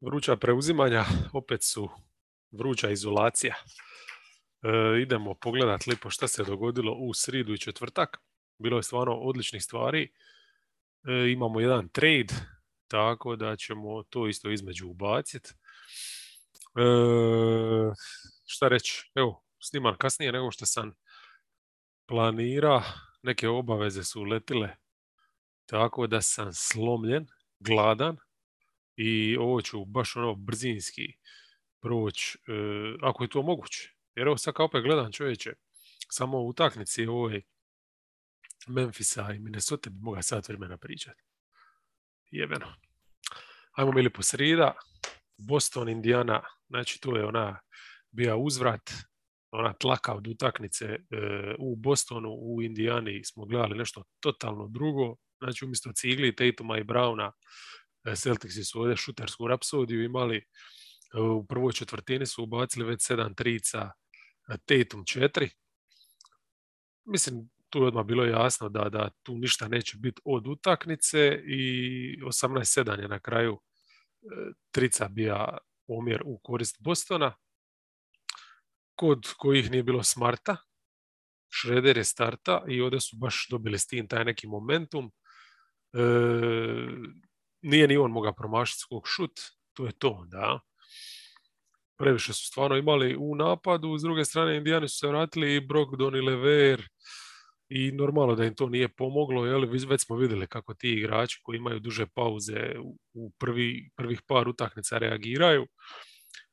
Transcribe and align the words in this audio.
vruća 0.00 0.36
preuzimanja, 0.36 1.04
opet 1.32 1.64
su 1.64 1.88
vruća 2.50 2.90
izolacija. 2.90 3.54
E, 4.62 5.02
idemo 5.02 5.34
pogledat 5.34 5.86
lipo 5.86 6.10
šta 6.10 6.28
se 6.28 6.44
dogodilo 6.44 6.92
u 6.92 7.14
sridu 7.14 7.54
i 7.54 7.58
četvrtak. 7.58 8.18
Bilo 8.58 8.76
je 8.76 8.82
stvarno 8.82 9.14
odličnih 9.14 9.62
stvari. 9.62 10.12
E, 11.08 11.32
imamo 11.32 11.60
jedan 11.60 11.88
trade, 11.88 12.34
tako 12.88 13.36
da 13.36 13.56
ćemo 13.56 14.02
to 14.02 14.28
isto 14.28 14.50
između 14.50 14.88
ubaciti. 14.88 15.50
E, 16.76 16.84
šta 18.46 18.68
reći? 18.68 19.10
Evo, 19.14 19.42
snimam 19.62 19.96
kasnije 19.98 20.32
nego 20.32 20.50
što 20.50 20.66
sam 20.66 20.94
planira. 22.06 22.82
Neke 23.22 23.48
obaveze 23.48 24.04
su 24.04 24.22
letile 24.22 24.76
tako 25.66 26.06
da 26.06 26.22
sam 26.22 26.52
slomljen, 26.52 27.26
gladan 27.60 28.16
i 28.96 29.36
ovo 29.36 29.62
ću 29.62 29.84
baš 29.84 30.16
ono 30.16 30.34
brzinski 30.34 31.12
proći, 31.80 32.38
e, 32.48 32.52
ako 33.02 33.24
je 33.24 33.28
to 33.28 33.42
moguće. 33.42 33.94
Jer 34.14 34.26
evo 34.26 34.36
sad 34.36 34.54
kao 34.54 34.66
opet 34.66 34.82
gledam 34.82 35.12
čovječe, 35.12 35.52
samo 36.10 36.38
u 36.38 36.48
utaknici 36.48 37.06
ovoj 37.06 37.42
Memphisa 38.66 39.32
i 39.32 39.38
Minnesota 39.38 39.90
bi 39.90 39.96
mogao 40.00 40.22
sat 40.22 40.48
vremena 40.48 40.76
pričati. 40.76 41.22
Jebeno. 42.30 42.74
Ajmo 43.72 43.92
mili 43.92 44.12
po 44.12 44.22
srida. 44.22 44.74
Boston, 45.38 45.88
Indiana, 45.88 46.42
znači 46.68 47.00
to 47.00 47.16
je 47.16 47.24
ona 47.24 47.60
bija 48.10 48.36
uzvrat, 48.36 48.90
ona 49.50 49.72
tlaka 49.72 50.14
od 50.14 50.26
utaknice 50.26 50.84
e, 50.84 50.98
u 51.58 51.76
Bostonu, 51.76 52.30
u 52.30 52.62
Indijani 52.62 53.24
smo 53.24 53.44
gledali 53.44 53.78
nešto 53.78 54.04
totalno 54.20 54.68
drugo. 54.68 55.16
Znači 55.38 55.64
umjesto 55.64 55.92
Cigli, 55.92 56.36
Tatuma 56.36 56.78
i 56.78 56.84
Browna, 56.84 57.28
e, 57.28 57.32
Celticsi 58.14 58.64
su 58.64 58.80
ovdje 58.80 58.96
šutersku 58.96 59.46
rapsodiju 59.48 60.04
imali. 60.04 60.36
E, 60.36 61.20
u 61.20 61.46
prvoj 61.46 61.72
četvrtini 61.72 62.26
su 62.26 62.42
ubacili 62.42 62.84
već 62.84 63.02
sedam 63.02 63.34
trica, 63.34 63.90
Tatum 64.64 65.04
četiri. 65.06 65.50
Mislim, 67.04 67.48
tu 67.70 67.78
je 67.78 67.86
odmah 67.86 68.04
bilo 68.04 68.24
jasno 68.24 68.68
da, 68.68 68.88
da 68.88 69.10
tu 69.22 69.38
ništa 69.38 69.68
neće 69.68 69.96
biti 69.98 70.20
od 70.24 70.46
utaknice 70.46 71.42
i 71.46 72.22
18-7 72.22 73.00
je 73.00 73.08
na 73.08 73.20
kraju 73.20 73.60
trica 74.70 75.08
bija 75.08 75.58
omjer 75.86 76.22
u 76.24 76.38
korist 76.42 76.76
Bostona 76.80 77.34
kod 78.94 79.26
kojih 79.36 79.70
nije 79.70 79.82
bilo 79.82 80.02
smarta. 80.02 80.56
Šreder 81.50 81.96
je 81.96 82.04
starta 82.04 82.64
i 82.68 82.80
ovdje 82.80 83.00
su 83.00 83.16
baš 83.16 83.46
dobili 83.50 83.78
s 83.78 83.86
tim 83.86 84.08
taj 84.08 84.24
neki 84.24 84.46
momentum. 84.46 85.12
E, 85.92 86.00
nije 87.66 87.88
ni 87.88 87.96
on 87.96 88.10
mogao 88.10 88.32
promašiti 88.32 88.80
skog 88.80 89.02
šut, 89.06 89.40
to 89.72 89.86
je 89.86 89.92
to, 89.92 90.24
da. 90.28 90.60
Previše 91.98 92.32
su 92.32 92.46
stvarno 92.46 92.76
imali 92.76 93.16
u 93.18 93.34
napadu, 93.34 93.98
s 93.98 94.02
druge 94.02 94.24
strane 94.24 94.56
Indijani 94.56 94.88
su 94.88 94.98
se 94.98 95.08
vratili 95.08 95.54
i 95.54 95.60
Brogdon 95.60 96.16
i 96.16 96.20
Lever 96.20 96.88
i 97.68 97.92
normalno 97.92 98.34
da 98.34 98.44
im 98.44 98.54
to 98.54 98.68
nije 98.68 98.88
pomoglo, 98.88 99.46
jel? 99.46 99.66
već 99.88 100.04
smo 100.04 100.16
vidjeli 100.16 100.46
kako 100.46 100.74
ti 100.74 100.92
igrači 100.92 101.40
koji 101.42 101.56
imaju 101.56 101.80
duže 101.80 102.06
pauze 102.06 102.74
u 103.14 103.30
prvi, 103.38 103.90
prvih 103.96 104.22
par 104.26 104.48
utakmica 104.48 104.98
reagiraju. 104.98 105.66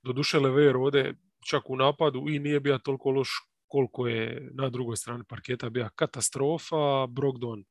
Doduše 0.03 0.39
Lever 0.39 0.77
ovdje 0.77 1.15
čak 1.49 1.69
u 1.69 1.75
napadu 1.75 2.25
i 2.29 2.39
nije 2.39 2.59
bio 2.59 2.77
toliko 2.77 3.11
loš 3.11 3.29
koliko 3.67 4.07
je 4.07 4.49
na 4.53 4.69
drugoj 4.69 4.97
strani 4.97 5.23
parketa 5.29 5.69
bila 5.69 5.89
katastrofa. 5.89 7.07
Brogdon 7.07 7.63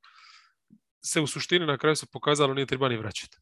se 1.04 1.20
u 1.20 1.26
suštini 1.26 1.66
na 1.66 1.78
kraju 1.78 1.96
se 1.96 2.06
pokazalo 2.12 2.54
nije 2.54 2.66
treba 2.66 2.88
ni 2.88 2.96
vraćati. 2.96 3.38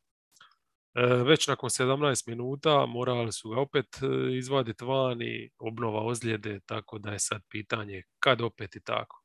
E, 0.95 1.07
već 1.07 1.47
nakon 1.47 1.71
17 1.71 2.29
minuta 2.29 2.87
morali 2.87 3.33
su 3.33 3.49
ga 3.49 3.61
opet 3.61 3.87
e, 4.03 4.07
izvaditi 4.37 4.85
vani, 4.85 5.51
obnova 5.59 6.03
ozljede, 6.05 6.61
tako 6.67 6.99
da 6.99 7.11
je 7.11 7.19
sad 7.19 7.43
pitanje 7.49 8.03
kad 8.21 8.41
opet 8.41 8.77
i 8.77 8.83
tako. 8.83 9.23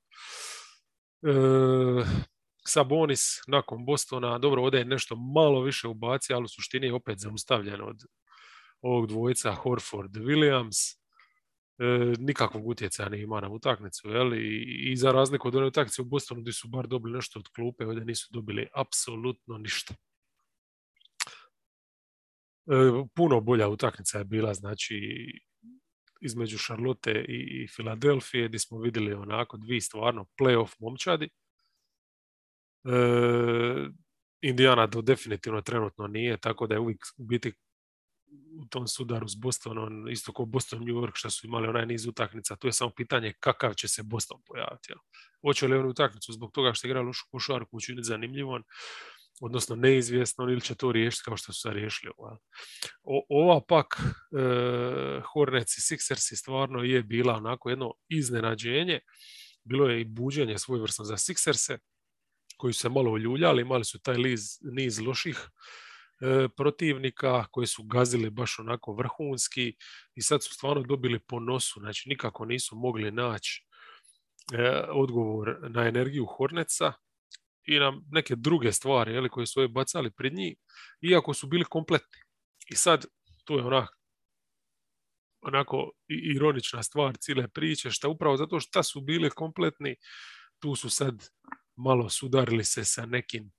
E, 1.23 1.31
Sabonis 2.67 3.41
nakon 3.47 3.85
Bostona, 3.85 4.37
dobro, 4.37 4.63
ovdje 4.63 4.77
je 4.77 4.85
nešto 4.85 5.15
malo 5.15 5.61
više 5.61 5.87
ubaci, 5.87 6.33
ali 6.33 6.43
u 6.43 6.47
suštini 6.47 6.87
je 6.87 6.93
opet 6.93 7.19
zaustavljen 7.19 7.81
od 7.81 7.97
ovog 8.81 9.07
dvojica 9.07 9.51
Horford 9.51 10.15
Williams 10.15 10.77
e, 10.93 11.04
nikakvog 12.19 12.67
utjecaja 12.67 13.09
ne 13.09 13.21
ima 13.21 13.41
na 13.41 13.49
utakmicu 13.49 14.07
I, 14.37 14.91
I, 14.91 14.95
za 14.95 15.11
razliku 15.11 15.47
od 15.47 15.55
one 15.55 15.65
utakmice 15.65 16.01
u 16.01 16.05
Bostonu 16.05 16.41
gdje 16.41 16.53
su 16.53 16.67
bar 16.67 16.87
dobili 16.87 17.13
nešto 17.13 17.39
od 17.39 17.47
klupe, 17.55 17.85
ovdje 17.85 18.05
nisu 18.05 18.29
dobili 18.33 18.67
apsolutno 18.73 19.57
ništa. 19.57 19.93
E, 22.67 22.73
puno 23.15 23.41
bolja 23.41 23.67
utakmica 23.69 24.17
je 24.17 24.23
bila 24.23 24.53
znači 24.53 24.97
između 26.21 26.57
Charlotte 26.57 27.25
i, 27.27 27.67
Filadelfije 27.67 28.47
gdje 28.47 28.59
smo 28.59 28.79
vidjeli 28.79 29.13
onako 29.13 29.57
dvi 29.57 29.81
stvarno 29.81 30.25
playoff 30.39 30.75
momčadi. 30.79 31.29
E, 32.85 33.89
Indiana 34.41 34.87
to 34.87 35.01
definitivno 35.01 35.61
trenutno 35.61 36.07
nije, 36.07 36.37
tako 36.37 36.67
da 36.67 36.75
je 36.75 36.79
uvijek 36.79 37.05
biti 37.17 37.53
u 38.59 38.65
tom 38.65 38.87
sudaru 38.87 39.27
s 39.27 39.35
Bostonom, 39.35 40.09
isto 40.09 40.33
kao 40.33 40.45
Boston 40.45 40.79
New 40.79 40.95
York 40.95 41.11
što 41.13 41.29
su 41.29 41.47
imali 41.47 41.67
onaj 41.67 41.85
niz 41.85 42.07
utakmica, 42.07 42.55
tu 42.55 42.67
je 42.67 42.73
samo 42.73 42.91
pitanje 42.95 43.33
kakav 43.39 43.73
će 43.73 43.87
se 43.87 44.03
Boston 44.03 44.41
pojaviti. 44.45 44.91
Jel? 44.91 44.97
Hoće 45.41 45.67
li 45.67 45.77
on 45.77 45.85
utakmicu 45.85 46.33
zbog 46.33 46.51
toga 46.51 46.73
što 46.73 46.87
je 46.87 46.89
igrali 46.89 47.07
lošu 47.07 47.25
košarku 47.31 47.77
učiniti 47.77 48.07
zanimljivom, 48.07 48.63
odnosno 49.41 49.75
neizvjesno 49.75 50.43
ili 50.43 50.61
će 50.61 50.75
to 50.75 50.91
riješiti 50.91 51.23
kao 51.25 51.37
što 51.37 51.53
su 51.53 51.61
se 51.61 51.69
riješili. 51.69 52.11
O, 53.03 53.25
ova 53.29 53.61
pak 53.67 53.85
e, 53.99 55.21
Hornets 55.33 55.77
i 55.77 55.81
Sixers 55.81 56.35
stvarno 56.35 56.83
je 56.83 57.03
bila 57.03 57.35
onako 57.35 57.69
jedno 57.69 57.93
iznenađenje. 58.09 58.99
Bilo 59.63 59.89
je 59.89 60.01
i 60.01 60.05
buđenje 60.05 60.57
svojevrsno 60.57 61.05
za 61.05 61.13
Sixerse 61.13 61.77
koji 62.57 62.73
su 62.73 62.79
se 62.79 62.89
malo 62.89 63.11
uljuljali, 63.11 63.61
imali 63.61 63.85
su 63.85 63.99
taj 63.99 64.17
niz 64.61 64.99
loših 64.99 65.49
protivnika 66.57 67.45
koji 67.51 67.67
su 67.67 67.83
gazili 67.83 68.29
baš 68.29 68.59
onako 68.59 68.93
vrhunski 68.93 69.75
i 70.15 70.21
sad 70.21 70.43
su 70.43 70.53
stvarno 70.53 70.83
dobili 70.83 71.19
po 71.19 71.39
nosu, 71.39 71.79
znači 71.79 72.09
nikako 72.09 72.45
nisu 72.45 72.75
mogli 72.75 73.11
naći 73.11 73.65
e, 74.53 74.83
odgovor 74.89 75.57
na 75.69 75.87
energiju 75.87 76.25
Horneca 76.25 76.93
i 77.63 77.79
na 77.79 78.01
neke 78.11 78.35
druge 78.35 78.71
stvari 78.71 79.13
jeli, 79.13 79.29
koje 79.29 79.45
su 79.45 79.67
bacali 79.69 80.11
pred 80.11 80.33
njih, 80.33 80.57
iako 81.01 81.33
su 81.33 81.47
bili 81.47 81.63
kompletni. 81.63 82.19
I 82.71 82.75
sad, 82.75 83.05
to 83.45 83.57
je 83.57 83.65
onak, 83.65 83.89
onako 85.41 85.91
ironična 86.07 86.83
stvar 86.83 87.17
cijele 87.17 87.47
priče, 87.47 87.91
što 87.91 88.09
upravo 88.09 88.37
zato 88.37 88.59
što 88.59 88.83
su 88.83 89.01
bili 89.01 89.29
kompletni, 89.29 89.95
tu 90.59 90.75
su 90.75 90.89
sad 90.89 91.29
malo 91.75 92.09
sudarili 92.09 92.63
se 92.63 92.85
sa 92.85 93.05
nekim 93.05 93.43
e, 93.43 93.51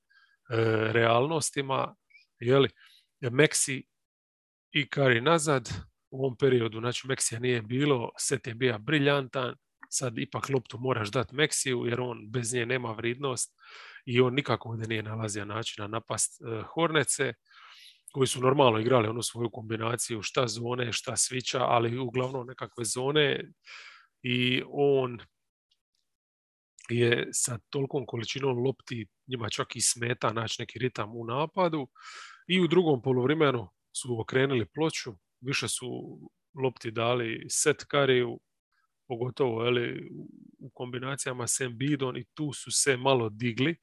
realnostima 0.92 1.94
jeli, 2.40 2.68
Meksi 3.20 3.84
i 4.72 4.88
Kari 4.88 5.20
nazad 5.20 5.68
u 6.10 6.24
ovom 6.24 6.36
periodu, 6.36 6.80
znači 6.80 7.06
Meksija 7.06 7.40
nije 7.40 7.62
bilo, 7.62 8.10
set 8.18 8.46
je 8.46 8.54
bio 8.54 8.78
briljantan, 8.78 9.54
sad 9.90 10.18
ipak 10.18 10.48
loptu 10.48 10.78
moraš 10.78 11.10
dati 11.10 11.34
Meksiju 11.34 11.86
jer 11.86 12.00
on 12.00 12.30
bez 12.30 12.54
nje 12.54 12.66
nema 12.66 12.92
vridnost 12.92 13.54
i 14.06 14.20
on 14.20 14.34
nikako 14.34 14.68
ovdje 14.68 14.88
nije 14.88 15.02
nalazio 15.02 15.44
načina 15.44 15.86
napast 15.86 16.40
uh, 16.40 16.64
Hornece 16.74 17.32
koji 18.12 18.26
su 18.26 18.40
normalno 18.40 18.78
igrali 18.78 19.08
onu 19.08 19.22
svoju 19.22 19.50
kombinaciju 19.50 20.22
šta 20.22 20.46
zone, 20.46 20.92
šta 20.92 21.16
svića, 21.16 21.58
ali 21.60 21.98
uglavnom 21.98 22.46
nekakve 22.46 22.84
zone 22.84 23.44
i 24.22 24.62
on 24.66 25.18
je 26.88 27.28
sa 27.32 27.58
tolikom 27.70 28.06
količinom 28.06 28.58
lopti 28.58 29.06
njima 29.26 29.48
čak 29.48 29.76
i 29.76 29.80
smeta 29.80 30.32
naći 30.32 30.62
neki 30.62 30.78
ritam 30.78 31.16
u 31.16 31.24
napadu 31.24 31.88
i 32.48 32.60
u 32.60 32.66
drugom 32.66 33.02
poluvremenu 33.02 33.68
su 33.96 34.20
okrenuli 34.20 34.66
ploču, 34.74 35.12
više 35.40 35.68
su 35.68 35.86
lopti 36.64 36.90
dali 36.90 37.46
set 37.48 37.84
kariju, 37.84 38.40
pogotovo 39.08 39.66
eli, 39.66 40.10
u 40.58 40.70
kombinacijama 40.74 41.46
s 41.46 41.60
Embidom 41.60 42.16
i 42.16 42.24
tu 42.34 42.52
su 42.52 42.70
se 42.70 42.96
malo 42.96 43.28
digli. 43.28 43.70
E, 43.70 43.76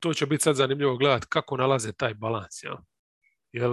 to 0.00 0.14
će 0.14 0.26
biti 0.26 0.42
sad 0.42 0.56
zanimljivo 0.56 0.96
gledati 0.96 1.26
kako 1.28 1.56
nalaze 1.56 1.92
taj 1.92 2.14
balans. 2.14 2.62
Ja? 2.62 2.84
Jer 3.52 3.70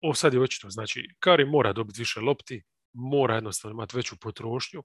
ovo 0.00 0.14
sad 0.14 0.34
je 0.34 0.40
očito, 0.40 0.70
znači 0.70 1.08
Kari 1.18 1.44
mora 1.44 1.72
dobiti 1.72 2.00
više 2.00 2.20
lopti, 2.20 2.62
mora 2.92 3.34
jednostavno 3.34 3.74
imati 3.74 3.96
veću 3.96 4.16
potrošnju, 4.20 4.82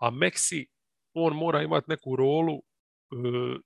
a 0.00 0.10
Meksi 0.10 0.66
on 1.14 1.36
mora 1.36 1.62
imati 1.62 1.90
neku 1.90 2.16
rolu 2.16 2.56
e, 2.56 2.62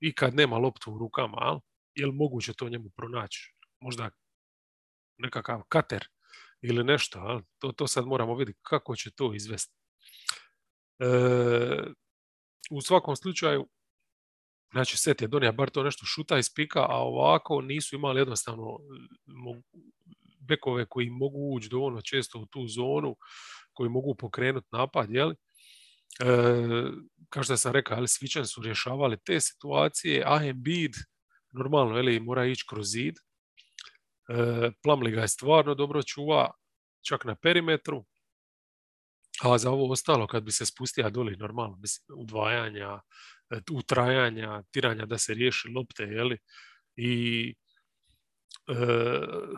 i 0.01 0.15
kad 0.15 0.35
nema 0.35 0.57
loptu 0.57 0.93
u 0.93 0.97
rukama, 0.97 1.59
je 1.95 2.05
li 2.05 2.11
moguće 2.11 2.53
to 2.53 2.69
njemu 2.69 2.89
pronaći? 2.95 3.53
Možda 3.81 4.09
nekakav 5.17 5.61
kater 5.69 6.07
ili 6.61 6.83
nešto, 6.83 7.41
To, 7.59 7.71
to 7.71 7.87
sad 7.87 8.05
moramo 8.05 8.35
vidjeti 8.35 8.59
kako 8.61 8.95
će 8.95 9.11
to 9.11 9.33
izvesti. 9.33 9.73
E, 10.99 11.07
u 12.71 12.81
svakom 12.81 13.15
slučaju, 13.15 13.67
Znači, 14.75 14.97
set 14.97 15.21
je 15.21 15.27
donija 15.27 15.51
bar 15.51 15.69
to 15.69 15.83
nešto 15.83 16.05
šuta 16.05 16.37
iz 16.37 16.53
pika, 16.55 16.79
a 16.89 16.95
ovako 16.97 17.61
nisu 17.61 17.95
imali 17.95 18.19
jednostavno 18.19 18.79
bekove 20.39 20.85
koji 20.85 21.09
mogu 21.09 21.55
ući 21.55 21.69
dovoljno 21.69 22.01
često 22.01 22.39
u 22.39 22.45
tu 22.45 22.67
zonu, 22.67 23.15
koji 23.73 23.89
mogu 23.89 24.15
pokrenuti 24.15 24.67
napad, 24.71 25.11
jel? 25.11 25.33
Kao 27.29 27.43
što 27.43 27.57
sam 27.57 27.71
rekao, 27.71 27.97
ali 27.97 28.07
Svičan 28.07 28.45
su 28.45 28.61
rješavali 28.61 29.17
te 29.25 29.39
situacije, 29.39 30.23
a 30.25 30.45
Embiid, 30.45 30.93
normalno, 31.51 31.97
eli, 31.99 32.19
mora 32.19 32.45
ići 32.45 32.65
kroz 32.69 32.87
zid. 32.87 33.15
E, 34.29 34.71
Plamli 34.83 35.11
ga 35.11 35.21
je 35.21 35.27
stvarno 35.27 35.75
dobro 35.75 36.03
čuva, 36.03 36.51
čak 37.07 37.25
na 37.25 37.35
perimetru. 37.35 38.05
A 39.43 39.57
za 39.57 39.71
ovo 39.71 39.91
ostalo, 39.91 40.27
kad 40.27 40.43
bi 40.43 40.51
se 40.51 40.65
spustio 40.65 41.09
doli, 41.09 41.37
normalno, 41.37 41.77
mislim, 41.77 42.19
udvajanja, 42.19 42.99
e, 43.49 43.59
utrajanja, 43.71 44.63
tiranja 44.71 45.05
da 45.05 45.17
se 45.17 45.33
riješi 45.33 45.67
lopte, 45.67 46.03
jeli? 46.03 46.37
I 46.95 47.55
e, 48.67 48.75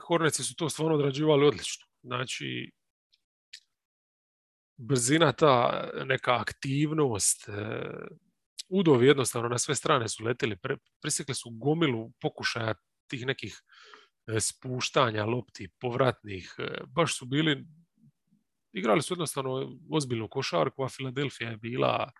Horneci 0.07 0.43
su 0.43 0.55
to 0.55 0.69
stvarno 0.69 0.95
odrađivali 0.95 1.45
odlično. 1.45 1.85
Znači, 2.03 2.71
brzina, 4.77 5.31
ta 5.31 5.83
neka 6.05 6.35
aktivnost, 6.39 7.49
e, 7.49 7.53
udovi 8.69 9.07
jednostavno 9.07 9.49
na 9.49 9.57
sve 9.57 9.75
strane 9.75 10.09
su 10.09 10.23
letili, 10.23 10.57
pre, 10.57 10.77
presjekli 11.01 11.35
su 11.35 11.49
gomilu 11.49 12.11
pokušaja 12.21 12.75
tih 13.07 13.25
nekih 13.25 13.61
e, 14.27 14.39
spuštanja 14.39 15.25
lopti, 15.25 15.69
povratnih, 15.79 16.55
e, 16.57 16.81
baš 16.87 17.17
su 17.17 17.25
bili, 17.25 17.65
igrali 18.73 19.01
su 19.01 19.13
jednostavno 19.13 19.77
ozbiljnu 19.91 20.29
košarku, 20.29 20.83
a 20.83 20.89
Filadelfija 20.89 21.49
je 21.49 21.57
bila 21.57 22.11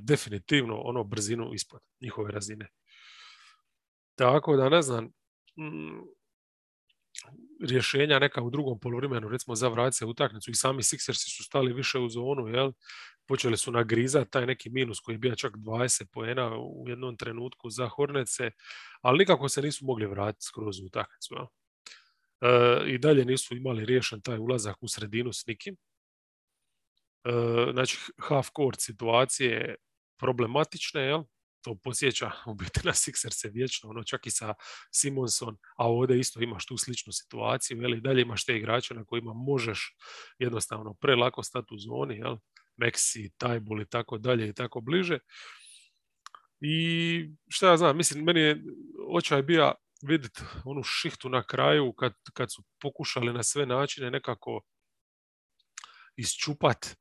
definitivno 0.00 0.76
ono 0.76 1.04
brzinu 1.04 1.54
ispod 1.54 1.80
njihove 2.00 2.32
razine. 2.32 2.68
Tako 4.14 4.56
da 4.56 4.68
ne 4.68 4.82
znam, 4.82 5.04
mm, 5.58 6.00
rješenja 7.68 8.18
neka 8.18 8.42
u 8.42 8.50
drugom 8.50 8.80
poluvremenu, 8.80 9.28
recimo 9.28 9.54
za 9.54 9.92
se 9.92 10.04
utakmicu 10.04 10.50
i 10.50 10.54
sami 10.54 10.82
Sixersi 10.82 11.36
su 11.36 11.44
stali 11.44 11.72
više 11.72 11.98
u 11.98 12.08
zonu, 12.08 12.48
jel? 12.48 12.72
počeli 13.30 13.56
su 13.56 13.72
nagrizati 13.72 14.30
taj 14.30 14.46
neki 14.46 14.70
minus 14.70 15.00
koji 15.00 15.14
je 15.14 15.18
bio 15.18 15.36
čak 15.36 15.52
20 15.52 16.04
poena 16.12 16.56
u 16.58 16.84
jednom 16.88 17.16
trenutku 17.16 17.70
za 17.70 17.88
Hornece, 17.88 18.50
ali 19.02 19.18
nikako 19.18 19.48
se 19.48 19.62
nisu 19.62 19.84
mogli 19.84 20.06
vratiti 20.06 20.44
skroz 20.44 20.80
u 20.80 20.86
utakmicu. 20.86 21.34
E, 22.40 22.82
I 22.86 22.98
dalje 22.98 23.24
nisu 23.24 23.56
imali 23.56 23.84
riješen 23.84 24.20
taj 24.20 24.38
ulazak 24.38 24.76
u 24.80 24.88
sredinu 24.88 25.32
s 25.32 25.46
nikim. 25.46 25.76
E, 27.24 27.30
znači, 27.72 27.98
half 28.18 28.48
court 28.56 28.80
situacije 28.80 29.74
problematične, 30.18 31.02
jel? 31.02 31.22
To 31.62 31.74
posjeća 31.84 32.30
u 32.50 32.54
biti 32.54 32.80
na 32.84 32.92
Sixerse 32.92 33.52
vječno, 33.52 33.90
ono 33.90 34.04
čak 34.04 34.26
i 34.26 34.30
sa 34.30 34.54
Simonson, 34.94 35.56
a 35.76 35.88
ovdje 35.88 36.20
isto 36.20 36.40
imaš 36.40 36.66
tu 36.66 36.76
sličnu 36.76 37.12
situaciju, 37.12 37.78
veli, 37.80 38.00
dalje 38.00 38.22
imaš 38.22 38.44
te 38.44 38.56
igrače 38.56 38.94
na 38.94 39.04
kojima 39.04 39.32
možeš 39.32 39.96
jednostavno 40.38 40.94
prelako 40.94 41.42
stati 41.42 41.74
u 41.74 41.78
zoni, 41.78 42.16
jel? 42.16 42.36
Meksi, 42.76 43.30
Tajbul 43.36 43.80
i 43.80 43.88
tako 43.88 44.18
dalje 44.18 44.48
i 44.48 44.54
tako 44.54 44.80
bliže. 44.80 45.18
I 46.60 47.30
šta 47.48 47.70
ja 47.70 47.76
znam, 47.76 47.96
mislim, 47.96 48.24
meni 48.24 48.40
je 48.40 48.62
očaj 49.08 49.42
bija 49.42 49.74
vidjeti 50.02 50.40
onu 50.64 50.82
šihtu 50.82 51.28
na 51.28 51.42
kraju 51.42 51.92
kad, 51.92 52.12
kad 52.32 52.52
su 52.52 52.62
pokušali 52.80 53.32
na 53.32 53.42
sve 53.42 53.66
načine 53.66 54.10
nekako 54.10 54.60
isčupat 56.16 56.96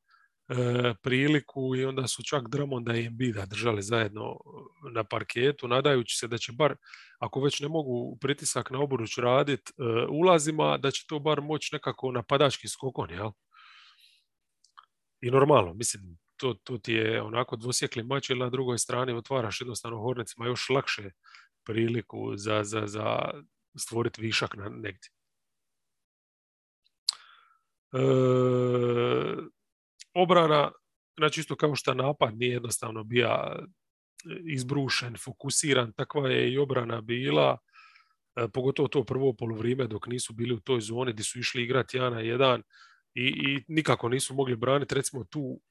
priliku 1.02 1.76
i 1.76 1.86
onda 1.86 2.08
su 2.08 2.24
čak 2.24 2.48
Dramonda 2.48 2.96
i 2.96 3.06
Embida 3.06 3.46
držali 3.46 3.82
zajedno 3.82 4.22
e, 4.22 4.92
na 4.94 5.04
parketu, 5.04 5.68
nadajući 5.68 6.18
se 6.18 6.28
da 6.28 6.38
će 6.38 6.52
bar, 6.52 6.76
ako 7.20 7.42
već 7.42 7.60
ne 7.60 7.68
mogu 7.68 8.18
pritisak 8.22 8.72
na 8.72 8.80
oburuć 8.80 9.18
raditi 9.18 9.72
e, 9.78 9.84
ulazima, 10.10 10.78
da 10.78 10.92
će 10.92 11.06
to 11.08 11.20
bar 11.20 11.42
moći 11.42 11.70
nekako 11.76 12.12
napadački 12.12 12.68
skokon, 12.68 13.10
jel? 13.10 13.32
I 15.22 15.32
normalno, 15.32 15.74
mislim, 15.74 16.18
to, 16.38 16.54
to 16.64 16.78
ti 16.78 16.94
je 16.94 17.22
onako 17.22 17.56
dvosjekli 17.56 18.04
mač 18.04 18.30
ili 18.30 18.40
na 18.40 18.50
drugoj 18.50 18.78
strani 18.78 19.14
otvaraš 19.14 19.62
jednostavno 19.62 20.02
Hornecima 20.02 20.46
još 20.46 20.70
lakše 20.70 21.12
priliku 21.66 22.36
za, 22.36 22.64
za, 22.64 22.88
za 22.88 23.32
stvoriti 23.78 24.22
višak 24.22 24.56
na 24.56 24.70
negdje. 24.70 25.10
E, 27.94 28.00
obrana, 30.14 30.72
znači 31.18 31.40
isto 31.40 31.56
kao 31.56 31.76
što 31.76 31.94
napad 31.94 32.38
nije 32.38 32.54
jednostavno 32.54 33.04
bio 33.04 33.30
izbrušen, 34.54 35.16
fokusiran, 35.24 35.94
takva 35.94 36.30
je 36.30 36.54
i 36.54 36.58
obrana 36.58 37.02
bila, 37.02 37.58
e, 38.36 38.48
pogotovo 38.54 38.88
to 38.88 39.04
prvo 39.04 39.34
polovrijeme 39.34 39.88
dok 39.88 40.08
nisu 40.08 40.34
bili 40.34 40.54
u 40.54 40.60
toj 40.60 40.82
zoni 40.82 41.14
gdje 41.14 41.24
su 41.24 41.40
išli 41.40 41.64
igrati 41.64 41.98
jedan 41.98 42.14
na 42.14 42.20
jedan 42.20 42.64
i, 43.14 43.28
i 43.28 43.64
nikako 43.68 44.10
nisu 44.10 44.34
mogli 44.34 44.56
braniti 44.56 44.96
recimo 44.96 45.24
tu 45.24 45.62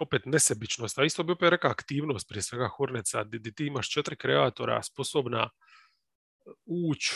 opet 0.00 0.22
nesebičnost, 0.26 0.98
a 0.98 1.04
isto 1.04 1.22
bi 1.22 1.32
opet 1.32 1.50
rekao 1.50 1.70
aktivnost 1.70 2.28
prije 2.28 2.42
svega 2.42 2.68
Horneca, 2.68 3.24
gdje 3.24 3.52
ti 3.52 3.66
imaš 3.66 3.90
četiri 3.90 4.16
kreatora 4.16 4.82
sposobna 4.82 5.50
ući 6.66 7.14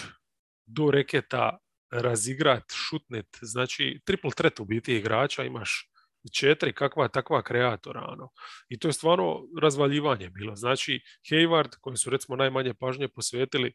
do 0.67 0.91
reketa, 0.91 1.59
razigrat, 1.91 2.65
šutnet, 2.73 3.27
znači 3.41 4.01
triple 4.05 4.31
threat 4.37 4.61
u 4.61 4.65
biti 4.65 4.97
igrača, 4.97 5.45
imaš 5.45 5.92
četiri 6.31 6.73
kakva 6.73 7.09
takva 7.09 7.43
kreatora. 7.43 8.07
Ono. 8.09 8.29
I 8.69 8.79
to 8.79 8.89
je 8.89 8.93
stvarno 8.93 9.41
razvaljivanje 9.61 10.31
bilo. 10.31 10.57
Znači, 10.57 11.01
Hayward, 11.31 11.77
kojem 11.81 11.97
su 11.97 12.11
recimo 12.11 12.37
najmanje 12.37 12.75
pažnje 12.75 13.09
posvetili, 13.09 13.69
e, 13.69 13.75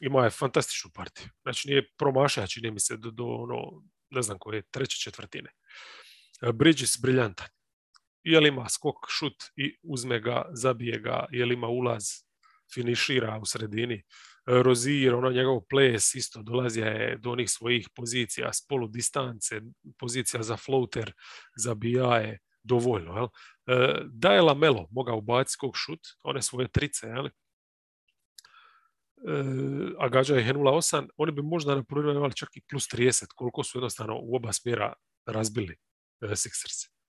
ima 0.00 0.24
je 0.24 0.30
fantastičnu 0.30 0.90
partiju. 0.94 1.28
Znači, 1.42 1.68
nije 1.68 1.88
promašaja, 1.98 2.46
čini 2.46 2.70
mi 2.70 2.80
se, 2.80 2.96
do, 2.96 3.10
do 3.10 3.24
ono, 3.24 3.82
ne 4.10 4.22
znam 4.22 4.38
koje, 4.38 4.62
treće 4.70 4.96
četvrtine. 4.96 5.50
E, 6.42 6.52
Bridges 6.52 7.00
briljantan. 7.02 7.48
Je 8.22 8.40
li 8.40 8.48
ima 8.48 8.68
skok, 8.68 8.96
šut 9.08 9.44
i 9.56 9.76
uzme 9.82 10.20
ga, 10.20 10.44
zabije 10.52 10.98
ga, 10.98 11.26
je 11.30 11.46
li 11.46 11.54
ima 11.54 11.66
ulaz, 11.66 12.04
finišira 12.74 13.38
u 13.42 13.46
sredini. 13.46 14.02
Rozir, 14.46 15.14
ono 15.14 15.30
njegov 15.30 15.60
ples 15.68 16.14
isto 16.14 16.42
dolazija 16.42 16.86
je 16.86 17.16
do 17.18 17.30
onih 17.30 17.50
svojih 17.50 17.88
pozicija 17.94 18.52
s 18.52 18.66
polu 18.66 18.88
distance, 18.88 19.60
pozicija 19.98 20.42
za 20.42 20.56
floater, 20.56 21.12
zabijaje 21.56 22.38
dovoljno. 22.62 23.14
Jel? 23.16 23.28
E, 23.66 24.02
da 24.04 24.32
je 24.32 24.42
Lamelo 24.42 24.88
mogao 24.90 25.18
ubaciti 25.18 25.52
skok 25.52 25.76
šut, 25.76 26.00
one 26.22 26.42
svoje 26.42 26.68
trice, 26.68 27.06
jel? 27.06 27.26
E, 27.26 27.30
a 29.98 30.08
gađa 30.08 30.36
je 30.36 30.54
0,8, 30.54 31.08
oni 31.16 31.32
bi 31.32 31.42
možda 31.42 31.74
na 31.74 32.30
čak 32.30 32.56
i 32.56 32.62
plus 32.70 32.88
30, 32.88 33.26
koliko 33.34 33.64
su 33.64 33.78
jednostavno 33.78 34.18
u 34.22 34.36
oba 34.36 34.52
smjera 34.52 34.92
razbili 35.26 35.76
e, 36.20 36.26
Sixers. 36.26 36.99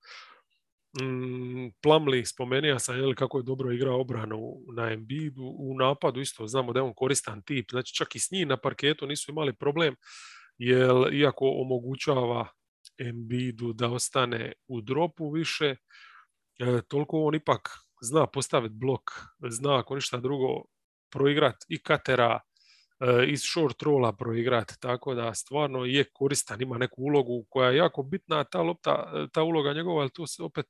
Mm, 0.99 1.71
Plumlee, 1.81 2.25
spomenuo 2.25 2.79
sam 2.79 2.97
jel, 2.97 3.13
kako 3.15 3.37
je 3.37 3.43
dobro 3.43 3.71
igrao 3.71 4.01
obranu 4.01 4.39
na 4.75 4.91
Embiidu, 4.91 5.55
u 5.57 5.75
napadu 5.77 6.21
isto 6.21 6.47
znamo 6.47 6.73
da 6.73 6.79
je 6.79 6.83
on 6.83 6.93
koristan 6.93 7.41
tip, 7.41 7.69
znači 7.71 7.95
čak 7.95 8.15
i 8.15 8.19
s 8.19 8.31
njim 8.31 8.47
na 8.47 8.57
parketu 8.57 9.07
nisu 9.07 9.31
imali 9.31 9.53
problem, 9.53 9.95
jer 10.57 10.91
iako 11.13 11.45
omogućava 11.49 12.47
Embiidu 12.97 13.73
da 13.73 13.89
ostane 13.89 14.53
u 14.67 14.81
dropu 14.81 15.29
više, 15.29 15.75
e, 16.59 16.81
toliko 16.87 17.23
on 17.23 17.35
ipak 17.35 17.69
zna 18.01 18.27
postaviti 18.27 18.75
blok, 18.75 19.11
zna 19.49 19.79
ako 19.79 19.95
ništa 19.95 20.17
drugo 20.17 20.63
proigrat 21.11 21.55
i 21.67 21.83
katera, 21.83 22.39
iz 23.27 23.41
short 23.43 23.81
rolla 23.81 24.13
proigrati, 24.13 24.79
tako 24.79 25.13
da 25.13 25.33
stvarno 25.33 25.85
je 25.85 26.03
koristan, 26.13 26.61
ima 26.61 26.77
neku 26.77 27.01
ulogu 27.01 27.45
koja 27.49 27.69
je 27.69 27.77
jako 27.77 28.03
bitna, 28.03 28.43
ta 28.43 28.61
lopta, 28.61 29.11
e, 29.15 29.27
ta 29.33 29.43
uloga 29.43 29.73
njegova, 29.73 30.01
ali 30.01 30.13
tu 30.13 30.27
se 30.27 30.43
opet 30.43 30.65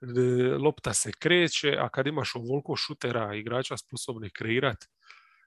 e, 0.00 0.56
lopta 0.56 0.94
se 0.94 1.12
kreće, 1.18 1.76
a 1.78 1.88
kad 1.88 2.06
imaš 2.06 2.34
ovoliko 2.34 2.76
šutera, 2.76 3.34
igrača 3.34 3.76
sposobnih 3.76 4.32
kreirati 4.34 4.86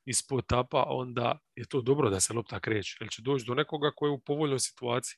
ispod 0.06 0.46
tapa, 0.48 0.84
onda 0.88 1.40
je 1.56 1.66
to 1.66 1.82
dobro 1.82 2.10
da 2.10 2.20
se 2.20 2.34
lopta 2.34 2.60
kreće, 2.60 2.98
jer 3.00 3.10
će 3.10 3.22
doći 3.22 3.46
do 3.48 3.54
nekoga 3.54 3.92
koji 3.96 4.10
je 4.10 4.14
u 4.14 4.20
povoljnoj 4.20 4.60
situaciji. 4.60 5.18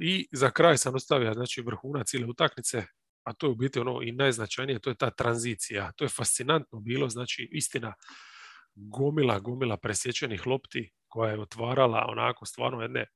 I 0.00 0.28
za 0.32 0.50
kraj 0.50 0.78
sam 0.78 0.94
ostavio 0.94 1.34
znači, 1.34 1.62
vrhunac 1.62 2.08
cijele 2.08 2.26
utakmice, 2.26 2.84
a 3.30 3.32
to 3.32 3.46
je 3.46 3.50
u 3.50 3.54
biti 3.54 3.78
ono 3.80 4.02
i 4.02 4.12
najznačajnije, 4.12 4.78
to 4.78 4.90
je 4.90 4.96
ta 4.96 5.10
tranzicija. 5.10 5.92
To 5.96 6.04
je 6.04 6.08
fascinantno 6.08 6.80
bilo, 6.80 7.08
znači 7.08 7.48
istina, 7.52 7.94
gomila, 8.74 9.38
gomila 9.38 9.76
presječenih 9.76 10.46
lopti 10.46 10.90
koja 11.08 11.32
je 11.32 11.40
otvarala 11.40 12.06
onako 12.08 12.46
stvarno 12.46 12.82
jedne 12.82 13.00
e, 13.00 13.06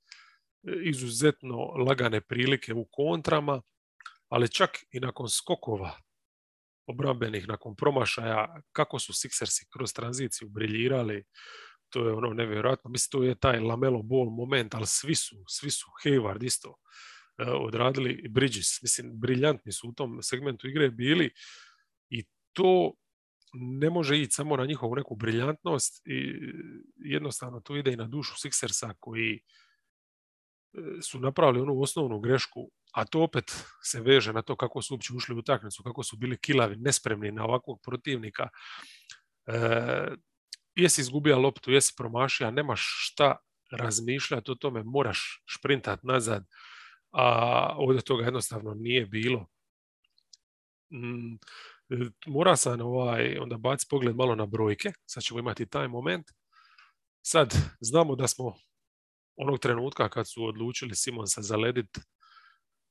izuzetno 0.82 1.56
lagane 1.58 2.20
prilike 2.20 2.74
u 2.74 2.86
kontrama, 2.90 3.62
ali 4.28 4.48
čak 4.48 4.70
i 4.90 5.00
nakon 5.00 5.28
skokova 5.28 5.96
obrambenih, 6.86 7.48
nakon 7.48 7.76
promašaja, 7.76 8.60
kako 8.72 8.98
su 8.98 9.12
Sixersi 9.12 9.66
kroz 9.72 9.92
tranziciju 9.92 10.48
briljirali, 10.48 11.24
to 11.88 12.06
je 12.06 12.12
ono 12.12 12.28
nevjerojatno. 12.28 12.90
Mislim, 12.90 13.10
to 13.10 13.24
je 13.24 13.34
taj 13.34 13.60
lamelo 13.60 14.02
ball 14.02 14.30
moment, 14.30 14.74
ali 14.74 14.86
svi 14.86 15.14
su, 15.14 15.36
svi 15.48 15.70
su, 15.70 15.86
Hayward 16.04 16.44
isto, 16.44 16.74
odradili 17.38 18.28
Bridges. 18.28 18.82
Mislim, 18.82 19.20
briljantni 19.20 19.72
su 19.72 19.88
u 19.88 19.92
tom 19.92 20.22
segmentu 20.22 20.68
igre 20.68 20.90
bili 20.90 21.30
i 22.10 22.24
to 22.52 22.92
ne 23.52 23.90
može 23.90 24.18
ići 24.18 24.30
samo 24.30 24.56
na 24.56 24.66
njihovu 24.66 24.96
neku 24.96 25.16
briljantnost 25.16 26.06
i 26.06 26.34
jednostavno 26.96 27.60
to 27.60 27.76
ide 27.76 27.92
i 27.92 27.96
na 27.96 28.06
dušu 28.06 28.34
Sixersa 28.34 28.94
koji 29.00 29.40
su 31.02 31.20
napravili 31.20 31.60
onu 31.60 31.80
osnovnu 31.80 32.20
grešku, 32.20 32.70
a 32.92 33.04
to 33.04 33.22
opet 33.22 33.44
se 33.82 34.00
veže 34.00 34.32
na 34.32 34.42
to 34.42 34.56
kako 34.56 34.82
su 34.82 34.94
uopće 34.94 35.12
ušli 35.16 35.34
u 35.34 35.38
utakmicu, 35.38 35.82
kako 35.82 36.02
su 36.02 36.16
bili 36.16 36.38
kilavi, 36.38 36.76
nespremni 36.76 37.32
na 37.32 37.44
ovakvog 37.44 37.80
protivnika. 37.82 38.48
E, 39.46 40.08
jesi 40.74 41.00
izgubio 41.00 41.38
loptu, 41.38 41.70
jesi 41.70 41.94
promašio, 41.96 42.50
nemaš 42.50 42.86
šta 43.10 43.36
razmišljati 43.72 44.50
o 44.50 44.54
tome, 44.54 44.82
moraš 44.84 45.42
šprintat 45.46 46.02
nazad, 46.02 46.44
a 47.14 47.74
ovdje 47.78 48.02
toga 48.02 48.24
jednostavno 48.24 48.74
nije 48.74 49.06
bilo. 49.06 49.46
Mm, 50.92 51.38
mora 52.26 52.56
sam 52.56 52.80
ovaj, 52.80 53.38
onda 53.38 53.56
baciti 53.56 53.90
pogled 53.90 54.16
malo 54.16 54.34
na 54.34 54.46
brojke, 54.46 54.92
sad 55.06 55.22
ćemo 55.22 55.40
imati 55.40 55.66
taj 55.66 55.88
moment. 55.88 56.30
Sad 57.22 57.54
znamo 57.80 58.16
da 58.16 58.28
smo 58.28 58.54
onog 59.36 59.58
trenutka 59.58 60.08
kad 60.08 60.28
su 60.28 60.44
odlučili 60.44 60.96
Simonsa 60.96 61.42
zaledit, 61.42 61.98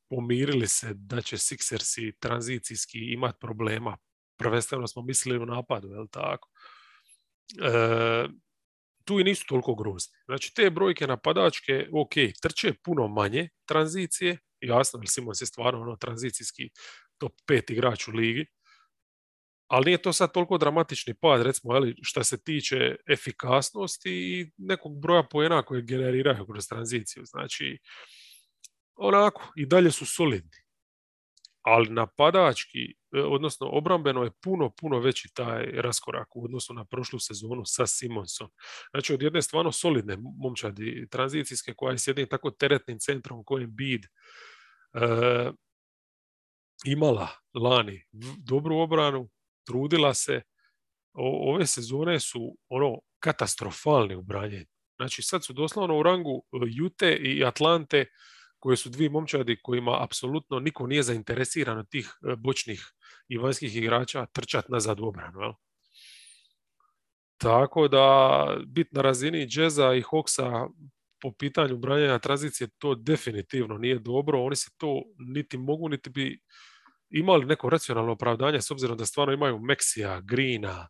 pomirili 0.10 0.68
se 0.68 0.94
da 0.94 1.22
će 1.22 1.38
Sixersi 1.38 2.14
tranzicijski 2.20 3.00
imati 3.00 3.38
problema. 3.40 3.98
Prvenstveno 4.38 4.88
smo 4.88 5.02
mislili 5.02 5.40
u 5.40 5.46
napadu, 5.46 5.88
je 5.88 6.08
tako? 6.12 6.50
E, 7.62 8.28
tu 9.06 9.20
i 9.20 9.24
nisu 9.24 9.46
toliko 9.48 9.76
grozni. 9.76 10.18
Znači, 10.26 10.54
te 10.56 10.70
brojke 10.70 11.08
napadačke, 11.08 11.88
ok, 11.94 12.14
trče 12.42 12.74
puno 12.84 13.08
manje 13.08 13.50
tranzicije, 13.66 14.38
jasno, 14.62 15.00
jer 15.00 15.10
Simons 15.10 15.42
je 15.42 15.46
stvarno 15.46 15.82
ono 15.82 15.96
tranzicijski 15.96 16.70
top 17.18 17.34
5 17.48 17.72
igrač 17.72 18.08
u 18.08 18.12
ligi, 18.12 18.46
ali 19.68 19.86
nije 19.86 20.02
to 20.02 20.14
sad 20.14 20.32
toliko 20.32 20.58
dramatični 20.58 21.14
pad, 21.14 21.42
recimo, 21.42 21.74
ali 21.74 21.96
što 22.02 22.24
se 22.24 22.44
tiče 22.44 22.96
efikasnosti 23.10 24.12
i 24.12 24.52
nekog 24.58 25.02
broja 25.02 25.24
pojena 25.24 25.64
koje 25.64 25.82
generiraju 25.82 26.46
kroz 26.46 26.68
tranziciju. 26.68 27.26
Znači, 27.26 27.80
onako, 28.96 29.52
i 29.56 29.66
dalje 29.66 29.92
su 29.92 30.06
solidni. 30.06 30.63
Ali 31.64 31.90
napadački, 31.90 32.80
e, 33.12 33.20
odnosno 33.20 33.68
obrambeno 33.68 34.24
je 34.24 34.32
puno, 34.44 34.72
puno 34.82 35.00
veći 35.00 35.30
taj 35.34 35.66
raskorak 35.72 36.36
u 36.36 36.46
odnosu 36.46 36.74
na 36.74 36.86
prošlu 36.86 37.20
sezonu 37.20 37.62
sa 37.66 37.88
Simonsom. 37.88 38.50
Znači, 38.92 39.14
od 39.14 39.22
jedne 39.22 39.42
stvarno 39.42 39.72
solidne 39.72 40.18
momčadi 40.44 41.08
tranzicijske 41.12 41.74
koja 41.74 41.92
je 41.92 41.98
s 41.98 42.08
jednim 42.08 42.28
tako 42.30 42.52
teretnim 42.52 43.00
centrom 43.00 43.44
kojem 43.44 43.76
bid 43.76 44.06
e, 44.06 45.52
imala 46.86 47.28
lani 47.54 48.04
dobru 48.38 48.78
obranu, 48.78 49.30
trudila 49.68 50.14
se. 50.14 50.42
ove 51.14 51.68
sezone 51.68 52.20
su 52.20 52.58
ono 52.70 53.00
katastrofalne 53.20 54.18
u 54.18 54.22
branjenju. 54.22 54.66
Znači 54.96 55.22
sad 55.22 55.46
su 55.46 55.54
doslovno 55.54 56.00
u 56.00 56.04
rangu 56.04 56.44
e, 56.54 56.58
Jute 56.68 57.16
i 57.16 57.46
Atlante 57.46 58.06
koje 58.64 58.78
su 58.78 58.90
dvije 58.90 59.10
momčadi 59.10 59.60
kojima 59.62 60.04
apsolutno 60.04 60.60
niko 60.60 60.88
nije 60.88 61.04
zainteresiran 61.04 61.78
od 61.78 61.90
tih 61.90 62.08
e, 62.08 62.36
bočnih 62.36 62.94
i 63.28 63.38
vanjskih 63.38 63.76
igrača 63.76 64.26
trčati 64.26 64.72
nazad 64.72 65.00
u 65.00 65.08
obranu. 65.08 65.42
Jel? 65.42 65.54
Tako 67.38 67.88
da 67.88 68.08
bit 68.68 68.88
na 68.92 69.02
razini 69.02 69.48
Jeza 69.50 69.94
i 69.94 70.02
Hoksa 70.02 70.68
po 71.22 71.32
pitanju 71.40 71.78
branjenja 71.78 72.20
tranzicije 72.20 72.70
to 72.78 72.96
definitivno 72.96 73.78
nije 73.78 74.00
dobro. 74.00 74.44
Oni 74.44 74.56
se 74.56 74.72
to 74.78 75.02
niti 75.18 75.58
mogu, 75.58 75.90
niti 75.90 76.10
bi 76.10 76.40
imali 77.10 77.46
neko 77.46 77.70
racionalno 77.70 78.12
opravdanje 78.12 78.62
s 78.62 78.72
obzirom 78.72 78.98
da 78.98 79.06
stvarno 79.06 79.34
imaju 79.34 79.60
Meksija, 79.60 80.22
Grina, 80.22 80.88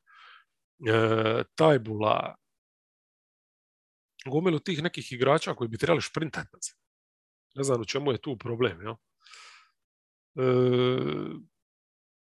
e, 0.89 1.43
Tajbula, 1.55 2.35
gomilu 4.25 4.59
tih 4.59 4.83
nekih 4.83 5.11
igrača 5.11 5.53
koji 5.53 5.67
bi 5.67 5.77
trebali 5.77 6.01
šprintati. 6.01 6.82
Ne 7.55 7.63
znam 7.63 7.81
u 7.81 7.85
čemu 7.85 8.11
je 8.11 8.21
tu 8.21 8.37
problem. 8.37 8.81
Jel? 8.81 8.95
E, 10.35 10.45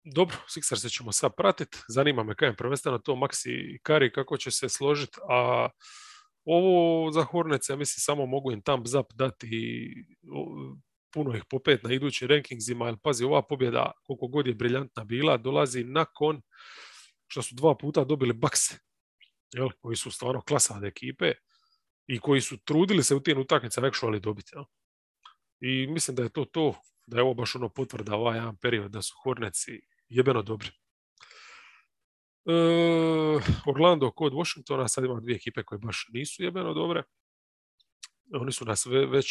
dobro, 0.03 0.35
Sixer 0.47 0.79
se 0.79 0.89
ćemo 0.89 1.11
sad 1.11 1.31
pratiti. 1.37 1.77
Zanima 1.87 2.23
me 2.23 2.35
kajem 2.35 2.55
prvenstveno 2.55 2.97
to 2.97 3.13
Maxi 3.13 3.75
i 3.75 3.79
Kari 3.83 4.11
kako 4.11 4.37
će 4.37 4.51
se 4.51 4.69
složiti, 4.69 5.17
a 5.29 5.69
ovo 6.45 7.11
za 7.11 7.23
Hornece, 7.23 7.75
mislim, 7.75 8.01
samo 8.01 8.25
mogu 8.25 8.51
im 8.51 8.61
tam 8.61 8.85
zap 8.85 9.05
dati 9.13 9.89
puno 11.13 11.35
ih 11.35 11.43
popet 11.49 11.83
na 11.83 11.93
idućim 11.93 12.27
rankingsima, 12.27 12.85
jer 12.85 12.97
pazi, 13.03 13.23
ova 13.23 13.41
pobjeda, 13.41 13.91
koliko 14.03 14.27
god 14.27 14.47
je 14.47 14.53
briljantna 14.53 15.03
bila, 15.03 15.37
dolazi 15.37 15.83
nakon 15.83 16.41
što 17.27 17.41
su 17.41 17.55
dva 17.55 17.77
puta 17.77 18.03
dobili 18.03 18.33
bakse, 18.33 18.77
jel, 19.53 19.69
koji 19.79 19.95
su 19.95 20.11
stvarno 20.11 20.41
klasa 20.41 20.75
od 20.77 20.83
ekipe 20.83 21.33
i 22.07 22.19
koji 22.19 22.41
su 22.41 22.57
trudili 22.57 23.03
se 23.03 23.15
u 23.15 23.19
tim 23.19 23.37
utakmicama 23.39 23.87
actually 23.87 24.19
dobiti. 24.19 24.51
Jel. 24.53 24.63
I 25.59 25.87
mislim 25.87 26.15
da 26.15 26.23
je 26.23 26.29
to 26.29 26.45
to, 26.45 26.81
da 27.07 27.17
je 27.17 27.23
ovo 27.23 27.33
baš 27.33 27.55
ono 27.55 27.69
potvrda 27.69 28.15
ovaj 28.15 28.37
jedan 28.37 28.57
period 28.57 28.91
da 28.91 29.01
su 29.01 29.15
Horneci 29.23 29.81
jebeno 30.09 30.41
dobri. 30.41 30.69
E, 32.45 32.53
Orlando 33.67 34.11
kod 34.11 34.33
Washingtona, 34.33 34.87
sad 34.87 35.03
ima 35.03 35.19
dvije 35.19 35.35
ekipe 35.35 35.63
koje 35.63 35.79
baš 35.79 36.05
nisu 36.13 36.43
jebeno 36.43 36.73
dobre. 36.73 37.03
Oni 38.33 38.51
su 38.51 38.65
nas 38.65 38.85
već 38.85 39.27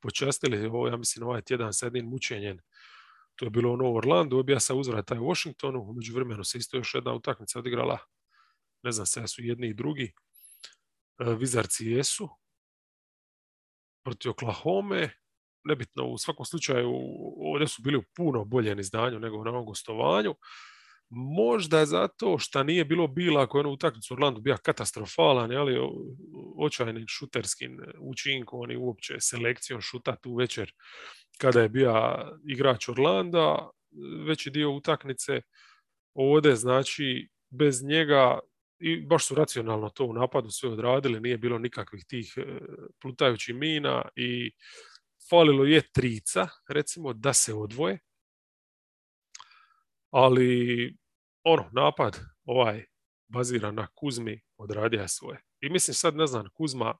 počastili, 0.00 0.66
ovo 0.66 0.88
ja 0.88 0.96
mislim 0.96 1.26
ovaj 1.26 1.42
tjedan 1.42 1.72
sa 1.72 1.86
jednim 1.86 2.06
mučenjem. 2.06 2.58
To 3.36 3.46
je 3.46 3.50
bilo 3.50 3.72
ono 3.72 3.90
u 3.90 3.96
Orlandu, 3.96 4.38
obija 4.38 4.60
se 4.60 4.74
uzvrat 4.74 5.06
taj 5.06 5.18
u 5.18 5.22
Washingtonu, 5.22 5.80
umeđu 5.80 6.14
vremenu 6.14 6.44
se 6.44 6.58
isto 6.58 6.76
još 6.76 6.94
jedna 6.94 7.12
utakmica 7.12 7.58
odigrala, 7.58 7.98
ne 8.82 8.92
znam 8.92 9.06
se, 9.06 9.26
su 9.26 9.42
jedni 9.42 9.68
i 9.68 9.74
drugi. 9.74 10.12
E, 11.18 11.34
Vizarci 11.34 11.86
jesu, 11.86 12.28
protiv 14.04 14.30
Oklahoma, 14.30 15.08
nebitno, 15.68 16.04
u 16.04 16.18
svakom 16.18 16.46
slučaju 16.46 16.90
ovdje 17.36 17.68
su 17.68 17.82
bili 17.82 17.96
u 17.96 18.04
puno 18.16 18.44
boljem 18.44 18.78
izdanju 18.78 19.18
nego 19.18 19.44
na 19.44 19.50
ovom 19.50 19.66
gostovanju. 19.66 20.34
Možda 21.10 21.86
zato 21.86 22.38
što 22.38 22.62
nije 22.62 22.84
bilo 22.84 23.06
bila 23.06 23.42
ako 23.42 23.58
je 23.58 23.60
ono 23.60 23.70
utakmicu 23.70 24.14
Orlando 24.14 24.40
bio 24.40 24.56
katastrofalan, 24.62 25.56
ali 25.56 25.78
očajnim 26.58 27.04
šuterskim 27.08 27.80
učinkom 28.00 28.70
i 28.70 28.76
uopće 28.76 29.16
selekcijom 29.20 29.80
šuta 29.80 30.16
tu 30.16 30.34
večer 30.34 30.72
kada 31.38 31.62
je 31.62 31.68
bio 31.68 31.92
igrač 32.48 32.88
Orlanda, 32.88 33.70
veći 34.26 34.50
dio 34.50 34.70
utakmice 34.70 35.40
ovdje 36.14 36.56
znači 36.56 37.28
bez 37.50 37.84
njega 37.84 38.38
i 38.80 39.06
baš 39.06 39.26
su 39.26 39.34
racionalno 39.34 39.88
to 39.88 40.04
u 40.04 40.12
napadu 40.12 40.50
sve 40.50 40.68
odradili, 40.70 41.20
nije 41.20 41.38
bilo 41.38 41.58
nikakvih 41.58 42.04
tih 42.08 42.34
e, 42.36 42.42
plutajućih 43.02 43.54
mina 43.54 44.02
i 44.16 44.50
falilo 45.30 45.64
je 45.64 45.82
trica, 45.92 46.48
recimo, 46.68 47.12
da 47.12 47.32
se 47.32 47.54
odvoje 47.54 47.98
ali 50.10 50.96
ono, 51.44 51.70
napad 51.72 52.18
ovaj 52.44 52.84
baziran 53.28 53.74
na 53.74 53.86
Kuzmi 53.94 54.40
odradija 54.56 55.08
svoje. 55.08 55.40
I 55.60 55.68
mislim 55.68 55.94
sad, 55.94 56.16
ne 56.16 56.26
znam, 56.26 56.48
Kuzma, 56.54 56.94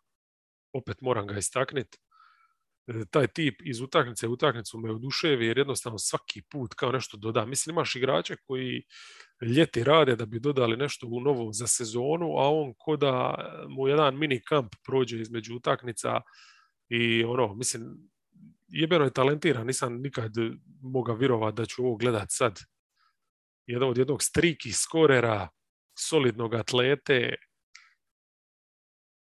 opet 0.73 1.01
moram 1.01 1.27
ga 1.27 1.39
istaknuti, 1.39 1.99
e, 2.87 3.05
taj 3.11 3.27
tip 3.27 3.61
iz 3.65 3.81
utakmice 3.81 4.29
u 4.29 4.33
utakmicu 4.33 4.79
me 4.79 4.91
oduševi 4.91 5.47
jer 5.47 5.59
jednostavno 5.59 5.99
svaki 5.99 6.43
put 6.51 6.75
kao 6.75 6.93
nešto 6.93 7.17
doda. 7.17 7.47
Mislim, 7.47 7.75
imaš 7.75 7.97
igrače 7.97 8.37
koji 8.37 8.83
ljeti 9.57 9.85
rade 9.85 10.17
da 10.17 10.27
bi 10.27 10.41
dodali 10.41 10.77
nešto 10.77 11.07
u 11.07 11.21
novo 11.21 11.53
za 11.53 11.67
sezonu, 11.67 12.39
a 12.39 12.49
on 12.49 12.75
ko 12.79 12.97
da 12.97 13.35
mu 13.69 13.89
jedan 13.89 14.19
mini 14.19 14.41
kamp 14.41 14.75
prođe 14.85 15.21
između 15.21 15.57
utakmica 15.57 16.21
i 16.89 17.25
ono, 17.25 17.55
mislim, 17.55 18.11
jebeno 18.69 19.05
je 19.05 19.13
talentiran, 19.13 19.67
nisam 19.67 19.95
nikad 19.95 20.33
mogao 20.83 21.17
vjerovati 21.17 21.57
da 21.57 21.67
ću 21.67 21.85
ovo 21.85 21.97
gledat 21.97 22.29
sad 22.31 22.61
jedan 23.67 23.89
od 23.89 23.99
jednog 23.99 24.23
striki 24.23 24.73
skorera, 24.73 25.49
solidnog 25.99 26.55
atlete, 26.55 27.35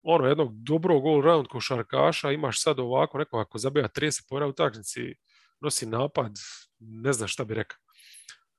ono, 0.02 0.26
jednog 0.26 0.62
dobrog 0.62 1.04
all-round 1.04 1.48
košarkaša, 1.48 2.32
imaš 2.32 2.62
sad 2.62 2.78
ovako 2.78 3.18
neko 3.18 3.38
ako 3.38 3.58
zabija 3.58 3.88
30 3.88 4.28
pojena 4.28 4.46
u 4.46 4.52
taknici, 4.52 5.14
nosi 5.60 5.86
napad, 5.86 6.32
ne 6.78 7.12
znam 7.12 7.28
šta 7.28 7.44
bi 7.44 7.54
rekao. 7.54 7.78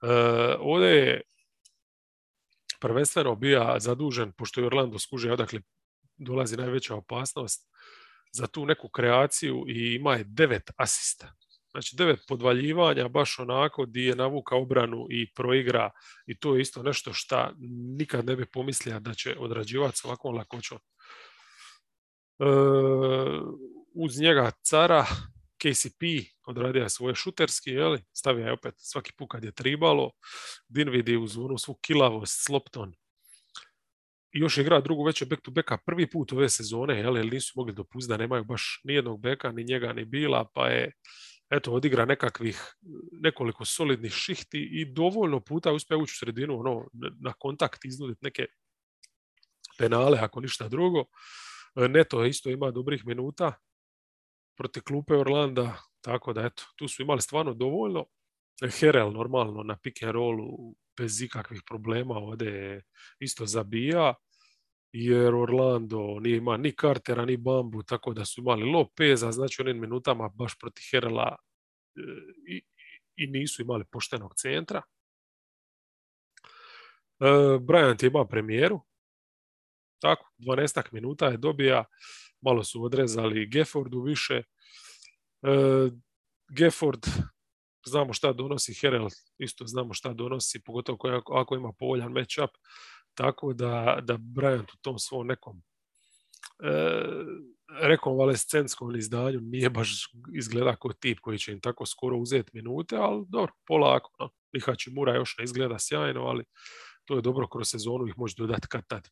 E, 0.02 0.08
ovdje 0.60 0.88
je 0.90 1.22
prvenstveno 2.80 3.36
bio 3.36 3.76
zadužen, 3.80 4.32
pošto 4.32 4.62
je 4.62 4.68
Orlando 4.68 5.00
skuže 5.00 5.32
odakle 5.32 5.60
dolazi 6.18 6.58
najveća 6.58 6.96
opasnost, 6.96 7.71
za 8.32 8.48
tu 8.48 8.66
neku 8.66 8.90
kreaciju 8.90 9.66
i 9.68 9.96
ima 9.96 10.16
je 10.16 10.24
devet 10.24 10.72
asista. 10.76 11.34
Znači 11.72 11.96
devet 11.96 12.20
podvaljivanja, 12.28 13.08
baš 13.08 13.40
onako 13.40 13.86
di 13.86 14.04
je 14.06 14.16
navuka 14.16 14.56
obranu 14.56 15.08
i 15.10 15.34
proigra 15.34 15.92
i 16.26 16.40
to 16.40 16.56
je 16.56 16.62
isto 16.62 16.84
nešto 16.84 17.14
što 17.14 17.52
nikad 17.98 18.26
ne 18.26 18.36
bi 18.36 18.46
pomislio 18.46 19.00
da 19.00 19.14
će 19.14 19.36
odrađivati 19.40 19.98
s 19.98 20.06
ovakvom 20.06 20.36
lakoćom. 20.36 20.78
E, 20.78 22.44
uz 23.94 24.20
njega 24.20 24.52
cara, 24.64 25.06
KCP 25.58 26.04
odradio 26.48 26.84
je 26.84 26.90
svoje 26.90 27.16
šuterski, 27.16 27.70
jeli, 27.70 28.04
stavio 28.14 28.46
je 28.46 28.54
opet 28.54 28.76
svaki 28.78 29.12
put 29.18 29.28
kad 29.32 29.44
je 29.44 29.52
tribalo. 29.52 30.12
Dinvidi 30.68 31.18
uz 31.18 31.38
onu 31.38 31.58
svu 31.58 31.74
kilavost, 31.74 32.46
Slopton. 32.46 32.94
Još 34.34 34.58
igra 34.58 34.82
drugu 34.82 35.04
veće 35.04 35.26
back 35.26 35.42
to 35.42 35.52
backa 35.52 35.78
prvi 35.86 36.10
put 36.10 36.32
ove 36.34 36.50
sezone, 36.50 37.00
jel, 37.00 37.18
jer 37.18 37.26
nisu 37.34 37.54
mogli 37.56 37.74
dopustiti 37.74 38.10
da 38.10 38.18
nemaju 38.18 38.44
baš 38.44 38.82
ni 38.84 38.94
jednog 38.94 39.22
beka, 39.22 39.52
ni 39.52 39.64
njega, 39.64 39.94
ni 39.94 40.06
bila, 40.06 40.46
pa 40.54 40.68
je 40.68 40.92
eto, 41.50 41.74
odigra 41.74 42.06
nekakvih 42.06 42.76
nekoliko 43.12 43.66
solidnih 43.66 44.12
šihti 44.12 44.70
i 44.72 44.86
dovoljno 44.94 45.40
puta 45.40 45.74
uspije 45.74 45.98
ući 45.98 46.12
u 46.12 46.20
sredinu, 46.20 46.60
ono, 46.60 46.88
na 47.20 47.34
kontakt 47.34 47.86
iznuditi 47.86 48.20
neke 48.22 48.46
penale, 49.78 50.20
ako 50.22 50.40
ništa 50.40 50.68
drugo. 50.68 51.06
Neto 51.76 52.26
isto 52.26 52.50
ima 52.50 52.72
dobrih 52.72 53.06
minuta, 53.06 53.54
protiv 54.58 54.84
klupe 54.84 55.16
Orlanda, 55.16 55.78
tako 56.02 56.34
da 56.34 56.46
eto, 56.46 56.64
tu 56.76 56.88
su 56.88 57.02
imali 57.02 57.22
stvarno 57.22 57.54
dovoljno. 57.54 58.06
Herel 58.80 59.12
normalno 59.12 59.64
na 59.64 59.78
pick 59.78 60.04
and 60.04 60.12
rollu 60.12 60.76
bez 61.02 61.22
ikakvih 61.22 61.62
problema 61.66 62.14
ovdje 62.14 62.84
isto 63.20 63.46
zabija 63.46 64.14
jer 64.94 65.36
Orlando 65.36 66.20
nije 66.20 66.38
ima 66.38 66.58
ni 66.58 66.72
Cartera 66.82 67.26
ni 67.26 67.38
Bambu, 67.38 67.84
tako 67.84 68.14
da 68.14 68.26
su 68.26 68.42
imali 68.42 68.64
Lopeza, 68.64 69.32
znači 69.32 69.62
onim 69.62 69.80
minutama 69.80 70.30
baš 70.30 70.58
protiv 70.60 70.84
Herela 70.92 71.36
e, 71.96 72.02
i, 72.48 72.62
i 73.16 73.28
nisu 73.28 73.62
imali 73.62 73.86
poštenog 73.92 74.34
centra. 74.36 74.82
E, 77.20 77.26
Bryant 77.60 78.08
ima 78.08 78.28
premijeru, 78.28 78.82
tako, 80.02 80.32
12 80.38 80.84
minuta 80.92 81.28
je 81.28 81.38
dobija, 81.38 81.86
malo 82.42 82.64
su 82.64 82.84
odrezali 82.84 83.50
Geffordu 83.50 84.02
više. 84.02 84.36
E, 84.36 84.44
Gefford, 86.50 87.06
znamo 87.90 88.14
šta 88.14 88.34
donosi, 88.34 88.74
Herel 88.82 89.08
isto 89.38 89.68
znamo 89.68 89.94
šta 89.94 90.14
donosi, 90.14 90.64
pogotovo 90.64 90.98
ako 91.34 91.56
ima 91.56 91.72
povoljan 91.80 92.12
matchup, 92.12 92.50
tako 93.14 93.54
da, 93.54 94.00
da 94.02 94.18
Bryant 94.18 94.74
u 94.74 94.78
tom 94.82 95.00
svom 95.00 95.28
nekom 95.28 95.62
e, 96.64 97.04
rekonvalescentskom 97.82 98.96
izdanju 98.96 99.40
nije 99.42 99.70
baš 99.70 100.12
izgleda 100.36 100.76
kao 100.76 100.94
tip 100.94 101.20
koji 101.20 101.38
će 101.38 101.52
im 101.52 101.62
tako 101.62 101.86
skoro 101.86 102.18
uzeti 102.18 102.52
minute, 102.54 102.96
ali 102.96 103.26
dobro, 103.30 103.54
polako. 103.68 104.12
No. 104.20 104.30
Nihači 104.54 104.92
Mura 104.92 105.16
još 105.16 105.36
ne 105.38 105.44
izgleda 105.44 105.80
sjajno, 105.80 106.22
ali 106.22 106.44
to 107.06 107.16
je 107.16 107.22
dobro 107.22 107.48
kroz 107.48 107.70
sezonu 107.70 108.08
ih 108.08 108.14
može 108.18 108.36
dodati 108.38 108.68
kad 108.68 108.88
tad 108.88 109.10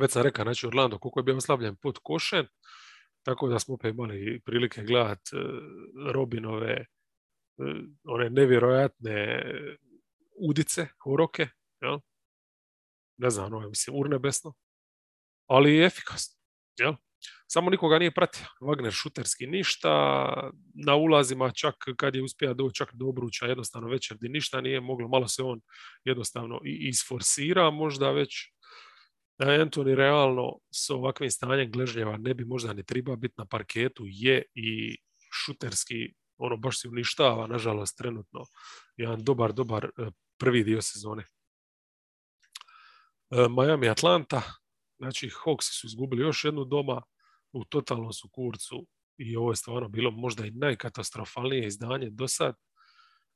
već 0.00 0.12
sam 0.12 0.22
rekao, 0.22 0.44
znači 0.44 0.66
Orlando 0.66 0.98
koliko 0.98 1.20
je 1.20 1.24
bio 1.24 1.36
oslabljen 1.36 1.76
pod 1.76 1.98
košen, 2.02 2.46
tako 3.22 3.48
da 3.48 3.58
smo 3.58 3.74
opet 3.74 3.94
imali 3.94 4.40
prilike 4.44 4.82
gledati 4.82 5.36
e, 5.36 5.38
Robinove 6.12 6.86
one 8.04 8.30
nevjerojatne 8.30 9.42
udice, 10.48 10.88
uroke, 11.06 11.48
jel? 11.80 11.98
ne 13.18 13.30
znam, 13.30 13.46
ono 13.46 13.60
je, 13.60 13.68
mislim, 13.68 13.96
urnebesno, 13.96 14.54
ali 15.46 15.76
je 15.76 15.86
efikasno, 15.86 16.34
jel? 16.78 16.94
Samo 17.48 17.70
nikoga 17.70 17.98
nije 17.98 18.14
pratio. 18.14 18.46
Wagner 18.60 18.90
šuterski 18.90 19.46
ništa, 19.46 19.90
na 20.86 20.94
ulazima 20.94 21.50
čak 21.50 21.74
kad 21.96 22.14
je 22.14 22.22
uspio 22.22 22.54
doći 22.54 22.74
čak 22.74 22.94
do 22.94 23.06
obruča 23.06 23.46
jednostavno 23.46 23.88
večer 23.88 24.16
di 24.16 24.28
ništa 24.28 24.60
nije 24.60 24.80
moglo, 24.80 25.08
malo 25.08 25.28
se 25.28 25.42
on 25.42 25.60
jednostavno 26.04 26.60
i 26.64 26.88
isforsira 26.88 27.70
možda 27.70 28.10
već 28.10 28.52
da 29.38 29.46
Anthony 29.46 29.94
realno 29.94 30.58
s 30.74 30.90
ovakvim 30.90 31.30
stanjem 31.30 31.70
gležnjeva 31.70 32.16
ne 32.16 32.34
bi 32.34 32.44
možda 32.44 32.72
ni 32.72 32.84
treba 32.84 33.16
biti 33.16 33.34
na 33.38 33.46
parketu, 33.46 34.04
je 34.06 34.42
i 34.54 34.96
šuterski, 35.32 36.14
ono 36.38 36.56
baš 36.56 36.80
se 36.80 36.88
uništava, 36.88 37.46
nažalost, 37.46 37.98
trenutno. 37.98 38.44
Jedan 38.96 39.24
dobar, 39.24 39.52
dobar 39.52 39.84
e, 39.84 40.10
prvi 40.38 40.64
dio 40.64 40.82
sezone. 40.82 41.22
E, 43.30 43.46
Miami 43.48 43.88
Atlanta, 43.88 44.42
znači 44.98 45.28
Hawks 45.28 45.80
su 45.80 45.86
izgubili 45.86 46.22
još 46.22 46.44
jednu 46.44 46.64
doma, 46.64 47.02
u 47.52 47.64
totalnom 47.64 48.12
su 48.12 48.28
kurcu 48.32 48.86
i 49.18 49.36
ovo 49.36 49.52
je 49.52 49.56
stvarno 49.56 49.88
bilo 49.88 50.10
možda 50.10 50.46
i 50.46 50.50
najkatastrofalnije 50.50 51.66
izdanje 51.66 52.10
do 52.10 52.28
sad. 52.28 52.54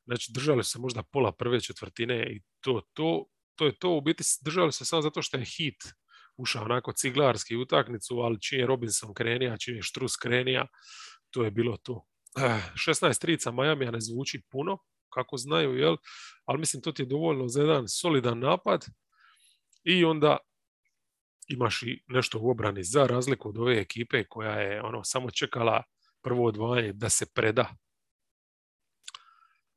Znači 0.05 0.33
držali 0.33 0.65
se 0.65 0.79
možda 0.79 1.03
pola 1.03 1.33
prve 1.33 1.61
četvrtine 1.61 2.33
i 2.33 2.43
to, 2.61 2.83
to 2.93 3.25
to 3.61 3.67
je 3.67 3.79
to, 3.79 3.91
u 3.91 4.01
biti 4.01 4.25
držali 4.45 4.73
se 4.73 4.85
samo 4.85 5.03
zato 5.03 5.23
što 5.23 5.37
je 5.37 5.45
hit 5.45 5.83
ušao 6.37 6.65
onako 6.65 6.93
ciglarski 6.93 7.57
utakmicu, 7.57 8.15
ali 8.19 8.41
čim 8.41 8.61
je 8.61 8.67
Robinson 8.67 9.15
krenija, 9.15 9.57
čim 9.57 9.77
je 9.77 9.83
Štrus 9.83 10.17
krenija, 10.17 10.67
to 11.31 11.45
je 11.45 11.51
bilo 11.51 11.77
to. 11.77 12.07
16 12.37 13.11
eh, 13.11 13.19
trica 13.21 13.51
Miami 13.51 13.87
ne 13.87 14.01
zvuči 14.01 14.43
puno, 14.51 14.79
kako 15.15 15.37
znaju, 15.37 15.75
jel? 15.75 15.97
ali 16.45 16.59
mislim 16.59 16.83
to 16.83 16.93
ti 16.93 17.03
je 17.03 17.07
dovoljno 17.07 17.49
za 17.49 17.61
jedan 17.61 17.89
solidan 17.89 18.39
napad 18.39 18.85
i 19.85 20.05
onda 20.05 20.37
imaš 21.49 21.83
i 21.83 22.03
nešto 22.07 22.39
u 22.39 22.51
obrani 22.51 22.85
za 22.85 23.07
razliku 23.07 23.49
od 23.49 23.59
ove 23.59 23.81
ekipe 23.81 24.25
koja 24.25 24.53
je 24.53 24.83
ono 24.83 25.05
samo 25.05 25.31
čekala 25.31 25.83
prvo 26.23 26.47
odvajanje 26.47 26.93
da 26.93 27.09
se 27.09 27.27
preda. 27.35 27.77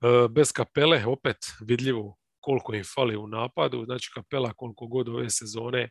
Eh, 0.02 0.28
bez 0.30 0.52
kapele 0.52 1.06
opet 1.06 1.38
vidljivo 1.62 2.18
koliko 2.44 2.74
im 2.74 2.84
fali 2.96 3.16
u 3.18 3.28
napadu, 3.28 3.86
znači 3.86 4.12
kapela 4.14 4.54
koliko 4.54 4.88
god 4.88 5.10
ove 5.10 5.30
sezone 5.30 5.90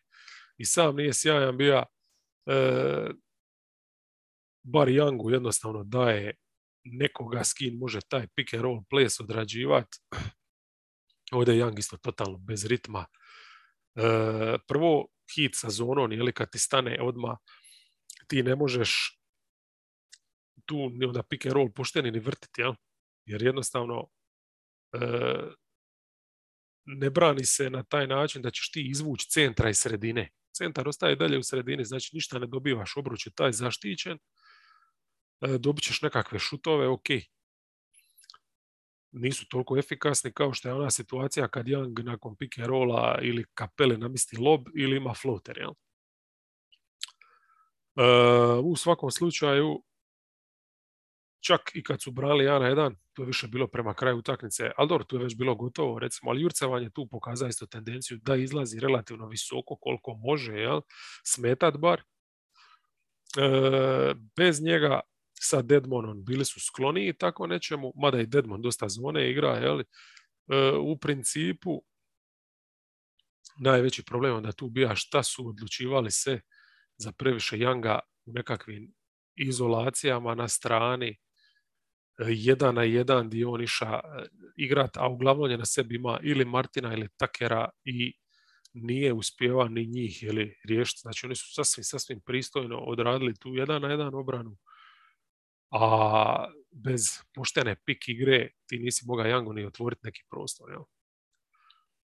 i 0.59 0.65
sam 0.65 0.97
nije 0.97 1.15
sjajan 1.15 1.57
bio, 1.57 1.85
e, 2.47 3.11
bar 4.63 4.89
Youngu 4.89 5.33
jednostavno 5.33 5.85
daje 5.85 6.35
nekoga 6.85 7.45
s 7.45 7.55
kim 7.55 7.79
može 7.79 8.01
taj 8.09 8.27
pick 8.37 8.55
and 8.55 8.63
roll 8.63 8.85
ples 8.91 9.21
odrađivati. 9.21 9.99
Ovdje 11.33 11.55
je 11.55 11.65
Young 11.65 11.79
isto 11.79 11.97
totalno 11.97 12.39
bez 12.39 12.67
ritma. 12.67 13.07
E, 13.95 14.59
prvo 14.69 15.09
hit 15.35 15.53
sa 15.55 15.71
zonom, 15.71 16.13
ili 16.13 16.33
kad 16.33 16.51
ti 16.51 16.59
stane 16.59 16.99
odma 17.01 17.39
ti 18.29 18.43
ne 18.43 18.57
možeš 18.57 19.19
tu 20.67 20.91
ni 20.91 21.07
onda 21.07 21.23
pick 21.23 21.47
and 21.47 21.53
roll 21.53 21.73
pošteni 21.73 22.11
ni 22.11 22.21
vrtiti, 22.21 22.61
ja? 22.61 22.75
jer 23.27 23.43
jednostavno 23.43 24.09
e, 24.93 24.99
ne 26.85 27.11
brani 27.11 27.45
se 27.45 27.71
na 27.71 27.83
taj 27.83 28.07
način 28.07 28.43
da 28.43 28.51
ćeš 28.51 28.71
ti 28.71 28.89
izvući 28.91 29.29
centra 29.31 29.71
iz 29.71 29.79
sredine. 29.79 30.31
Centar 30.57 30.89
ostaje 30.89 31.17
dalje 31.17 31.39
u 31.39 31.43
sredini, 31.43 31.85
znači 31.85 32.11
ništa 32.13 32.39
ne 32.39 32.47
dobivaš, 32.47 32.97
obruč 32.97 33.27
je 33.27 33.33
taj 33.33 33.53
zaštićen, 33.53 34.19
dobit 35.59 35.85
ćeš 35.85 36.03
nekakve 36.03 36.39
šutove, 36.39 36.89
ok. 36.89 37.07
Nisu 39.13 39.49
toliko 39.49 39.79
efikasni 39.79 40.33
kao 40.33 40.53
što 40.53 40.69
je 40.69 40.75
ona 40.75 40.91
situacija 40.91 41.49
kad 41.49 41.67
Young 41.67 42.05
nakon 42.05 42.37
pick 42.37 42.59
and 42.59 42.67
rolla 42.67 43.19
ili 43.23 43.45
kapele 43.55 43.97
namisti 43.97 44.37
lob 44.37 44.61
ili 44.75 44.97
ima 44.97 45.15
floater. 45.15 45.59
Jel? 45.59 45.73
E, 47.97 48.05
u 48.63 48.77
svakom 48.77 49.11
slučaju 49.11 49.83
čak 51.41 51.61
i 51.75 51.83
kad 51.83 52.03
su 52.03 52.11
brali 52.11 52.45
1 52.45 52.61
na 52.61 52.71
1, 52.71 52.97
to 53.13 53.23
je 53.23 53.27
više 53.27 53.49
bilo 53.49 53.67
prema 53.67 53.95
kraju 53.95 54.17
utakmice, 54.17 54.71
ali 54.77 54.89
dobro, 54.89 55.05
tu 55.05 55.17
je 55.17 55.23
već 55.23 55.37
bilo 55.37 55.55
gotovo, 55.55 55.99
recimo, 55.99 56.31
ali 56.31 56.43
Jurcevan 56.43 56.83
je 56.83 56.91
tu 56.91 57.09
pokazao 57.11 57.49
isto 57.49 57.67
tendenciju 57.67 58.19
da 58.23 58.37
izlazi 58.37 58.81
relativno 58.81 59.27
visoko 59.27 59.77
koliko 59.77 60.15
može, 60.15 60.53
jel, 60.53 60.81
smetat 61.25 61.77
bar. 61.77 62.03
E, 63.39 64.15
bez 64.37 64.63
njega 64.63 65.01
sa 65.43 65.63
Deadmonom 65.63 66.25
bili 66.25 66.45
su 66.45 66.61
skloni 66.61 67.09
i 67.09 67.13
tako 67.13 67.47
nečemu, 67.47 67.93
mada 67.97 68.21
i 68.21 68.27
Deadmon 68.27 68.63
dosta 68.63 68.89
zone 68.89 69.31
igra, 69.31 69.49
jel, 69.49 69.81
e, 69.81 69.85
u 70.81 70.99
principu 70.99 71.83
najveći 73.61 74.05
problem 74.05 74.37
onda 74.37 74.53
tu 74.53 74.69
bija 74.69 74.95
šta 74.95 75.23
su 75.23 75.49
odlučivali 75.49 76.11
se 76.11 76.41
za 76.97 77.13
previše 77.13 77.59
Janga 77.59 77.99
u 78.25 78.33
nekakvim 78.33 78.93
izolacijama 79.37 80.35
na 80.35 80.49
strani 80.49 81.17
jedan 82.19 82.75
na 82.75 82.83
jedan 82.83 83.31
dio 83.31 83.51
on 83.51 83.63
iša 83.63 84.01
e, 84.05 84.27
igrat, 84.57 84.97
a 84.97 85.09
uglavnom 85.09 85.51
je 85.51 85.59
na 85.59 85.65
sebi 85.65 85.95
ima 85.95 86.21
ili 86.23 86.45
Martina 86.45 86.93
ili 86.93 87.09
Takera 87.17 87.69
i 87.85 88.13
nije 88.75 89.13
uspjeva 89.13 89.69
ni 89.69 89.87
njih 89.87 90.23
ili 90.23 90.57
riješiti. 90.69 91.01
Znači 91.01 91.27
oni 91.27 91.35
su 91.35 91.55
sasvim, 91.55 91.85
sasvim 91.85 92.21
pristojno 92.21 92.79
odradili 92.79 93.35
tu 93.35 93.55
jedan 93.55 93.83
na 93.83 93.91
jedan 93.91 94.15
obranu, 94.15 94.57
a 95.73 96.47
bez 96.71 97.03
poštene 97.35 97.77
pik 97.85 98.09
igre 98.09 98.51
ti 98.67 98.79
nisi 98.79 99.07
mogao 99.07 99.27
Jango 99.27 99.53
ni 99.53 99.65
otvoriti 99.67 100.01
neki 100.05 100.23
prostor. 100.31 100.71
Jel? 100.71 100.83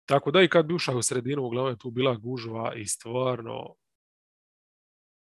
Tako 0.07 0.31
da 0.31 0.43
i 0.43 0.49
kad 0.49 0.67
bi 0.67 0.75
ušao 0.75 0.99
u 0.99 1.03
sredinu, 1.03 1.43
uglavnom 1.43 1.73
je 1.73 1.79
tu 1.79 1.91
bila 1.91 2.15
gužva 2.15 2.75
i 2.75 2.87
stvarno 2.87 3.77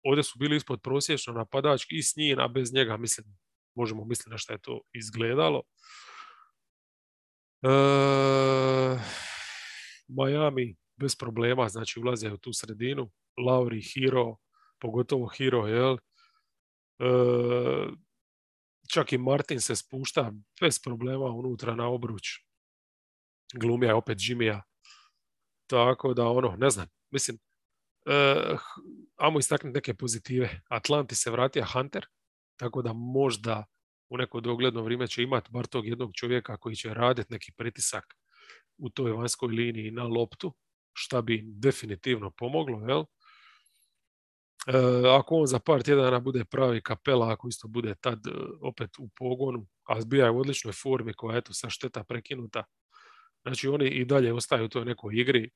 ovdje 0.05 0.23
su 0.23 0.39
bili 0.39 0.57
ispod 0.57 0.81
prosječno 0.83 1.33
napadački 1.33 1.97
i 1.97 2.03
s 2.03 2.17
njim, 2.17 2.39
a 2.39 2.49
bez 2.49 2.73
njega 2.75 2.97
mislim 2.97 3.27
možemo 3.75 4.05
misliti 4.05 4.31
na 4.31 4.39
što 4.39 4.53
je 4.53 4.59
to 4.59 4.81
izgledalo. 4.93 5.63
E, 7.63 7.69
Miami 10.09 10.77
bez 10.97 11.17
problema, 11.17 11.69
znači 11.69 12.01
ulaze 12.01 12.33
u 12.33 12.37
tu 12.37 12.53
sredinu. 12.53 13.11
Lauri, 13.47 13.83
Hero, 13.83 14.37
pogotovo 14.81 15.27
Hero, 15.27 15.67
jel? 15.67 15.97
E, 16.99 17.07
čak 18.93 19.13
i 19.13 19.19
Martin 19.19 19.61
se 19.61 19.77
spušta 19.77 20.33
bez 20.61 20.79
problema 20.83 21.27
unutra 21.27 21.75
na 21.75 21.89
obruč. 21.89 22.23
Glumija 23.55 23.97
opet 23.97 24.19
Jimmya. 24.21 24.63
Tako 25.67 26.15
da 26.15 26.29
ono, 26.29 26.57
ne 26.57 26.71
znam, 26.71 26.87
mislim, 27.11 27.39
uh, 28.07 28.61
amo 29.17 29.39
istaknuti 29.39 29.75
neke 29.75 29.95
pozitive. 29.95 30.61
Atlanti 30.69 31.15
se 31.15 31.31
vratio 31.31 31.65
Hunter, 31.73 32.07
tako 32.57 32.83
da 32.83 32.93
možda 32.93 33.65
u 34.11 34.17
neko 34.17 34.41
dogledno 34.41 34.83
vrijeme 34.83 35.07
će 35.07 35.23
imati 35.23 35.51
bar 35.51 35.67
tog 35.67 35.87
jednog 35.87 36.11
čovjeka 36.15 36.57
koji 36.57 36.77
će 36.77 36.95
raditi 36.95 37.33
neki 37.33 37.53
pritisak 37.53 38.05
u 38.79 38.91
toj 38.91 39.13
vanjskoj 39.13 39.49
liniji 39.49 39.91
na 39.91 40.05
loptu, 40.05 40.55
šta 40.93 41.23
bi 41.23 41.43
definitivno 41.47 42.31
pomoglo, 42.31 42.89
jel? 42.89 43.05
E, 44.67 44.73
ako 45.09 45.37
on 45.37 45.47
za 45.47 45.59
par 45.59 45.83
tjedana 45.83 46.21
bude 46.21 46.45
pravi 46.45 46.81
kapela, 46.83 47.33
ako 47.33 47.49
isto 47.49 47.69
bude 47.69 47.95
tad 47.95 48.27
e, 48.27 48.31
opet 48.61 48.91
u 48.99 49.09
pogonu, 49.09 49.67
a 49.85 50.01
zbija 50.01 50.25
je 50.25 50.31
u 50.31 50.41
odličnoj 50.41 50.73
formi 50.73 51.15
koja 51.15 51.35
je 51.35 51.39
eto 51.39 51.53
sa 51.53 51.71
šteta 51.71 52.05
prekinuta, 52.05 52.65
znači 53.43 53.69
oni 53.69 53.89
i 53.89 54.05
dalje 54.05 54.33
ostaju 54.33 54.65
u 54.65 54.69
toj 54.69 54.85
nekoj 54.85 55.15
igri 55.15 55.51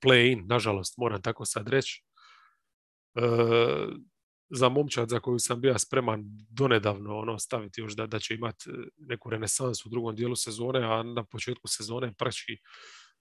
play-in, 0.00 0.46
nažalost, 0.46 0.96
moram 0.96 1.22
tako 1.22 1.44
sad 1.44 1.68
reći. 1.68 2.02
E, 3.14 3.22
za 4.50 4.68
momčad 4.68 5.08
za 5.08 5.20
koju 5.20 5.38
sam 5.38 5.60
bio 5.60 5.78
spreman 5.78 6.22
donedavno 6.50 7.18
ono, 7.18 7.38
staviti 7.38 7.80
još 7.80 7.92
da, 7.96 8.06
da 8.06 8.18
će 8.18 8.34
imati 8.34 8.70
neku 8.96 9.30
renesansu 9.30 9.88
u 9.88 9.90
drugom 9.90 10.16
dijelu 10.16 10.36
sezone, 10.36 10.84
a 10.84 11.02
na 11.02 11.24
početku 11.24 11.68
sezone 11.68 12.12
praći 12.18 12.58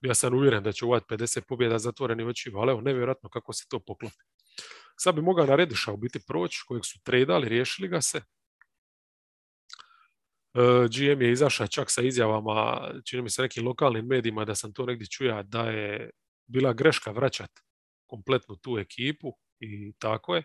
ja 0.02 0.14
sam 0.14 0.34
uvjeren 0.34 0.64
da 0.64 0.72
će 0.72 0.86
uvati 0.86 1.06
50 1.10 1.42
pobjeda 1.48 1.80
zatvoreni 1.80 2.24
oči, 2.24 2.52
ali 2.56 2.72
evo, 2.72 2.82
nevjerojatno 2.82 3.30
kako 3.30 3.54
se 3.54 3.66
to 3.70 3.80
poklopi. 3.80 4.16
Sad 4.98 5.16
bi 5.16 5.22
mogao 5.22 5.46
na 5.46 5.56
Rediša 5.56 5.92
u 5.92 5.98
biti 5.98 6.20
proći, 6.28 6.64
kojeg 6.68 6.86
su 6.86 7.00
tradali, 7.04 7.50
riješili 7.50 7.88
ga 7.88 8.02
se. 8.02 8.18
E, 8.18 8.22
GM 10.88 11.22
je 11.22 11.32
izašao 11.32 11.68
čak 11.68 11.88
sa 11.92 12.02
izjavama, 12.02 12.88
čini 13.06 13.22
mi 13.22 13.30
se 13.30 13.42
nekim 13.42 13.68
lokalnim 13.68 14.06
medijima 14.06 14.46
da 14.46 14.56
sam 14.56 14.74
to 14.74 14.86
negdje 14.86 15.08
čuja, 15.08 15.44
da 15.44 15.62
je 15.62 16.10
bila 16.48 16.74
greška 16.74 17.12
vraćat 17.12 17.52
kompletnu 18.08 18.56
tu 18.56 18.78
ekipu 18.78 19.34
i 19.60 19.94
tako 20.00 20.36
je. 20.36 20.44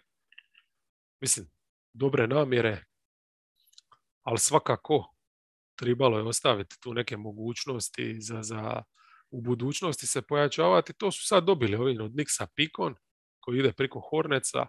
Mislim, 1.21 1.51
dobre 1.93 2.27
namjere, 2.27 2.85
ali 4.23 4.39
svakako 4.39 5.15
trebalo 5.77 6.19
je 6.19 6.25
ostaviti 6.25 6.77
tu 6.81 6.95
neke 6.95 7.17
mogućnosti 7.17 8.21
za, 8.21 8.43
za 8.43 8.83
u 9.31 9.41
budućnosti 9.41 10.07
se 10.07 10.23
pojačavati. 10.23 10.93
To 10.93 11.13
su 11.13 11.27
sad 11.27 11.45
dobili 11.45 11.77
ovi 11.77 11.99
od 11.99 12.13
Nixa 12.13 12.47
Pikon, 12.55 12.95
koji 13.41 13.59
ide 13.59 13.73
preko 13.73 14.01
Horneca, 14.11 14.67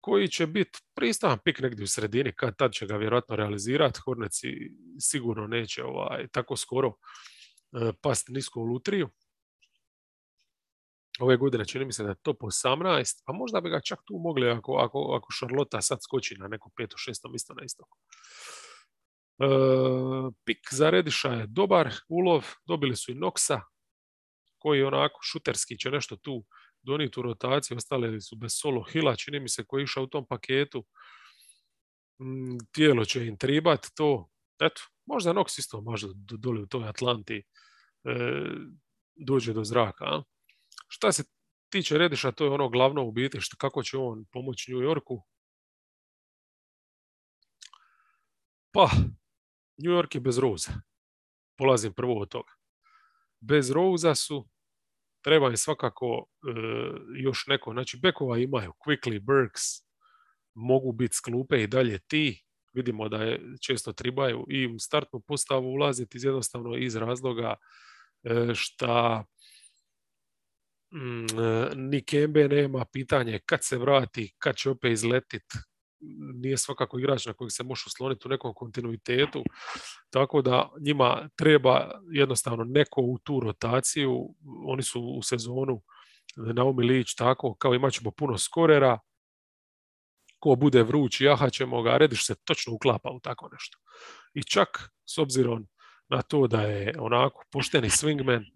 koji 0.00 0.28
će 0.28 0.46
biti 0.46 0.78
pristavan 0.94 1.38
pik 1.44 1.60
negdje 1.60 1.84
u 1.84 1.86
sredini, 1.86 2.32
kad 2.32 2.56
tad 2.56 2.72
će 2.72 2.86
ga 2.86 2.96
vjerojatno 2.96 3.36
realizirati. 3.36 4.00
Horneci 4.04 4.48
sigurno 5.00 5.46
neće 5.46 5.84
ovaj, 5.84 6.28
tako 6.28 6.56
skoro 6.56 6.88
e, 6.88 7.92
pasti 8.02 8.32
nisko 8.32 8.60
u 8.60 8.64
lutriju. 8.64 9.08
Ove 11.20 11.36
godine 11.36 11.64
čini 11.64 11.84
mi 11.84 11.92
se 11.92 12.02
da 12.02 12.08
je 12.08 12.22
top 12.22 12.40
18, 12.40 13.22
a 13.26 13.32
možda 13.32 13.60
bi 13.60 13.70
ga 13.70 13.80
čak 13.80 13.98
tu 14.04 14.14
mogli 14.18 14.50
ako, 14.50 14.72
ako, 14.72 14.98
ako 15.18 15.28
Charlotte 15.38 15.82
sad 15.82 15.98
skoči 16.02 16.34
na 16.38 16.48
neko 16.48 16.70
peto, 16.76 16.96
šesto 16.96 17.28
mjesto 17.28 17.54
na 17.54 17.64
istoku. 17.64 17.98
E, 19.38 19.46
pik 20.44 20.58
za 20.70 20.90
Rediša 20.90 21.32
je 21.32 21.46
dobar 21.46 21.94
ulov, 22.08 22.46
dobili 22.66 22.96
su 22.96 23.12
i 23.12 23.14
Noxa, 23.14 23.60
koji 24.58 24.82
onako 24.82 25.20
šuterski 25.22 25.78
će 25.78 25.90
nešto 25.90 26.16
tu 26.16 26.44
donijeti 26.82 27.20
u 27.20 27.22
rotaciju, 27.22 27.76
ostale 27.76 28.20
su 28.20 28.36
bez 28.36 28.52
solo 28.54 28.82
hila, 28.82 29.16
čini 29.16 29.40
mi 29.40 29.48
se 29.48 29.64
koji 29.64 29.80
je 29.80 29.84
išao 29.84 30.04
u 30.04 30.06
tom 30.06 30.26
paketu. 30.26 30.84
Mm, 32.20 32.58
tijelo 32.72 33.04
će 33.04 33.26
im 33.26 33.36
tribat 33.36 33.86
to, 33.94 34.28
eto, 34.60 34.82
možda 35.06 35.32
Nox 35.32 35.58
isto 35.58 35.80
može 35.80 36.06
doli 36.14 36.62
u 36.62 36.66
toj 36.66 36.88
Atlanti 36.88 37.36
e, 37.36 37.42
dođe 39.16 39.52
do 39.52 39.64
zraka. 39.64 40.04
A? 40.04 40.22
Šta 40.88 41.12
se 41.12 41.24
tiče 41.68 41.98
Rediša, 41.98 42.32
to 42.32 42.44
je 42.44 42.50
ono 42.50 42.68
glavno 42.68 43.04
u 43.04 43.12
biti, 43.12 43.40
što, 43.40 43.56
kako 43.56 43.82
će 43.82 43.96
on 43.98 44.24
pomoći 44.32 44.72
New 44.72 44.80
Yorku. 44.80 45.22
Pa, 48.72 48.90
New 49.78 49.92
York 49.92 50.14
je 50.14 50.20
bez 50.20 50.38
Rosa. 50.38 50.72
Polazim 51.58 51.92
prvo 51.92 52.20
od 52.20 52.28
toga. 52.28 52.52
Bez 53.40 53.70
Rosa 53.70 54.14
su, 54.14 54.48
treba 55.22 55.50
im 55.50 55.56
svakako 55.56 56.26
e, 56.26 56.50
još 57.22 57.46
neko, 57.46 57.72
znači 57.72 57.98
bekova 58.02 58.38
imaju, 58.38 58.72
Quickly, 58.86 59.20
Burks, 59.20 59.62
mogu 60.54 60.92
biti 60.92 61.14
sklupe 61.14 61.62
i 61.62 61.66
dalje 61.66 61.98
ti, 61.98 62.44
vidimo 62.72 63.08
da 63.08 63.16
je 63.16 63.40
često 63.60 63.92
tribaju 63.92 64.44
i 64.48 64.66
u 64.66 64.78
startnu 64.78 65.20
postavu 65.20 65.66
ulaziti 65.72 66.16
iz 66.16 66.24
jednostavno 66.24 66.76
iz 66.76 66.96
razloga 66.96 67.54
e, 68.22 68.54
šta 68.54 69.24
mm, 70.94 71.40
e, 71.40 71.70
ni 71.74 72.04
Kembe 72.04 72.48
nema 72.48 72.84
pitanje 72.92 73.40
kad 73.46 73.58
se 73.62 73.78
vrati, 73.78 74.34
kad 74.38 74.56
će 74.56 74.70
opet 74.70 74.92
izletit, 74.92 75.44
nije 76.34 76.58
svakako 76.58 76.98
igrač 76.98 77.26
na 77.26 77.32
kojeg 77.32 77.52
se 77.52 77.62
može 77.62 77.82
osloniti 77.86 78.28
u 78.28 78.30
nekom 78.30 78.54
kontinuitetu, 78.54 79.44
tako 80.10 80.42
da 80.42 80.70
njima 80.80 81.28
treba 81.36 82.00
jednostavno 82.12 82.64
neko 82.64 83.00
u 83.00 83.18
tu 83.18 83.40
rotaciju, 83.40 84.34
oni 84.66 84.82
su 84.82 85.02
u 85.02 85.22
sezonu 85.22 85.82
Naomi 86.36 86.84
Lić 86.84 87.14
tako, 87.14 87.54
kao 87.54 87.74
imat 87.74 87.92
ćemo 87.92 88.10
puno 88.10 88.38
skorera, 88.38 88.98
ko 90.38 90.54
bude 90.54 90.82
vruć, 90.82 91.20
jaha 91.20 91.50
ćemo 91.50 91.82
ga, 91.82 91.96
Rediš 91.96 92.26
se 92.26 92.34
točno 92.44 92.74
uklapa 92.74 93.10
u 93.10 93.20
tako 93.20 93.48
nešto. 93.52 93.78
I 94.34 94.42
čak 94.42 94.90
s 95.06 95.18
obzirom 95.18 95.66
na 96.08 96.22
to 96.22 96.46
da 96.46 96.60
je 96.62 96.94
onako 96.98 97.44
pošteni 97.52 97.88
swingman, 97.88 98.55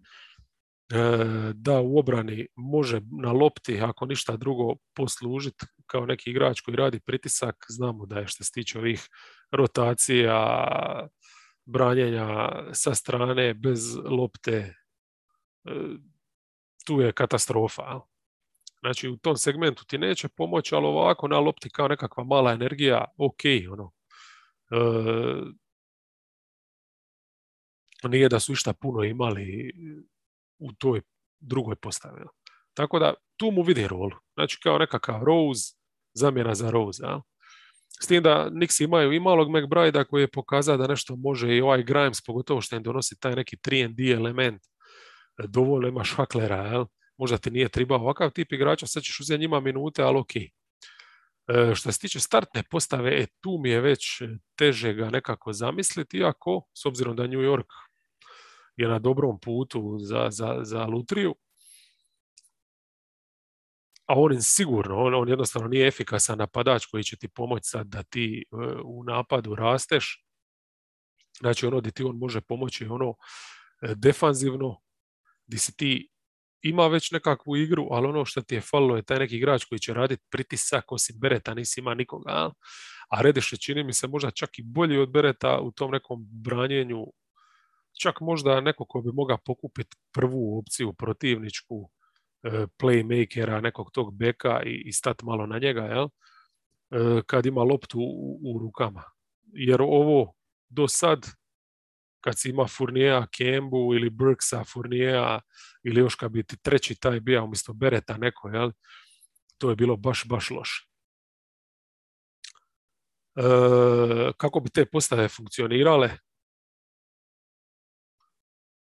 da 1.53 1.81
u 1.81 1.99
obrani 1.99 2.47
može 2.55 3.01
na 3.21 3.31
lopti, 3.31 3.81
ako 3.81 4.05
ništa 4.05 4.37
drugo, 4.37 4.75
poslužiti 4.95 5.65
kao 5.85 6.05
neki 6.05 6.29
igrač 6.29 6.61
koji 6.61 6.75
radi 6.75 6.99
pritisak. 6.99 7.55
Znamo 7.69 8.05
da 8.05 8.19
je 8.19 8.27
što 8.27 8.43
se 8.43 8.51
tiče 8.51 8.79
ovih 8.79 9.07
rotacija, 9.51 10.57
branjenja 11.65 12.51
sa 12.73 12.95
strane, 12.95 13.53
bez 13.53 13.95
lopte, 13.95 14.75
e, 15.65 15.71
tu 16.85 17.01
je 17.01 17.11
katastrofa. 17.11 17.99
Znači 18.79 19.09
u 19.09 19.17
tom 19.17 19.37
segmentu 19.37 19.85
ti 19.85 19.97
neće 19.97 20.29
pomoći, 20.29 20.75
ali 20.75 20.85
ovako 20.85 21.27
na 21.27 21.39
lopti 21.39 21.69
kao 21.69 21.87
nekakva 21.87 22.23
mala 22.23 22.51
energija, 22.51 23.05
ok, 23.17 23.41
ono. 23.71 23.91
E, 24.71 24.77
nije 28.09 28.29
da 28.29 28.39
su 28.39 28.53
išta 28.53 28.73
puno 28.73 29.03
imali 29.03 29.73
u 30.61 30.73
toj 30.73 31.01
drugoj 31.39 31.75
postavi. 31.75 32.21
Tako 32.73 32.99
da 32.99 33.13
tu 33.37 33.51
mu 33.51 33.61
vidi 33.61 33.87
rolu. 33.87 34.15
Znači 34.33 34.57
kao 34.63 34.77
nekakav 34.77 35.23
Rose, 35.23 35.75
zamjena 36.13 36.55
za 36.55 36.69
Rose. 36.69 37.03
S 38.03 38.07
tim 38.07 38.23
da 38.23 38.49
Nix 38.51 38.83
imaju 38.83 39.13
i 39.13 39.19
malog 39.19 39.49
McBride 39.49 40.03
koji 40.03 40.21
je 40.21 40.31
pokazao 40.31 40.77
da 40.77 40.87
nešto 40.87 41.15
može 41.15 41.55
i 41.55 41.61
ovaj 41.61 41.83
Grimes, 41.83 42.25
pogotovo 42.25 42.61
što 42.61 42.75
im 42.75 42.83
donosi 42.83 43.19
taj 43.19 43.35
neki 43.35 43.57
3D 43.57 44.15
element. 44.15 44.61
Dovoljno 45.47 45.87
ima 45.87 46.03
švaklera, 46.03 46.85
možda 47.17 47.37
ti 47.37 47.51
nije 47.51 47.69
trebao 47.69 47.99
ovakav 47.99 48.31
tip 48.31 48.53
igrača, 48.53 48.87
sad 48.87 49.03
ćeš 49.03 49.19
uzeti 49.19 49.41
njima 49.41 49.59
minute, 49.59 50.03
ali 50.03 50.17
ok. 50.17 50.35
E, 50.35 51.75
što 51.75 51.91
se 51.91 51.99
tiče 51.99 52.19
startne 52.19 52.63
postave, 52.71 53.21
e, 53.21 53.25
tu 53.41 53.57
mi 53.63 53.69
je 53.69 53.81
već 53.81 54.21
teže 54.57 54.93
ga 54.93 55.09
nekako 55.09 55.53
zamisliti, 55.53 56.17
iako, 56.17 56.61
s 56.73 56.85
obzirom 56.85 57.15
da 57.15 57.27
New 57.27 57.41
York 57.41 57.67
je 58.81 58.87
na 58.87 58.99
dobrom 58.99 59.39
putu 59.39 59.97
za, 59.99 60.27
za, 60.29 60.59
za 60.63 60.85
lutriju. 60.85 61.35
A 64.05 64.13
on 64.15 64.41
sigurno, 64.41 64.97
on, 64.97 65.13
on 65.15 65.29
jednostavno 65.29 65.67
nije 65.67 65.87
efikasan 65.87 66.37
napadač 66.37 66.85
koji 66.85 67.03
će 67.03 67.17
ti 67.17 67.27
pomoći 67.27 67.69
sad 67.69 67.87
da 67.87 68.03
ti 68.03 68.43
e, 68.51 68.55
u 68.83 69.03
napadu 69.03 69.55
rasteš. 69.55 70.25
Znači 71.39 71.65
ono 71.65 71.79
gdje 71.79 71.91
ti 71.91 72.03
on 72.03 72.17
može 72.17 72.41
pomoći 72.41 72.85
ono 72.85 73.13
e, 73.81 73.93
defanzivno, 73.95 74.77
gdje 75.47 75.59
si 75.59 75.77
ti 75.77 76.09
ima 76.61 76.87
već 76.87 77.11
nekakvu 77.11 77.57
igru, 77.57 77.87
ali 77.91 78.07
ono 78.07 78.25
što 78.25 78.41
ti 78.41 78.55
je 78.55 78.61
falilo 78.61 78.95
je 78.95 79.03
taj 79.03 79.19
neki 79.19 79.35
igrač 79.35 79.65
koji 79.65 79.79
će 79.79 79.93
raditi 79.93 80.23
pritisak, 80.31 80.91
osim 80.91 81.15
Bereta 81.19 81.53
nisi 81.53 81.79
ima 81.79 81.93
nikoga. 81.93 82.51
A, 83.09 83.21
Redeš 83.21 83.53
je 83.53 83.57
čini 83.57 83.83
mi 83.83 83.93
se 83.93 84.07
možda 84.07 84.31
čak 84.31 84.59
i 84.59 84.63
bolji 84.63 84.97
od 84.97 85.11
Bereta 85.11 85.59
u 85.59 85.71
tom 85.71 85.91
nekom 85.91 86.27
branjenju 86.43 87.05
čak 87.99 88.21
možda 88.21 88.61
neko 88.61 88.85
ko 88.85 89.01
bi 89.01 89.11
mogao 89.13 89.37
pokupiti 89.45 89.97
prvu 90.11 90.59
opciju 90.59 90.93
protivničku 90.93 91.89
e, 92.43 92.49
playmakera, 92.77 93.61
nekog 93.61 93.91
tog 93.91 94.17
beka 94.17 94.61
i, 94.65 94.83
i 94.85 94.91
stati 94.93 95.25
malo 95.25 95.45
na 95.45 95.59
njega, 95.59 95.81
jel? 95.81 96.07
E, 96.91 97.21
kad 97.25 97.45
ima 97.45 97.63
loptu 97.63 97.99
u, 97.99 98.39
u, 98.43 98.59
rukama. 98.59 99.03
Jer 99.53 99.81
ovo 99.81 100.33
do 100.69 100.87
sad, 100.87 101.25
kad 102.21 102.39
si 102.39 102.49
ima 102.49 102.67
Furnijeja, 102.67 103.27
Kembu 103.37 103.95
ili 103.95 104.09
Burksa, 104.09 104.63
Furnijeja 104.73 105.41
ili 105.83 105.99
još 105.99 106.15
kad 106.15 106.31
bi 106.31 106.43
ti 106.43 106.57
treći 106.61 106.99
taj 106.99 107.19
bio 107.19 107.43
umjesto 107.43 107.73
Bereta 107.73 108.17
neko, 108.17 108.49
jel? 108.49 108.71
To 109.57 109.69
je 109.69 109.75
bilo 109.75 109.97
baš, 109.97 110.25
baš 110.27 110.49
loše. 110.49 110.91
kako 114.37 114.59
bi 114.59 114.69
te 114.69 114.85
postave 114.85 115.27
funkcionirale. 115.27 116.09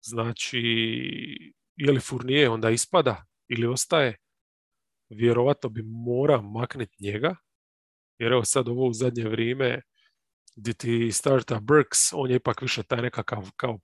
Znači, 0.07 0.59
je 1.77 1.93
li 1.93 2.01
Furnije 2.01 2.51
onda 2.51 2.71
ispada 2.71 3.25
ili 3.49 3.67
ostaje? 3.67 4.17
Vjerovatno 5.09 5.69
bi 5.69 5.83
mora 5.83 6.40
makniti 6.40 6.97
njega, 7.01 7.37
jer 8.19 8.33
evo 8.33 8.45
sad 8.45 8.69
ovo 8.69 8.87
u 8.87 8.93
zadnje 8.93 9.29
vrijeme 9.29 9.83
gdje 10.57 10.75
ti 10.75 11.12
starta 11.12 11.61
Burks, 11.61 12.12
on 12.12 12.31
je 12.31 12.37
ipak 12.37 12.62
više 12.62 12.83
taj 12.83 13.03
nekakav 13.03 13.51
kao 13.57 13.79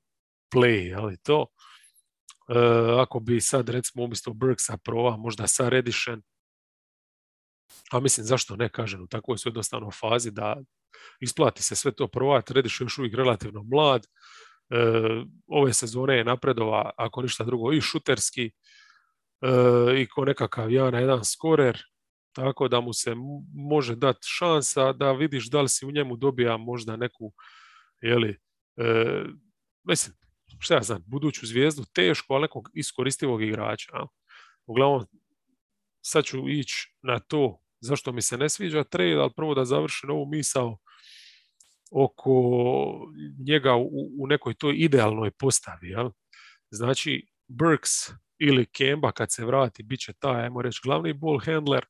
play, 0.55 0.99
ali 0.99 1.19
to. 1.23 1.47
E, 2.49 2.55
ako 3.01 3.21
bi 3.21 3.41
sad 3.41 3.69
recimo 3.69 4.05
umjesto 4.05 4.33
Burksa 4.33 4.77
prova 4.85 5.17
možda 5.17 5.47
sa 5.47 5.69
Redishen, 5.69 6.23
a 7.91 8.01
mislim 8.01 8.27
zašto 8.27 8.57
ne 8.57 8.69
kažem 8.69 9.03
u 9.03 9.07
takvoj 9.07 9.39
su 9.39 9.49
jednostavno 9.49 9.91
fazi 9.91 10.31
da 10.31 10.57
isplati 11.21 11.63
se 11.63 11.77
sve 11.77 11.93
to 11.95 12.09
provati, 12.09 12.53
Rediš 12.53 12.81
je 12.81 12.85
još 12.85 12.99
uvijek 12.99 13.15
relativno 13.15 13.63
mlad, 13.63 14.07
ove 15.47 15.73
sezone 15.73 16.17
je 16.17 16.25
napredova, 16.25 16.91
ako 16.97 17.23
ništa 17.23 17.45
drugo, 17.45 17.73
i 17.73 17.81
šuterski, 17.81 18.51
e, 19.43 20.01
i 20.01 20.07
ko 20.07 20.25
nekakav 20.25 20.73
jedan 20.73 20.93
na 20.93 21.01
jedan 21.01 21.25
skorer, 21.25 21.83
tako 22.33 22.69
da 22.69 22.81
mu 22.81 22.93
se 22.93 23.15
može 23.55 23.97
dati 23.97 24.27
šansa 24.39 24.93
da 24.93 25.13
vidiš 25.13 25.51
da 25.51 25.61
li 25.61 25.69
si 25.69 25.87
u 25.87 25.91
njemu 25.91 26.17
dobija 26.17 26.57
možda 26.57 26.97
neku, 26.97 27.33
jeli, 28.03 28.39
e, 28.77 29.25
mislim, 29.85 30.17
šta 30.59 30.75
ja 30.75 30.83
znam, 30.83 31.03
buduću 31.07 31.47
zvijezdu, 31.47 31.85
teško, 31.95 32.35
ali 32.35 32.43
nekog 32.43 32.71
iskoristivog 32.75 33.43
igrača. 33.43 33.93
Uglavnom, 34.67 35.07
sad 36.03 36.25
ću 36.25 36.49
ići 36.49 36.95
na 37.03 37.19
to 37.19 37.61
zašto 37.81 38.13
mi 38.13 38.23
se 38.23 38.39
ne 38.39 38.49
sviđa 38.49 38.85
trade, 38.85 39.15
ali 39.15 39.31
prvo 39.37 39.55
da 39.55 39.65
završim 39.65 40.11
ovu 40.11 40.27
misao 40.27 40.79
oko 41.90 42.33
njega 43.46 43.76
u, 43.76 43.90
u 44.18 44.26
nekoj 44.26 44.55
toj 44.55 44.74
idealnoj 44.76 45.31
postavi. 45.31 45.88
Jel? 45.88 46.11
Znači, 46.70 47.26
Burks 47.48 47.90
ili 48.38 48.66
Kemba 48.66 49.12
kad 49.12 49.33
se 49.33 49.44
vrati, 49.44 49.83
bit 49.83 50.00
će 50.00 50.12
taj, 50.12 50.42
ajmo 50.42 50.62
reći, 50.62 50.81
glavni 50.85 51.12
ball 51.12 51.40
handler, 51.44 51.85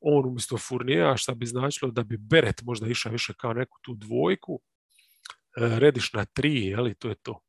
on 0.00 0.26
umjesto 0.26 0.58
Furnija, 0.58 1.16
što 1.16 1.34
bi 1.34 1.46
značilo 1.46 1.90
da 1.90 2.02
bi 2.02 2.16
Beret 2.16 2.62
možda 2.62 2.86
išao 2.86 3.12
više 3.12 3.32
kao 3.38 3.52
neku 3.52 3.78
tu 3.82 3.94
dvojku, 3.94 4.60
e, 5.56 5.78
rediš 5.78 6.12
na 6.12 6.24
tri, 6.24 6.66
jeli, 6.66 6.94
to 6.94 7.08
je 7.08 7.14
to. 7.14 7.40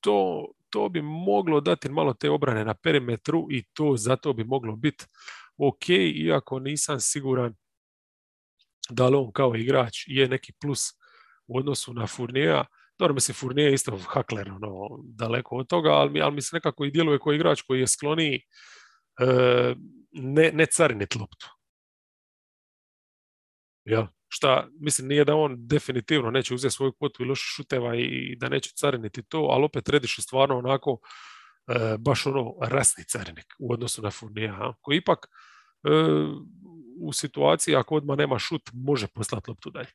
To, 0.00 0.46
to 0.70 0.88
bi 0.88 1.02
moglo 1.02 1.60
dati 1.60 1.88
malo 1.88 2.14
te 2.14 2.30
obrane 2.30 2.64
na 2.64 2.74
perimetru 2.74 3.46
i 3.50 3.64
to 3.72 3.96
zato 3.96 4.32
bi 4.32 4.44
moglo 4.44 4.76
biti 4.76 5.04
ok, 5.56 5.88
iako 6.14 6.58
nisam 6.58 7.00
siguran 7.00 7.54
da 8.90 9.08
li 9.08 9.16
on 9.16 9.32
kao 9.32 9.54
igrač 9.56 10.04
je 10.06 10.28
neki 10.28 10.52
plus 10.60 10.80
u 11.46 11.58
odnosu 11.58 11.94
na 11.94 12.06
Furnija. 12.06 12.64
Dobro, 12.98 13.14
mislim, 13.14 13.34
Furnije 13.34 13.66
je 13.66 13.74
isto 13.74 13.98
hakler, 14.08 14.50
ono, 14.50 14.88
daleko 15.04 15.56
od 15.56 15.66
toga, 15.66 15.90
ali, 15.90 16.20
ali 16.20 16.34
mi 16.34 16.42
se 16.42 16.56
nekako 16.56 16.84
i 16.84 16.90
djeluje 16.90 17.18
koji 17.18 17.36
igrač 17.36 17.62
koji 17.62 17.80
je 17.80 17.86
skloniji 17.86 18.40
e, 19.20 19.74
ne, 20.12 20.50
ne 20.52 20.66
carinit 20.66 21.14
loptu. 21.14 21.46
Ja, 23.84 24.08
šta, 24.28 24.68
mislim, 24.80 25.08
nije 25.08 25.24
da 25.24 25.34
on 25.34 25.54
definitivno 25.58 26.30
neće 26.30 26.54
uzeti 26.54 26.74
svoju 26.74 26.92
kvotu 26.92 27.22
ili 27.22 27.34
šuteva 27.36 27.96
i 27.96 28.36
da 28.36 28.48
neće 28.48 28.70
cariniti 28.76 29.22
to, 29.22 29.38
ali 29.38 29.64
opet 29.64 29.88
Rediš 29.88 30.18
je 30.18 30.22
stvarno 30.22 30.58
onako 30.58 30.98
e, 31.68 31.96
baš 31.98 32.26
ono 32.26 32.54
rasni 32.62 33.04
carinik 33.04 33.46
u 33.58 33.72
odnosu 33.72 34.02
na 34.02 34.10
Furnija, 34.10 34.72
koji 34.80 34.96
ipak 34.96 35.18
e, 35.26 35.90
u 37.00 37.12
situaciji 37.12 37.76
ako 37.76 37.94
odmah 37.94 38.18
nema 38.18 38.38
šut 38.38 38.70
može 38.72 39.06
poslati 39.06 39.50
loptu 39.50 39.70
dalje. 39.70 39.88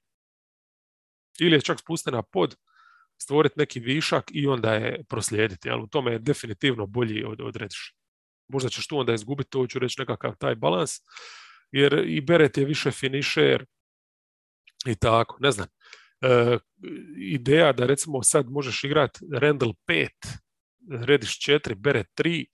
Ili 1.40 1.56
je 1.56 1.62
čak 1.62 1.80
spustena 1.80 2.22
pod, 2.22 2.56
stvoriti 3.22 3.60
neki 3.60 3.80
višak 3.80 4.24
i 4.34 4.48
onda 4.48 4.74
je 4.74 5.04
proslijediti. 5.04 5.70
Ali 5.70 5.84
u 5.84 5.88
tome 5.88 6.12
je 6.12 6.20
definitivno 6.20 6.86
bolji 6.86 7.24
od, 7.24 7.42
od 7.42 7.56
Rediša. 7.56 7.94
Možda 8.48 8.70
ćeš 8.70 8.88
tu 8.88 8.98
onda 8.98 9.14
izgubiti, 9.14 9.50
to 9.50 9.68
ću 9.68 9.80
reći 9.80 9.96
nekakav 10.00 10.36
taj 10.36 10.56
balans, 10.56 10.92
jer 11.72 12.04
i 12.08 12.22
Beret 12.22 12.58
je 12.58 12.66
više 12.66 12.92
finisher, 12.92 13.66
i 14.86 14.96
tako, 14.96 15.38
ne 15.40 15.52
znam. 15.52 15.68
E, 16.22 16.58
ideja 17.18 17.74
da 17.74 17.86
recimo 17.86 18.24
sad 18.24 18.50
možeš 18.50 18.84
igrati 18.84 19.20
Randall 19.34 19.74
5, 19.88 20.08
Rediš 20.90 21.40
4, 21.40 21.76
Beret 21.76 22.08
3, 22.18 22.46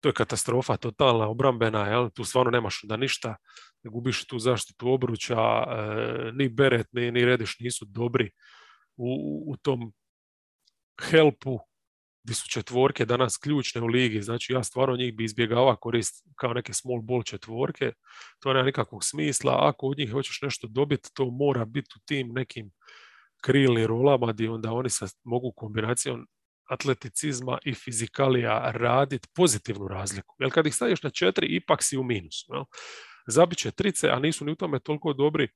to 0.00 0.08
je 0.08 0.12
katastrofa 0.12 0.76
totalna, 0.76 1.28
obrambena, 1.28 1.86
jel? 1.86 2.10
tu 2.10 2.24
stvarno 2.24 2.50
nemaš 2.50 2.80
da 2.84 2.96
ništa, 2.96 3.36
gubiš 3.84 4.26
tu 4.26 4.38
zaštitu 4.38 4.92
obruča, 4.92 5.36
e, 5.36 6.32
ni 6.34 6.48
Beret, 6.48 6.86
ni, 6.92 7.10
ni 7.10 7.24
Rediš 7.24 7.58
nisu 7.60 7.84
dobri 7.84 8.30
u, 8.96 9.44
u 9.52 9.56
tom 9.56 9.92
helpu 11.10 11.58
gdje 12.24 12.34
su 12.34 12.48
četvorke 12.48 13.04
danas 13.04 13.36
ključne 13.36 13.80
u 13.80 13.86
ligi, 13.86 14.22
znači 14.22 14.52
ja 14.52 14.62
stvarno 14.62 14.96
njih 14.96 15.14
bi 15.14 15.24
izbjegava 15.24 15.76
korist 15.76 16.26
kao 16.36 16.52
neke 16.52 16.72
small 16.72 17.02
ball 17.02 17.22
četvorke, 17.22 17.92
to 18.38 18.52
nema 18.52 18.66
nikakvog 18.66 19.04
smisla, 19.04 19.58
ako 19.60 19.86
od 19.86 19.98
njih 19.98 20.12
hoćeš 20.12 20.42
nešto 20.42 20.66
dobiti, 20.70 21.10
to 21.14 21.30
mora 21.30 21.64
biti 21.64 21.90
u 21.96 22.00
tim 22.06 22.32
nekim 22.32 22.70
krilnim 23.42 23.86
rolama 23.86 24.32
gdje 24.32 24.50
onda 24.50 24.72
oni 24.72 24.90
sa, 24.90 25.06
mogu 25.24 25.52
kombinacijom 25.56 26.26
atleticizma 26.68 27.58
i 27.64 27.74
fizikalija 27.74 28.70
raditi 28.74 29.28
pozitivnu 29.34 29.88
razliku. 29.88 30.36
Jer 30.38 30.52
kad 30.52 30.66
ih 30.66 30.74
staviš 30.74 31.02
na 31.02 31.10
četiri, 31.10 31.46
ipak 31.46 31.82
si 31.82 31.96
u 31.96 32.02
minusu. 32.02 32.46
Jel? 32.52 32.64
Zabiće 33.26 33.70
trice, 33.70 34.10
a 34.10 34.18
nisu 34.18 34.44
ni 34.44 34.52
u 34.52 34.56
tome 34.56 34.78
toliko 34.78 35.12
dobri 35.12 35.44
e, 35.44 35.48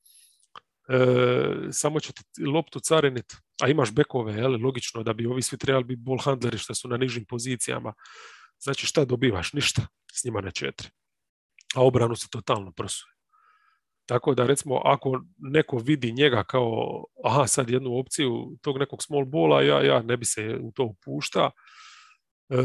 samo 1.71 2.01
će 2.01 2.13
ti 2.13 2.45
loptu 2.45 2.81
carinit, 2.81 3.37
a 3.63 3.69
imaš 3.69 3.93
bekove, 3.93 4.33
jel, 4.33 4.63
logično 4.63 5.03
da 5.03 5.13
bi 5.13 5.27
ovi 5.27 5.43
svi 5.43 5.59
trebali 5.59 5.85
biti 5.85 6.03
ball 6.03 6.19
handleri 6.19 6.59
što 6.59 6.75
su 6.75 6.89
na 6.89 6.97
nižim 6.97 7.25
pozicijama. 7.25 7.93
Znači 8.59 8.87
šta 8.87 9.05
dobivaš? 9.05 9.53
Ništa 9.53 9.87
s 10.13 10.25
njima 10.25 10.41
na 10.41 10.51
četiri. 10.51 10.89
A 11.75 11.83
obranu 11.83 12.17
se 12.17 12.29
totalno 12.31 12.73
prosuje. 12.73 13.13
Tako 14.13 14.35
da 14.35 14.47
recimo 14.47 14.81
ako 14.85 15.21
neko 15.39 15.77
vidi 15.77 16.13
njega 16.13 16.45
kao 16.45 17.05
aha 17.25 17.47
sad 17.47 17.71
jednu 17.71 17.99
opciju 17.99 18.57
tog 18.63 18.79
nekog 18.79 19.03
small 19.03 19.25
bola, 19.25 19.63
ja, 19.63 19.83
ja 19.83 20.03
ne 20.03 20.17
bi 20.17 20.25
se 20.25 20.59
u 20.63 20.73
to 20.73 20.85
upušta 20.85 21.51
E, 22.53 22.57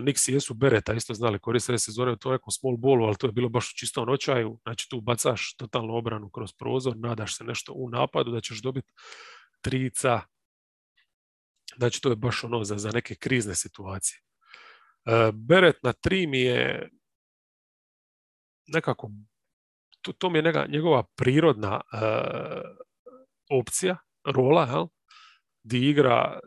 Nixi 0.00 0.32
jesu 0.32 0.54
Bereta 0.54 0.94
isto 0.94 1.14
znali 1.14 1.38
koristiti 1.38 1.78
sezone 1.78 2.12
u 2.12 2.16
to 2.16 2.32
nekom 2.32 2.50
small 2.50 2.76
ballu, 2.76 3.04
ali 3.04 3.16
to 3.16 3.26
je 3.26 3.32
bilo 3.32 3.48
baš 3.48 3.70
u 3.70 3.76
čistom 3.76 4.08
očaju. 4.08 4.58
Znači 4.62 4.88
tu 4.90 5.00
bacaš 5.00 5.56
totalnu 5.56 5.94
obranu 5.94 6.30
kroz 6.30 6.52
prozor, 6.52 6.96
nadaš 6.96 7.36
se 7.36 7.44
nešto 7.44 7.72
u 7.72 7.90
napadu 7.90 8.30
da 8.30 8.40
ćeš 8.40 8.62
dobiti 8.62 8.92
trica. 9.60 10.20
Znači 11.76 12.02
to 12.02 12.10
je 12.10 12.16
baš 12.16 12.44
ono 12.44 12.64
za, 12.64 12.78
za 12.78 12.90
neke 12.90 13.14
krizne 13.14 13.54
situacije. 13.54 14.20
E, 15.04 15.32
Beret 15.32 15.82
na 15.82 15.92
tri 15.92 16.26
mi 16.26 16.40
je 16.40 16.88
nekako, 18.66 19.10
to, 20.06 20.12
to 20.12 20.30
mi 20.30 20.38
je 20.38 20.42
neka, 20.42 20.66
njegova 20.68 21.02
prirodna 21.16 21.80
uh, 21.92 22.60
opcija, 23.50 23.96
rola, 24.24 24.66
jel? 24.66 24.86
di 25.62 25.88
igra 25.88 26.40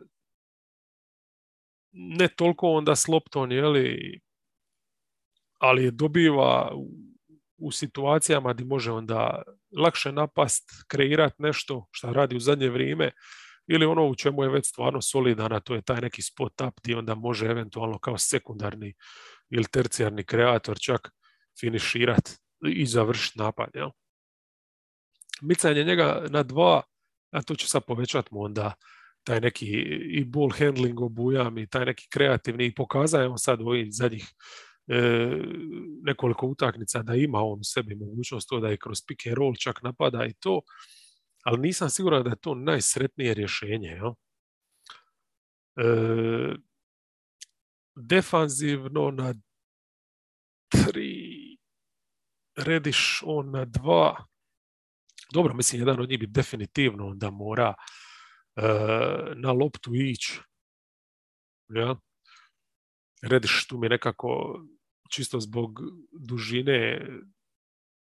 ne 1.92 2.28
toliko 2.28 2.70
onda 2.70 2.96
s 2.96 3.08
loptom, 3.08 3.52
jeli, 3.52 4.20
ali 5.58 5.84
je 5.84 5.90
dobiva 5.90 6.72
u, 6.74 6.88
u 7.56 7.72
situacijama 7.72 8.52
gdje 8.52 8.64
može 8.66 8.92
onda 8.92 9.42
lakše 9.78 10.12
napast, 10.12 10.70
kreirati 10.88 11.42
nešto 11.42 11.86
što 11.90 12.12
radi 12.12 12.36
u 12.36 12.40
zadnje 12.40 12.68
vrijeme 12.68 13.10
ili 13.66 13.86
ono 13.86 14.06
u 14.06 14.14
čemu 14.14 14.42
je 14.42 14.48
već 14.48 14.68
stvarno 14.68 15.02
solidan, 15.02 15.52
a 15.52 15.60
to 15.60 15.74
je 15.74 15.82
taj 15.82 16.00
neki 16.00 16.22
spot 16.22 16.60
up 16.60 16.80
gdje 16.82 16.96
onda 16.96 17.14
može 17.14 17.46
eventualno 17.46 17.98
kao 17.98 18.18
sekundarni 18.18 18.94
ili 19.50 19.64
tercijarni 19.64 20.24
kreator 20.24 20.78
čak 20.78 21.10
finiširati 21.60 22.30
i 22.68 22.86
završiti 22.86 23.38
napad. 23.38 23.70
Jel? 23.74 23.90
Micanje 25.42 25.84
njega 25.84 26.26
na 26.30 26.42
dva, 26.42 26.82
a 27.30 27.42
to 27.42 27.54
će 27.54 27.68
sad 27.68 27.84
povećati 27.86 28.28
mu 28.32 28.40
onda 28.42 28.74
taj 29.24 29.40
neki 29.40 29.66
i 30.10 30.24
ball 30.24 30.50
handling 30.58 31.00
obujam 31.00 31.58
i 31.58 31.66
taj 31.66 31.84
neki 31.84 32.08
kreativni 32.10 32.66
i 32.66 32.74
pokazao 32.74 33.38
sad 33.38 33.60
u 33.60 33.66
ovih 33.66 33.88
zadnjih 33.90 34.24
e, 34.86 35.00
nekoliko 36.02 36.46
utakmica 36.46 37.02
da 37.02 37.14
ima 37.14 37.38
on 37.38 37.60
u 37.60 37.64
sebi 37.64 37.94
mogućnost 37.94 38.48
to 38.48 38.60
da 38.60 38.72
i 38.72 38.76
kroz 38.76 38.98
pick 39.08 39.26
and 39.26 39.36
roll 39.36 39.54
čak 39.54 39.82
napada 39.82 40.26
i 40.26 40.34
to, 40.34 40.60
ali 41.44 41.60
nisam 41.60 41.90
siguran 41.90 42.22
da 42.24 42.30
je 42.30 42.40
to 42.40 42.54
najsretnije 42.54 43.34
rješenje. 43.34 43.88
Jel? 43.88 44.12
E, 45.76 46.54
defanzivno 47.96 49.10
na 49.10 49.34
tri 50.70 51.29
rediš 52.56 53.22
on 53.26 53.50
na 53.50 53.64
dva 53.64 54.24
dobro, 55.32 55.54
mislim, 55.54 55.80
jedan 55.80 56.00
od 56.00 56.08
njih 56.08 56.18
bi 56.18 56.26
definitivno 56.26 57.06
onda 57.06 57.30
mora 57.30 57.74
E, 58.56 58.62
na 59.36 59.52
loptu 59.52 59.94
ići. 59.94 60.40
Ja? 61.68 61.96
Rediš 63.22 63.66
tu 63.66 63.78
mi 63.78 63.88
nekako 63.88 64.60
čisto 65.10 65.40
zbog 65.40 65.80
dužine 66.12 67.06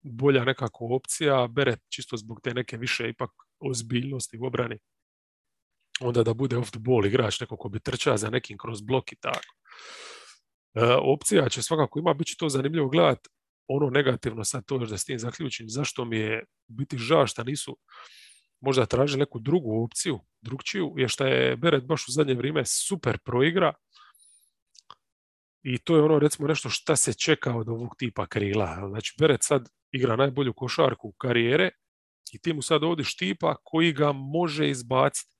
bolja 0.01 0.43
nekako 0.43 0.87
opcija, 0.95 1.47
Beret 1.47 1.79
čisto 1.89 2.17
zbog 2.17 2.41
te 2.43 2.53
neke 2.53 2.77
više 2.77 3.09
ipak 3.09 3.31
ozbiljnosti 3.59 4.37
u 4.37 4.45
obrani. 4.45 4.77
Onda 6.01 6.23
da 6.23 6.33
bude 6.33 6.57
off 6.57 6.71
the 6.71 6.79
ball 6.79 7.05
igrač, 7.05 7.39
neko 7.39 7.57
ko 7.57 7.69
bi 7.69 7.79
trčao 7.79 8.17
za 8.17 8.29
nekim 8.29 8.57
kroz 8.57 8.81
blok 8.81 9.11
i 9.11 9.15
tako. 9.15 9.55
E, 10.73 10.93
opcija 10.93 11.49
će 11.49 11.61
svakako 11.61 11.99
ima, 11.99 12.13
bit 12.13 12.27
će 12.27 12.35
to 12.37 12.49
zanimljivo 12.49 12.89
gledati 12.89 13.29
ono 13.69 13.89
negativno 13.89 14.43
sad 14.43 14.65
to 14.65 14.75
još 14.75 14.89
da 14.89 14.97
s 14.97 15.05
tim 15.05 15.19
zaključim, 15.19 15.69
zašto 15.69 16.05
mi 16.05 16.17
je 16.17 16.45
biti 16.67 16.97
žao 16.97 17.27
što 17.27 17.43
nisu 17.43 17.77
možda 18.59 18.85
tražili 18.85 19.19
neku 19.19 19.39
drugu 19.39 19.83
opciju, 19.83 20.19
drugčiju, 20.41 20.93
je 20.97 21.07
što 21.07 21.25
je 21.25 21.57
Beret 21.57 21.85
baš 21.85 22.07
u 22.07 22.11
zadnje 22.11 22.33
vrijeme 22.33 22.65
super 22.65 23.17
proigra 23.17 23.73
i 25.63 25.77
to 25.77 25.95
je 25.95 26.03
ono 26.03 26.19
recimo 26.19 26.47
nešto 26.47 26.69
šta 26.69 26.95
se 26.95 27.13
čeka 27.13 27.55
od 27.55 27.69
ovog 27.69 27.95
tipa 27.97 28.27
krila. 28.27 28.87
Znači 28.89 29.15
Beret 29.19 29.43
sad 29.43 29.69
igra 29.91 30.15
najbolju 30.15 30.53
košarku 30.53 31.11
karijere 31.11 31.69
i 32.31 32.39
ti 32.39 32.53
mu 32.53 32.61
sad 32.61 32.83
ovdje 32.83 33.05
tipa 33.17 33.55
koji 33.63 33.93
ga 33.93 34.11
može 34.11 34.69
izbaciti, 34.69 35.35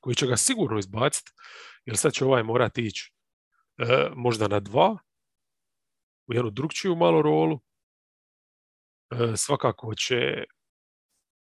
koji 0.00 0.16
će 0.16 0.26
ga 0.26 0.36
sigurno 0.36 0.78
izbaciti, 0.78 1.30
jer 1.84 1.96
sad 1.96 2.12
će 2.12 2.24
ovaj 2.24 2.42
morati 2.42 2.82
ići 2.82 3.12
e, 3.78 4.10
možda 4.14 4.48
na 4.48 4.60
dva, 4.60 4.98
u 6.26 6.34
jednu 6.34 6.50
drugčiju 6.50 6.96
malu 6.96 7.22
rolu. 7.22 7.60
E, 9.10 9.36
svakako 9.36 9.94
će, 9.94 10.44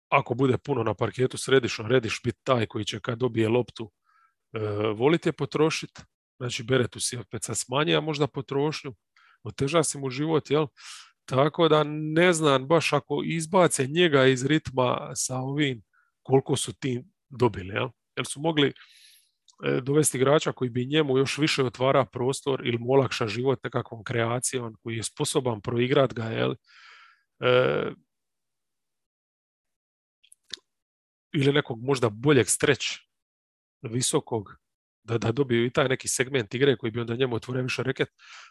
ako 0.09 0.33
bude 0.33 0.57
puno 0.57 0.83
na 0.83 0.93
parketu 0.93 1.37
središno, 1.37 1.87
Rediš 1.87 2.21
biti 2.23 2.39
taj 2.43 2.65
koji 2.65 2.85
će 2.85 2.99
kad 2.99 3.17
dobije 3.17 3.49
loptu 3.49 3.91
e, 4.53 4.59
volite 4.95 5.31
potrošiti. 5.31 6.01
Znači, 6.39 6.63
Beretu 6.63 6.99
si 6.99 7.17
opet 7.17 7.43
sad 7.43 7.57
smanjija 7.57 8.01
možda 8.01 8.27
potrošnju, 8.27 8.95
oteža 9.43 9.83
si 9.83 9.97
mu 9.97 10.09
život, 10.09 10.49
jel? 10.49 10.67
Tako 11.25 11.67
da 11.67 11.83
ne 11.87 12.33
znam 12.33 12.67
baš 12.67 12.93
ako 12.93 13.21
izbace 13.25 13.87
njega 13.87 14.25
iz 14.25 14.45
ritma 14.45 15.11
sa 15.15 15.37
ovim 15.37 15.83
koliko 16.23 16.55
su 16.55 16.73
ti 16.73 17.03
dobili, 17.29 17.73
jel? 17.73 17.89
Jer 18.15 18.25
su 18.25 18.39
mogli 18.39 18.73
dovesti 19.81 20.17
igrača 20.17 20.51
koji 20.51 20.69
bi 20.69 20.85
njemu 20.85 21.17
još 21.17 21.37
više 21.37 21.63
otvara 21.63 22.05
prostor 22.05 22.67
ili 22.67 22.77
mu 22.77 22.91
olakša 22.91 23.27
život 23.27 23.63
nekakvom 23.63 24.03
kreacijom, 24.03 24.75
koji 24.83 24.95
je 24.95 25.03
sposoban 25.03 25.61
proigrat 25.61 26.13
ga, 26.13 26.23
jel? 26.23 26.55
E, 27.39 27.91
ili 31.33 31.53
nekog 31.53 31.83
možda 31.83 32.09
boljeg 32.09 32.47
streć 32.47 32.99
visokog, 33.81 34.49
da, 35.03 35.17
da 35.17 35.31
dobiju 35.31 35.65
i 35.65 35.69
taj 35.69 35.87
neki 35.87 36.07
segment 36.07 36.53
igre 36.53 36.77
koji 36.77 36.91
bi 36.91 36.99
onda 36.99 37.15
njemu 37.15 37.35
otvorio 37.35 37.63
više 37.63 37.83
reket, 37.83 38.09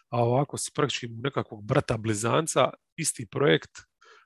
a 0.09 0.23
ovako 0.23 0.57
si 0.57 0.71
praktički 0.75 1.07
nekakvog 1.07 1.63
brata 1.65 1.97
blizanca, 1.97 2.69
isti 2.95 3.27
projekt, 3.31 3.71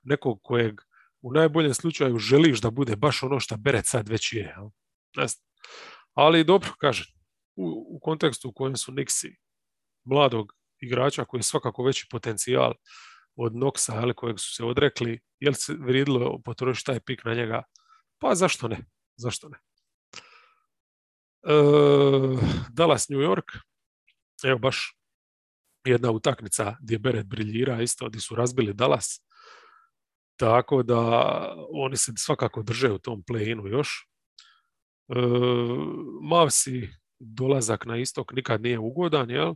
nekog 0.04 0.39
kojeg 0.43 0.82
u 1.22 1.32
najboljem 1.32 1.74
slučaju 1.74 2.17
želiš 2.17 2.62
da 2.62 2.69
bude 2.69 2.96
baš 2.96 3.24
ono 3.24 3.39
što 3.39 3.58
Beret 3.58 3.86
sad 3.86 4.10
već 4.10 4.34
je. 4.34 4.54
Jel? 4.58 4.69
Ali 6.13 6.43
dobro, 6.43 6.69
kažem, 6.78 7.06
u, 7.56 7.95
u 7.95 7.99
kontekstu 7.99 8.49
u 8.49 8.54
kojem 8.54 8.78
su 8.78 8.91
Nixi 8.91 9.36
mladog 10.04 10.54
igrača 10.80 11.26
koji 11.26 11.39
je 11.39 11.43
svakako 11.43 11.84
veći 11.84 12.08
potencijal 12.12 12.73
od 13.36 13.54
Noxa, 13.54 13.93
ali 13.95 14.13
kojeg 14.13 14.39
su 14.39 14.56
se 14.56 14.63
odrekli, 14.63 15.19
jel 15.39 15.54
se 15.54 15.73
vrijedilo 15.80 16.41
potrošiti 16.41 16.86
taj 16.86 16.99
pik 16.99 17.26
na 17.26 17.34
njega? 17.34 17.63
Pa 18.19 18.36
zašto 18.36 18.67
ne? 18.67 18.78
Zašto 19.15 19.49
ne? 19.49 19.58
E, 21.43 21.54
Dallas, 22.69 23.10
New 23.10 23.19
York, 23.19 23.60
evo 24.43 24.60
baš 24.60 24.97
jedna 25.86 26.12
utakmica 26.12 26.78
gdje 26.82 26.99
Beret 26.99 27.28
briljira 27.28 27.82
isto, 27.82 28.10
gdje 28.10 28.21
su 28.21 28.36
razbili 28.36 28.73
Dallas, 28.73 29.19
tako 30.39 30.84
da 30.84 30.99
oni 31.73 31.97
se 31.97 32.12
svakako 32.17 32.63
drže 32.63 32.91
u 32.91 32.99
tom 32.99 33.23
play-inu 33.23 33.67
još. 33.67 34.12
E, 35.10 35.20
Mavsi 36.22 36.89
dolazak 37.20 37.86
na 37.86 37.98
istok 37.98 38.34
nikad 38.34 38.62
nije 38.62 38.80
ugodan, 38.80 39.30
jel? 39.30 39.54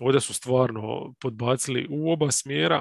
Ovdje 0.00 0.20
su 0.20 0.34
stvarno 0.34 1.14
podbacili 1.20 1.86
u 1.90 2.12
oba 2.12 2.30
smjera. 2.30 2.80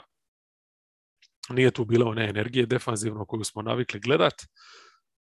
Nije 1.49 1.71
tu 1.71 1.85
bilo 1.85 2.09
one 2.09 2.29
energije 2.29 2.65
defanzivno 2.65 3.25
koju 3.25 3.43
smo 3.43 3.61
navikli 3.61 3.99
gledat. 3.99 4.33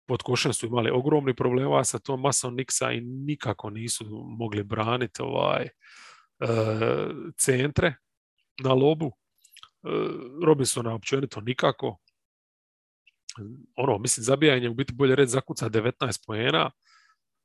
Pod 0.06 0.22
košem 0.22 0.52
su 0.52 0.66
imali 0.66 0.90
ogromni 0.90 1.34
problema 1.34 1.84
sa 1.84 1.98
tom 1.98 2.20
masom 2.20 2.54
Niksa 2.54 2.92
i 2.92 3.00
nikako 3.00 3.70
nisu 3.70 4.04
mogli 4.38 4.62
braniti 4.62 5.22
ovaj, 5.22 5.64
e, 5.64 5.68
centre 7.38 7.94
na 8.62 8.72
lobu. 8.74 9.06
E, 9.06 9.88
Robinsona 10.46 10.94
općenito 10.94 11.40
nikako 11.40 11.98
ono, 13.76 13.98
mislim, 13.98 14.24
zabijanje 14.24 14.68
u 14.68 14.74
biti 14.74 14.92
bolje 14.92 15.16
red 15.16 15.28
zakuca 15.28 15.68
19 15.68 16.26
poena. 16.26 16.70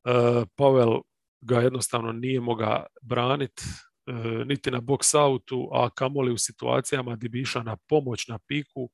Uh, 0.06 0.48
Pavel 0.56 1.00
ga 1.42 1.60
jednostavno 1.60 2.12
nije 2.12 2.42
moga 2.42 2.86
braniti 3.02 3.64
e, 4.08 4.14
niti 4.46 4.72
na 4.72 4.82
box 4.82 5.18
outu, 5.18 5.70
a 5.74 5.90
kamoli 5.90 6.32
u 6.32 6.38
situacijama 6.38 7.16
gdje 7.16 7.30
bi 7.30 7.42
išao 7.42 7.64
na 7.64 7.78
pomoć 7.90 8.28
na 8.28 8.40
piku, 8.48 8.90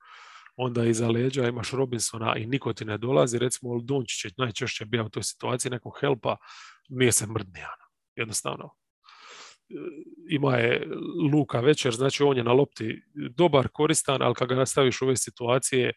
onda 0.56 0.86
iza 0.86 1.10
leđa 1.10 1.48
imaš 1.48 1.72
Robinsona 1.72 2.36
i 2.38 2.46
niko 2.46 2.74
ti 2.74 2.86
ne 2.86 2.98
dolazi. 2.98 3.40
Recimo, 3.40 3.80
Dončić 3.82 4.26
je 4.26 4.32
najčešće 4.38 4.86
bio 4.86 5.06
u 5.06 5.10
toj 5.10 5.24
situaciji 5.24 5.72
nekog 5.72 5.94
helpa, 6.00 6.36
nije 6.90 7.12
se 7.12 7.28
mrdnijano. 7.28 7.84
Jednostavno. 8.16 8.70
E, 9.70 9.74
ima 10.30 10.56
je 10.56 10.88
Luka 11.34 11.60
večer, 11.60 11.94
znači 11.94 12.24
on 12.24 12.38
je 12.38 12.44
na 12.44 12.54
lopti 12.54 13.02
dobar, 13.30 13.68
koristan, 13.74 14.22
ali 14.22 14.36
kad 14.36 14.48
ga 14.48 14.66
staviš 14.66 15.02
u 15.02 15.06
ove 15.06 15.18
situacije, 15.18 15.90
E, 15.90 15.94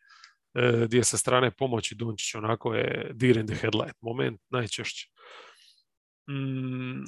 gdje 0.85 1.05
sa 1.05 1.16
strane 1.16 1.51
pomoći 1.51 1.95
Dončić 1.95 2.35
onako 2.35 2.75
je 2.75 3.11
deer 3.14 3.37
in 3.37 3.47
the 3.47 3.57
headlight 3.57 3.97
moment 4.01 4.40
najčešće. 4.49 5.09
Mm, 6.31 7.05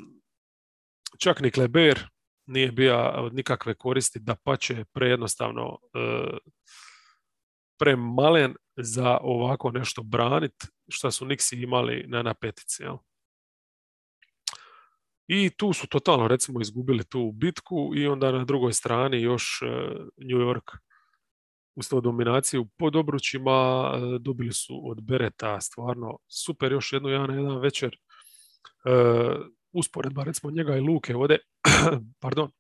čak 1.19 1.41
ni 1.41 1.51
Kleber 1.51 2.09
nije 2.47 2.73
bio 2.73 3.11
od 3.15 3.35
nikakve 3.35 3.75
koristi 3.75 4.19
da 4.19 4.35
pače 4.35 4.85
prejednostavno 4.93 5.79
e, 5.83 5.99
premalen 7.79 8.55
za 8.77 9.19
ovako 9.23 9.71
nešto 9.71 10.03
branit 10.03 10.55
što 10.89 11.11
su 11.11 11.27
Nixi 11.27 11.63
imali 11.63 12.05
na 12.09 12.23
napetici. 12.23 12.83
Jel? 12.83 12.97
I 15.27 15.51
tu 15.51 15.73
su 15.73 15.87
totalno 15.87 16.29
recimo 16.29 16.61
izgubili 16.61 17.05
tu 17.05 17.33
bitku 17.35 17.93
i 17.95 18.07
onda 18.07 18.33
na 18.33 18.45
drugoj 18.45 18.73
strani 18.73 19.23
još 19.23 19.63
e, 19.63 19.67
New 20.17 20.39
York 20.39 20.79
uz 21.79 21.89
to 21.89 22.01
dominaciju 22.01 22.69
pod 22.79 22.97
obručima 22.97 23.53
e, 23.95 24.19
dobili 24.19 24.53
su 24.53 24.91
od 24.91 25.03
Bereta 25.03 25.61
stvarno 25.61 26.19
super 26.29 26.73
još 26.73 26.93
jednu 26.93 27.09
jedan 27.09 27.39
jedan 27.39 27.59
večer. 27.59 27.97
E, 28.85 28.91
usporedba 29.73 30.25
recimo 30.25 30.51
njega 30.51 30.77
i 30.77 30.81
Luke 30.81 31.17
ovdje 31.17 31.39
pardon 32.23 32.51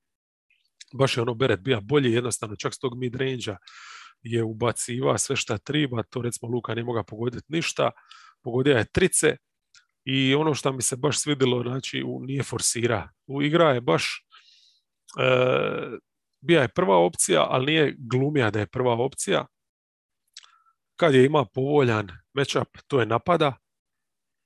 baš 0.94 1.16
je 1.16 1.22
ono 1.22 1.34
Beret 1.34 1.60
bio 1.60 1.80
bolji 1.80 2.12
jednostavno 2.12 2.56
čak 2.56 2.74
s 2.74 2.78
tog 2.78 2.98
mid 2.98 3.14
range 3.16 3.56
je 4.22 4.44
ubaciva 4.44 5.18
sve 5.18 5.36
šta 5.36 5.58
triba 5.58 6.02
to 6.02 6.22
recimo 6.22 6.52
Luka 6.52 6.74
nije 6.74 6.84
mogao 6.84 7.04
pogoditi 7.04 7.44
ništa 7.48 7.90
pogodio 8.42 8.76
je 8.76 8.84
trice 8.92 9.36
i 10.04 10.34
ono 10.34 10.54
što 10.54 10.72
mi 10.72 10.82
se 10.82 10.96
baš 10.96 11.20
svidilo 11.20 11.62
znači 11.62 12.04
nije 12.20 12.42
forsira 12.42 13.10
u 13.26 13.42
igra 13.42 13.70
je 13.70 13.80
baš 13.80 14.26
e, 15.20 15.98
bija 16.40 16.62
je 16.62 16.68
prva 16.68 16.96
opcija, 16.96 17.46
ali 17.48 17.66
nije 17.66 17.94
glumija 17.98 18.50
da 18.50 18.58
je 18.60 18.66
prva 18.66 18.92
opcija. 18.92 19.46
Kad 20.96 21.14
je 21.14 21.24
ima 21.24 21.44
povoljan 21.54 22.08
matchup, 22.34 22.78
to 22.86 23.00
je 23.00 23.06
napada, 23.06 23.56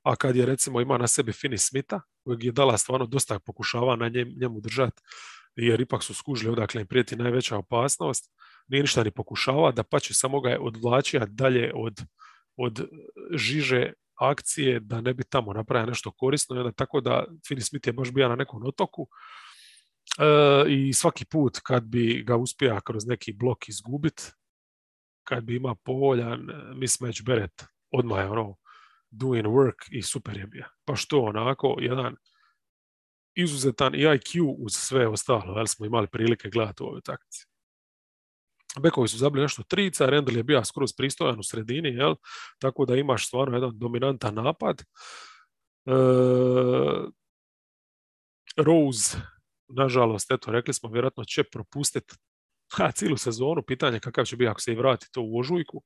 a 0.02 0.16
kad 0.16 0.36
je 0.36 0.46
recimo 0.46 0.80
ima 0.80 0.98
na 0.98 1.06
sebi 1.06 1.32
Fini 1.32 1.58
Smitha, 1.58 2.00
kojeg 2.24 2.44
je 2.44 2.52
dala 2.52 2.78
stvarno 2.78 3.06
dosta 3.06 3.38
pokušava 3.38 3.96
na 3.96 4.08
njemu 4.40 4.60
držati, 4.60 5.02
jer 5.56 5.80
ipak 5.80 6.02
su 6.02 6.14
skužili 6.14 6.52
odakle 6.52 6.80
im 6.80 6.86
prijeti 6.86 7.16
najveća 7.16 7.56
opasnost, 7.56 8.32
nije 8.68 8.82
ništa 8.82 9.04
ni 9.04 9.10
pokušava, 9.10 9.72
da 9.72 9.82
pa 9.82 10.00
će 10.00 10.14
samo 10.14 10.40
ga 10.40 10.50
je 10.50 10.58
odvlačija 10.58 11.26
dalje 11.26 11.72
od, 11.74 12.00
od 12.56 12.88
žiže 13.34 13.92
akcije 14.14 14.80
da 14.80 15.00
ne 15.00 15.14
bi 15.14 15.24
tamo 15.24 15.52
napravio 15.52 15.86
nešto 15.86 16.10
korisno. 16.10 16.56
Onda 16.56 16.72
tako 16.72 17.00
da 17.00 17.24
Fini 17.48 17.60
Smith 17.60 17.86
je 17.86 17.92
baš 17.92 18.12
bio 18.12 18.28
na 18.28 18.36
nekom 18.36 18.66
otoku, 18.66 19.06
i 20.68 20.92
svaki 20.92 21.24
put 21.24 21.58
kad 21.62 21.84
bi 21.84 22.22
ga 22.26 22.36
uspio 22.36 22.80
kroz 22.84 23.06
neki 23.06 23.32
blok 23.32 23.68
izgubit, 23.68 24.32
kad 25.24 25.44
bi 25.44 25.56
ima 25.56 25.74
povoljan 25.74 26.50
e, 26.50 26.74
mismatch 26.74 27.22
Beret, 27.24 27.64
odmah 27.90 28.18
je 28.18 28.28
ono 28.28 28.56
doing 29.10 29.46
work 29.46 29.88
i 29.90 30.02
super 30.02 30.36
je 30.36 30.46
bio. 30.46 30.64
Pa 30.84 30.96
što 30.96 31.20
onako, 31.20 31.76
jedan 31.80 32.16
izuzetan 33.34 33.94
i 33.94 33.98
IQ 33.98 34.54
uz 34.58 34.72
sve 34.72 35.08
ostalo, 35.08 35.56
jel 35.56 35.66
smo 35.66 35.86
imali 35.86 36.06
prilike 36.06 36.50
gledati 36.50 36.82
u 36.82 36.86
ovoj 36.86 37.00
takci. 37.00 37.46
Bekovi 38.80 39.08
su 39.08 39.18
zabili 39.18 39.42
nešto 39.42 39.62
trica, 39.62 40.06
Rendel 40.06 40.36
je 40.36 40.42
bio 40.42 40.64
skroz 40.64 40.92
pristojan 40.96 41.38
u 41.38 41.42
sredini, 41.42 41.88
jel? 41.88 42.14
tako 42.58 42.84
da 42.86 42.96
imaš 42.96 43.26
stvarno 43.26 43.56
jedan 43.56 43.78
dominantan 43.78 44.34
napad. 44.34 44.82
E, 45.86 45.92
Rose 48.56 49.18
nažalost, 49.76 50.30
eto, 50.30 50.50
rekli 50.50 50.74
smo, 50.74 50.90
vjerojatno 50.90 51.24
će 51.24 51.44
propustiti 51.44 52.14
cijelu 52.96 53.16
sezonu, 53.16 53.62
pitanje 53.62 54.00
kakav 54.00 54.24
će 54.24 54.36
biti 54.36 54.48
ako 54.48 54.60
se 54.60 54.72
i 54.72 54.76
vrati 54.76 55.06
to 55.12 55.22
u 55.22 55.38
ožujku. 55.38 55.82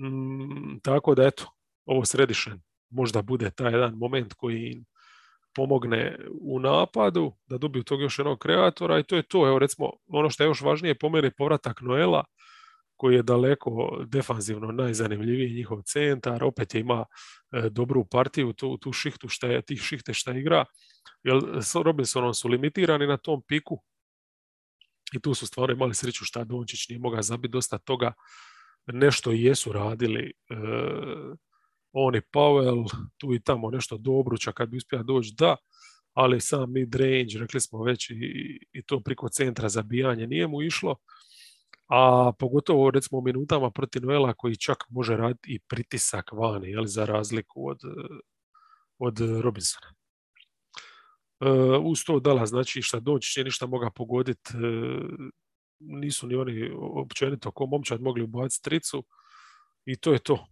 Mm, 0.00 0.78
tako 0.82 1.14
da 1.14 1.26
eto, 1.26 1.52
ovo 1.86 2.04
središnje 2.04 2.52
možda 2.90 3.22
bude 3.22 3.50
taj 3.50 3.72
jedan 3.72 3.94
moment 3.94 4.34
koji 4.34 4.84
pomogne 5.54 6.18
u 6.40 6.60
napadu, 6.60 7.32
da 7.46 7.58
dobiju 7.58 7.82
tog 7.82 8.00
još 8.00 8.18
jednog 8.18 8.38
kreatora 8.38 8.98
i 8.98 9.02
to 9.02 9.16
je 9.16 9.22
to. 9.22 9.46
Evo 9.48 9.58
recimo, 9.58 9.90
ono 10.06 10.30
što 10.30 10.42
je 10.42 10.46
još 10.46 10.60
važnije 10.60 10.98
po 10.98 11.08
meni 11.08 11.30
povratak 11.38 11.80
Noela, 11.80 12.24
koji 13.02 13.14
je 13.14 13.22
daleko 13.22 14.04
defanzivno 14.06 14.72
najzanimljiviji 14.72 15.54
njihov 15.54 15.80
centar, 15.82 16.44
opet 16.44 16.74
je 16.74 16.80
ima 16.80 17.04
e, 17.52 17.68
dobru 17.70 18.04
partiju 18.04 18.52
tu, 18.52 18.76
tu 18.78 18.92
šihtu 18.92 19.28
šta 19.28 19.46
je, 19.46 19.62
tih 19.62 19.80
šihte 19.80 20.14
šta 20.14 20.32
igra, 20.32 20.64
jer 21.22 21.40
s 21.62 21.74
Robinsonom 21.74 22.34
su 22.34 22.48
limitirani 22.48 23.06
na 23.06 23.16
tom 23.16 23.42
piku 23.48 23.80
i 25.12 25.20
tu 25.20 25.34
su 25.34 25.46
stvarno 25.46 25.74
imali 25.74 25.94
sreću 25.94 26.24
šta 26.24 26.44
Dončić 26.44 26.88
nije 26.88 26.98
mogao 26.98 27.22
zabiti 27.22 27.52
dosta 27.52 27.78
toga, 27.78 28.12
nešto 28.86 29.32
i 29.32 29.42
jesu 29.42 29.72
radili 29.72 30.22
e, 30.30 30.54
oni 31.92 32.20
Powell, 32.32 32.86
tu 33.18 33.34
i 33.34 33.42
tamo 33.42 33.70
nešto 33.70 33.98
Dobruća 33.98 34.52
kad 34.52 34.68
bi 34.68 34.76
uspio 34.76 35.02
doći, 35.02 35.34
da, 35.38 35.56
ali 36.12 36.40
sam 36.40 36.72
mid 36.72 36.94
range, 36.94 37.38
rekli 37.38 37.60
smo 37.60 37.82
već 37.82 38.10
i, 38.10 38.14
i 38.72 38.82
to 38.86 39.00
priko 39.00 39.28
centra 39.28 39.68
zabijanje 39.68 40.26
nije 40.26 40.46
mu 40.46 40.62
išlo, 40.62 40.96
a 41.94 42.32
pogotovo 42.38 42.90
recimo 42.90 43.18
u 43.18 43.22
minutama 43.22 43.70
protiv 43.70 44.02
Noela 44.04 44.32
koji 44.34 44.56
čak 44.56 44.84
može 44.88 45.16
raditi 45.16 45.54
i 45.54 45.58
pritisak 45.58 46.32
vani, 46.32 46.70
jel, 46.70 46.84
za 46.86 47.04
razliku 47.04 47.68
od, 47.68 47.78
od 48.98 49.18
Robinsona. 49.40 49.86
E, 51.40 51.48
uz 51.84 52.04
to 52.06 52.20
dala 52.20 52.46
znači 52.46 52.82
šta 52.82 53.00
doći 53.00 53.40
je 53.40 53.44
ništa 53.44 53.66
moga 53.66 53.90
pogoditi, 53.90 54.50
e, 54.54 54.58
nisu 55.80 56.26
ni 56.26 56.34
oni 56.34 56.70
općenito 56.74 57.50
ko 57.50 57.66
momčad 57.66 58.00
mogli 58.00 58.22
ubaciti 58.22 58.64
tricu 58.64 59.04
i 59.84 59.96
to 59.96 60.12
je 60.12 60.18
to. 60.18 60.46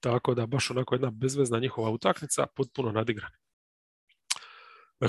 Tako 0.00 0.34
da 0.34 0.46
baš 0.46 0.70
onako 0.70 0.94
jedna 0.94 1.10
bezvezna 1.10 1.58
njihova 1.58 1.90
utakmica, 1.90 2.46
potpuno 2.56 2.92
nadigrana. 2.92 3.36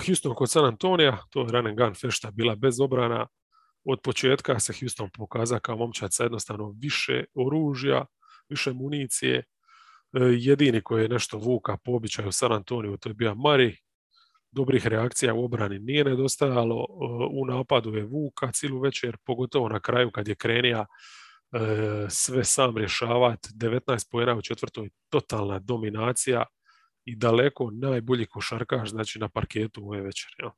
Houston 0.05 0.35
kod 0.35 0.51
San 0.51 0.65
Antonija, 0.65 1.17
to 1.29 1.41
je 1.41 1.51
run 1.51 1.67
and 1.67 1.77
gun 1.77 1.93
fešta 1.93 2.31
bila 2.31 2.55
bez 2.55 2.79
obrana. 2.79 3.27
Od 3.85 4.01
početka 4.03 4.59
se 4.59 4.73
Houston 4.79 5.09
pokazao 5.17 5.59
kao 5.59 5.77
momčad 5.77 6.13
sa 6.13 6.23
jednostavno 6.23 6.75
više 6.81 7.23
oružja, 7.33 8.05
više 8.49 8.73
municije. 8.73 9.37
E, 9.37 9.43
jedini 10.19 10.81
koji 10.81 11.03
je 11.03 11.09
nešto 11.09 11.37
vuka 11.37 11.77
po 11.77 11.91
običaju 11.91 12.31
San 12.31 12.51
Antoniju, 12.51 12.97
to 12.97 13.09
je 13.09 13.13
bio 13.13 13.35
Mari. 13.35 13.77
Dobrih 14.51 14.87
reakcija 14.87 15.33
u 15.33 15.45
obrani 15.45 15.79
nije 15.79 16.03
nedostajalo. 16.03 16.75
E, 16.75 16.85
u 17.31 17.45
napadu 17.45 17.95
je 17.95 18.05
vuka 18.05 18.51
cilu 18.51 18.79
večer, 18.79 19.17
pogotovo 19.25 19.69
na 19.69 19.79
kraju 19.79 20.11
kad 20.11 20.27
je 20.27 20.35
krenija 20.35 20.85
E, 21.55 22.07
sve 22.09 22.43
sam 22.43 22.77
rješavati, 22.77 23.49
19 23.49 24.11
pojena 24.11 24.35
u 24.35 24.41
četvrtoj 24.41 24.89
totalna 25.09 25.59
dominacija 25.59 26.43
i 27.05 27.15
daleko 27.15 27.71
najbolji 27.71 28.25
košarkaš 28.25 28.89
znači 28.89 29.19
na 29.19 29.29
parketu 29.29 29.85
ove 29.85 30.01
večer. 30.01 30.31
Ja. 30.39 30.51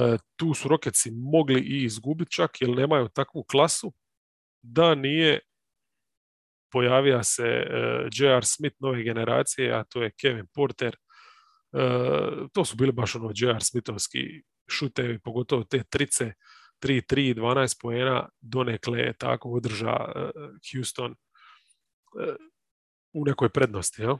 E, 0.00 0.18
tu 0.36 0.54
su 0.54 0.68
Roketsi 0.68 1.10
mogli 1.10 1.60
i 1.60 1.84
izgubiti 1.84 2.32
čak 2.32 2.60
jer 2.60 2.70
nemaju 2.70 3.08
takvu 3.08 3.42
klasu 3.42 3.92
da 4.62 4.94
nije 4.94 5.40
pojavio 6.72 7.22
se 7.22 7.42
e, 7.42 7.66
J.R. 8.12 8.44
Smith 8.44 8.76
nove 8.80 9.02
generacije, 9.02 9.72
a 9.72 9.84
to 9.84 10.02
je 10.02 10.10
Kevin 10.20 10.46
Porter. 10.54 10.96
to 12.52 12.64
su 12.64 12.76
bili 12.76 12.92
baš 12.92 13.14
ono 13.14 13.32
J.R. 13.34 13.62
Smithovski 13.62 14.42
šutevi, 14.68 15.18
pogotovo 15.18 15.64
te 15.64 15.84
trice 15.84 16.32
3-3, 16.82 17.34
12 17.34 17.80
poena, 17.80 18.28
donekle 18.40 18.98
je 18.98 19.12
tako 19.18 19.50
održa 19.50 19.96
Houston 20.72 21.14
u 23.12 23.24
nekoj 23.24 23.48
prednosti. 23.48 24.02
Ja? 24.02 24.18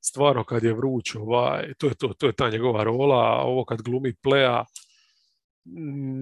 Stvarno 0.00 0.44
kad 0.44 0.64
je 0.64 0.74
vruć, 0.74 1.14
ovaj, 1.14 1.74
to 1.78 1.86
je 1.86 1.94
to, 1.94 2.08
to 2.08 2.26
je 2.26 2.32
ta 2.32 2.50
njegova 2.50 2.84
rola, 2.84 3.16
a 3.16 3.42
ovo 3.42 3.64
kad 3.64 3.82
glumi 3.82 4.14
pleja, 4.22 4.64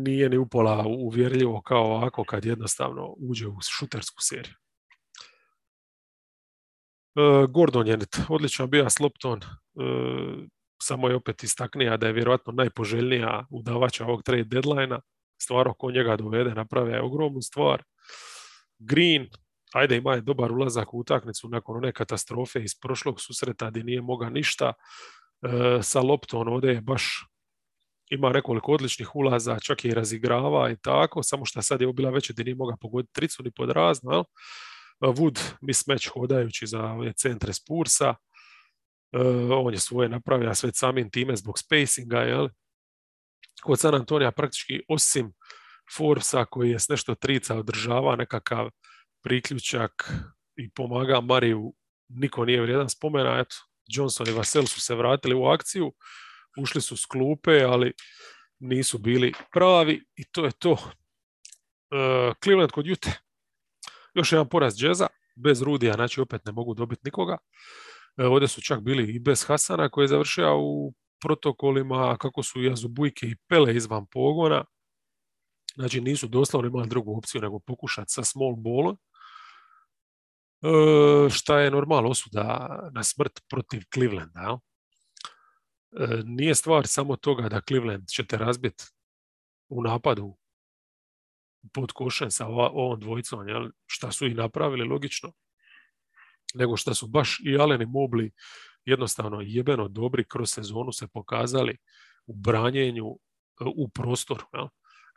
nije 0.02 0.28
ni 0.28 0.38
upola 0.38 0.84
uvjerljivo 0.86 1.62
kao 1.62 1.84
ovako 1.84 2.24
kad 2.24 2.44
jednostavno 2.44 3.14
uđe 3.18 3.46
u 3.46 3.56
šutersku 3.78 4.22
seriju. 4.22 4.54
Uh, 7.14 7.50
Gordon 7.50 7.86
je 7.86 7.98
odličan 8.28 8.70
bio 8.70 8.90
s 8.90 9.00
loptom, 9.00 9.32
uh, 9.32 10.44
samo 10.82 11.08
je 11.08 11.14
opet 11.14 11.42
istaknija 11.42 11.96
da 11.96 12.06
je 12.06 12.12
vjerojatno 12.12 12.52
najpoželjnija 12.52 13.46
udavača 13.50 14.04
ovog 14.04 14.22
trade 14.22 14.44
deadline-a. 14.44 15.00
Stvar 15.42 15.68
oko 15.68 15.90
njega 15.90 16.16
dovede, 16.16 16.54
naprave 16.54 17.00
ogromnu 17.00 17.42
stvar. 17.42 17.82
Green, 18.78 19.28
ajde 19.74 19.96
ima 19.96 20.14
je 20.14 20.20
dobar 20.20 20.52
ulazak 20.52 20.94
u 20.94 20.98
utakmicu 20.98 21.48
nakon 21.48 21.76
one 21.76 21.92
katastrofe 21.92 22.62
iz 22.62 22.80
prošlog 22.80 23.20
susreta 23.20 23.70
gdje 23.70 23.84
nije 23.84 24.02
moga 24.02 24.30
ništa. 24.30 24.72
E, 25.42 25.82
sa 25.82 26.00
loptom 26.00 26.48
ovdje 26.48 26.72
je 26.72 26.80
baš 26.80 27.24
ima 28.10 28.30
nekoliko 28.30 28.72
odličnih 28.72 29.16
ulaza, 29.16 29.58
čak 29.58 29.84
je 29.84 29.90
i 29.90 29.94
razigrava 29.94 30.70
i 30.70 30.76
tako, 30.76 31.22
samo 31.22 31.44
što 31.44 31.62
sad 31.62 31.80
je 31.80 31.92
bila 31.92 32.10
veća 32.10 32.32
gdje 32.32 32.44
nije 32.44 32.54
moga 32.54 32.76
pogoditi 32.80 33.12
tricu 33.12 33.42
ni 33.42 33.50
pod 33.50 33.70
razno. 33.70 34.24
Wood 35.00 35.40
mismatch 35.60 36.08
hodajući 36.12 36.66
za 36.66 36.82
ove 36.84 37.12
centre 37.12 37.52
Spursa. 37.52 38.14
Uh, 39.12 39.66
on 39.66 39.74
je 39.74 39.80
svoje 39.80 40.08
napravio 40.08 40.54
sve 40.54 40.70
samim 40.74 41.10
time 41.10 41.36
zbog 41.36 41.58
spacinga, 41.58 42.18
jel? 42.18 42.48
Kod 43.62 43.80
San 43.80 43.94
Antonija 43.94 44.32
praktički 44.32 44.80
osim 44.88 45.32
Forbesa 45.96 46.44
koji 46.44 46.70
je 46.70 46.78
s 46.78 46.88
nešto 46.88 47.14
trica 47.14 47.56
održava 47.56 48.16
nekakav 48.16 48.70
priključak 49.22 50.12
i 50.56 50.70
pomaga 50.70 51.20
Mariju, 51.20 51.74
niko 52.08 52.44
nije 52.44 52.62
vrijedan 52.62 52.88
spomena, 52.88 53.38
eto, 53.38 53.56
Johnson 53.86 54.28
i 54.28 54.32
Vassell 54.32 54.66
su 54.66 54.80
se 54.80 54.94
vratili 54.94 55.34
u 55.34 55.44
akciju, 55.44 55.92
ušli 56.58 56.80
su 56.80 56.96
s 56.96 57.06
klupe, 57.06 57.62
ali 57.62 57.92
nisu 58.58 58.98
bili 58.98 59.32
pravi 59.52 60.04
i 60.16 60.24
to 60.24 60.44
je 60.44 60.50
to. 60.52 60.72
Uh, 60.72 62.34
Cleveland 62.42 62.70
kod 62.70 62.86
Jute. 62.86 63.20
Još 64.14 64.32
jedan 64.32 64.48
poraz 64.48 64.76
džeza, 64.76 65.06
bez 65.36 65.62
Rudija, 65.62 65.94
znači 65.94 66.20
opet 66.20 66.44
ne 66.44 66.52
mogu 66.52 66.74
dobiti 66.74 67.02
nikoga. 67.04 67.36
E, 68.16 68.26
ovdje 68.26 68.48
su 68.48 68.60
čak 68.60 68.80
bili 68.80 69.14
i 69.14 69.18
bez 69.18 69.44
Hasana 69.44 69.88
koji 69.88 70.04
je 70.04 70.08
završio 70.08 70.58
u 70.58 70.94
protokolima 71.20 72.16
kako 72.16 72.42
su 72.42 72.62
Jazubujke 72.62 73.26
i 73.26 73.36
Pele 73.48 73.76
izvan 73.76 74.06
pogona. 74.06 74.64
Znači 75.74 76.00
nisu 76.00 76.28
doslovno 76.28 76.68
imali 76.68 76.88
drugu 76.88 77.18
opciju 77.18 77.40
nego 77.40 77.58
pokušati 77.58 78.12
sa 78.12 78.24
small 78.24 78.56
ballom. 78.56 78.96
E, 80.62 81.30
šta 81.30 81.60
je 81.60 81.70
normalno 81.70 82.10
osuda 82.10 82.68
na 82.92 83.02
smrt 83.02 83.40
protiv 83.50 83.82
Clevelanda. 83.94 84.58
E, 85.92 86.22
nije 86.24 86.54
stvar 86.54 86.86
samo 86.86 87.16
toga 87.16 87.48
da 87.48 87.60
Cleveland 87.68 88.08
ćete 88.08 88.36
razbiti 88.36 88.84
u 89.68 89.82
napadu 89.82 90.36
pod 91.74 91.92
košem 91.92 92.30
sa 92.30 92.46
ovom 92.46 93.00
dvojicom, 93.00 93.48
jel? 93.48 93.70
šta 93.86 94.12
su 94.12 94.26
i 94.26 94.34
napravili 94.34 94.88
logično 94.88 95.32
nego 96.54 96.76
što 96.76 96.94
su 96.94 97.06
baš 97.06 97.40
i 97.44 97.56
Allen 97.56 97.82
i 97.82 97.86
Mobley 97.86 98.30
jednostavno 98.84 99.40
jebeno 99.40 99.88
dobri 99.88 100.24
kroz 100.24 100.50
sezonu 100.50 100.92
se 100.92 101.08
pokazali 101.08 101.76
u 102.26 102.34
branjenju 102.34 103.06
e, 103.60 103.64
u 103.76 103.88
prostoru. 103.88 104.44
Ja? 104.52 104.68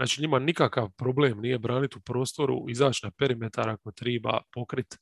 Znači 0.01 0.21
njima 0.21 0.39
nikakav 0.39 0.89
problem 0.97 1.41
nije 1.41 1.59
braniti 1.59 1.97
u 1.97 2.01
prostoru, 2.01 2.65
izaći 2.69 3.05
na 3.05 3.11
perimetar 3.11 3.69
ako 3.69 3.91
treba 3.91 4.41
pokrit. 4.53 4.97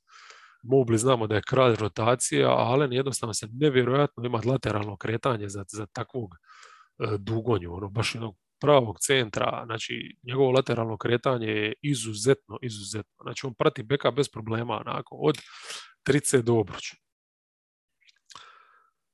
Mobley 0.64 0.98
znamo 0.98 1.28
da 1.28 1.36
je 1.36 1.42
kralj 1.48 1.76
rotacije, 1.76 2.46
a 2.46 2.50
Allen 2.50 2.94
jednostavno 2.94 3.34
se 3.34 3.48
nevjerojatno 3.52 4.26
ima 4.26 4.42
lateralno 4.46 4.98
kretanje 4.98 5.50
za, 5.50 5.64
za 5.68 5.86
takvog 5.86 6.36
e, 6.36 7.18
dugonju, 7.18 7.74
ono 7.74 7.90
baš 7.90 8.16
jednog 8.16 8.36
pravog 8.62 9.00
centra, 9.00 9.64
znači 9.66 10.18
njegovo 10.24 10.52
lateralno 10.52 10.98
kretanje 10.98 11.48
je 11.48 11.74
izuzetno, 11.82 12.58
izuzetno. 12.62 13.24
Znači 13.24 13.46
on 13.46 13.54
prati 13.54 13.84
beka 13.84 14.12
bez 14.12 14.30
problema, 14.30 14.84
onako, 14.88 15.16
od 15.16 15.38
trice 16.04 16.42
do 16.42 16.54
obruča. 16.54 16.96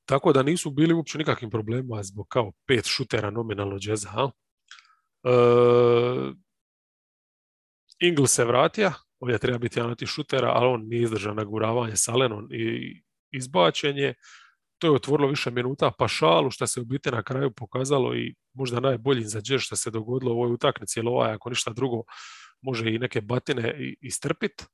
Tako 0.04 0.32
da 0.32 0.42
nisu 0.42 0.70
bili 0.70 0.94
uopće 0.94 1.18
nikakvim 1.18 1.50
problemima 1.50 2.02
zbog 2.02 2.26
kao 2.28 2.52
pet 2.66 2.84
šutera 2.86 3.30
nominalno 3.30 3.78
džeza. 3.78 4.30
E, 5.26 6.32
Ingl 8.00 8.24
se 8.24 8.44
vratio, 8.44 8.92
ovdje 9.20 9.38
treba 9.38 9.58
biti 9.58 9.78
jedan 9.78 9.92
od 9.92 10.06
šutera, 10.06 10.48
ali 10.48 10.66
on 10.66 10.88
nije 10.88 11.02
izdržao 11.02 11.34
naguravanje 11.34 11.96
s 11.96 12.08
Alenom 12.08 12.48
i 12.52 12.96
izbačenje. 13.30 14.14
To 14.78 14.86
je 14.86 14.90
otvorilo 14.90 15.28
više 15.28 15.50
minuta 15.50 15.92
pa 15.98 16.08
šalu 16.08 16.50
što 16.50 16.66
se 16.66 16.80
u 16.80 16.84
biti 16.84 17.10
na 17.10 17.22
kraju 17.22 17.50
pokazalo 17.50 18.16
i 18.16 18.34
možda 18.54 18.80
najbolji 18.80 19.24
za 19.24 19.40
džez 19.40 19.60
što 19.60 19.76
se 19.76 19.90
dogodilo 19.90 20.34
u 20.34 20.36
ovoj 20.36 20.52
utakmici, 20.52 20.98
jer 20.98 21.06
ovaj 21.08 21.32
ako 21.32 21.48
ništa 21.48 21.72
drugo 21.72 22.02
može 22.62 22.94
i 22.94 22.98
neke 22.98 23.20
batine 23.20 23.94
istrpiti 24.00 24.64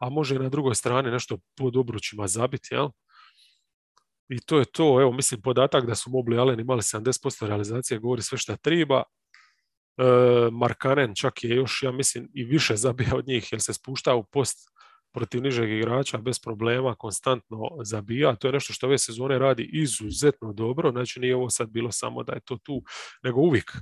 a 0.00 0.08
može 0.08 0.36
i 0.36 0.38
na 0.38 0.48
drugoj 0.48 0.74
strani 0.74 1.10
nešto 1.10 1.38
pod 1.56 1.76
obručima 1.76 2.26
zabiti, 2.26 2.68
jel? 2.70 2.88
I 4.28 4.40
to 4.40 4.58
je 4.58 4.64
to, 4.64 5.00
evo, 5.00 5.12
mislim, 5.12 5.42
podatak 5.42 5.86
da 5.86 5.94
su 5.94 6.10
Mobley 6.10 6.40
Allen 6.40 6.60
imali 6.60 6.82
70% 6.82 7.46
realizacije 7.46 7.98
govori 7.98 8.22
sve 8.22 8.38
što 8.38 8.56
treba. 8.56 9.02
Markanen 10.52 11.14
čak 11.14 11.44
je 11.44 11.56
još, 11.56 11.82
ja 11.82 11.92
mislim, 11.92 12.28
i 12.34 12.44
više 12.44 12.76
zabija 12.76 13.14
od 13.14 13.26
njih, 13.26 13.52
jer 13.52 13.60
se 13.60 13.74
spušta 13.74 14.14
u 14.14 14.24
post 14.24 14.70
protiv 15.12 15.42
nižeg 15.42 15.70
igrača 15.70 16.18
bez 16.18 16.38
problema, 16.38 16.94
konstantno 16.94 17.58
zabija. 17.82 18.36
To 18.36 18.48
je 18.48 18.52
nešto 18.52 18.72
što 18.72 18.86
ove 18.86 18.98
sezone 18.98 19.38
radi 19.38 19.70
izuzetno 19.72 20.52
dobro, 20.52 20.90
znači 20.90 21.20
nije 21.20 21.36
ovo 21.36 21.50
sad 21.50 21.68
bilo 21.68 21.92
samo 21.92 22.22
da 22.22 22.32
je 22.32 22.40
to 22.40 22.56
tu, 22.56 22.82
nego 23.22 23.40
uvijek 23.40 23.72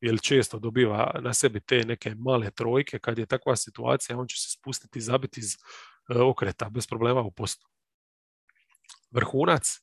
jer 0.00 0.20
često 0.22 0.58
dobiva 0.58 1.20
na 1.20 1.34
sebi 1.34 1.60
te 1.60 1.84
neke 1.84 2.14
male 2.14 2.50
trojke, 2.50 2.98
kad 2.98 3.18
je 3.18 3.26
takva 3.26 3.56
situacija, 3.56 4.18
on 4.18 4.28
će 4.28 4.36
se 4.36 4.50
spustiti 4.50 4.98
i 4.98 5.02
zabiti 5.02 5.40
iz 5.40 5.54
e, 5.54 6.18
okreta 6.18 6.68
bez 6.70 6.86
problema 6.86 7.20
u 7.20 7.30
postu. 7.30 7.68
Vrhunac, 9.10 9.80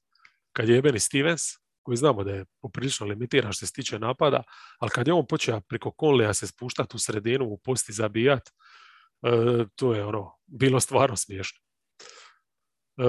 kad 0.51 0.69
je 0.69 0.77
Ebeni 0.77 0.99
Stevens, 0.99 1.41
koji 1.87 1.97
znamo 1.97 2.23
da 2.23 2.31
je 2.31 2.45
poprilično 2.61 3.07
limitiran 3.07 3.53
što 3.53 3.65
se 3.65 3.73
tiče 3.73 3.99
napada, 3.99 4.43
ali 4.79 4.91
kad 4.91 5.07
je 5.07 5.13
on 5.13 5.27
počeo 5.27 5.61
preko 5.61 5.91
Conleya 6.01 6.33
se 6.33 6.47
spuštati 6.47 6.95
u 6.95 6.99
sredinu, 6.99 7.45
u 7.45 7.57
posti 7.57 7.93
zabijat, 7.93 8.49
e, 8.49 8.51
to 9.75 9.93
je 9.93 10.05
ono, 10.05 10.35
bilo 10.45 10.79
stvarno 10.79 11.15
smiješno. 11.15 11.59
E, 12.97 13.03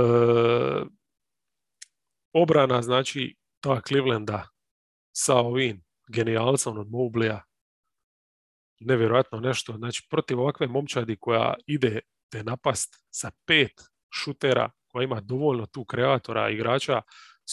obrana, 2.33 2.83
znači, 2.83 3.37
ta 3.61 3.81
Clevelanda 3.89 4.49
sa 5.13 5.35
ovim 5.35 5.83
genijalcom 6.09 6.79
od 6.79 6.91
Moblija, 6.91 7.43
nevjerojatno 8.81 9.41
nešto. 9.41 9.73
Znači, 9.73 10.07
protiv 10.11 10.41
ovakve 10.41 10.67
momčadi 10.67 11.17
koja 11.21 11.55
ide 11.67 12.01
te 12.31 12.45
napast 12.45 13.05
sa 13.11 13.31
pet 13.47 13.73
šutera, 14.15 14.71
koja 14.89 15.05
ima 15.05 15.21
dovoljno 15.21 15.67
tu 15.67 15.85
kreatora, 15.85 16.51
igrača, 16.51 17.03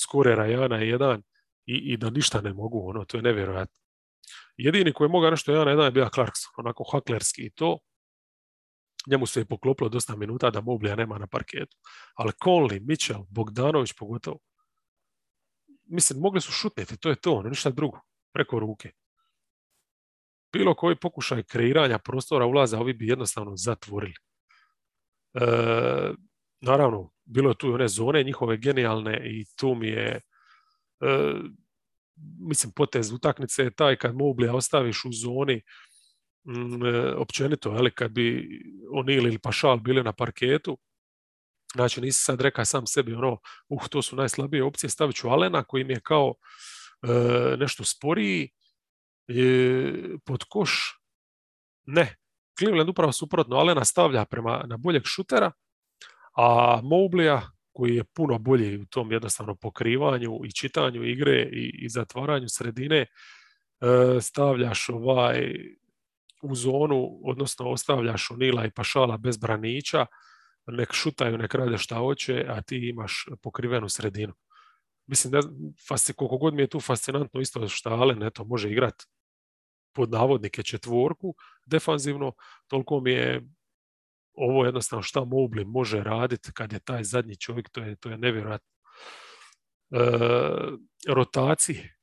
skorera 0.04 0.46
Jana 0.46 0.78
jedan 0.78 1.24
i, 1.66 1.76
i 1.94 1.98
da 1.98 2.10
ništa 2.10 2.42
ne 2.42 2.54
mogu, 2.54 2.90
ono, 2.90 3.06
to 3.06 3.18
je 3.18 3.24
nevjerojatno. 3.24 3.82
Jedini 4.58 4.94
koji 4.94 5.06
je 5.06 5.12
mogao 5.12 5.32
nešto 5.32 5.52
jedan 5.52 5.68
jedan 5.68 5.86
je 5.86 5.92
bio 5.92 6.10
Clarkson, 6.14 6.52
onako 6.58 6.84
haklerski 6.92 7.46
i 7.46 7.50
to. 7.50 7.80
Njemu 9.08 9.26
se 9.26 9.40
je 9.40 9.46
poklopilo 9.46 9.90
dosta 9.90 10.16
minuta 10.16 10.50
da 10.50 10.62
Moblija 10.62 10.96
nema 10.96 11.18
na 11.18 11.28
parketu. 11.28 11.78
Ali 12.16 12.32
Conley, 12.32 12.80
Mitchell, 12.88 13.26
Bogdanović 13.30 13.94
pogotovo. 13.94 14.40
Mislim, 15.86 16.20
mogli 16.20 16.42
su 16.42 16.52
šutniti, 16.52 16.98
to 16.98 17.10
je 17.10 17.16
to, 17.16 17.34
ono, 17.34 17.50
ništa 17.50 17.70
drugo 17.70 18.00
preko 18.34 18.60
ruke. 18.60 18.92
Bilo 20.54 20.76
koji 20.76 20.96
pokušaj 20.96 21.44
kreiranja 21.44 22.00
prostora 22.00 22.46
ulaza, 22.46 22.80
ovi 22.80 22.94
bi 22.94 23.08
jednostavno 23.08 23.56
zatvorili. 23.56 24.16
E, 25.34 25.46
naravno, 26.62 27.12
bilo 27.26 27.50
je 27.50 27.58
tu 27.58 27.68
i 27.68 27.74
one 27.74 27.88
zone 27.88 28.24
njihove 28.24 28.58
genijalne 28.58 29.22
i 29.26 29.46
tu 29.56 29.76
mi 29.76 29.88
je 29.88 30.22
e, 31.02 31.34
mislim, 32.40 32.72
potez 32.76 33.12
utakmice 33.12 33.64
je 33.64 33.76
taj 33.76 33.96
kad 33.96 34.16
Moblija 34.16 34.56
ostaviš 34.56 35.06
u 35.06 35.12
zoni 35.12 35.62
m, 36.48 36.86
e, 36.86 37.16
općenito, 37.16 37.70
ali 37.70 37.92
kad 37.92 38.12
bi 38.12 38.50
O'Neal 38.94 39.28
ili 39.28 39.40
Pašal 39.40 39.78
bili 39.80 40.04
na 40.04 40.14
parketu, 40.14 40.78
znači 41.76 42.02
nisi 42.02 42.24
sad 42.24 42.42
rekao 42.42 42.66
sam 42.66 42.88
sebi 42.88 43.14
ono, 43.14 43.38
uh, 43.70 43.88
to 43.88 44.02
su 44.02 44.16
najslabije 44.16 44.64
opcije, 44.64 44.90
stavit 44.90 45.16
ću 45.16 45.30
Alena 45.30 45.64
koji 45.64 45.84
mi 45.84 45.94
je 45.94 46.00
kao 46.00 46.34
E, 47.04 47.58
nešto 47.58 47.84
sporiji 47.84 48.50
pod 50.26 50.44
koš. 50.50 51.00
Ne. 51.86 52.16
Cleveland 52.60 52.90
upravo 52.90 53.12
suprotno, 53.12 53.56
Alena 53.56 53.86
stavlja 53.86 54.26
prema 54.26 54.64
na 54.68 54.78
boljeg 54.78 55.02
šutera, 55.06 55.52
a 56.36 56.80
Moblija 56.84 57.42
koji 57.74 57.96
je 57.96 58.04
puno 58.04 58.38
bolji 58.38 58.78
u 58.78 58.86
tom 58.86 59.12
jednostavno 59.12 59.56
pokrivanju 59.56 60.40
i 60.46 60.52
čitanju 60.52 61.04
igre 61.04 61.50
i, 61.52 61.86
i 61.86 61.90
zatvaranju 61.90 62.50
sredine, 62.50 62.98
e, 62.98 63.08
stavljaš 64.22 64.90
ovaj 64.90 65.56
u 66.42 66.56
zonu, 66.56 67.20
odnosno 67.24 67.70
ostavljaš 67.70 68.30
Nila 68.38 68.66
i 68.66 68.72
Pašala 68.72 69.18
bez 69.18 69.38
branića, 69.38 70.06
nek 70.68 70.94
šutaju, 70.94 71.38
nek 71.38 71.54
rade 71.54 71.78
šta 71.78 71.96
hoće, 71.96 72.46
a 72.48 72.62
ti 72.62 72.90
imaš 72.90 73.26
pokrivenu 73.44 73.90
sredinu. 73.90 74.34
Mislim 75.08 75.32
da 75.32 75.40
koliko 76.16 76.38
god 76.38 76.54
mi 76.54 76.62
je 76.62 76.68
tu 76.68 76.80
fascinantno 76.80 77.42
isto 77.42 77.68
što 77.68 77.90
Alen 77.90 78.24
eto, 78.24 78.44
može 78.44 78.72
igrat 78.72 79.04
pod 79.94 80.12
navodnike 80.12 80.64
četvorku 80.64 81.36
defanzivno, 81.66 82.34
toliko 82.68 83.00
mi 83.00 83.12
je 83.12 83.42
ovo 84.38 84.66
jednostavno 84.66 85.04
šta 85.04 85.20
Mobley 85.20 85.66
može 85.66 86.04
raditi 86.04 86.52
kad 86.54 86.74
je 86.74 86.80
taj 86.80 87.04
zadnji 87.04 87.36
čovjek, 87.36 87.70
to 87.70 87.82
je, 87.82 87.96
to 87.96 88.10
je 88.10 88.18
nevjerojatno. 88.18 88.70
E, 89.92 90.00
rotacije, 91.08 91.98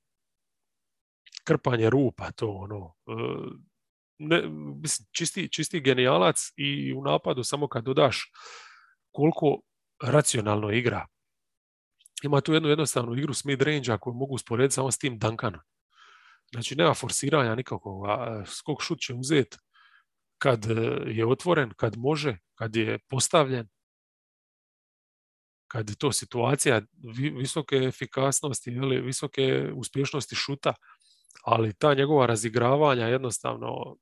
krpanje 1.45 1.91
rupa, 1.91 2.31
to 2.31 2.49
ono, 2.49 2.95
e, 3.07 3.13
ne, 4.19 4.43
mislim, 4.83 5.09
čisti, 5.13 5.49
čisti 5.53 5.81
genijalac 5.81 6.53
i 6.57 6.95
u 6.95 7.03
napadu 7.03 7.45
samo 7.45 7.69
kad 7.69 7.85
dodaš 7.85 8.33
koliko 9.11 9.61
racionalno 10.03 10.71
igra, 10.71 11.07
ima 12.23 12.41
tu 12.41 12.53
jednu 12.53 12.69
jednostavnu 12.69 13.19
igru 13.19 13.35
s 13.35 13.45
mid-range 13.45 13.99
koju 13.99 14.15
mogu 14.15 14.35
usporediti 14.35 14.75
samo 14.75 14.91
s 14.91 14.99
tim 14.99 15.19
Duncanom. 15.19 15.61
Znači, 16.53 16.77
nema 16.77 16.95
forsiranja 16.95 17.55
nikakvog. 17.55 18.05
Skok 18.47 18.83
šut 18.83 19.01
će 19.01 19.15
uzeti 19.15 19.57
kad 20.43 20.71
e, 20.71 20.75
je 21.07 21.27
otvoren, 21.27 21.71
kad 21.77 21.97
može, 21.97 22.39
kad 22.55 22.77
je 22.77 22.99
postavljen, 22.99 23.69
kad 25.69 25.91
je 25.91 25.97
to 25.97 26.13
situacija 26.13 26.83
visoke 27.39 27.77
efikasnosti 27.77 28.71
ili 28.71 29.01
visoke 29.01 29.73
uspješnosti 29.75 30.35
šuta, 30.35 30.75
ali 31.45 31.75
ta 31.75 31.95
njegova 31.95 32.27
razigravanja 32.27 33.07
jednostavno 33.07 33.97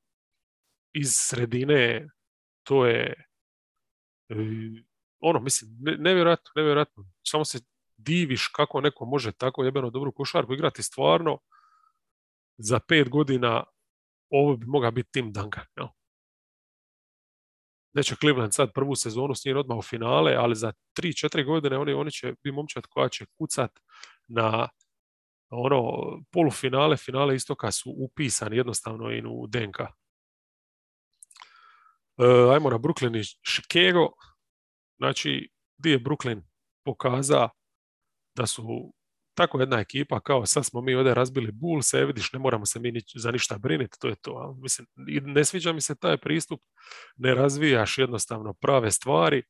iz 0.92 1.08
sredine, 1.12 2.08
to 2.62 2.86
je 2.86 3.14
e, 4.28 4.34
ono, 5.20 5.40
mislim, 5.40 5.70
nevjerojatno, 5.98 6.50
nevjerojatno. 6.56 7.04
Samo 7.22 7.44
se 7.44 7.60
diviš 7.96 8.48
kako 8.48 8.80
neko 8.80 9.04
može 9.04 9.32
tako 9.32 9.64
jebeno 9.64 9.90
dobru 9.90 10.12
košarku 10.12 10.54
igrati 10.54 10.82
stvarno 10.82 11.38
za 12.58 12.80
pet 12.88 13.08
godina 13.08 13.64
ovo 14.30 14.56
bi 14.56 14.66
mogao 14.66 14.90
biti 14.90 15.10
Tim 15.12 15.32
Duncan. 15.32 15.64
Jel? 15.76 15.86
Neće 17.92 18.16
Cleveland 18.16 18.54
sad 18.54 18.72
prvu 18.74 18.94
sezonu 18.94 19.34
s 19.34 19.44
njim 19.44 19.56
odmah 19.56 19.78
u 19.78 19.82
finale, 19.82 20.34
ali 20.34 20.56
za 20.56 20.72
3-4 20.98 21.44
godine 21.44 21.78
oni, 21.78 21.92
oni 21.92 22.10
će 22.10 22.26
biti 22.26 22.52
momčad 22.52 22.86
koja 22.86 23.08
će 23.08 23.26
kucat 23.38 23.70
na 24.28 24.68
ono 25.50 25.82
polufinale, 26.30 26.96
finale 26.96 27.34
istoka 27.34 27.72
su 27.72 27.94
upisani 27.96 28.56
jednostavno 28.56 29.10
i 29.10 29.22
u 29.26 29.46
DNK. 29.46 29.80
E, 29.80 29.84
ajmo 32.54 32.70
na 32.70 32.78
Brooklyn 32.78 33.20
i 33.20 33.24
Chicago. 33.24 34.10
Znači, 34.98 35.50
gdje 35.78 35.90
je 35.90 36.00
Brooklyn 36.00 36.42
pokaza 36.84 37.48
da 38.36 38.46
su 38.46 38.92
tako 39.40 39.60
jedna 39.60 39.80
ekipa 39.80 40.20
kao 40.20 40.46
sad 40.46 40.66
smo 40.66 40.80
mi 40.80 40.94
ovdje 40.94 41.14
razbili 41.14 41.52
Bulls, 41.52 41.94
e 41.94 42.04
vidiš 42.04 42.32
ne 42.32 42.38
moramo 42.38 42.66
se 42.66 42.80
mi 42.80 42.92
za 43.14 43.30
ništa 43.30 43.58
briniti, 43.58 43.98
to 44.00 44.08
je 44.08 44.14
to. 44.14 44.56
Mislim, 44.62 44.86
ne 45.06 45.44
sviđa 45.44 45.72
mi 45.72 45.80
se 45.80 45.94
taj 45.94 46.16
pristup, 46.16 46.60
ne 47.16 47.34
razvijaš 47.34 47.98
jednostavno 47.98 48.52
prave 48.52 48.90
stvari 48.90 49.42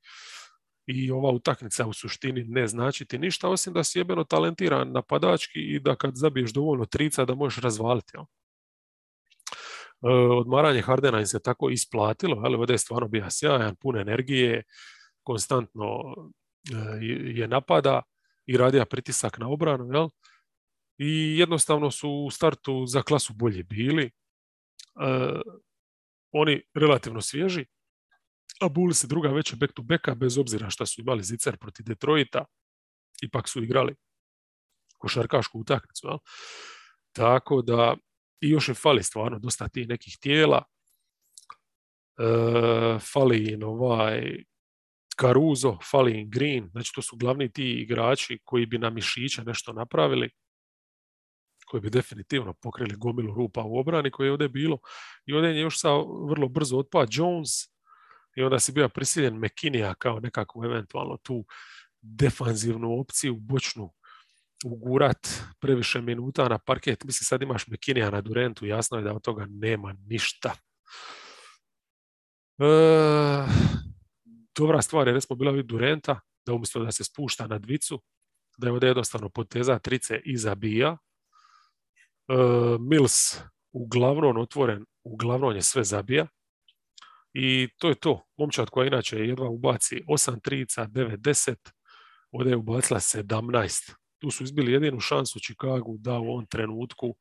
i 0.86 1.10
ova 1.10 1.30
utakmica 1.30 1.86
u 1.86 1.92
suštini 1.92 2.44
ne 2.44 2.66
znači 2.66 3.04
ti 3.04 3.18
ništa, 3.18 3.48
osim 3.48 3.72
da 3.72 3.84
si 3.84 3.98
jebeno 3.98 4.24
talentiran 4.24 4.92
napadački 4.92 5.60
i 5.60 5.80
da 5.80 5.96
kad 5.96 6.12
zabiješ 6.14 6.52
dovoljno 6.52 6.84
trica 6.84 7.24
da 7.24 7.34
možeš 7.34 7.62
razvaliti. 7.62 8.12
Jel? 8.14 8.24
E, 8.24 8.26
odmaranje 10.40 10.82
Hardena 10.82 11.20
im 11.20 11.26
se 11.26 11.42
tako 11.42 11.70
isplatilo, 11.70 12.42
ali 12.44 12.56
ovdje 12.56 12.74
je 12.74 12.78
stvarno 12.78 13.08
bio 13.08 13.30
sjajan, 13.30 13.76
pun 13.76 13.98
energije, 13.98 14.62
konstantno 15.22 15.86
e, 16.72 17.06
je 17.34 17.48
napada 17.48 18.02
i 18.46 18.56
radija 18.56 18.84
pritisak 18.84 19.38
na 19.38 19.48
obranu, 19.48 19.92
jel? 19.92 20.08
I 20.98 21.38
jednostavno 21.38 21.90
su 21.90 22.10
u 22.10 22.30
startu 22.30 22.86
za 22.86 23.02
klasu 23.02 23.34
bolje 23.34 23.62
bili. 23.62 24.04
E, 24.04 24.10
oni 26.32 26.62
relativno 26.74 27.20
svježi, 27.20 27.66
a 28.60 28.68
Bulls 28.68 29.04
druga 29.04 29.28
veća 29.28 29.56
back 29.56 29.72
to 29.72 29.82
backa, 29.82 30.14
bez 30.14 30.38
obzira 30.38 30.70
što 30.70 30.86
su 30.86 31.00
imali 31.00 31.22
zicer 31.22 31.56
protiv 31.58 31.86
Detroita, 31.86 32.44
ipak 33.22 33.48
su 33.48 33.62
igrali 33.62 33.94
košarkašku 34.98 35.60
utakmicu. 35.60 36.06
Jel? 36.06 36.18
Tako 37.12 37.62
da, 37.62 37.96
i 38.40 38.50
još 38.50 38.68
im 38.68 38.74
fali 38.74 39.02
stvarno 39.02 39.38
dosta 39.38 39.68
tih 39.68 39.88
nekih 39.88 40.18
tijela. 40.20 40.64
E, 42.18 42.98
fali 43.12 43.44
im 43.52 43.62
ovaj 43.62 44.44
Caruso, 45.20 45.78
fali 45.90 46.24
Green, 46.28 46.68
znači 46.72 46.92
to 46.94 47.02
su 47.02 47.16
glavni 47.16 47.52
ti 47.52 47.72
igrači 47.72 48.38
koji 48.44 48.66
bi 48.66 48.78
na 48.78 48.90
mišića 48.90 49.42
nešto 49.42 49.72
napravili, 49.72 50.30
koji 51.66 51.80
bi 51.80 51.90
definitivno 51.90 52.54
pokrili 52.62 52.96
gomilu 52.96 53.34
rupa 53.34 53.62
u 53.62 53.78
obrani 53.78 54.10
koje 54.10 54.26
je 54.26 54.32
ovdje 54.32 54.48
bilo. 54.48 54.78
I 55.26 55.32
ovdje 55.32 55.50
je 55.50 55.60
još 55.60 55.80
sa 55.80 55.88
vrlo 56.28 56.48
brzo 56.48 56.78
otpad 56.78 57.08
Jones 57.10 57.50
i 58.36 58.42
onda 58.42 58.58
si 58.58 58.72
bio 58.72 58.88
prisiljen 58.88 59.34
McKinney 59.34 59.94
kao 59.98 60.20
nekakvu 60.20 60.64
eventualno 60.64 61.16
tu 61.16 61.44
defanzivnu 62.02 63.00
opciju, 63.00 63.36
bočnu 63.36 63.92
ugurat 64.64 65.28
previše 65.60 66.00
minuta 66.00 66.48
na 66.48 66.58
parket. 66.58 67.04
Mislim, 67.04 67.24
sad 67.24 67.42
imaš 67.42 67.66
Mekinija 67.66 68.10
na 68.10 68.20
Durentu, 68.20 68.66
jasno 68.66 68.98
je 68.98 69.04
da 69.04 69.14
od 69.14 69.22
toga 69.22 69.46
nema 69.48 69.94
ništa. 70.06 70.54
E, 72.58 72.66
dobra 74.56 74.82
stvar 74.82 75.08
je, 75.08 75.14
recimo, 75.14 75.36
bila 75.36 75.62
Durenta, 75.62 76.20
da 76.46 76.54
umjesto 76.54 76.84
da 76.84 76.92
se 76.92 77.04
spušta 77.04 77.46
na 77.46 77.58
dvicu, 77.58 78.02
da 78.58 78.66
je 78.66 78.72
ovdje 78.72 78.86
jednostavno 78.88 79.28
poteza 79.28 79.78
trice 79.78 80.20
i 80.24 80.36
zabija. 80.36 80.96
E, 82.28 82.34
Mills 82.80 83.40
uglavnom 83.72 84.36
otvoren, 84.36 84.86
uglavnom 85.04 85.56
je 85.56 85.62
sve 85.62 85.84
zabija. 85.84 86.26
I 87.32 87.68
to 87.78 87.88
je 87.88 87.94
to. 87.94 88.26
Momčad 88.36 88.70
koja 88.70 88.86
inače 88.86 89.18
jedva 89.18 89.48
ubaci 89.48 90.02
8 90.08 90.40
trica, 90.42 90.86
9, 90.86 91.16
10, 91.16 91.56
ovdje 92.32 92.50
je 92.50 92.56
ubacila 92.56 93.00
17. 93.00 93.92
Tu 94.18 94.30
su 94.30 94.44
izbili 94.44 94.72
jedinu 94.72 95.00
šansu 95.00 95.38
u 95.38 95.40
Chicagu 95.40 95.96
da 95.98 96.18
u 96.18 96.28
ovom 96.28 96.46
trenutku 96.46 97.14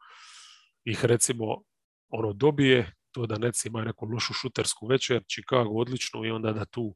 ih 0.84 1.06
recimo 1.06 1.64
ono 2.10 2.34
dobije, 2.34 2.96
to 3.12 3.26
da 3.26 3.38
Nets 3.38 3.66
imaju 3.66 3.86
neku 3.86 4.06
lošu 4.06 4.34
šutersku 4.34 4.88
večer, 4.88 5.24
Chicago 5.24 5.70
odličnu 5.70 6.26
i 6.26 6.32
onda 6.32 6.54
da 6.54 6.66
tu 6.66 6.96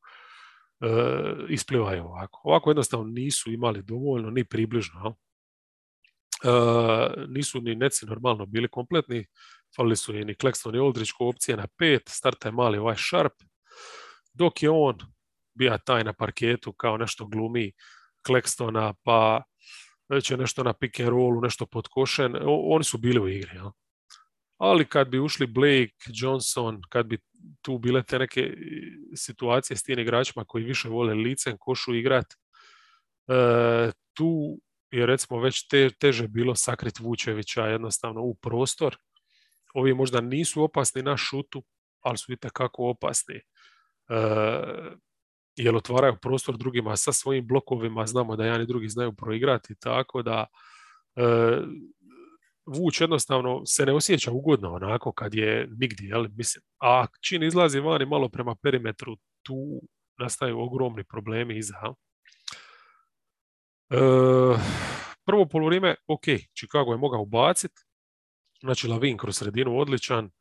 isplivaju 1.50 2.04
ovako. 2.04 2.42
Ovako 2.44 2.70
jednostavno 2.70 3.06
nisu 3.06 3.52
imali 3.52 3.82
dovoljno, 3.84 4.30
ni 4.30 4.44
približno. 4.44 5.16
E, 6.44 6.50
nisu 7.28 7.62
ni 7.62 7.76
Netsi 7.76 8.06
normalno 8.06 8.46
bili 8.46 8.68
kompletni, 8.68 9.26
falili 9.76 9.96
su 9.96 10.16
i 10.16 10.26
ni 10.26 10.36
Claxton 10.36 10.76
i 10.76 10.80
Aldridge 10.80 11.12
ko 11.18 11.28
opcije 11.28 11.58
na 11.58 11.68
pet, 11.78 12.02
starta 12.08 12.48
je 12.48 12.52
mali 12.52 12.78
ovaj 12.78 12.96
Sharp, 12.98 13.34
dok 14.34 14.64
je 14.64 14.70
on 14.70 14.98
bija 15.54 15.78
taj 15.78 16.04
na 16.04 16.14
parketu 16.14 16.74
kao 16.74 16.98
nešto 16.98 17.26
glumi 17.28 17.72
Claxtona, 18.28 18.94
pa 19.04 19.44
će 20.24 20.38
nešto 20.38 20.64
na 20.64 20.74
pick 20.74 21.00
and 21.00 21.10
rollu, 21.10 21.42
nešto 21.42 21.66
podkošen, 21.66 22.36
oni 22.46 22.84
su 22.84 22.98
bili 22.98 23.20
u 23.20 23.28
igri. 23.28 23.56
Ja. 23.56 23.72
Ali 24.58 24.86
kad 24.86 25.10
bi 25.10 25.20
ušli 25.20 25.48
Blake, 25.48 25.94
Johnson, 26.08 26.82
kad 26.90 27.06
bi 27.06 27.18
tu 27.62 27.78
bile 27.78 28.04
te 28.04 28.20
neke 28.20 28.54
situacije 29.16 29.78
s 29.78 29.84
tim 29.84 30.00
igračima 30.00 30.46
koji 30.46 30.64
više 30.64 30.90
vole 30.90 31.14
licem 31.14 31.58
košu 31.60 31.96
igrat, 31.96 32.26
e, 33.28 33.92
tu 34.14 34.60
je 34.92 35.06
recimo 35.06 35.40
već 35.40 35.68
te, 35.68 35.90
teže 36.00 36.28
bilo 36.28 36.56
sakrit 36.56 37.00
Vučevića 37.00 37.66
jednostavno 37.66 38.22
u 38.22 38.36
prostor. 38.36 38.98
Ovi 39.74 39.94
možda 39.94 40.22
nisu 40.22 40.64
opasni 40.64 41.02
na 41.02 41.18
šutu, 41.18 41.64
ali 42.02 42.18
su 42.18 42.34
i 42.34 42.38
kako 42.54 42.84
opasni. 42.84 43.36
E, 43.36 43.42
jer 45.56 45.76
otvaraju 45.76 46.18
prostor 46.22 46.58
drugima 46.58 46.96
sa 46.98 47.12
svojim 47.12 47.48
blokovima, 47.48 48.06
znamo 48.06 48.36
da 48.36 48.46
jedan 48.46 48.62
i 48.62 48.66
drugi 48.66 48.90
znaju 48.90 49.14
proigrati, 49.14 49.76
tako 49.80 50.22
da 50.22 50.46
e, 51.16 51.24
Vuč 52.66 53.02
jednostavno 53.02 53.66
se 53.66 53.86
ne 53.86 53.94
osjeća 53.94 54.32
ugodno 54.32 54.74
onako 54.74 55.12
kad 55.12 55.34
je 55.36 55.68
nigdje, 55.80 56.08
jel? 56.08 56.28
Mislim, 56.36 56.64
a 56.80 57.06
čin 57.22 57.44
izlazi 57.44 57.80
vani 57.80 58.06
malo 58.06 58.30
prema 58.30 58.56
perimetru, 58.56 59.16
tu 59.44 59.82
nastaju 60.20 60.60
ogromni 60.60 61.04
problemi 61.04 61.58
iza. 61.58 61.94
E, 63.90 63.98
prvo 65.26 65.46
polovrime, 65.46 65.96
ok, 66.08 66.24
Chicago 66.56 66.92
je 66.92 66.98
mogao 66.98 67.22
ubaciti, 67.22 67.82
znači 68.62 68.88
Lavin 68.88 69.18
kroz 69.18 69.38
sredinu 69.38 69.80
odličan, 69.80 70.32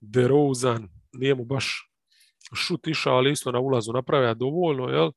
DeRozan, 0.00 0.88
nije 1.12 1.34
mu 1.34 1.44
baš 1.44 1.90
šut 2.54 2.86
išao, 2.86 3.16
ali 3.16 3.32
isto 3.32 3.52
na 3.52 3.60
ulazu 3.60 3.92
napravlja 3.92 4.34
dovoljno, 4.34 4.88
jel? 4.88 5.10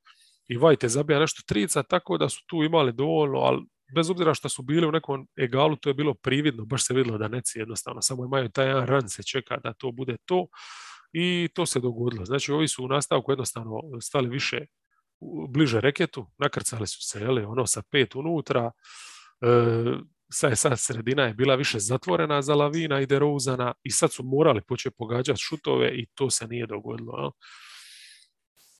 I 0.48 0.58
je 0.82 0.90
zabija 0.90 1.20
nešto 1.20 1.42
trica, 1.48 1.84
tako 1.84 2.18
da 2.18 2.30
su 2.30 2.44
tu 2.48 2.64
imali 2.64 2.94
dovoljno, 2.94 3.38
ali 3.38 3.66
bez 3.96 4.10
obzira 4.10 4.34
što 4.34 4.50
su 4.50 4.62
bili 4.62 4.88
u 4.88 4.92
nekom 4.92 5.28
egalu, 5.38 5.76
to 5.76 5.90
je 5.90 5.94
bilo 5.94 6.14
prividno, 6.14 6.66
baš 6.66 6.86
se 6.86 6.94
vidjelo 6.94 7.18
da 7.18 7.28
neci 7.28 7.60
jednostavno 7.60 8.02
samo 8.02 8.26
imaju 8.26 8.50
taj 8.50 8.68
jedan 8.68 8.88
ran 8.88 9.10
se 9.10 9.24
čeka 9.24 9.58
da 9.58 9.74
to 9.74 9.92
bude 9.92 10.18
to 10.26 10.48
i 11.14 11.50
to 11.54 11.66
se 11.66 11.80
dogodilo. 11.80 12.26
Znači 12.26 12.52
ovi 12.52 12.68
su 12.68 12.86
u 12.86 12.88
nastavku 12.88 13.32
jednostavno 13.32 13.82
stali 14.02 14.30
više 14.30 14.66
bliže 15.50 15.82
reketu, 15.82 16.28
nakrcali 16.38 16.88
su 16.88 16.98
se 17.02 17.20
jeli, 17.20 17.44
ono 17.44 17.68
sa 17.68 17.82
pet 17.92 18.16
unutra, 18.16 18.72
e, 19.42 19.48
sad 20.32 20.58
sad 20.60 20.80
sredina 20.80 21.24
je 21.24 21.34
bila 21.34 21.56
više 21.56 21.80
zatvorena 21.80 22.42
za 22.42 22.56
Lavina 22.56 23.02
i 23.02 23.06
Derozana 23.06 23.74
i 23.84 23.92
sad 23.92 24.14
su 24.14 24.24
morali 24.24 24.62
početi 24.62 24.96
pogađati 24.98 25.40
šutove 25.40 25.92
i 25.96 26.06
to 26.14 26.30
se 26.30 26.48
nije 26.48 26.68
dogodilo. 26.68 27.32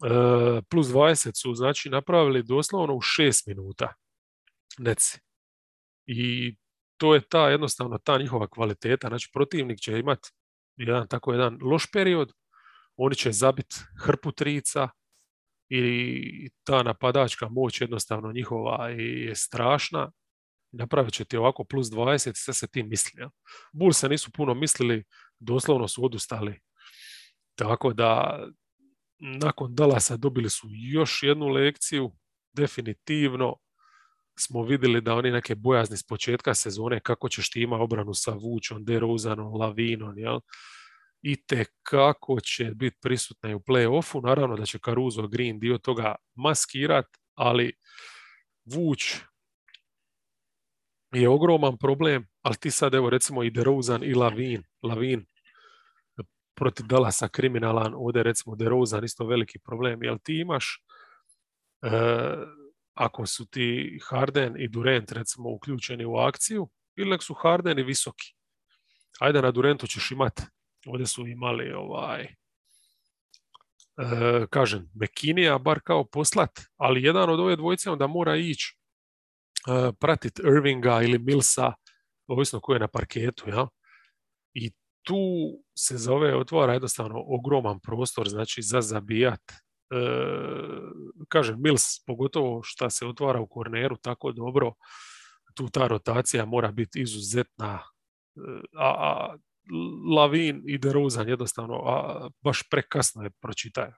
E, 0.06 0.62
plus 0.70 0.88
20 0.88 1.42
su 1.42 1.56
znači 1.56 1.90
napravili 1.90 2.44
doslovno 2.44 2.94
u 2.94 3.00
6 3.00 3.48
minuta 3.48 3.94
neci. 4.80 5.20
I 6.06 6.56
to 6.98 7.16
je 7.16 7.22
ta 7.22 7.50
jednostavno 7.50 7.98
ta 7.98 8.18
njihova 8.18 8.48
kvaliteta. 8.48 9.08
Znači 9.08 9.30
protivnik 9.34 9.80
će 9.80 10.00
imati 10.00 10.30
jedan 10.78 11.08
tako 11.08 11.32
jedan 11.32 11.60
loš 11.62 11.92
period, 11.92 12.34
oni 12.96 13.16
će 13.16 13.32
zabiti 13.32 13.76
hrpu 14.06 14.32
trica 14.32 14.90
i 15.70 16.50
ta 16.64 16.84
napadačka 16.84 17.50
moć 17.50 17.82
jednostavno 17.82 18.32
njihova 18.32 18.90
je 18.90 19.36
strašna 19.36 20.12
napravit 20.72 21.14
će 21.14 21.26
ti 21.26 21.38
ovako 21.38 21.64
plus 21.64 21.88
20 21.88 22.32
sve 22.36 22.54
se 22.54 22.68
ti 22.68 22.84
misli. 22.84 23.22
Ja. 23.22 23.30
se 23.94 24.10
nisu 24.10 24.32
puno 24.32 24.54
mislili, 24.54 25.04
doslovno 25.40 25.88
su 25.88 26.06
odustali. 26.06 26.60
Tako 27.56 27.94
da 27.94 28.40
nakon 29.20 29.76
Dalasa 29.76 30.18
dobili 30.18 30.50
su 30.50 30.68
još 30.72 31.24
jednu 31.24 31.48
lekciju, 31.48 32.12
definitivno 32.54 33.56
smo 34.40 34.64
vidjeli 34.64 35.02
da 35.02 35.14
oni 35.14 35.32
neke 35.32 35.56
bojazni 35.56 35.98
s 35.98 36.04
početka 36.04 36.54
sezone, 36.54 37.00
kako 37.00 37.30
će 37.30 37.42
štima 37.42 37.78
obranu 37.78 38.14
sa 38.14 38.32
Vučom, 38.32 38.86
DeRozanom, 38.86 39.54
Lavinom, 39.54 40.18
jel? 40.18 40.40
i 41.22 41.46
te 41.46 41.66
kako 41.84 42.40
će 42.40 42.72
biti 42.76 42.98
prisutna 43.02 43.56
u 43.56 43.60
play-offu. 43.60 44.24
Naravno 44.24 44.56
da 44.56 44.66
će 44.66 44.80
Caruso 44.86 45.28
Green 45.28 45.60
dio 45.60 45.78
toga 45.78 46.16
maskirat, 46.36 47.06
ali 47.36 47.74
Vuč 48.66 49.16
je 51.12 51.30
ogroman 51.30 51.78
problem, 51.78 52.28
ali 52.42 52.56
ti 52.56 52.72
sad 52.72 52.94
evo 52.94 53.10
recimo 53.10 53.44
i 53.44 53.50
DeRozan 53.50 54.04
i 54.04 54.14
Lavin, 54.14 54.64
Lavin 54.84 55.26
protiv 56.56 56.86
Dallasa 56.86 57.28
kriminalan, 57.28 57.94
ovdje 57.96 58.24
recimo 58.24 58.56
DeRozan 58.56 59.04
isto 59.04 59.26
veliki 59.26 59.60
problem, 59.60 60.04
jel 60.04 60.18
ti 60.24 60.40
imaš 60.40 60.84
e, 61.82 61.90
ako 63.00 63.26
su 63.26 63.46
ti 63.46 64.00
Harden 64.04 64.56
i 64.58 64.68
Durant 64.68 65.12
recimo 65.12 65.50
uključeni 65.50 66.06
u 66.06 66.16
akciju, 66.16 66.70
ili 66.96 67.18
su 67.22 67.34
Harden 67.34 67.80
i 67.80 67.84
visoki. 67.84 68.34
Ajde 69.20 69.42
na 69.42 69.52
Durantu 69.52 69.88
ćeš 69.88 70.12
imat, 70.12 70.42
ovdje 70.88 71.08
su 71.08 71.28
imali 71.28 71.72
ovaj, 71.74 72.24
e, 72.24 72.36
kažem, 74.50 74.92
Mekinija 74.96 75.58
bar 75.58 75.80
kao 75.84 76.04
poslat, 76.04 76.60
ali 76.78 77.04
jedan 77.04 77.30
od 77.30 77.40
ove 77.40 77.56
dvojice 77.56 77.90
onda 77.90 78.08
mora 78.08 78.36
ići 78.36 78.78
uh, 79.68 79.96
pratiti 80.00 80.42
Irvinga 80.42 81.02
ili 81.04 81.20
Milsa, 81.20 81.74
ovisno 82.28 82.60
ko 82.60 82.74
je 82.74 82.80
na 82.80 82.88
parketu, 82.88 83.50
ja? 83.50 83.68
I 84.54 84.72
tu 85.02 85.18
se 85.78 85.98
za 85.98 86.14
ove 86.14 86.36
otvara 86.36 86.74
jednostavno 86.74 87.24
ogroman 87.28 87.80
prostor, 87.80 88.30
znači 88.30 88.62
za 88.62 88.82
zabijat. 88.82 89.42
E, 89.92 89.96
kažem, 91.28 91.62
Mills, 91.62 92.06
pogotovo 92.06 92.62
što 92.64 92.90
se 92.90 93.06
otvara 93.06 93.40
u 93.40 93.48
korneru 93.48 93.98
tako 93.98 94.32
dobro, 94.32 94.74
tu 95.54 95.70
ta 95.70 95.88
rotacija 95.88 96.46
mora 96.46 96.72
biti 96.72 97.02
izuzetna. 97.02 97.80
E, 98.36 98.42
a, 98.78 98.88
a 98.88 99.36
Lavin 100.16 100.64
i 100.66 100.78
DeRozan 100.78 101.30
jednostavno 101.30 101.82
baš 102.42 102.70
prekasno 102.70 103.24
je 103.24 103.30
pročitaju. 103.42 103.94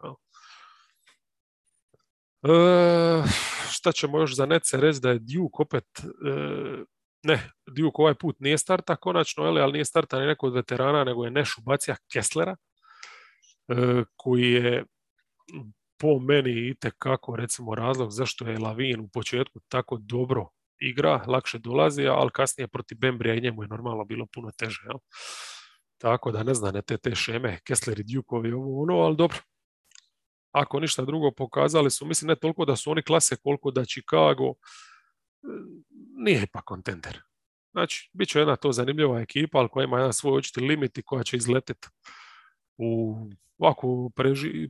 E, 2.43 3.23
šta 3.69 3.91
ćemo 3.91 4.19
još 4.19 4.35
za 4.35 4.45
Nece 4.45 4.77
reći 4.77 4.99
da 5.01 5.09
je 5.09 5.19
Duke 5.19 5.55
opet, 5.59 5.85
e, 5.99 6.83
ne, 7.23 7.51
Duke 7.67 7.95
ovaj 7.95 8.15
put 8.15 8.39
nije 8.39 8.57
starta 8.57 8.95
konačno, 8.95 9.43
ali 9.43 9.71
nije 9.71 9.85
starta 9.85 10.19
ni 10.19 10.25
neko 10.25 10.47
od 10.47 10.53
veterana, 10.53 11.03
nego 11.03 11.25
je 11.25 11.31
Neš 11.31 11.57
ubacija 11.57 11.95
Kesslera, 12.11 12.55
koji 14.15 14.51
je 14.51 14.85
po 16.01 16.19
meni 16.19 16.51
i 16.51 16.75
kako 16.97 17.35
recimo 17.35 17.75
razlog 17.75 18.11
zašto 18.11 18.47
je 18.47 18.59
Lavin 18.59 18.99
u 18.99 19.07
početku 19.07 19.59
tako 19.67 19.97
dobro 19.97 20.49
igra, 20.79 21.23
lakše 21.27 21.59
dolazi, 21.59 22.07
ali 22.07 22.31
kasnije 22.33 22.67
protiv 22.67 22.97
Bembrija 22.97 23.35
i 23.35 23.41
njemu 23.41 23.63
je 23.63 23.67
normalno 23.67 24.05
bilo 24.05 24.25
puno 24.33 24.51
teže. 24.57 24.81
Jel? 24.85 24.97
Tako 25.97 26.31
da 26.31 26.43
ne 26.43 26.53
znam, 26.53 26.73
ne 26.73 26.81
te, 26.81 26.97
te 26.97 27.15
šeme, 27.15 27.59
Kessler 27.67 27.99
i 27.99 28.03
Dukeovi 28.03 28.51
ovo 28.51 28.81
ono, 28.81 28.93
ali 28.93 29.15
dobro, 29.15 29.37
ako 30.51 30.79
ništa 30.79 31.05
drugo 31.05 31.31
pokazali 31.31 31.91
su, 31.91 32.05
mislim 32.05 32.27
ne 32.27 32.35
toliko 32.35 32.65
da 32.65 32.75
su 32.75 32.91
oni 32.91 33.03
klase 33.03 33.35
koliko 33.43 33.71
da 33.71 33.85
Chicago 33.85 34.49
e, 34.49 34.55
nije 36.15 36.47
pa 36.53 36.61
kontender. 36.61 37.21
Znači, 37.71 38.09
bit 38.13 38.29
će 38.29 38.39
jedna 38.39 38.55
to 38.55 38.71
zanimljiva 38.71 39.19
ekipa, 39.21 39.57
ali 39.59 39.69
koja 39.69 39.83
ima 39.83 39.97
jedan 39.97 40.13
svoj 40.13 40.37
očiti 40.37 40.59
limit 40.59 40.97
i 40.97 41.03
koja 41.03 41.23
će 41.23 41.37
izletiti 41.37 41.87
u 42.77 43.15
ovako 43.57 44.09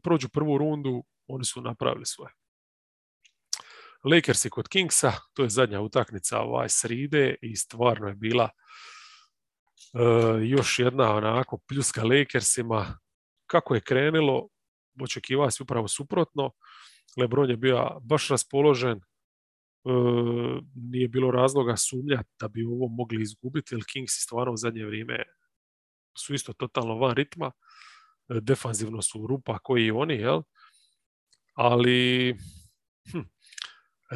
prođu 0.04 0.30
prvu 0.30 0.58
rundu, 0.58 1.04
oni 1.28 1.46
su 1.46 1.62
napravili 1.62 2.06
svoje. 2.06 2.34
Lakersi 4.04 4.50
kod 4.50 4.68
Kingsa, 4.68 5.14
to 5.34 5.44
je 5.44 5.50
zadnja 5.50 5.82
utakmica 5.82 6.40
ovaj 6.40 6.70
sride 6.70 7.36
i 7.42 7.56
stvarno 7.56 8.08
je 8.08 8.16
bila 8.16 8.50
još 10.44 10.80
jedna 10.80 11.16
onako 11.16 11.58
pljuska 11.68 12.04
Lakersima. 12.04 13.00
Kako 13.46 13.76
je 13.76 13.82
krenilo, 13.82 14.48
očekivao 15.02 15.52
se 15.52 15.64
upravo 15.64 15.88
suprotno. 15.88 16.52
Lebron 17.18 17.50
je 17.50 17.58
bio 17.58 18.00
baš 18.02 18.30
raspoložen, 18.30 19.02
nije 20.76 21.08
bilo 21.08 21.32
razloga 21.32 21.78
sumnja 21.78 22.24
da 22.40 22.48
bi 22.48 22.64
ovo 22.64 22.88
mogli 22.88 23.22
izgubiti, 23.22 23.76
jer 23.76 23.84
Kings 23.94 24.14
stvarno 24.14 24.54
u 24.54 24.58
zadnje 24.58 24.86
vrijeme 24.86 25.24
su 26.18 26.34
isto 26.34 26.54
totalno 26.54 26.96
van 26.96 27.16
ritma. 27.16 27.52
Defanzivno 28.30 29.02
su 29.02 29.28
rupa 29.28 29.60
koji 29.60 29.86
i 29.86 29.92
oni, 29.92 30.14
jel? 30.14 30.42
Ali 31.54 32.36
hm, 33.12 33.20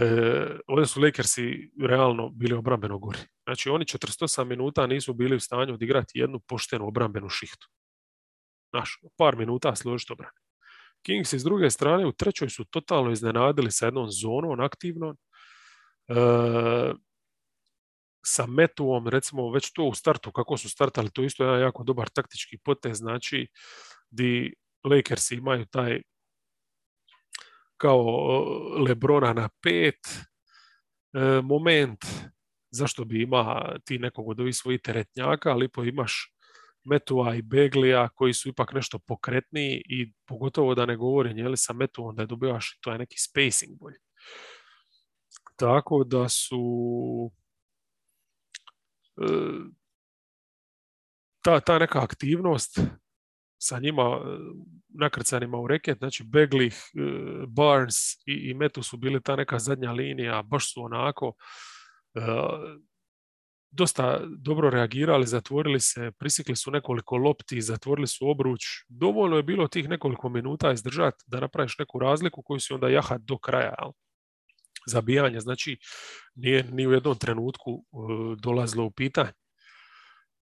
e, 0.01 0.59
ovdje 0.67 0.85
su 0.85 1.01
Lakersi 1.01 1.71
realno 1.81 2.29
bili 2.29 2.53
obrambeno 2.53 2.99
gori. 2.99 3.19
Znači 3.43 3.69
oni 3.69 3.85
48 3.85 4.43
minuta 4.45 4.87
nisu 4.87 5.13
bili 5.13 5.35
u 5.35 5.39
stanju 5.39 5.73
odigrati 5.73 6.19
jednu 6.19 6.39
poštenu 6.39 6.87
obrambenu 6.87 7.29
šihtu. 7.29 7.67
Znaš, 8.69 8.99
par 9.17 9.37
minuta 9.37 9.75
složiti 9.75 10.13
obrane. 10.13 10.37
Kings 11.05 11.33
s 11.33 11.43
druge 11.43 11.69
strane 11.69 12.05
u 12.05 12.11
trećoj 12.11 12.49
su 12.49 12.65
totalno 12.65 13.11
iznenadili 13.11 13.71
sa 13.71 13.85
jednom 13.85 14.07
zonom 14.11 14.59
aktivnom. 14.59 15.17
E, 16.07 16.15
sa 18.25 18.45
Metuom, 18.47 19.07
recimo 19.07 19.51
već 19.51 19.73
to 19.73 19.83
u 19.83 19.93
startu, 19.93 20.31
kako 20.31 20.57
su 20.57 20.69
startali, 20.69 21.11
to 21.11 21.21
je 21.21 21.25
isto 21.25 21.43
jedan 21.43 21.61
jako 21.61 21.83
dobar 21.83 22.09
taktički 22.09 22.57
potez, 22.57 22.97
znači 22.97 23.47
di 24.09 24.53
Lakers 24.83 25.31
imaju 25.31 25.65
taj 25.65 26.01
kao 27.77 28.05
Lebrona 28.87 29.33
na 29.33 29.49
pet 29.63 29.99
e, 31.13 31.41
moment, 31.41 32.05
zašto 32.71 33.05
bi 33.05 33.21
ima 33.21 33.75
ti 33.85 33.99
nekog 33.99 34.29
od 34.29 34.39
ovih 34.39 34.55
svojih 34.55 34.81
teretnjaka, 34.81 35.51
ali 35.51 35.69
po 35.69 35.83
imaš 35.83 36.35
Metua 36.85 37.35
i 37.35 37.41
Beglija 37.41 38.09
koji 38.09 38.33
su 38.33 38.49
ipak 38.49 38.73
nešto 38.73 38.99
pokretniji 38.99 39.81
i 39.85 40.13
pogotovo 40.25 40.75
da 40.75 40.85
ne 40.85 40.95
govorim 40.95 41.37
je 41.37 41.49
li 41.49 41.57
sa 41.57 41.73
Metuom 41.73 42.15
da 42.15 42.21
je 42.21 42.27
dobivaš 42.27 42.77
to 42.81 42.91
je 42.91 42.97
neki 42.97 43.15
spacing 43.19 43.79
bolji. 43.79 43.97
Tako 45.55 46.03
da 46.03 46.29
su 46.29 46.61
e, 49.17 49.27
ta, 51.41 51.59
ta 51.59 51.79
neka 51.79 52.03
aktivnost 52.03 52.79
sa 53.57 53.79
njima 53.79 54.03
e, 54.03 54.37
nakrcanima 54.89 55.57
u 55.57 55.67
reket, 55.67 55.97
znači 55.97 56.23
Beglih, 56.23 56.73
e, 56.73 56.99
Barnes 57.47 57.95
i, 58.25 58.49
i 58.49 58.53
Metu 58.53 58.83
su 58.83 58.97
bili 58.97 59.23
ta 59.23 59.35
neka 59.35 59.59
zadnja 59.59 59.91
linija, 59.91 60.43
baš 60.43 60.73
su 60.73 60.83
onako 60.83 61.33
dosta 63.75 64.21
dobro 64.37 64.69
reagirali, 64.69 65.27
zatvorili 65.27 65.79
se, 65.79 66.11
prisikli 66.19 66.55
su 66.55 66.71
nekoliko 66.71 67.17
lopti, 67.17 67.61
zatvorili 67.61 68.07
su 68.07 68.29
obruč. 68.29 68.61
Dovoljno 68.87 69.37
je 69.37 69.43
bilo 69.43 69.67
tih 69.67 69.89
nekoliko 69.89 70.29
minuta 70.29 70.71
izdržati 70.71 71.23
da 71.27 71.39
napraviš 71.39 71.77
neku 71.79 71.99
razliku 71.99 72.43
koju 72.43 72.59
si 72.59 72.73
onda 72.73 72.89
jahat 72.89 73.21
do 73.21 73.37
kraja. 73.37 73.75
Zabijanje, 74.87 75.39
znači 75.39 75.77
nije 76.35 76.63
ni 76.63 76.87
u 76.87 76.91
jednom 76.91 77.17
trenutku 77.17 77.71
uh, 77.71 78.37
dolazilo 78.37 78.85
u 78.85 78.91
pitanje. 78.91 79.31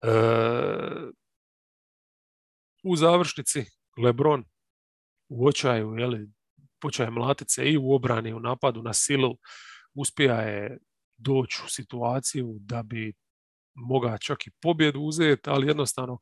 E, 0.01 0.09
u 2.83 2.95
završnici 2.95 3.65
Lebron 3.97 4.43
u 5.29 5.47
očaju, 5.47 5.95
jeli, 5.97 6.29
počaje 6.81 7.09
mlatice 7.09 7.65
i 7.65 7.77
u 7.77 7.93
obrani, 7.93 8.33
u 8.33 8.39
napadu 8.39 8.81
na 8.81 8.93
silu, 8.93 9.37
uspija 9.95 10.41
je 10.41 10.77
doći 11.17 11.61
u 11.65 11.69
situaciju 11.69 12.57
da 12.59 12.83
bi 12.83 13.13
mogao 13.75 14.17
čak 14.17 14.47
i 14.47 14.51
pobjedu 14.61 15.01
uzeti, 15.01 15.49
ali 15.49 15.67
jednostavno 15.67 16.19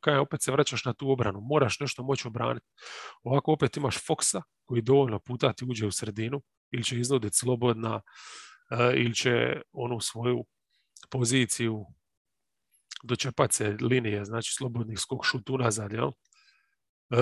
kaj 0.00 0.16
opet 0.16 0.42
se 0.42 0.52
vraćaš 0.52 0.84
na 0.84 0.94
tu 0.94 1.10
obranu, 1.10 1.40
moraš 1.40 1.80
nešto 1.80 2.02
moći 2.02 2.28
obraniti. 2.28 2.66
Ovako 3.22 3.52
opet 3.52 3.76
imaš 3.76 3.96
Foxa 4.06 4.42
koji 4.64 4.82
dovoljno 4.82 5.18
puta 5.18 5.52
ti 5.52 5.64
uđe 5.68 5.86
u 5.86 5.90
sredinu 5.90 6.42
ili 6.70 6.84
će 6.84 6.98
iznuditi 6.98 7.36
slobodna 7.36 8.00
eh, 8.70 8.92
ili 8.96 9.14
će 9.14 9.62
onu 9.72 10.00
svoju 10.00 10.44
poziciju 11.10 11.86
dočepat 13.02 13.52
se 13.52 13.76
linije, 13.80 14.24
znači 14.24 14.54
slobodnih 14.54 14.98
skok 14.98 15.24
šut 15.24 15.50
unazad, 15.50 15.92
jel? 15.92 16.10
E, 17.10 17.18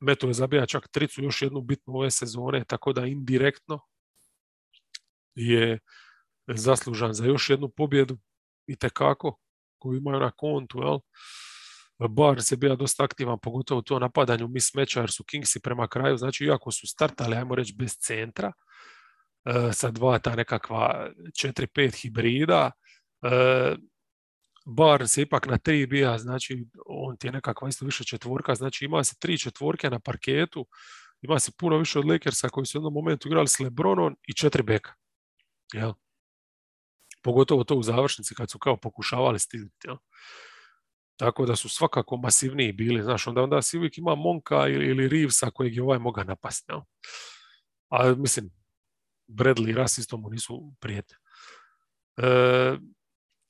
Meto 0.00 0.26
je 0.26 0.32
zabija 0.32 0.66
čak 0.66 0.88
tricu 0.88 1.22
još 1.22 1.42
jednu 1.42 1.60
bitnu 1.60 1.94
ove 1.94 2.10
sezone, 2.10 2.64
tako 2.64 2.92
da 2.92 3.06
indirektno 3.06 3.80
je 5.34 5.78
zaslužan 6.46 7.14
za 7.14 7.24
još 7.24 7.50
jednu 7.50 7.68
pobjedu 7.68 8.18
i 8.66 8.76
tekako 8.76 9.38
koju 9.78 9.98
imaju 9.98 10.20
na 10.20 10.30
kontu. 10.30 10.82
Jel? 10.82 10.98
Bar 12.08 12.42
se 12.42 12.56
bio 12.56 12.76
dosta 12.76 13.04
aktivan, 13.04 13.38
pogotovo 13.42 13.82
to 13.82 13.98
napadanju 13.98 14.48
mismeča 14.48 15.00
jer 15.00 15.10
su 15.10 15.24
Kingsi 15.24 15.60
prema 15.60 15.88
kraju, 15.88 16.16
znači 16.16 16.44
iako 16.44 16.70
su 16.70 16.86
startali, 16.86 17.36
ajmo 17.36 17.54
reći, 17.54 17.74
bez 17.78 17.96
centra, 17.98 18.52
e, 19.44 19.72
sa 19.72 19.90
dva 19.90 20.18
ta 20.18 20.36
nekakva 20.36 21.10
4-5 21.42 22.02
hibrida, 22.02 22.70
Bar 24.66 25.08
se 25.08 25.22
ipak 25.22 25.46
na 25.46 25.58
tri 25.58 25.86
bija, 25.86 26.18
znači 26.18 26.66
on 26.86 27.16
ti 27.16 27.26
je 27.26 27.32
nekakva 27.32 27.68
isto 27.68 27.84
više 27.84 28.04
četvorka, 28.04 28.54
znači 28.54 28.84
ima 28.84 29.04
se 29.04 29.14
tri 29.18 29.38
četvorke 29.38 29.90
na 29.90 30.00
parketu, 30.00 30.66
ima 31.22 31.38
se 31.38 31.52
puno 31.58 31.78
više 31.78 31.98
od 31.98 32.04
Lakersa 32.04 32.48
koji 32.48 32.66
su 32.66 32.78
u 32.78 32.80
jednom 32.80 32.92
momentu 32.92 33.28
igrali 33.28 33.48
s 33.48 33.60
Lebronom 33.60 34.16
i 34.28 34.34
četiri 34.34 34.62
beka. 34.62 34.94
Jel? 35.72 35.92
Pogotovo 37.22 37.64
to 37.64 37.74
u 37.74 37.82
završnici 37.82 38.34
kad 38.34 38.50
su 38.50 38.58
kao 38.58 38.76
pokušavali 38.76 39.38
stiliti. 39.38 39.86
Jel? 39.86 39.96
Tako 41.16 41.46
da 41.46 41.56
su 41.56 41.68
svakako 41.68 42.16
masivniji 42.16 42.72
bili. 42.72 43.02
Znaš, 43.02 43.26
onda, 43.26 43.42
onda 43.42 43.62
si 43.62 43.78
uvijek 43.78 43.98
ima 43.98 44.14
Monka 44.14 44.68
ili, 44.68 45.08
Reevesa 45.08 45.50
kojeg 45.50 45.76
je 45.76 45.82
ovaj 45.82 45.98
moga 45.98 46.24
napasti. 46.24 46.72
Jel? 46.72 46.80
A 47.90 48.14
mislim, 48.14 48.50
Bradley 49.28 49.70
i 49.70 49.72
Russ 49.72 49.98
isto 49.98 50.16
mu 50.16 50.30
nisu 50.30 50.72
prijete. 50.80 51.16
E, 52.16 52.76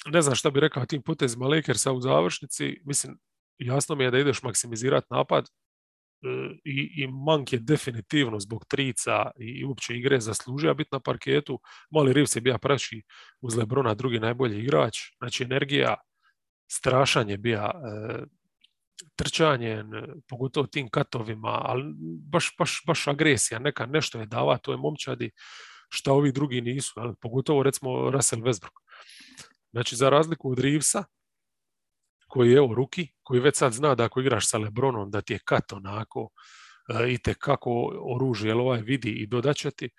ne 0.07 0.22
znam 0.22 0.34
šta 0.34 0.50
bi 0.50 0.61
rekao 0.61 0.86
tim 0.86 1.02
potezima 1.02 1.46
Lakersa 1.46 1.92
u 1.92 2.00
završnici. 2.00 2.80
Mislim, 2.84 3.18
jasno 3.59 3.94
mi 3.94 4.04
je 4.04 4.11
da 4.11 4.18
ideš 4.18 4.42
maksimizirati 4.42 5.07
napad, 5.11 5.48
E, 6.22 6.28
i, 6.64 7.02
i 7.02 7.07
Mank 7.07 7.52
je 7.52 7.59
definitivno 7.59 8.40
zbog 8.40 8.64
trica 8.64 9.30
i 9.38 9.64
uopće 9.64 9.96
igre 9.96 10.20
zaslužio 10.20 10.74
biti 10.74 10.88
na 10.92 11.00
parketu. 11.00 11.61
Mali 11.90 12.12
Reeves 12.12 12.36
je 12.36 12.40
bio 12.40 12.59
praći 12.59 13.02
uz 13.40 13.57
Lebrona 13.57 13.94
drugi 13.94 14.20
najbolji 14.20 14.59
igrač. 14.59 14.98
Znači 15.18 15.42
energija, 15.42 15.94
strašan 16.70 17.30
je 17.30 17.38
bio 17.38 17.59
e, 17.59 17.72
trčanje, 19.16 19.84
pogotovo 20.28 20.66
tim 20.66 20.88
katovima, 20.90 21.61
ali 21.64 21.82
baš, 22.32 22.54
baš, 22.59 22.82
baš 22.86 23.07
agresija, 23.09 23.59
neka 23.59 23.86
nešto 23.86 24.20
je 24.20 24.26
dava 24.26 24.59
je 24.68 24.76
momčadi 24.76 25.30
šta 25.88 26.12
ovi 26.12 26.32
drugi 26.32 26.61
nisu, 26.61 26.92
ali 26.96 27.14
pogotovo 27.20 27.62
recimo 27.62 28.11
Russell 28.11 28.42
Westbrook. 28.42 28.80
Znači 29.76 29.96
za 29.96 30.08
razliku 30.08 30.50
od 30.50 30.58
Reevesa, 30.58 31.04
koji 32.28 32.50
je 32.50 32.56
evo 32.56 32.74
ruki, 32.74 33.08
koji 33.22 33.40
već 33.40 33.56
sad 33.56 33.72
zna 33.72 33.94
da 33.94 34.04
ako 34.04 34.20
igraš 34.20 34.48
sa 34.48 34.58
Lebronom 34.58 35.10
da 35.10 35.20
ti 35.20 35.32
je 35.32 35.38
kat 35.44 35.72
onako 35.72 36.28
e, 36.88 37.12
i 37.12 37.18
kako 37.38 37.70
oružje, 38.14 38.48
jel 38.48 38.60
ovaj 38.60 38.80
vidi 38.80 39.10
i 39.10 39.26
dodaće 39.26 39.70
ti, 39.70 39.90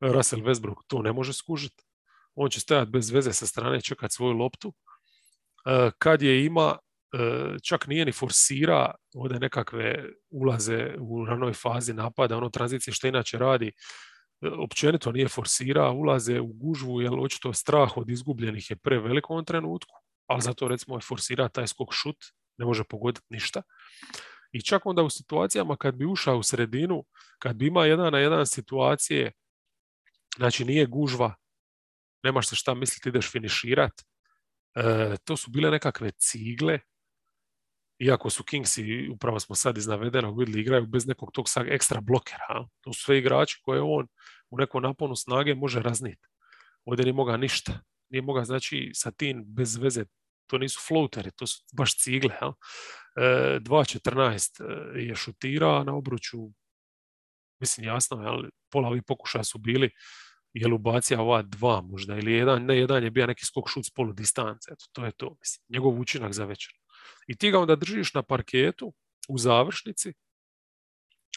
Russell 0.00 0.42
Westbrook 0.42 0.76
to 0.86 1.02
ne 1.02 1.12
može 1.12 1.32
skužiti. 1.32 1.84
On 2.34 2.50
će 2.50 2.60
stajati 2.60 2.90
bez 2.90 3.10
veze 3.10 3.32
sa 3.32 3.46
strane 3.46 3.80
čekati 3.80 4.14
svoju 4.14 4.32
loptu. 4.32 4.74
E, 5.66 5.90
kad 5.98 6.22
je 6.22 6.44
ima, 6.44 6.78
e, 7.12 7.18
čak 7.62 7.86
nije 7.86 8.04
ni 8.04 8.12
forsira 8.12 8.94
ovdje 9.14 9.40
nekakve 9.40 10.04
ulaze 10.30 10.94
u 10.98 11.24
ranoj 11.24 11.52
fazi 11.52 11.92
napada, 11.94 12.36
ono 12.36 12.48
tranzicije 12.48 12.94
što 12.94 13.08
inače 13.08 13.38
radi, 13.38 13.72
općenito 14.58 15.12
nije 15.12 15.28
forsira, 15.28 15.90
ulaze 15.90 16.40
u 16.40 16.46
gužvu, 16.46 17.00
jer 17.00 17.12
očito 17.18 17.52
strah 17.52 17.96
od 17.96 18.10
izgubljenih 18.10 18.70
je 18.70 18.76
prevelik 18.76 19.30
u 19.30 19.32
ovom 19.32 19.44
trenutku 19.44 19.94
ali 20.26 20.42
zato 20.42 20.68
recimo 20.68 20.96
je 20.96 21.00
forsira 21.00 21.48
taj 21.48 21.66
skok 21.66 21.92
šut, 21.92 22.16
ne 22.58 22.66
može 22.66 22.84
pogoditi 22.84 23.26
ništa. 23.28 23.62
I 24.52 24.62
čak 24.62 24.86
onda 24.86 25.02
u 25.02 25.10
situacijama 25.10 25.76
kad 25.76 25.94
bi 25.94 26.06
ušao 26.06 26.38
u 26.38 26.42
sredinu, 26.42 27.04
kad 27.38 27.56
bi 27.56 27.66
ima 27.66 27.86
jedan 27.86 28.12
na 28.12 28.18
jedan 28.18 28.46
situacije, 28.46 29.32
znači 30.36 30.64
nije 30.64 30.86
gužva, 30.86 31.34
nemaš 32.22 32.48
se 32.48 32.56
šta 32.56 32.74
misliti, 32.74 33.08
ideš 33.08 33.32
finiširat, 33.32 33.92
e, 34.74 35.16
to 35.24 35.36
su 35.36 35.50
bile 35.50 35.70
nekakve 35.70 36.10
cigle, 36.10 36.78
iako 37.98 38.30
su 38.30 38.44
Kingsi, 38.44 39.08
upravo 39.12 39.40
smo 39.40 39.54
sad 39.54 39.78
iz 39.78 39.86
navedenog 39.86 40.38
vidjeli, 40.38 40.60
igraju 40.60 40.86
bez 40.86 41.06
nekog 41.06 41.32
tog 41.32 41.46
ekstra 41.66 42.00
blokera. 42.00 42.66
To 42.80 42.92
su 42.92 43.02
sve 43.02 43.18
igrači 43.18 43.60
koje 43.62 43.82
on 43.82 44.06
u 44.50 44.58
nekom 44.58 44.82
naponu 44.82 45.16
snage 45.16 45.54
može 45.54 45.80
razniti. 45.80 46.28
Ovdje 46.84 47.04
nije 47.04 47.12
moga 47.14 47.36
ništa 47.36 47.80
nije 48.08 48.22
mogao, 48.22 48.44
znači, 48.44 48.90
sa 48.94 49.10
tim 49.10 49.44
bez 49.46 49.76
veze, 49.76 50.04
to 50.46 50.58
nisu 50.58 50.80
floateri, 50.88 51.30
to 51.30 51.46
su 51.46 51.62
baš 51.72 51.98
cigle. 51.98 52.34
Jel? 52.40 52.52
E, 53.16 53.60
2.14 53.60 54.96
e, 54.96 55.02
je 55.02 55.14
šutirao 55.14 55.84
na 55.84 55.94
obruču 55.94 56.38
mislim 57.60 57.86
jasno, 57.86 58.16
ali 58.16 58.50
pola 58.70 58.88
ovih 58.88 59.02
pokušaja 59.06 59.44
su 59.44 59.58
bili 59.58 59.90
jel 60.52 60.74
ubacija 60.74 61.20
ova 61.20 61.42
dva 61.42 61.80
možda 61.80 62.16
ili 62.16 62.32
jedan, 62.32 62.64
ne 62.64 62.78
jedan 62.78 63.04
je 63.04 63.10
bio 63.10 63.26
neki 63.26 63.44
skok 63.44 63.68
šut 63.68 63.86
s 63.86 63.90
polu 63.90 64.12
distance, 64.12 64.70
eto, 64.72 64.84
to 64.92 65.04
je 65.04 65.12
to, 65.12 65.36
mislim, 65.40 65.64
njegov 65.68 66.00
učinak 66.00 66.32
za 66.32 66.44
večer. 66.44 66.72
I 67.26 67.36
ti 67.36 67.50
ga 67.50 67.58
onda 67.58 67.76
držiš 67.76 68.14
na 68.14 68.22
parketu 68.22 68.92
u 69.28 69.38
završnici, 69.38 70.12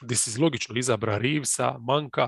gdje 0.01 0.17
si 0.17 0.41
logično 0.41 0.77
izabra 0.77 1.17
Reevesa, 1.17 1.77
Manka, 1.79 2.27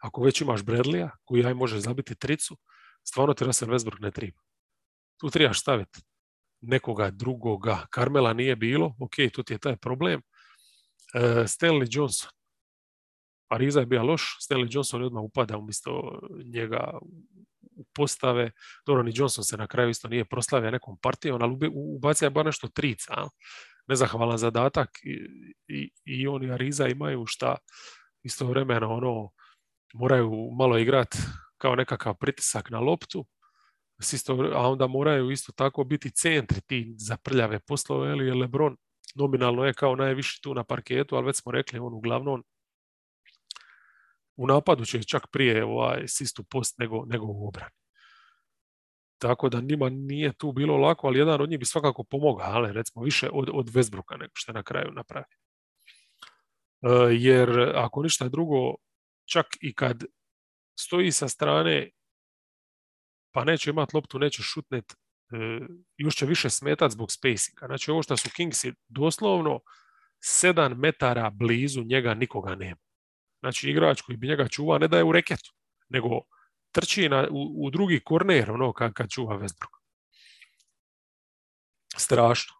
ako 0.00 0.22
već 0.22 0.40
imaš 0.40 0.62
Bradleya, 0.62 1.10
koji 1.24 1.44
aj 1.46 1.54
može 1.54 1.80
zabiti 1.80 2.14
tricu, 2.14 2.56
stvarno 3.04 3.34
ti 3.34 3.44
Russell 3.44 3.72
Westbrook 3.72 4.00
ne 4.00 4.10
treba. 4.10 4.40
Tu 5.20 5.30
trebaš 5.30 5.60
staviti 5.60 6.00
nekoga 6.60 7.10
drugoga. 7.10 7.86
Karmela 7.90 8.32
nije 8.32 8.56
bilo, 8.56 8.96
ok, 9.00 9.14
tu 9.32 9.42
ti 9.42 9.54
je 9.54 9.58
taj 9.58 9.76
problem. 9.76 10.22
Uh, 11.14 11.22
Stanley 11.22 11.86
Johnson. 11.90 12.30
Ariza 13.50 13.80
je 13.80 13.86
bio 13.86 14.04
loš, 14.04 14.36
Stanley 14.40 14.68
Johnson 14.70 15.02
odmah 15.02 15.22
upada 15.22 15.58
umjesto 15.58 16.20
njega 16.54 16.98
u 17.76 17.84
postave. 17.94 18.50
Dobro, 18.86 19.02
ni 19.02 19.12
Johnson 19.14 19.44
se 19.44 19.56
na 19.56 19.66
kraju 19.66 19.90
isto 19.90 20.08
nije 20.08 20.24
proslavio 20.24 20.70
nekom 20.70 20.98
partijom, 21.02 21.42
ali 21.42 21.70
ubacio 21.74 22.26
je 22.26 22.30
bar 22.30 22.46
nešto 22.46 22.68
trica. 22.68 23.14
Nezahvalan 23.88 24.38
zadatak 24.38 24.88
i, 25.02 25.16
i, 25.68 25.90
i 26.04 26.26
on 26.26 26.50
Ariza 26.50 26.88
imaju 26.88 27.26
šta 27.26 27.56
istovremeno 28.22 28.94
ono 28.94 29.30
moraju 29.94 30.50
malo 30.58 30.78
igrati 30.78 31.18
kao 31.58 31.74
nekakav 31.74 32.14
pritisak 32.14 32.70
na 32.70 32.80
loptu, 32.80 33.26
a 34.54 34.70
onda 34.70 34.86
moraju 34.86 35.30
isto 35.30 35.52
tako 35.52 35.84
biti 35.84 36.10
centri 36.10 36.60
ti 36.60 36.94
za 36.98 37.16
prljave 37.16 37.58
poslove, 37.58 38.08
jer 38.08 38.36
Lebron 38.36 38.76
nominalno 39.14 39.64
je 39.64 39.74
kao 39.74 39.96
najviši 39.96 40.42
tu 40.42 40.54
na 40.54 40.64
parketu, 40.64 41.16
ali 41.16 41.26
već 41.26 41.36
smo 41.36 41.52
rekli, 41.52 41.78
on 41.78 41.94
uglavnom 41.94 42.44
u 44.40 44.46
napadu 44.46 44.84
će 44.84 45.02
čak 45.02 45.26
prije 45.32 45.64
ovaj 45.64 46.08
sistu 46.08 46.44
post 46.44 46.78
nego, 46.78 47.04
nego 47.06 47.26
u 47.26 47.48
obrani. 47.48 47.74
Tako 49.18 49.48
da 49.48 49.60
njima 49.60 49.88
nije 49.88 50.32
tu 50.32 50.52
bilo 50.52 50.76
lako, 50.76 51.06
ali 51.06 51.18
jedan 51.18 51.40
od 51.40 51.50
njih 51.50 51.58
bi 51.58 51.64
svakako 51.64 52.04
pomogao, 52.04 52.46
ali 52.46 52.72
recimo 52.72 53.04
više 53.04 53.28
od, 53.32 53.50
od 53.52 53.66
Westbrooka 53.66 54.18
nego 54.18 54.32
što 54.34 54.52
je 54.52 54.54
na 54.54 54.62
kraju 54.62 54.92
napravi. 54.92 55.26
E, 56.82 56.88
jer 57.10 57.72
ako 57.74 58.02
ništa 58.02 58.28
drugo, 58.28 58.74
čak 59.24 59.46
i 59.60 59.74
kad 59.74 60.04
stoji 60.78 61.12
sa 61.12 61.28
strane 61.28 61.90
pa 63.34 63.44
neće 63.44 63.70
imati 63.70 63.96
loptu, 63.96 64.18
neće 64.18 64.42
šutnet, 64.42 64.92
e, 64.92 64.96
još 65.96 66.16
će 66.16 66.26
više 66.26 66.50
smetat 66.50 66.92
zbog 66.92 67.12
spacinga. 67.12 67.66
Znači 67.66 67.90
ovo 67.90 68.02
što 68.02 68.16
su 68.16 68.30
Kingsi 68.36 68.72
doslovno 68.88 69.60
sedam 70.20 70.78
metara 70.78 71.30
blizu 71.30 71.82
njega 71.82 72.14
nikoga 72.14 72.54
nema. 72.54 72.89
Znači 73.40 73.70
igrač 73.70 74.00
koji 74.00 74.16
bi 74.16 74.28
njega 74.28 74.48
čuva 74.48 74.78
ne 74.78 74.88
da 74.88 74.96
je 74.96 75.04
u 75.04 75.12
reketu, 75.12 75.52
nego 75.88 76.08
trči 76.72 77.08
na, 77.08 77.28
u, 77.30 77.66
u 77.66 77.70
drugi 77.70 78.00
korner 78.04 78.50
ono 78.50 78.72
kad, 78.72 78.92
kad 78.92 79.10
čuva 79.10 79.38
Westbrook. 79.38 79.80
Strašno. 81.96 82.54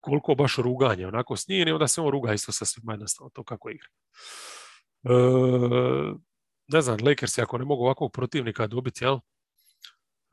Koliko 0.00 0.34
baš 0.34 0.56
ruganje, 0.56 1.06
onako 1.06 1.36
s 1.36 1.48
njim 1.48 1.68
i 1.68 1.72
onda 1.72 1.88
se 1.88 2.00
on 2.00 2.10
ruga 2.10 2.32
isto 2.32 2.52
sa 2.52 2.64
svima 2.64 2.92
jednostavno 2.92 3.30
to 3.30 3.44
kako 3.44 3.70
igra. 3.70 3.88
E, 5.04 5.10
ne 6.68 6.80
znam, 6.80 6.98
Lakers 7.02 7.38
ako 7.38 7.58
ne 7.58 7.64
mogu 7.64 7.84
ovakvog 7.84 8.12
protivnika 8.12 8.66
dobiti, 8.66 9.04
jel? 9.04 9.18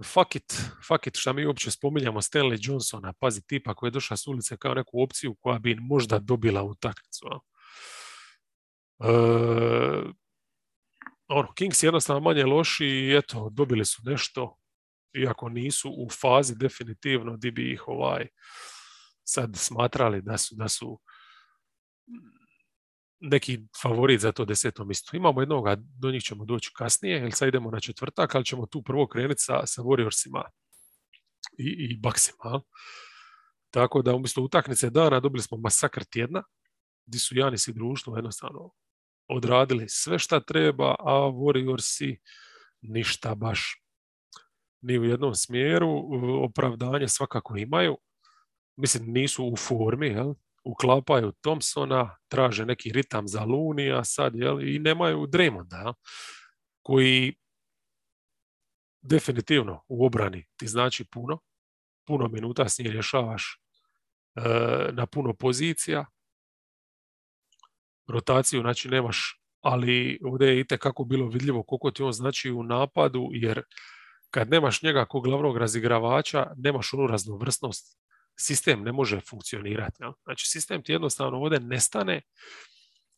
Fuck 0.04 0.36
it, 0.36 0.62
fuck 0.88 1.08
it, 1.08 1.16
šta 1.16 1.34
mi 1.34 1.46
uopće 1.46 1.72
spominjamo 1.72 2.22
Stanley 2.22 2.70
Johnsona, 2.70 3.14
pazi 3.14 3.42
tipa 3.48 3.74
koji 3.74 3.88
je 3.88 3.92
došao 3.92 4.18
s 4.18 4.28
ulice 4.28 4.58
kao 4.58 4.74
neku 4.74 5.02
opciju 5.02 5.36
koja 5.36 5.60
bi 5.60 5.76
možda 5.76 6.20
dobila 6.20 6.64
utakmicu. 6.64 7.26
E, 9.00 9.08
ono, 11.28 11.54
Kings 11.54 11.84
jednostavno 11.84 12.22
manje 12.22 12.44
loši 12.44 12.86
i 12.86 13.18
eto, 13.18 13.50
dobili 13.52 13.86
su 13.86 14.02
nešto, 14.06 14.58
iako 15.14 15.50
nisu 15.50 15.90
u 15.90 16.10
fazi 16.22 16.56
definitivno 16.56 17.38
di 17.38 17.52
bi 17.52 17.72
ih 17.72 17.88
ovaj 17.88 18.28
sad 19.24 19.56
smatrali 19.56 20.22
da 20.22 20.38
su, 20.38 20.56
da 20.56 20.68
su 20.68 21.00
neki 23.20 23.60
favorit 23.82 24.22
za 24.22 24.32
to 24.32 24.46
deseto 24.46 24.86
mjesto. 24.86 25.18
Imamo 25.18 25.42
jednoga, 25.42 25.76
do 25.80 26.12
njih 26.12 26.24
ćemo 26.24 26.46
doći 26.46 26.72
kasnije, 26.76 27.18
jer 27.18 27.34
sad 27.34 27.48
idemo 27.48 27.72
na 27.72 27.80
četvrtak, 27.80 28.36
ali 28.36 28.46
ćemo 28.46 28.66
tu 28.66 28.84
prvo 28.84 29.08
krenuti 29.08 29.42
sa, 29.42 29.66
sa 29.66 29.82
Warriorsima 29.82 30.44
i, 31.58 31.88
i 31.90 31.98
Bucksima. 31.98 32.62
Tako 33.70 34.02
da 34.02 34.16
umjesto 34.16 34.42
utakmice 34.42 34.90
dana 34.90 35.20
dobili 35.20 35.44
smo 35.44 35.58
masakr 35.58 36.04
tjedna, 36.04 36.44
gdje 37.06 37.20
su 37.20 37.38
Janis 37.38 37.68
i 37.68 37.74
društvo 37.74 38.16
jednostavno 38.16 38.72
odradili 39.30 39.86
sve 39.90 40.20
šta 40.20 40.40
treba, 40.40 40.96
a 41.00 41.14
Warriorsi 41.14 42.18
ništa 42.82 43.36
baš 43.36 43.84
ni 44.82 45.00
u 45.00 45.04
jednom 45.04 45.36
smjeru. 45.36 45.90
Opravdanje 46.44 47.08
svakako 47.08 47.58
imaju. 47.58 47.98
Mislim, 48.76 49.12
nisu 49.12 49.46
u 49.46 49.56
formi, 49.56 50.08
jel? 50.08 50.34
uklapaju 50.68 51.32
Thompsona, 51.32 52.18
traže 52.28 52.66
neki 52.66 52.92
ritam 52.92 53.28
za 53.28 53.44
Lunija 53.44 54.04
sad, 54.04 54.36
jel, 54.36 54.62
i 54.62 54.80
nemaju 54.80 55.28
Draymonda, 55.28 55.94
koji 56.82 57.36
definitivno 59.02 59.84
u 59.88 60.06
obrani 60.06 60.46
ti 60.58 60.68
znači 60.68 61.06
puno, 61.12 61.40
puno 62.08 62.28
minuta 62.28 62.70
s 62.70 62.80
njim 62.80 62.92
rješavaš 62.92 63.62
e, 64.36 64.42
na 64.92 65.06
puno 65.06 65.34
pozicija, 65.34 66.06
rotaciju 68.08 68.62
znači 68.62 68.90
nemaš, 68.90 69.42
ali 69.62 70.20
ovdje 70.24 70.48
je 70.48 70.60
i 70.60 70.66
kako 70.66 71.04
bilo 71.04 71.28
vidljivo 71.28 71.64
koliko 71.64 71.92
ti 71.92 72.04
on 72.04 72.14
znači 72.14 72.52
u 72.52 72.64
napadu, 72.64 73.30
jer 73.32 73.62
kad 74.30 74.50
nemaš 74.50 74.82
njega 74.82 75.06
kao 75.06 75.22
glavnog 75.22 75.58
razigravača, 75.58 76.52
nemaš 76.58 76.94
onu 76.94 77.08
raznovrsnost 77.08 77.98
sistem 78.40 78.84
ne 78.84 78.92
može 78.92 79.20
funkcionirati. 79.30 80.04
Znači 80.24 80.48
sistem 80.48 80.84
ti 80.84 80.92
jednostavno 80.92 81.38
ovdje 81.38 81.60
nestane 81.60 82.22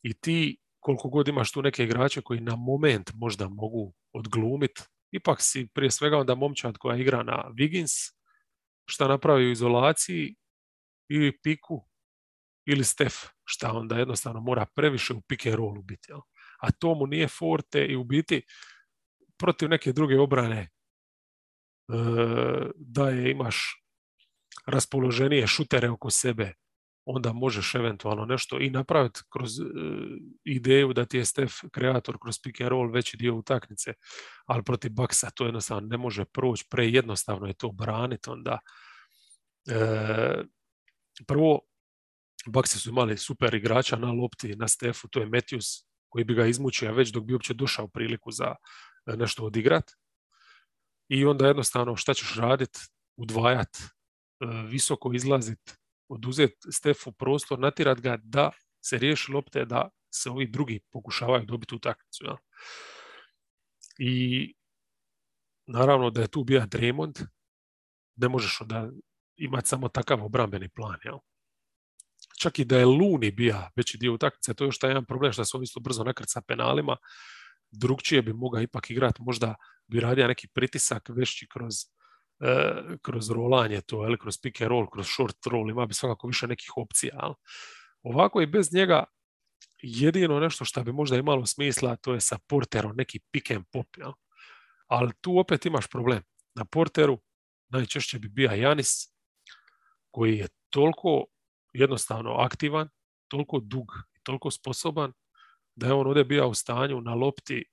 i 0.02 0.14
ti 0.14 0.56
koliko 0.80 1.08
god 1.08 1.28
imaš 1.28 1.52
tu 1.52 1.62
neke 1.62 1.84
igrače 1.84 2.20
koji 2.20 2.40
na 2.40 2.56
moment 2.56 3.10
možda 3.14 3.48
mogu 3.48 3.94
odglumiti, 4.12 4.82
ipak 5.10 5.38
si 5.40 5.68
prije 5.74 5.90
svega 5.90 6.18
onda 6.18 6.34
momčad 6.34 6.78
koja 6.78 6.96
igra 6.96 7.22
na 7.22 7.44
Wiggins, 7.50 8.12
šta 8.86 9.08
napravi 9.08 9.46
u 9.46 9.50
izolaciji 9.50 10.36
ili 11.08 11.38
piku 11.42 11.89
ili 12.70 12.84
Stef, 12.84 13.14
šta 13.44 13.72
onda 13.72 13.98
jednostavno 13.98 14.40
mora 14.40 14.66
previše 14.74 15.12
u 15.12 15.20
pick 15.20 15.46
and 15.46 15.54
rollu 15.54 15.82
biti. 15.82 16.12
A 16.60 16.70
to 16.72 16.94
mu 16.94 17.06
nije 17.06 17.28
forte 17.28 17.86
i 17.86 17.96
u 17.96 18.04
biti 18.04 18.42
protiv 19.38 19.68
neke 19.68 19.92
druge 19.92 20.18
obrane 20.18 20.58
e, 20.58 20.68
da 22.76 23.08
je 23.08 23.30
imaš 23.30 23.84
raspoloženije 24.66 25.46
šutere 25.46 25.90
oko 25.90 26.10
sebe, 26.10 26.52
onda 27.04 27.32
možeš 27.32 27.74
eventualno 27.74 28.24
nešto 28.24 28.60
i 28.60 28.70
napraviti 28.70 29.20
kroz 29.32 29.60
e, 29.60 29.64
ideju 30.44 30.92
da 30.92 31.04
ti 31.04 31.16
je 31.16 31.24
Stef 31.24 31.52
kreator 31.72 32.18
kroz 32.22 32.36
pick 32.42 32.60
and 32.60 32.68
roll 32.68 32.92
veći 32.92 33.16
dio 33.16 33.34
utakmice, 33.34 33.92
ali 34.46 34.62
protiv 34.62 34.92
Baksa 34.92 35.30
to 35.30 35.44
jednostavno 35.44 35.88
ne 35.88 35.96
može 35.96 36.24
proći, 36.24 36.64
prejednostavno 36.70 37.46
je 37.46 37.54
to 37.54 37.72
braniti 37.72 38.30
onda. 38.30 38.58
E, 39.68 40.44
prvo, 41.26 41.60
Baksi 42.46 42.78
su 42.78 42.90
imali 42.90 43.16
super 43.16 43.54
igrača 43.54 43.96
na 43.96 44.12
lopti, 44.12 44.56
na 44.56 44.68
Stefu, 44.68 45.08
to 45.08 45.20
je 45.20 45.26
Matthews 45.26 45.84
koji 46.08 46.24
bi 46.24 46.34
ga 46.34 46.46
izmučio 46.46 46.92
već 46.92 47.12
dok 47.12 47.24
bi 47.24 47.32
uopće 47.32 47.54
došao 47.54 47.88
priliku 47.88 48.30
za 48.30 48.54
e, 49.06 49.16
nešto 49.16 49.44
odigrat. 49.44 49.90
I 51.08 51.24
onda 51.24 51.46
jednostavno 51.46 51.96
šta 51.96 52.14
ćeš 52.14 52.36
raditi? 52.36 52.78
Udvajat 53.16 53.76
E, 54.40 54.46
visoko 54.66 55.12
izlaziti, 55.12 55.72
oduzeti 56.08 56.72
Stefu 56.72 57.12
prostor, 57.12 57.58
natirat 57.58 58.00
ga 58.00 58.18
da 58.22 58.50
se 58.84 58.98
riješi 58.98 59.32
lopte, 59.32 59.64
da 59.64 59.88
se 60.14 60.30
ovi 60.30 60.46
drugi 60.46 60.80
pokušavaju 60.90 61.44
dobiti 61.46 61.74
utakmicu. 61.74 62.24
Ja. 62.24 62.36
I 63.98 64.54
naravno 65.66 66.10
da 66.10 66.20
je 66.20 66.28
tu 66.28 66.44
bio 66.44 66.60
Draymond, 66.60 67.26
ne 68.16 68.28
možeš 68.28 68.60
onda 68.60 68.90
imati 69.36 69.68
samo 69.68 69.88
takav 69.88 70.24
obrambeni 70.24 70.68
plan. 70.68 70.98
Ja. 71.04 71.18
Čak 72.40 72.58
i 72.58 72.64
da 72.64 72.78
je 72.78 72.86
Luni 72.86 73.30
bio 73.30 73.56
veći 73.76 73.98
dio 73.98 74.14
utakmice, 74.14 74.54
to 74.54 74.64
je 74.64 74.68
još 74.68 74.78
taj 74.78 74.90
jedan 74.90 75.04
problem 75.04 75.32
što 75.32 75.44
se 75.44 75.56
on 75.56 75.62
isto 75.62 75.80
brzo 75.80 76.04
nakrca 76.04 76.32
sa 76.32 76.40
penalima, 76.40 76.96
drugčije 77.70 78.22
bi 78.22 78.32
mogao 78.32 78.62
ipak 78.62 78.90
igrati, 78.90 79.22
možda 79.22 79.54
bi 79.86 80.00
radio 80.00 80.28
neki 80.28 80.48
pritisak 80.48 81.08
vešći 81.08 81.46
kroz 81.48 81.74
E, 82.40 82.96
kroz 83.02 83.30
rolanje 83.30 83.80
to, 83.80 84.04
ili 84.04 84.18
kroz 84.18 84.38
pick 84.42 84.60
and 84.60 84.68
roll, 84.68 84.86
kroz 84.90 85.06
short 85.06 85.46
roll, 85.46 85.70
ima 85.70 85.86
bi 85.86 85.94
svakako 85.94 86.26
više 86.26 86.46
nekih 86.46 86.76
opcija. 86.76 87.14
Ali. 87.18 87.34
Ovako 88.02 88.40
i 88.40 88.46
bez 88.46 88.72
njega 88.72 89.04
jedino 89.82 90.40
nešto 90.40 90.64
što 90.64 90.84
bi 90.84 90.92
možda 90.92 91.16
imalo 91.16 91.46
smisla, 91.46 91.96
to 91.96 92.14
je 92.14 92.20
sa 92.20 92.38
porterom, 92.46 92.96
neki 92.96 93.20
pick 93.32 93.50
and 93.50 93.64
pop. 93.72 93.86
Jel? 93.96 94.12
Ali 94.86 95.12
tu 95.20 95.38
opet 95.38 95.66
imaš 95.66 95.88
problem. 95.88 96.22
Na 96.54 96.64
porteru 96.64 97.18
najčešće 97.68 98.18
bi 98.18 98.28
bio 98.28 98.50
Janis, 98.50 99.12
koji 100.10 100.38
je 100.38 100.48
toliko 100.70 101.24
jednostavno 101.72 102.30
aktivan, 102.30 102.88
toliko 103.28 103.60
dug 103.60 103.86
i 104.16 104.20
toliko 104.22 104.50
sposoban, 104.50 105.12
da 105.76 105.86
je 105.86 105.92
on 105.92 106.06
ovdje 106.06 106.24
bio 106.24 106.48
u 106.48 106.54
stanju 106.54 107.00
na 107.00 107.14
lopti 107.14 107.64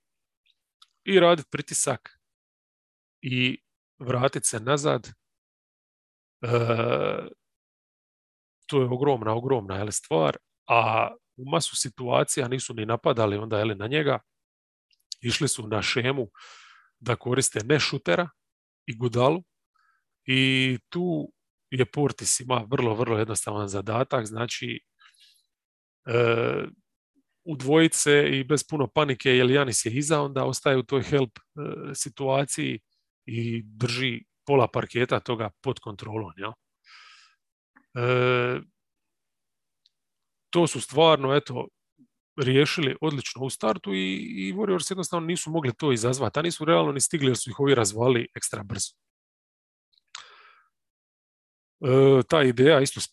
i 1.04 1.20
raditi 1.20 1.48
pritisak 1.50 2.20
i 3.22 3.62
vratiti 3.98 4.48
se 4.48 4.60
nazad. 4.60 5.08
E, 6.42 6.48
to 8.66 8.80
je 8.80 8.88
ogromna, 8.90 9.34
ogromna 9.34 9.76
jel, 9.76 9.90
stvar, 9.90 10.36
a 10.68 11.10
u 11.36 11.50
masu 11.50 11.76
situacija 11.76 12.48
nisu 12.48 12.74
ni 12.74 12.86
napadali 12.86 13.36
onda 13.36 13.58
jel, 13.58 13.76
na 13.76 13.86
njega, 13.86 14.18
išli 15.20 15.48
su 15.48 15.68
na 15.68 15.82
šemu 15.82 16.30
da 17.00 17.16
koriste 17.16 17.60
ne 17.64 17.80
šutera 17.80 18.28
i 18.86 18.96
gudalu 18.96 19.42
i 20.26 20.78
tu 20.88 21.32
je 21.70 21.84
Portis 21.84 22.40
ima 22.40 22.64
vrlo, 22.70 22.94
vrlo 22.94 23.18
jednostavan 23.18 23.68
zadatak, 23.68 24.26
znači 24.26 24.80
e, 26.06 26.64
u 27.44 27.56
dvojice 27.56 28.28
i 28.32 28.44
bez 28.44 28.64
puno 28.64 28.86
panike, 28.86 29.30
jer 29.30 29.50
Janis 29.50 29.86
je 29.86 29.92
iza, 29.92 30.20
onda 30.20 30.44
ostaje 30.44 30.76
u 30.76 30.82
toj 30.82 31.02
help 31.02 31.38
e, 31.38 31.40
situaciji 31.94 32.80
i 33.26 33.62
drži 33.62 34.24
pola 34.46 34.68
parketa 34.68 35.20
toga 35.20 35.50
pod 35.60 35.80
kontrolom. 35.80 36.32
Ja? 36.36 36.52
E, 37.94 38.60
to 40.50 40.66
su 40.66 40.80
stvarno, 40.80 41.34
eto, 41.34 41.68
riješili 42.36 42.96
odlično 43.00 43.42
u 43.42 43.50
startu 43.50 43.94
i, 43.94 44.14
i 44.14 44.54
Warriors 44.54 44.90
jednostavno 44.90 45.26
nisu 45.26 45.50
mogli 45.50 45.74
to 45.74 45.92
izazvati, 45.92 46.38
a 46.38 46.42
nisu 46.42 46.64
realno 46.64 46.92
ni 46.92 47.00
stigli 47.00 47.26
jer 47.26 47.36
su 47.36 47.50
ih 47.50 47.60
ovi 47.60 47.74
razvali 47.74 48.28
ekstra 48.34 48.62
brzo. 48.62 49.07
E, 51.80 52.22
ta 52.28 52.42
ideja 52.42 52.80
isto 52.80 53.00
s 53.00 53.08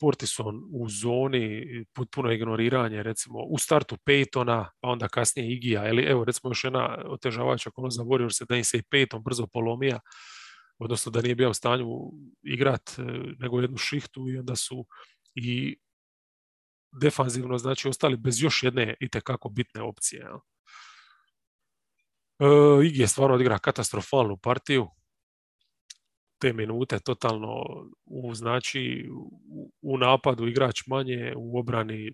u 0.72 0.90
zoni 0.90 1.66
potpuno 1.94 2.32
ignoriranje 2.32 3.04
recimo 3.04 3.40
u 3.40 3.58
startu 3.58 3.98
Peytona 4.06 4.66
pa 4.80 4.88
onda 4.88 5.08
kasnije 5.08 5.54
Igija 5.54 5.90
ili 5.90 6.04
evo 6.04 6.24
recimo 6.24 6.52
još 6.52 6.64
jedna 6.64 6.98
otežavajuća 7.06 7.72
kola 7.72 7.90
za 7.90 8.04
Warriors 8.04 8.46
da 8.50 8.56
im 8.56 8.64
se 8.64 8.78
i 8.78 8.82
Peyton 8.82 9.24
brzo 9.24 9.48
polomija 9.48 10.00
odnosno 10.80 11.12
da 11.12 11.22
nije 11.22 11.36
bio 11.36 11.50
u 11.50 11.54
stanju 11.54 11.86
igrat 12.44 12.90
e, 12.98 13.02
nego 13.40 13.62
jednu 13.62 13.78
šihtu 13.78 14.30
i 14.30 14.38
onda 14.38 14.56
su 14.56 14.86
i 15.36 15.78
defanzivno 17.02 17.58
znači 17.58 17.90
ostali 17.90 18.18
bez 18.18 18.44
još 18.44 18.64
jedne 18.64 18.96
itekako 19.00 19.50
bitne 19.50 19.82
opcije. 19.82 20.20
Ja. 20.20 20.40
E, 22.40 22.86
Igi 22.86 23.02
je 23.02 23.08
stvarno 23.08 23.36
odigra 23.36 23.60
katastrofalnu 23.60 24.38
partiju, 24.38 24.88
te 26.46 26.54
minute 26.54 27.00
totalno 27.00 27.64
u 28.06 28.34
znači 28.34 29.10
u, 29.82 29.98
napadu 29.98 30.48
igrač 30.48 30.88
manje, 30.88 31.34
u 31.38 31.60
obrani 31.60 32.14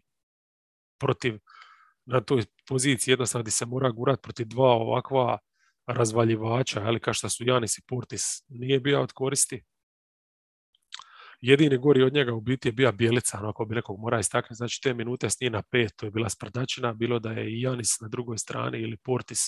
protiv 1.00 1.40
na 2.06 2.22
toj 2.22 2.44
poziciji 2.68 3.12
jednostavno 3.12 3.44
gdje 3.44 3.52
se 3.52 3.66
mora 3.66 3.92
gurat 3.92 4.22
protiv 4.22 4.48
dva 4.48 4.70
ovakva 4.70 5.38
razvaljivača, 5.88 6.82
ali 6.84 7.00
kao 7.00 7.14
što 7.14 7.30
su 7.30 7.44
Janis 7.48 7.78
i 7.78 7.82
Portis, 7.88 8.24
nije 8.50 8.80
bio 8.80 9.02
od 9.02 9.12
koristi. 9.12 9.64
Jedini 11.42 11.78
gori 11.78 12.04
od 12.04 12.14
njega 12.14 12.34
u 12.34 12.42
biti 12.42 12.68
je 12.68 12.72
bila 12.72 12.92
Bijelica, 12.92 13.38
ono 13.40 13.50
ako 13.50 13.66
bi 13.66 13.76
nekog 13.76 14.00
mora 14.00 14.20
istaknuti, 14.20 14.56
znači 14.56 14.82
te 14.84 14.94
minute 14.94 15.30
s 15.30 15.38
na 15.42 15.64
pet, 15.72 15.92
to 15.96 16.06
je 16.06 16.12
bila 16.12 16.30
sprdačina, 16.30 16.94
bilo 16.94 17.20
da 17.20 17.32
je 17.32 17.52
i 17.52 17.62
Janis 17.62 18.00
na 18.02 18.08
drugoj 18.08 18.38
strani 18.38 18.82
ili 18.82 18.98
Portis 18.98 19.40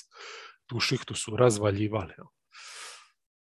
tu 0.65 0.79
šihtu 0.79 1.15
su 1.15 1.35
razvaljivali. 1.35 2.13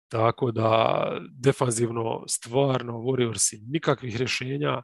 Tako 0.09 0.51
da 0.51 1.03
defanzivno 1.31 2.25
stvarno 2.29 2.93
Warriorsi 2.93 3.59
nikakvih 3.73 4.17
rješenja. 4.17 4.83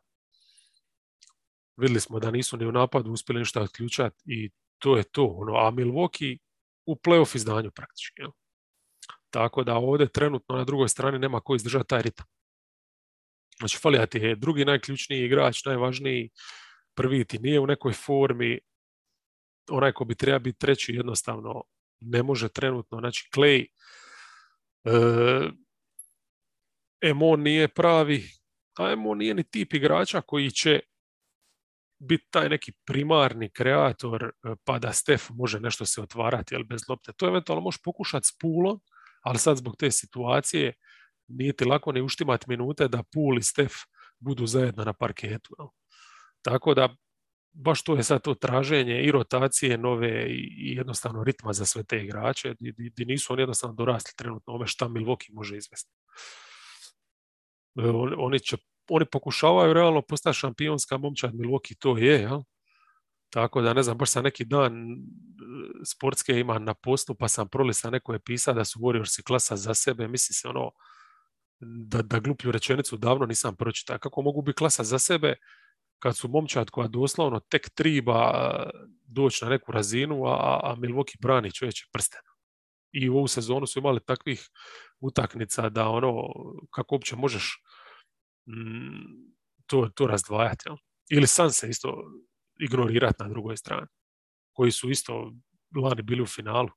Vidjeli 1.77 2.01
smo 2.01 2.21
da 2.21 2.31
nisu 2.31 2.57
ni 2.57 2.67
u 2.67 2.73
napadu 2.73 3.13
uspjeli 3.13 3.39
ništa 3.39 3.63
otključati 3.63 4.23
i 4.27 4.51
to 4.79 4.97
je 4.97 5.03
to. 5.03 5.25
Ono, 5.25 5.53
a 5.53 5.71
Milwaukee 5.71 6.39
u 6.87 6.97
playoff 6.97 7.37
izdanju 7.37 7.71
praktički. 7.71 8.23
Tako 9.31 9.65
da 9.65 9.75
ovdje 9.75 10.09
trenutno 10.09 10.57
na 10.57 10.65
drugoj 10.65 10.89
strani 10.89 11.19
nema 11.19 11.41
ko 11.41 11.55
izdržati 11.55 11.89
taj 11.89 12.03
ritam. 12.03 12.27
Znači, 13.59 13.79
Falija 13.79 14.07
ti 14.07 14.19
je 14.19 14.37
drugi 14.37 14.65
najključniji 14.65 15.25
igrač, 15.25 15.65
najvažniji, 15.65 16.31
prvi 16.95 17.25
ti 17.25 17.39
nije 17.39 17.61
u 17.61 17.67
nekoj 17.67 17.93
formi, 17.93 18.59
onaj 19.71 19.93
ko 19.93 20.05
bi 20.05 20.15
treba 20.15 20.39
biti 20.39 20.59
treći 20.59 20.93
jednostavno 20.95 21.63
ne 22.01 22.23
može 22.23 22.49
trenutno. 22.49 22.99
Znači, 22.99 23.29
Clay 23.35 23.67
Emo 27.03 27.37
nije 27.37 27.69
pravi, 27.69 28.25
a 28.79 28.91
Emo 28.93 29.15
nije 29.15 29.35
ni 29.35 29.45
tip 29.45 29.75
igrača 29.75 30.21
koji 30.21 30.51
će 30.51 30.81
biti 31.99 32.27
taj 32.31 32.49
neki 32.49 32.73
primarni 32.87 33.51
kreator 33.51 34.25
e, 34.25 34.55
pa 34.65 34.79
da 34.79 34.93
Stef 34.93 35.31
može 35.31 35.61
nešto 35.61 35.87
se 35.87 36.03
otvarati 36.03 36.55
ali 36.55 36.65
bez 36.65 36.81
lopte. 36.89 37.13
To 37.17 37.27
eventualno 37.29 37.63
možeš 37.63 37.83
pokušati 37.83 38.27
s 38.27 38.39
Pulom, 38.39 38.81
ali 39.23 39.39
sad 39.39 39.57
zbog 39.57 39.77
te 39.77 39.91
situacije 39.91 40.73
nije 41.29 41.57
ti 41.57 41.65
lako 41.65 41.93
ni 41.93 42.03
uštimati 42.03 42.45
minute 42.49 42.89
da 42.89 43.03
Pul 43.03 43.39
i 43.39 43.43
Stef 43.43 43.73
budu 44.19 44.47
zajedno 44.47 44.85
na 44.85 44.93
parketu. 44.93 45.57
Tako 46.43 46.75
da 46.75 46.97
baš 47.53 47.85
to 47.85 47.97
je 47.97 48.03
sad 48.03 48.23
to 48.23 48.35
traženje 48.35 49.03
i 49.03 49.11
rotacije 49.11 49.79
nove 49.79 50.27
i 50.29 50.75
jednostavno 50.77 51.25
ritma 51.25 51.53
za 51.53 51.65
sve 51.65 51.85
te 51.85 51.99
igrače, 52.05 52.55
gdje 52.61 53.07
nisu 53.07 53.33
oni 53.33 53.43
jednostavno 53.43 53.75
dorasli 53.75 54.13
trenutno 54.17 54.53
ove 54.53 54.67
šta 54.67 54.89
Milwaukee 54.89 55.33
može 55.33 55.57
izvesti. 55.57 55.93
Oni, 58.19 58.41
će, 58.41 58.57
oni 58.89 59.07
pokušavaju 59.13 59.73
realno 59.73 60.03
postati 60.03 60.39
šampionska 60.39 60.97
momčad 60.97 61.35
Milwaukee, 61.35 61.79
to 61.79 61.99
je, 61.99 62.21
jel? 62.21 62.43
Tako 63.31 63.61
da 63.61 63.75
ne 63.75 63.83
znam, 63.83 63.99
baš 63.99 64.11
sam 64.11 64.25
neki 64.25 64.45
dan 64.45 64.93
e, 64.93 64.97
sportske 65.85 66.41
ima 66.41 66.59
na 66.59 66.75
postu, 66.75 67.15
pa 67.15 67.29
sam 67.29 67.49
prolista 67.49 67.91
neko 67.91 68.13
je 68.13 68.21
pisao 68.21 68.55
da 68.55 68.65
su 68.65 68.81
Warriorsi 68.81 69.23
klasa 69.23 69.57
za 69.57 69.75
sebe, 69.75 70.09
misli 70.09 70.35
se 70.35 70.49
ono, 70.49 70.71
da, 71.61 72.03
da 72.03 72.21
gluplju 72.21 72.53
rečenicu 72.53 72.97
davno 72.97 73.27
nisam 73.27 73.57
pročitao. 73.57 73.99
Kako 73.99 74.23
mogu 74.23 74.43
biti 74.43 74.57
klasa 74.57 74.85
za 74.85 74.99
sebe 74.99 75.37
kad 76.03 76.17
su 76.17 76.29
momčad 76.29 76.71
koja 76.71 76.89
doslovno 76.89 77.41
tek 77.41 77.71
triba 77.71 78.33
doći 79.07 79.45
na 79.45 79.51
neku 79.51 79.73
razinu, 79.73 80.25
a, 80.27 80.61
a 80.63 80.77
Milwaukee 80.77 81.21
brani 81.21 81.53
čovječe 81.53 81.87
prsten. 81.93 82.21
I 82.93 83.09
u 83.09 83.17
ovu 83.17 83.29
sezonu 83.29 83.67
su 83.67 83.79
imali 83.79 84.05
takvih 84.05 84.49
utakmica 85.01 85.69
da 85.69 85.89
ono, 85.89 86.13
kako 86.71 86.95
uopće 86.95 87.17
možeš 87.17 87.63
mm, 88.49 89.35
to, 89.67 89.91
to 89.95 90.07
razdvajati. 90.07 90.63
Jel? 90.67 90.77
Ili 91.11 91.27
san 91.27 91.51
se 91.51 91.69
isto 91.69 91.95
ignorirati 92.61 93.23
na 93.23 93.29
drugoj 93.29 93.57
strani, 93.57 93.87
koji 94.53 94.71
su 94.73 94.91
isto 94.91 95.33
lani 95.83 96.03
bili 96.03 96.23
u 96.23 96.27
finalu 96.27 96.71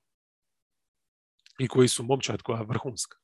i 1.59 1.67
koji 1.67 1.87
su 1.87 2.03
momčad 2.03 2.41
koja 2.41 2.59
je 2.59 2.65
vrhunska 2.65 3.17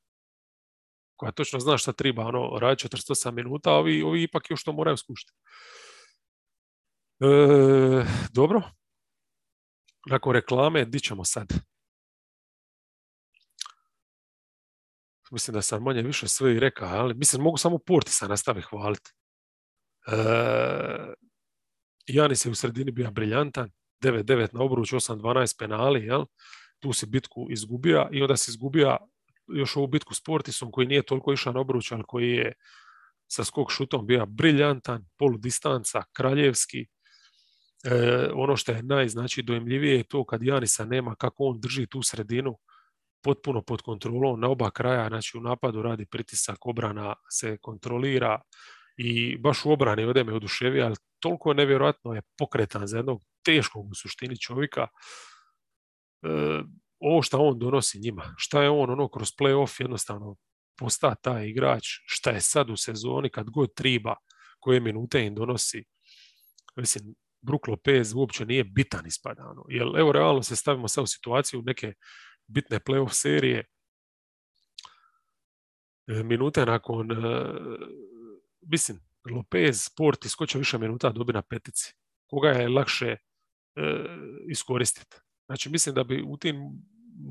koja 1.21 1.31
točno 1.31 1.59
zna 1.59 1.77
šta 1.77 1.93
treba 1.93 2.25
ono, 2.25 2.57
raditi 2.59 2.87
48 2.87 3.31
minuta, 3.31 3.69
a 3.71 3.77
ovi, 3.77 4.01
ovi 4.01 4.23
ipak 4.23 4.49
još 4.49 4.63
to 4.63 4.71
moraju 4.73 4.97
skušati. 4.97 5.33
E, 7.21 8.05
dobro. 8.33 8.61
Nakon 10.09 10.33
reklame, 10.33 10.85
di 10.85 10.99
ćemo 10.99 11.23
sad? 11.23 11.53
Mislim 15.31 15.53
da 15.53 15.61
sam 15.61 15.83
manje 15.83 16.01
više 16.01 16.27
sve 16.27 16.55
i 16.55 16.59
rekao, 16.59 16.89
ali 16.89 17.13
mislim 17.13 17.41
mogu 17.41 17.57
samo 17.57 17.77
Portisa 17.77 18.27
nastavi 18.27 18.61
hvaliti. 18.61 19.11
E, 20.07 20.13
Janis 22.07 22.45
je 22.45 22.51
u 22.51 22.55
sredini 22.55 22.91
bio 22.91 23.11
briljantan, 23.11 23.71
9-9 24.03 24.53
na 24.53 24.61
obruč, 24.61 24.93
8-12 24.93 25.59
penali, 25.59 26.05
jel? 26.05 26.25
tu 26.79 26.93
si 26.93 27.05
bitku 27.05 27.47
izgubio 27.49 28.09
i 28.11 28.21
onda 28.21 28.37
si 28.37 28.51
izgubio 28.51 28.97
još 29.47 29.75
ovu 29.75 29.87
bitku 29.87 30.13
s 30.13 30.23
Portisom 30.23 30.71
koji 30.71 30.87
nije 30.87 31.05
toliko 31.05 31.33
išao 31.33 31.53
na 31.53 31.59
obruč, 31.59 31.91
ali 31.91 32.03
koji 32.07 32.29
je 32.29 32.53
sa 33.27 33.43
skok 33.43 33.71
šutom 33.71 34.07
bio 34.07 34.25
briljantan, 34.25 35.05
poludistanca, 35.17 36.03
kraljevski, 36.13 36.87
E, 37.83 38.29
ono 38.33 38.57
što 38.57 38.71
je 38.71 38.83
naj, 38.83 39.07
znači, 39.07 39.41
dojemljivije 39.41 39.97
je 39.97 40.03
to 40.03 40.25
kad 40.25 40.43
Janisa 40.43 40.85
nema, 40.85 41.15
kako 41.15 41.43
on 41.43 41.59
drži 41.59 41.87
tu 41.87 42.01
sredinu 42.01 42.57
potpuno 43.23 43.61
pod 43.61 43.81
kontrolom 43.81 44.39
na 44.39 44.49
oba 44.49 44.71
kraja, 44.71 45.07
znači 45.07 45.37
u 45.37 45.41
napadu 45.41 45.81
radi 45.81 46.05
pritisak, 46.05 46.65
obrana 46.65 47.15
se 47.29 47.57
kontrolira 47.61 48.41
i 48.97 49.37
baš 49.37 49.65
u 49.65 49.71
obrani 49.71 50.05
ode 50.05 50.23
me 50.23 50.33
oduševio, 50.33 50.85
ali 50.85 50.95
toliko 51.19 51.53
nevjerojatno 51.53 52.13
je 52.13 52.21
pokretan 52.37 52.87
za 52.87 52.97
jednog 52.97 53.21
teškog 53.45 53.89
u 53.89 53.95
suštini 53.95 54.39
čovjeka. 54.39 54.87
E, 56.23 56.27
ovo 56.99 57.21
što 57.21 57.39
on 57.39 57.59
donosi 57.59 57.99
njima, 57.99 58.35
šta 58.37 58.63
je 58.63 58.69
on 58.69 58.89
ono 58.89 59.09
kroz 59.09 59.29
playoff 59.39 59.81
jednostavno 59.81 60.35
posta 60.77 61.15
taj 61.15 61.47
igrač, 61.47 61.83
šta 62.05 62.31
je 62.31 62.41
sad 62.41 62.69
u 62.69 62.77
sezoni 62.77 63.29
kad 63.29 63.49
god 63.49 63.73
triba, 63.73 64.15
koje 64.59 64.79
minute 64.79 65.25
im 65.25 65.35
donosi. 65.35 65.83
Mislim, 66.75 67.15
Brook 67.41 67.67
Lopez 67.67 68.13
uopće 68.13 68.45
nije 68.45 68.63
bitan 68.63 69.07
ispada. 69.07 69.43
Ono. 69.49 69.65
Jer 69.67 69.87
evo 69.97 70.11
realno 70.11 70.43
se 70.43 70.55
stavimo 70.55 70.87
sad 70.87 71.03
u 71.03 71.07
situaciju 71.07 71.61
neke 71.61 71.93
bitne 72.47 72.79
playoff 72.79 73.11
serije 73.11 73.65
e, 76.07 76.23
minute 76.23 76.65
nakon 76.65 77.11
uh, 77.11 77.17
mislim 78.61 78.99
Lopez 79.35 79.83
sport 79.83 80.25
iskoče 80.25 80.57
više 80.57 80.77
minuta 80.77 81.09
dobi 81.09 81.33
na 81.33 81.41
petici. 81.41 81.93
Koga 82.27 82.49
je 82.49 82.69
lakše 82.69 83.17
iskoristiti. 84.49 85.17
Znači, 85.45 85.69
mislim 85.69 85.95
da 85.95 86.03
bi 86.03 86.23
u 86.27 86.37
tim 86.37 86.55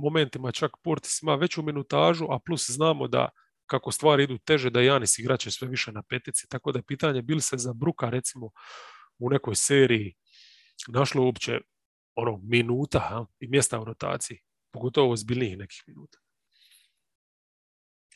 momentima 0.03 0.53
čak 0.53 0.71
Portis 0.83 1.23
ima 1.23 1.35
veću 1.35 1.63
minutažu, 1.63 2.27
a 2.31 2.39
plus 2.47 2.71
znamo 2.71 3.09
da 3.09 3.29
kako 3.67 3.93
stvari 3.93 4.25
idu 4.25 4.39
teže, 4.39 4.71
da 4.71 4.81
Janis 4.81 5.19
igrače 5.19 5.51
sve 5.51 5.69
više 5.69 5.93
na 5.93 6.03
petici, 6.03 6.49
tako 6.49 6.73
da 6.73 6.79
je 6.79 6.83
pitanje 6.83 7.23
bil 7.23 7.41
se 7.41 7.57
za 7.59 7.73
Bruka 7.73 8.11
recimo 8.11 8.51
u 9.21 9.31
nekoj 9.31 9.55
seriji 9.55 10.15
našlo 10.89 11.25
uopće 11.25 11.61
ono, 12.15 12.41
minuta 12.43 13.27
i 13.41 13.49
mjesta 13.49 13.81
u 13.81 13.85
rotaciji, 13.85 14.39
pogotovo 14.71 15.13
ozbiljnijih 15.13 15.59
nekih 15.59 15.83
minuta. 15.87 16.19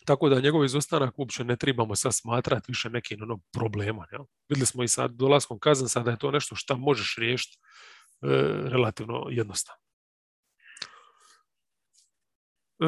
Tako 0.05 0.29
da 0.29 0.41
njegov 0.41 0.65
izostanak 0.65 1.19
uopće 1.19 1.45
ne 1.45 1.57
trebamo 1.57 1.97
sad 1.97 2.15
smatrati 2.15 2.65
više 2.69 2.91
nekim 2.91 3.23
ono, 3.23 3.41
problema. 3.53 4.07
Ja? 4.13 4.19
Vidjeli 4.49 4.67
smo 4.67 4.83
i 4.83 4.89
sad 4.89 5.11
dolaskom 5.11 5.59
Kazansa 5.59 6.01
da 6.01 6.11
je 6.11 6.19
to 6.19 6.31
nešto 6.31 6.57
što 6.57 6.77
možeš 6.77 7.17
riješiti 7.19 7.59
e, 7.59 8.27
relativno 8.69 9.27
jednostavno. 9.31 9.81
E, 12.81 12.87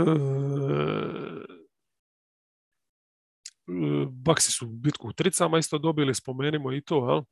Baksi 4.11 4.53
su 4.53 4.67
bitku 4.67 5.09
u 5.09 5.13
tricama 5.13 5.59
isto 5.59 5.79
dobili, 5.79 6.15
spomenimo 6.15 6.73
i 6.73 6.81
to? 6.81 7.25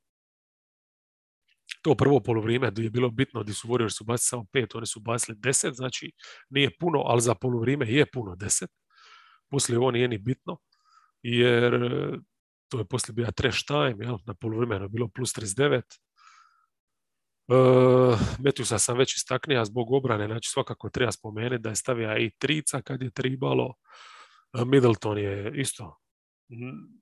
To 1.84 1.94
prvo 1.94 2.20
polovrijeme 2.20 2.72
je 2.76 2.90
bilo 2.90 3.10
bitno, 3.10 3.42
gdje 3.42 3.54
su 3.54 3.68
Warriors 3.68 3.96
su 3.96 4.04
bacili 4.04 4.24
samo 4.24 4.44
pet, 4.52 4.74
oni 4.74 4.86
su 4.86 5.00
bacili 5.00 5.38
deset, 5.40 5.74
znači 5.74 6.12
nije 6.50 6.70
puno, 6.80 7.02
ali 7.06 7.20
za 7.20 7.34
polovrijeme 7.34 7.86
je 7.90 8.06
puno 8.12 8.36
deset. 8.36 8.70
Poslije 9.50 9.78
ovo 9.78 9.90
nije 9.90 10.08
ni 10.08 10.18
bitno, 10.18 10.58
jer 11.22 11.74
e, 11.74 12.18
to 12.68 12.78
je 12.78 12.84
poslije 12.84 13.14
bio 13.14 13.30
trash 13.36 13.58
time, 13.66 14.04
jel? 14.04 14.18
na 14.26 14.34
polovremenu 14.34 14.84
je 14.84 14.88
bilo 14.88 15.08
plus 15.08 15.32
39. 15.32 15.82
Uh, 17.48 18.18
Metjusa 18.38 18.78
sam 18.78 18.98
već 18.98 19.16
istaknija 19.16 19.64
zbog 19.64 19.92
obrane, 19.92 20.26
znači 20.26 20.50
svakako 20.50 20.90
treba 20.90 21.12
spomenuti 21.12 21.62
da 21.62 21.68
je 21.68 21.76
stavio 21.76 22.18
i 22.18 22.30
trica 22.38 22.82
kad 22.82 23.02
je 23.02 23.10
tribalo. 23.10 23.74
Middleton 24.66 25.18
je 25.18 25.52
isto 25.54 26.00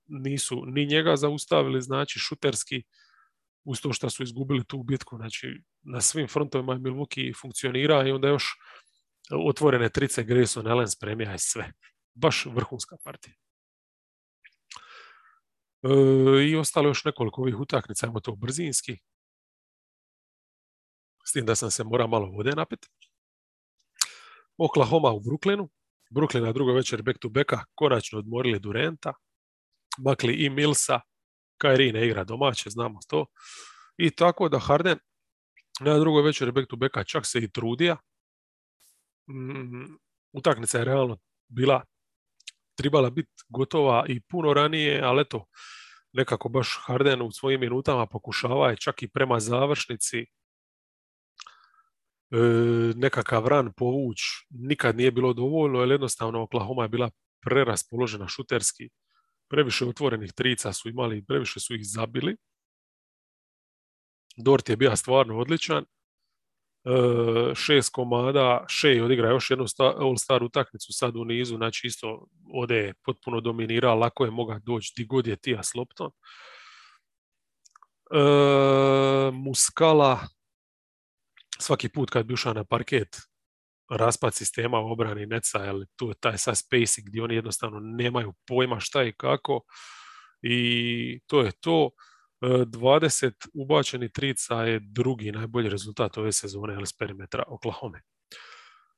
nisu 0.07 0.65
ni 0.65 0.85
njega 0.85 1.15
zaustavili, 1.15 1.81
znači 1.81 2.19
šuterski, 2.19 2.83
uz 3.63 3.81
to 3.81 3.93
što 3.93 4.09
su 4.09 4.23
izgubili 4.23 4.65
tu 4.65 4.83
bitku, 4.83 5.17
znači 5.17 5.61
na 5.81 6.01
svim 6.01 6.27
frontovima 6.27 6.73
Milwaukee 6.73 7.41
funkcionira 7.41 8.07
i 8.07 8.11
onda 8.11 8.27
još 8.27 8.43
otvorene 9.49 9.89
trice 9.89 10.23
Grayson 10.23 10.71
Allen 10.71 10.87
spremija 10.87 11.35
i 11.35 11.39
sve. 11.39 11.73
Baš 12.13 12.45
vrhunska 12.45 12.97
partija. 13.03 13.35
E, 15.83 15.89
I 16.49 16.55
ostalo 16.55 16.87
još 16.87 17.05
nekoliko 17.05 17.41
ovih 17.41 17.59
utakmica, 17.59 18.05
ajmo 18.05 18.19
to 18.19 18.35
brzinski. 18.35 18.97
S 21.25 21.31
tim 21.31 21.45
da 21.45 21.55
sam 21.55 21.71
se 21.71 21.83
mora 21.83 22.07
malo 22.07 22.29
vode 22.29 22.51
napiti. 22.51 22.87
Oklahoma 24.57 25.11
u 25.11 25.19
Brooklynu. 25.19 25.69
Brooklyn 26.11 26.41
na 26.41 26.51
drugoj 26.51 26.73
večer 26.73 27.01
back 27.01 27.19
to 27.19 27.29
backa, 27.29 27.65
konačno 27.75 28.19
odmorili 28.19 28.59
Durenta 28.59 29.13
makli 29.97 30.33
i 30.33 30.49
Milsa, 30.49 31.01
Kairi 31.57 31.91
ne 31.91 32.05
igra 32.05 32.23
domaće, 32.23 32.69
znamo 32.69 32.99
to. 33.07 33.25
I 33.97 34.09
tako 34.09 34.49
da 34.49 34.59
Harden 34.59 34.99
na 35.79 35.99
drugoj 35.99 36.23
večeri 36.23 36.51
back 36.51 36.67
to 36.69 36.75
backa 36.75 37.03
čak 37.03 37.25
se 37.25 37.39
i 37.39 37.51
trudija. 37.51 37.97
Mm, 39.29 39.97
utakmica 40.33 40.77
je 40.77 40.85
realno 40.85 41.17
bila 41.47 41.83
trebala 42.75 43.09
biti 43.09 43.31
gotova 43.49 44.05
i 44.07 44.21
puno 44.21 44.53
ranije, 44.53 45.01
ali 45.03 45.21
eto, 45.21 45.45
nekako 46.13 46.49
baš 46.49 46.79
Harden 46.85 47.21
u 47.21 47.31
svojim 47.31 47.59
minutama 47.59 48.05
pokušava 48.05 48.69
je 48.69 48.77
čak 48.77 49.03
i 49.03 49.07
prema 49.07 49.39
završnici 49.39 50.19
e, 50.19 50.25
nekakav 52.95 53.47
ran 53.47 53.73
povuć 53.77 54.17
nikad 54.49 54.97
nije 54.97 55.11
bilo 55.11 55.33
dovoljno, 55.33 55.79
jer 55.79 55.91
jednostavno 55.91 56.41
Oklahoma 56.41 56.83
je 56.83 56.89
bila 56.89 57.09
preraspoložena 57.41 58.27
šuterski 58.27 58.89
previše 59.53 59.85
otvorenih 59.85 60.33
trica 60.33 60.73
su 60.73 60.89
imali, 60.89 61.25
previše 61.25 61.59
su 61.59 61.75
ih 61.75 61.81
zabili. 61.83 62.35
Dort 64.37 64.69
je 64.69 64.77
bio 64.77 64.95
stvarno 64.95 65.37
odličan. 65.39 65.83
E, 65.83 65.85
šest 67.55 67.89
komada, 67.93 68.65
Shea 68.69 69.03
odigra 69.03 69.29
još 69.29 69.49
jednu 69.49 69.65
all-star 69.77 70.43
utakmicu 70.43 70.93
sad 70.93 71.15
u 71.15 71.25
nizu, 71.25 71.55
znači 71.55 71.87
isto 71.87 72.27
ode 72.53 72.75
je 72.75 72.93
potpuno 73.05 73.41
dominira, 73.41 73.93
lako 73.93 74.25
je 74.25 74.31
moga 74.31 74.59
doći 74.63 74.93
di 74.97 75.05
god 75.05 75.27
je 75.27 75.35
Tija 75.35 75.63
s 75.63 75.73
loptom. 75.75 76.11
E, 78.11 79.31
Muskala, 79.31 80.19
svaki 81.59 81.89
put 81.89 82.09
kad 82.09 82.25
bi 82.25 82.33
ušao 82.33 82.53
na 82.53 82.63
parket, 82.63 83.17
raspad 83.97 84.33
sistema 84.33 84.79
u 84.79 84.91
obrani 84.91 85.25
Neca, 85.25 85.59
jer 85.59 85.75
tu 85.95 86.07
je 86.07 86.15
taj 86.19 86.37
sad 86.37 86.57
spacing 86.57 87.07
gdje 87.07 87.23
oni 87.23 87.35
jednostavno 87.35 87.79
nemaju 87.79 88.33
pojma 88.47 88.79
šta 88.79 89.03
i 89.03 89.13
kako 89.13 89.61
i 90.41 91.19
to 91.27 91.41
je 91.41 91.51
to. 91.51 91.89
20 92.41 93.27
e, 93.27 93.31
ubačenih 93.53 94.11
trica 94.11 94.55
je 94.55 94.79
drugi 94.79 95.31
najbolji 95.31 95.69
rezultat 95.69 96.17
ove 96.17 96.31
sezone 96.31 96.75
ali 96.75 96.87
s 96.87 96.97
perimetra 96.97 97.43
Oklahoma. 97.47 98.01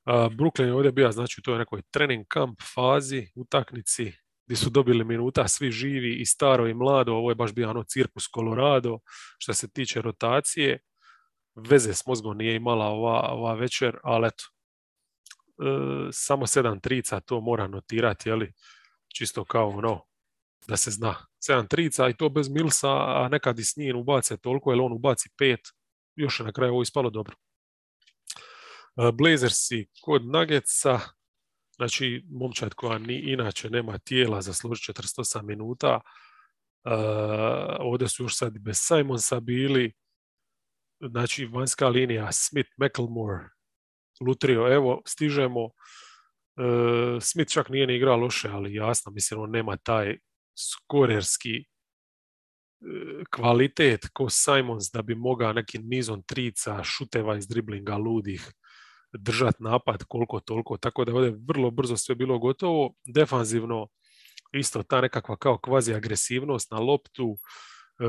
Brooklyn 0.07 0.65
je 0.65 0.73
ovdje 0.73 0.91
bio, 0.91 1.11
znači 1.11 1.41
to 1.41 1.51
je 1.51 1.57
nekoj 1.57 1.81
trening 1.91 2.25
kamp 2.27 2.59
fazi, 2.75 3.27
utaknici, 3.35 4.13
gdje 4.45 4.57
su 4.57 4.69
dobili 4.69 5.03
minuta 5.03 5.47
svi 5.47 5.71
živi 5.71 6.15
i 6.15 6.25
staro 6.25 6.67
i 6.67 6.73
mlado, 6.73 7.13
ovo 7.13 7.31
je 7.31 7.35
baš 7.35 7.53
bio 7.53 7.69
ono 7.69 7.83
cirkus 7.83 8.23
Colorado 8.35 8.99
što 9.37 9.53
se 9.53 9.71
tiče 9.71 10.01
rotacije. 10.01 10.79
Veze 11.69 11.93
s 11.93 12.05
mozgom 12.05 12.37
nije 12.37 12.55
imala 12.55 12.85
ova, 12.85 13.29
ova 13.31 13.53
večer, 13.53 13.97
ali 14.03 14.27
eto, 14.27 14.43
E, 14.45 14.54
samo 16.11 16.47
sedam 16.47 16.79
trica, 16.79 17.19
to 17.19 17.41
mora 17.41 17.67
notirati, 17.67 18.29
jeli, 18.29 18.53
čisto 19.15 19.45
kao 19.45 19.69
ono, 19.69 20.01
da 20.67 20.77
se 20.77 20.91
zna. 20.91 21.15
Sedam 21.39 21.67
trica 21.67 22.09
i 22.09 22.17
to 22.17 22.29
bez 22.29 22.49
Milsa, 22.49 22.91
a 22.91 23.27
nekad 23.31 23.59
i 23.59 23.63
s 23.63 23.77
njim 23.77 23.97
ubace 23.97 24.37
toliko, 24.37 24.71
jer 24.71 24.81
on 24.81 24.93
ubaci 24.93 25.29
pet, 25.37 25.59
još 26.15 26.39
je 26.39 26.45
na 26.45 26.51
kraju 26.51 26.73
ovo 26.73 26.81
ispalo 26.81 27.09
dobro. 27.09 27.35
E, 28.97 29.11
Blazersi 29.11 29.87
kod 30.01 30.25
Nuggetsa, 30.25 30.99
znači 31.75 32.25
momčad 32.29 32.73
koja 32.73 32.97
ni 32.97 33.19
inače 33.31 33.69
nema 33.69 33.97
tijela 33.97 34.41
za 34.41 34.53
služiti 34.53 34.91
48 34.91 35.41
minuta, 35.41 35.99
Uh, 36.85 36.91
ovdje 37.79 38.07
su 38.07 38.23
još 38.23 38.37
sad 38.37 38.59
bez 38.59 38.77
Simonsa 38.79 39.39
bili, 39.39 39.93
znači 40.99 41.45
vanjska 41.45 41.87
linija 41.87 42.31
Smith, 42.31 42.69
McElmore, 42.77 43.49
lutrio, 44.21 44.73
evo, 44.73 45.01
stižemo. 45.05 45.65
E, 45.65 45.71
Smith 47.21 47.51
čak 47.51 47.69
nije 47.69 47.87
ni 47.87 47.95
igrao 47.95 48.17
loše, 48.17 48.49
ali 48.49 48.73
jasno, 48.73 49.11
mislim, 49.11 49.39
on 49.39 49.51
nema 49.51 49.77
taj 49.77 50.17
skorerski 50.57 51.55
e, 51.57 51.63
kvalitet 53.35 54.07
ko 54.13 54.29
Simons 54.29 54.91
da 54.93 55.01
bi 55.01 55.15
mogao 55.15 55.53
nekim 55.53 55.81
nizom 55.85 56.23
trica, 56.23 56.83
šuteva 56.83 57.37
iz 57.37 57.47
driblinga 57.47 57.97
ludih 57.97 58.51
držati 59.13 59.63
napad 59.63 60.03
koliko 60.03 60.39
toliko, 60.39 60.77
tako 60.77 61.05
da 61.05 61.11
je 61.11 61.15
ovdje 61.15 61.39
vrlo 61.47 61.71
brzo 61.71 61.97
sve 61.97 62.15
bilo 62.15 62.39
gotovo. 62.39 62.93
Defanzivno 63.05 63.87
isto 64.53 64.83
ta 64.83 65.01
nekakva 65.01 65.37
kao 65.37 65.57
kvazi 65.57 65.93
agresivnost 65.93 66.71
na 66.71 66.79
loptu, 66.79 67.37
e, 67.99 68.05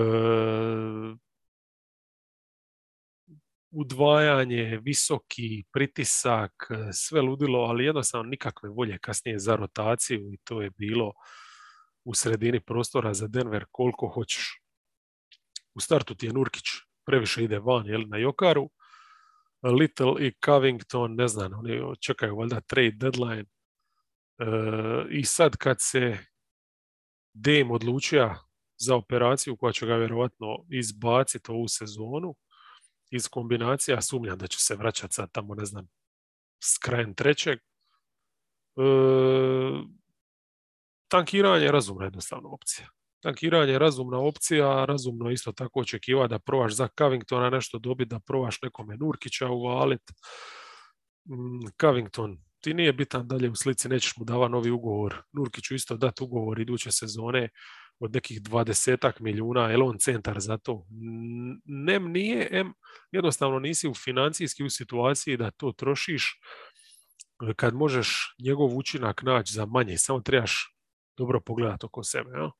udvajanje, 3.71 4.81
visoki 4.83 5.65
pritisak, 5.73 6.53
sve 6.93 7.21
ludilo, 7.21 7.59
ali 7.59 7.85
jednostavno 7.85 8.31
nikakve 8.31 8.69
volje 8.69 8.99
kasnije 8.99 9.39
za 9.39 9.57
rotaciju 9.57 10.33
i 10.33 10.39
to 10.45 10.63
je 10.63 10.71
bilo 10.71 11.13
u 12.05 12.15
sredini 12.15 12.61
prostora 12.61 13.15
za 13.15 13.27
Denver 13.29 13.65
koliko 13.71 14.09
hoćeš. 14.09 14.61
U 15.75 15.81
startu 15.81 16.15
ti 16.15 16.27
je 16.27 16.33
Nurkić 16.33 16.65
previše 17.07 17.45
ide 17.45 17.59
van 17.59 17.87
jel, 17.87 18.03
na 18.09 18.17
Jokaru. 18.17 18.71
Little 19.63 20.27
i 20.27 20.33
Covington, 20.45 21.15
ne 21.15 21.29
znam, 21.29 21.53
oni 21.55 21.83
čekaju 22.01 22.37
valjda 22.37 22.61
trade 22.61 22.91
deadline. 22.97 23.45
E, 23.45 24.47
I 25.11 25.25
sad 25.25 25.57
kad 25.57 25.77
se 25.81 26.19
Dame 27.35 27.73
odlučio 27.73 28.35
za 28.79 28.97
operaciju 28.97 29.57
koja 29.57 29.73
će 29.73 29.87
ga 29.87 29.97
vjerojatno 29.97 30.47
izbaciti 30.71 31.51
ovu 31.51 31.69
sezonu, 31.69 32.35
iz 33.17 33.29
kombinacija, 33.29 34.01
sumnjam 34.01 34.39
da 34.39 34.47
će 34.47 34.59
se 34.61 34.77
vraćati 34.77 35.15
sad 35.15 35.33
tamo, 35.33 35.55
ne 35.55 35.65
znam, 35.65 35.89
s 36.65 36.79
krajem 36.79 37.15
trećeg. 37.15 37.59
E, 37.59 38.83
tankiranje 41.09 41.65
je 41.65 41.73
razumna 41.73 42.05
jednostavna 42.05 42.49
opcija. 42.49 42.89
Tankiranje 43.23 43.73
je 43.73 43.79
razumna 43.79 44.19
opcija, 44.19 44.85
razumno 44.85 45.31
isto 45.31 45.53
tako 45.53 45.81
očekiva 45.81 46.27
da 46.27 46.39
provaš 46.39 46.75
za 46.75 46.89
Covingtona 46.99 47.51
nešto 47.51 47.79
dobiti, 47.79 48.09
da 48.09 48.21
provaš 48.21 48.63
nekome 48.63 48.97
Nurkića 48.97 49.49
uvalit. 49.49 50.03
Mm, 51.29 51.67
Covington, 51.81 52.39
ti 52.61 52.75
nije 52.75 52.93
bitan 52.93 53.29
dalje 53.29 53.51
u 53.51 53.55
slici, 53.55 53.89
nećeš 53.89 54.17
mu 54.17 54.25
davati 54.25 54.53
novi 54.53 54.71
ugovor. 54.71 55.23
Nurkiću 55.33 55.75
isto 55.75 55.97
dati 55.97 56.25
ugovor 56.25 56.61
iduće 56.61 56.93
sezone. 56.93 57.49
Od 57.99 58.15
nekih 58.15 58.43
dvadesetak 58.43 59.21
milijuna, 59.21 59.71
je 59.71 59.83
on 59.83 59.99
centar 59.99 60.41
za 60.41 60.59
to? 60.59 60.87
Nem 61.65 62.13
nije, 62.13 62.49
em, 62.51 62.73
jednostavno 63.11 63.59
nisi 63.59 63.89
u 63.89 63.95
financijski 63.95 64.65
u 64.65 64.71
situaciji 64.71 65.37
da 65.37 65.51
to 65.51 65.73
trošiš 65.73 66.41
kad 67.57 67.75
možeš 67.75 68.35
njegov 68.39 68.77
učinak 68.77 69.23
naći 69.23 69.53
za 69.53 69.67
manje, 69.67 69.99
samo 69.99 70.21
trebaš 70.21 70.77
dobro 71.17 71.41
pogledati 71.41 71.87
oko 71.87 72.03
sebe. 72.03 72.31
Ja? 72.31 72.51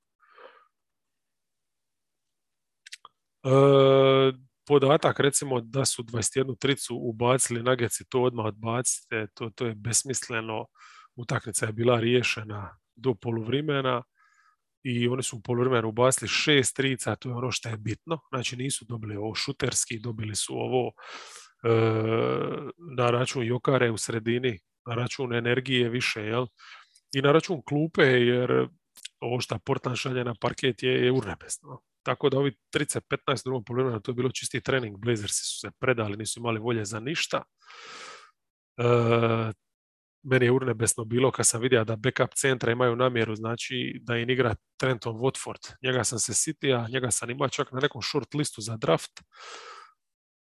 E, 3.45 4.33
podatak 4.67 5.21
recimo 5.21 5.61
da 5.61 5.85
su 5.85 6.03
21 6.03 6.59
tricu 6.59 6.97
ubacili 6.97 7.63
nageci, 7.63 8.05
to 8.09 8.23
odmah 8.23 8.47
odbacite, 8.47 9.27
to, 9.35 9.51
to 9.51 9.67
je 9.67 9.75
besmisleno. 9.75 10.67
Utakmica 11.17 11.67
je 11.67 11.73
bila 11.73 12.01
riješena 12.01 12.79
do 12.97 13.15
poluvremena 13.15 14.03
i 14.89 15.09
oni 15.09 15.23
su 15.23 15.37
u 15.37 15.41
poluvremenu 15.41 15.89
ubacili 15.89 16.29
šest 16.29 16.77
trica, 16.77 17.17
to 17.17 17.29
je 17.29 17.35
ono 17.35 17.51
što 17.51 17.69
je 17.69 17.77
bitno. 17.77 18.19
Znači 18.29 18.57
nisu 18.57 18.85
dobili 18.85 19.17
ovo 19.17 19.35
šuterski, 19.35 19.99
dobili 19.99 20.37
su 20.37 20.55
ovo 20.55 20.93
e, 21.63 21.71
na 22.97 23.11
račun 23.11 23.47
Jokare 23.47 23.91
u 23.91 23.97
sredini, 23.97 24.59
na 24.87 24.95
račun 24.95 25.35
energije 25.35 25.89
više, 25.89 26.23
jel? 26.23 26.47
I 27.15 27.23
na 27.23 27.33
račun 27.33 27.63
klupe, 27.63 28.03
jer 28.03 28.69
ovo 29.21 29.41
što 29.41 29.59
Portland 29.59 29.99
šalje 29.99 30.25
na 30.25 30.35
parket 30.41 30.83
je, 30.83 31.05
je 31.05 31.13
urnebesno. 31.13 31.81
Tako 32.03 32.31
da 32.31 32.39
ovi 32.39 32.53
30-15 32.75 33.45
drugom 33.45 33.65
poluvremenu, 33.65 34.01
to 34.01 34.11
je 34.11 34.15
bilo 34.15 34.31
čisti 34.31 34.61
trening, 34.61 34.99
Blazersi 34.99 35.45
su 35.45 35.59
se 35.61 35.71
predali, 35.81 36.17
nisu 36.17 36.41
imali 36.41 36.61
volje 36.61 36.85
za 36.85 37.01
ništa. 37.01 37.43
E, 38.79 38.83
meni 40.27 40.47
je 40.47 40.53
urnebesno 40.53 41.05
bilo 41.05 41.31
kad 41.31 41.47
sam 41.47 41.61
vidio 41.61 41.85
da 41.85 41.97
backup 41.97 42.35
centra 42.35 42.73
imaju 42.73 42.97
namjeru, 42.97 43.35
znači 43.37 44.01
da 44.03 44.17
im 44.17 44.31
igra 44.31 44.55
Trenton 44.77 45.15
Watford. 45.15 45.75
Njega 45.83 46.05
sam 46.05 46.19
se 46.19 46.35
sitija, 46.35 46.87
njega 46.93 47.11
sam 47.11 47.31
imao 47.31 47.49
čak 47.49 47.73
na 47.73 47.81
nekom 47.81 48.03
short 48.03 48.35
listu 48.35 48.61
za 48.61 48.77
draft. 48.77 49.23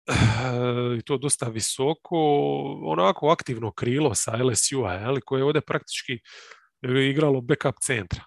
I 0.99 1.01
to 1.01 1.17
dosta 1.17 1.49
visoko, 1.49 2.17
onako 2.85 3.29
aktivno 3.29 3.71
krilo 3.71 4.15
sa 4.15 4.43
LSU-a, 4.43 5.19
koje 5.25 5.39
je 5.39 5.43
ovdje 5.43 5.61
praktički 5.61 6.19
igralo 7.09 7.41
backup 7.41 7.75
centra. 7.81 8.23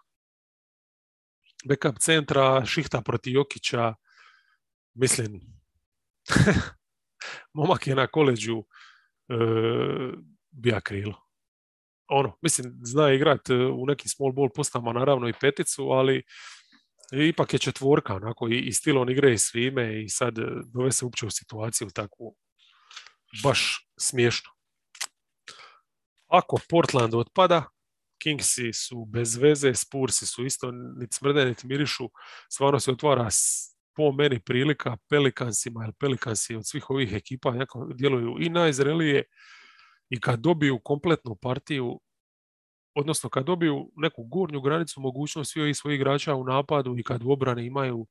Backup 1.64 1.98
centra, 1.98 2.64
šihta 2.66 3.00
proti 3.00 3.32
Jokića, 3.32 3.94
mislim, 4.94 5.40
momak 7.54 7.86
je 7.86 7.94
na 7.94 8.06
koleđu 8.06 8.58
e, 8.58 9.34
bija 10.50 10.80
krilo 10.80 11.29
ono, 12.10 12.38
mislim, 12.42 12.72
zna 12.82 13.12
igrat 13.12 13.50
e, 13.50 13.54
u 13.54 13.86
nekim 13.86 14.08
small 14.08 14.32
ball 14.32 14.48
postama 14.54 14.92
naravno 14.92 15.28
i 15.28 15.34
peticu, 15.40 15.82
ali 15.90 16.22
ipak 17.12 17.52
je 17.52 17.58
četvorka, 17.58 18.14
onako, 18.14 18.48
i, 18.48 18.58
i 18.58 18.72
stil 18.72 18.98
on 18.98 19.10
igra 19.10 19.30
i 19.30 19.38
svime 19.38 20.02
i 20.02 20.08
sad 20.08 20.38
e, 20.38 20.42
dove 20.74 20.92
se 20.92 21.04
uopće 21.04 21.26
u 21.26 21.30
situaciju 21.30 21.90
takvu 21.94 22.36
baš 23.44 23.88
smiješno. 23.98 24.50
Ako 26.26 26.56
Portland 26.68 27.14
otpada, 27.14 27.64
Kingsi 28.22 28.72
su 28.72 29.04
bez 29.04 29.36
veze, 29.36 29.74
Spursi 29.74 30.26
su 30.26 30.44
isto 30.44 30.70
niti 30.70 31.16
smrde, 31.16 31.44
niti 31.44 31.66
mirišu, 31.66 32.10
stvarno 32.48 32.80
se 32.80 32.90
otvara 32.90 33.28
po 33.96 34.12
meni 34.12 34.40
prilika 34.40 34.96
Pelikansima, 35.08 35.84
jer 35.84 35.92
Pelikansi 36.00 36.54
od 36.54 36.66
svih 36.66 36.90
ovih 36.90 37.12
ekipa 37.12 37.54
djeluju 37.94 38.36
i 38.40 38.48
najzrelije, 38.48 39.24
i 40.10 40.20
kad 40.20 40.40
dobiju 40.40 40.78
kompletnu 40.84 41.36
partiju, 41.36 42.00
odnosno 42.94 43.30
kad 43.30 43.46
dobiju 43.46 43.90
neku 43.96 44.24
gornju 44.24 44.60
granicu 44.60 45.00
mogućnost 45.00 45.52
svih 45.52 45.76
svojih 45.76 46.00
igrača 46.00 46.34
u 46.34 46.44
napadu 46.44 46.98
i 46.98 47.02
kad 47.02 47.22
u 47.22 47.30
obrani 47.30 47.66
imaju 47.66 48.06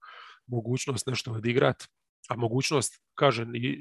mogućnost 0.47 1.07
nešto 1.07 1.31
odigrati, 1.31 1.87
a 2.29 2.35
mogućnost, 2.35 3.03
kažem, 3.15 3.55
i, 3.55 3.77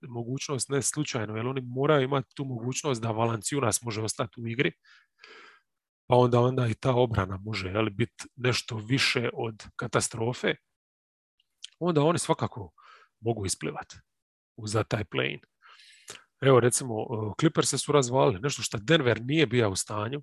mogućnost 0.00 0.68
ne 0.68 0.82
slučajno, 0.82 1.36
jer 1.36 1.46
oni 1.46 1.60
moraju 1.60 2.02
imati 2.02 2.34
tu 2.34 2.44
mogućnost 2.44 3.02
da 3.02 3.10
Valanciunas 3.10 3.82
može 3.82 4.02
ostati 4.02 4.40
u 4.40 4.48
igri, 4.48 4.72
pa 6.06 6.16
onda 6.16 6.40
onda 6.40 6.68
i 6.68 6.74
ta 6.74 6.94
obrana 6.94 7.36
može 7.36 7.68
jel, 7.68 7.90
biti 7.90 8.24
nešto 8.36 8.76
više 8.76 9.30
od 9.32 9.64
katastrofe, 9.76 10.54
onda 11.78 12.02
oni 12.02 12.18
svakako 12.18 12.70
mogu 13.20 13.46
isplivati 13.46 13.96
za 14.66 14.84
taj 14.84 15.04
plane. 15.04 15.51
Evo 16.42 16.60
recimo, 16.60 16.94
Clippers 17.40 17.68
se 17.68 17.78
su 17.78 17.92
razvalili, 17.92 18.40
nešto 18.40 18.62
što 18.62 18.78
Denver 18.78 19.20
nije 19.20 19.46
bio 19.46 19.70
u 19.70 19.76
stanju. 19.76 20.22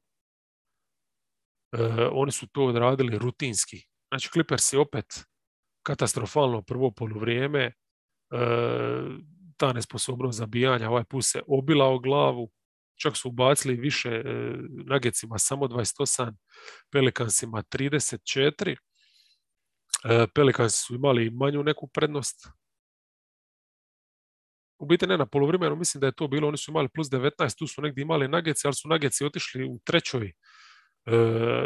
E, 1.71 1.83
oni 2.11 2.31
su 2.31 2.47
to 2.47 2.65
odradili 2.65 3.17
rutinski. 3.17 3.77
Znači 4.11 4.29
Clippers 4.33 4.73
je 4.73 4.79
opet 4.79 5.05
katastrofalno 5.83 6.61
prvo 6.61 6.91
poluvrijeme, 6.91 7.63
e, 7.63 7.73
ta 9.57 9.73
nesposobnost 9.73 10.37
zabijanja, 10.37 10.89
ovaj 10.89 11.03
put 11.03 11.25
se 11.25 11.41
obila 11.47 11.85
o 11.85 11.99
glavu, 11.99 12.51
čak 13.01 13.17
su 13.17 13.29
ubacili 13.29 13.75
više 13.75 14.09
e, 14.09 14.23
nagecima 14.85 15.37
samo 15.37 15.65
28, 15.67 16.35
Pelikansima 16.91 17.63
34. 17.63 18.75
E, 20.03 20.27
Pelikansi 20.35 20.77
su 20.77 20.95
imali 20.95 21.29
manju 21.29 21.63
neku 21.63 21.87
prednost, 21.87 22.47
u 24.80 24.85
biti 24.85 25.07
ne 25.07 25.18
na 25.18 25.26
poluvremenu, 25.26 25.76
mislim 25.76 26.01
da 26.01 26.07
je 26.07 26.15
to 26.15 26.27
bilo, 26.27 26.47
oni 26.47 26.57
su 26.57 26.72
imali 26.72 26.89
plus 26.89 27.07
19, 27.07 27.57
tu 27.57 27.68
su 27.68 27.81
negdje 27.81 28.01
imali 28.01 28.27
nageci, 28.27 28.68
ali 28.68 28.73
su 28.73 28.88
nageci 28.88 29.26
otišli 29.26 29.65
u 29.65 29.80
trećoj 29.84 30.27
e, 30.27 30.31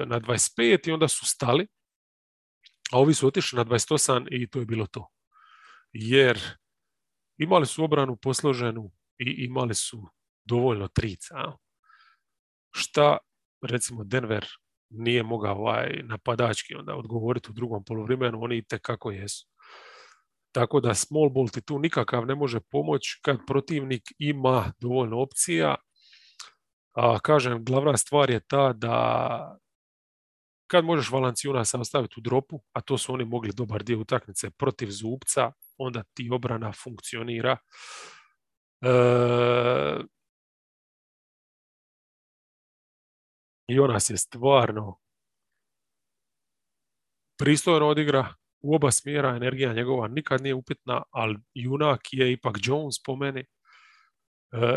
na 0.05 0.19
25 0.19 0.89
i 0.89 0.91
onda 0.91 1.07
su 1.07 1.25
stali, 1.25 1.67
a 2.91 2.99
ovi 2.99 3.13
su 3.13 3.27
otišli 3.27 3.57
na 3.57 3.65
28 3.65 4.27
i 4.31 4.47
to 4.47 4.59
je 4.59 4.65
bilo 4.65 4.87
to. 4.87 5.09
Jer 5.91 6.39
imali 7.37 7.65
su 7.65 7.83
obranu 7.83 8.15
posloženu 8.15 8.91
i 9.19 9.45
imali 9.45 9.75
su 9.75 10.07
dovoljno 10.45 10.87
trica. 10.87 11.35
Šta, 12.71 13.17
recimo, 13.61 14.03
Denver 14.03 14.45
nije 14.89 15.23
mogao 15.23 15.55
ovaj 15.55 16.01
napadački 16.03 16.75
onda 16.75 16.95
odgovoriti 16.95 17.49
u 17.51 17.53
drugom 17.53 17.83
poluvremenu, 17.83 18.43
oni 18.43 18.57
i 18.57 18.63
kako 18.81 19.11
jesu. 19.11 19.47
Tako 20.53 20.79
da 20.79 20.93
small 20.93 21.29
ball 21.29 21.49
ti 21.49 21.61
tu 21.61 21.79
nikakav 21.79 22.25
ne 22.25 22.35
može 22.35 22.59
pomoći 22.59 23.19
kad 23.21 23.37
protivnik 23.47 24.03
ima 24.19 24.73
dovoljno 24.79 25.21
opcija. 25.21 25.75
A 26.93 27.19
kažem, 27.19 27.65
glavna 27.65 27.97
stvar 27.97 28.29
je 28.29 28.39
ta 28.39 28.73
da 28.73 29.57
kad 30.67 30.85
možeš 30.85 31.11
Valancijuna 31.11 31.63
ostaviti 31.79 32.15
u 32.17 32.21
dropu, 32.21 32.63
a 32.73 32.81
to 32.81 32.97
su 32.97 33.13
oni 33.13 33.25
mogli 33.25 33.51
dobar 33.53 33.83
dio 33.83 33.99
utakmice 33.99 34.49
protiv 34.51 34.89
Zubca, 34.89 35.51
onda 35.77 36.03
ti 36.13 36.29
obrana 36.31 36.71
funkcionira. 36.83 37.57
E... 38.81 38.89
I 43.67 43.79
ona 43.79 43.99
se 43.99 44.17
stvarno 44.17 44.99
pristojno 47.37 47.87
odigra, 47.87 48.33
u 48.63 48.75
oba 48.75 48.91
smjera 48.91 49.35
energija 49.35 49.73
njegova 49.73 50.07
nikad 50.07 50.41
nije 50.41 50.55
upitna, 50.55 51.03
ali 51.11 51.37
junak 51.53 52.01
je 52.11 52.31
ipak 52.31 52.55
Jones 52.61 53.03
po 53.05 53.15
meni. 53.15 53.45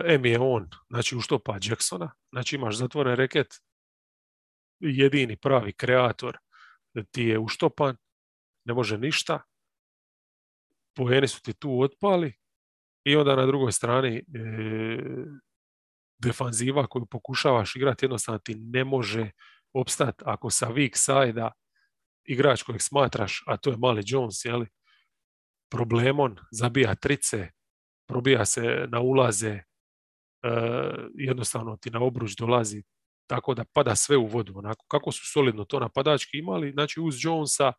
Em 0.05 0.27
je 0.27 0.39
on, 0.41 0.69
znači 0.89 1.17
uštopa 1.17 1.59
Jacksona, 1.63 2.13
znači 2.33 2.57
imaš 2.57 2.77
zatvoren 2.77 3.17
reket, 3.17 3.47
jedini 4.81 5.37
pravi 5.37 5.73
kreator 5.73 6.39
ti 7.11 7.23
je 7.23 7.39
uštopan, 7.39 7.97
ne 8.65 8.75
može 8.75 8.99
ništa, 8.99 9.43
poeni 10.97 11.29
su 11.29 11.43
ti 11.43 11.53
tu 11.53 11.81
otpali 11.81 12.35
i 13.05 13.17
onda 13.17 13.37
na 13.37 13.47
drugoj 13.47 13.73
strani 13.73 14.17
e, 14.17 14.23
defanziva 16.19 16.87
koju 16.87 17.07
pokušavaš 17.07 17.77
igrati 17.77 18.05
jednostavno 18.05 18.39
ti 18.39 18.55
ne 18.55 18.85
može 18.85 19.31
opstati 19.75 20.23
ako 20.27 20.51
sa 20.51 20.67
weak 20.67 20.95
side 20.95 21.51
igrač 22.29 22.63
kojeg 22.63 22.83
smatraš, 22.83 23.43
a 23.47 23.57
to 23.57 23.71
je 23.71 23.77
mali 23.77 24.03
Jones, 24.07 24.45
jeli, 24.45 24.67
problemon, 25.71 26.37
zabija 26.51 26.95
trice, 26.95 27.49
probija 28.09 28.45
se 28.45 28.87
na 28.89 29.01
ulaze, 29.01 29.51
e, 29.53 29.63
jednostavno 31.15 31.77
ti 31.77 31.91
na 31.91 32.01
obruč 32.01 32.37
dolazi, 32.37 32.83
tako 33.27 33.55
da 33.55 33.65
pada 33.65 33.97
sve 33.97 34.17
u 34.17 34.27
vodu. 34.27 34.53
Onako, 34.57 34.85
kako 34.89 35.13
su 35.13 35.33
solidno 35.33 35.65
to 35.65 35.81
napadački 35.81 36.39
imali, 36.39 36.73
znači 36.73 37.01
uz 37.01 37.15
Jonesa, 37.19 37.73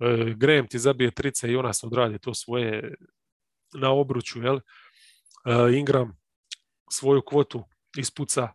e, 0.00 0.34
Graham 0.36 0.68
ti 0.68 0.78
zabije 0.78 1.10
trice 1.10 1.50
i 1.50 1.56
ona 1.56 1.72
se 1.72 1.86
odradi 1.86 2.18
to 2.18 2.34
svoje 2.34 2.94
na 3.74 3.92
obruču, 3.92 4.42
jel? 4.42 4.56
E, 4.56 5.78
Ingram 5.78 6.18
svoju 6.90 7.22
kvotu 7.26 7.64
ispuca, 7.96 8.48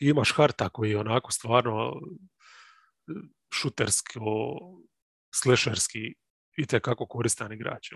imaš 0.00 0.32
Harta 0.32 0.68
koji 0.68 0.90
je 0.90 0.98
onako 0.98 1.32
stvarno 1.32 2.00
šutersko, 3.54 4.20
slešerski 5.34 6.14
i 6.56 6.66
tekako 6.66 7.06
koristan 7.06 7.52
igrač. 7.52 7.88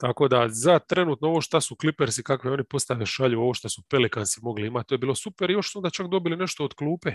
Tako 0.00 0.28
da 0.28 0.48
za 0.48 0.78
trenutno 0.78 1.28
ovo 1.28 1.40
što 1.40 1.60
su 1.60 1.76
Clippersi, 1.80 2.22
kakve 2.22 2.50
oni 2.50 2.64
postave 2.64 3.06
šalju, 3.06 3.40
ovo 3.40 3.54
što 3.54 3.68
su 3.68 3.82
Pelikansi 3.88 4.40
mogli 4.42 4.66
imati, 4.66 4.88
to 4.88 4.94
je 4.94 4.98
bilo 4.98 5.14
super. 5.14 5.50
Još 5.50 5.72
su 5.72 5.78
onda 5.78 5.90
čak 5.90 6.06
dobili 6.08 6.36
nešto 6.36 6.64
od 6.64 6.74
klupe. 6.74 7.14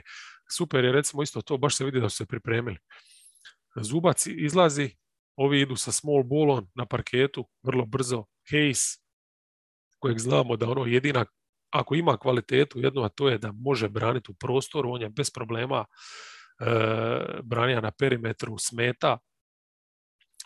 Super 0.58 0.86
je 0.86 0.92
recimo 0.92 1.24
isto 1.24 1.42
to, 1.42 1.58
baš 1.58 1.78
se 1.78 1.86
vidi 1.86 2.00
da 2.00 2.10
su 2.10 2.18
se 2.18 2.26
pripremili. 2.26 2.78
Zubac 3.82 4.28
izlazi, 4.28 4.96
ovi 5.36 5.62
idu 5.62 5.76
sa 5.76 5.92
small 5.92 6.24
ballom 6.24 6.68
na 6.76 6.86
parketu, 6.86 7.48
vrlo 7.64 7.86
brzo. 7.86 8.26
Hayes, 8.52 9.00
kojeg 10.00 10.20
znamo 10.20 10.56
da 10.58 10.70
ono 10.70 10.86
jedina, 10.86 11.26
ako 11.70 11.96
ima 11.96 12.18
kvalitetu 12.18 12.80
jednu, 12.80 13.04
a 13.04 13.10
to 13.10 13.30
je 13.30 13.38
da 13.38 13.52
može 13.52 13.90
braniti 13.90 14.32
u 14.32 14.36
prostoru, 14.36 14.92
on 14.92 15.02
je 15.02 15.10
bez 15.10 15.32
problema 15.32 15.86
branija 17.44 17.82
na 17.82 17.92
perimetru, 17.92 18.58
smeta, 18.58 19.18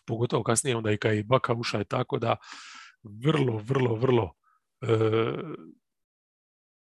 pogotovo 0.10 0.44
kasnije 0.44 0.78
onda 0.78 0.92
i 0.92 0.98
kad 0.98 1.16
i 1.16 1.24
baka 1.24 1.54
uša 1.54 1.82
i 1.82 1.86
tako 1.86 2.20
da 2.20 2.36
vrlo, 3.04 3.58
vrlo, 3.58 3.96
vrlo 3.96 4.34
e, 4.82 4.88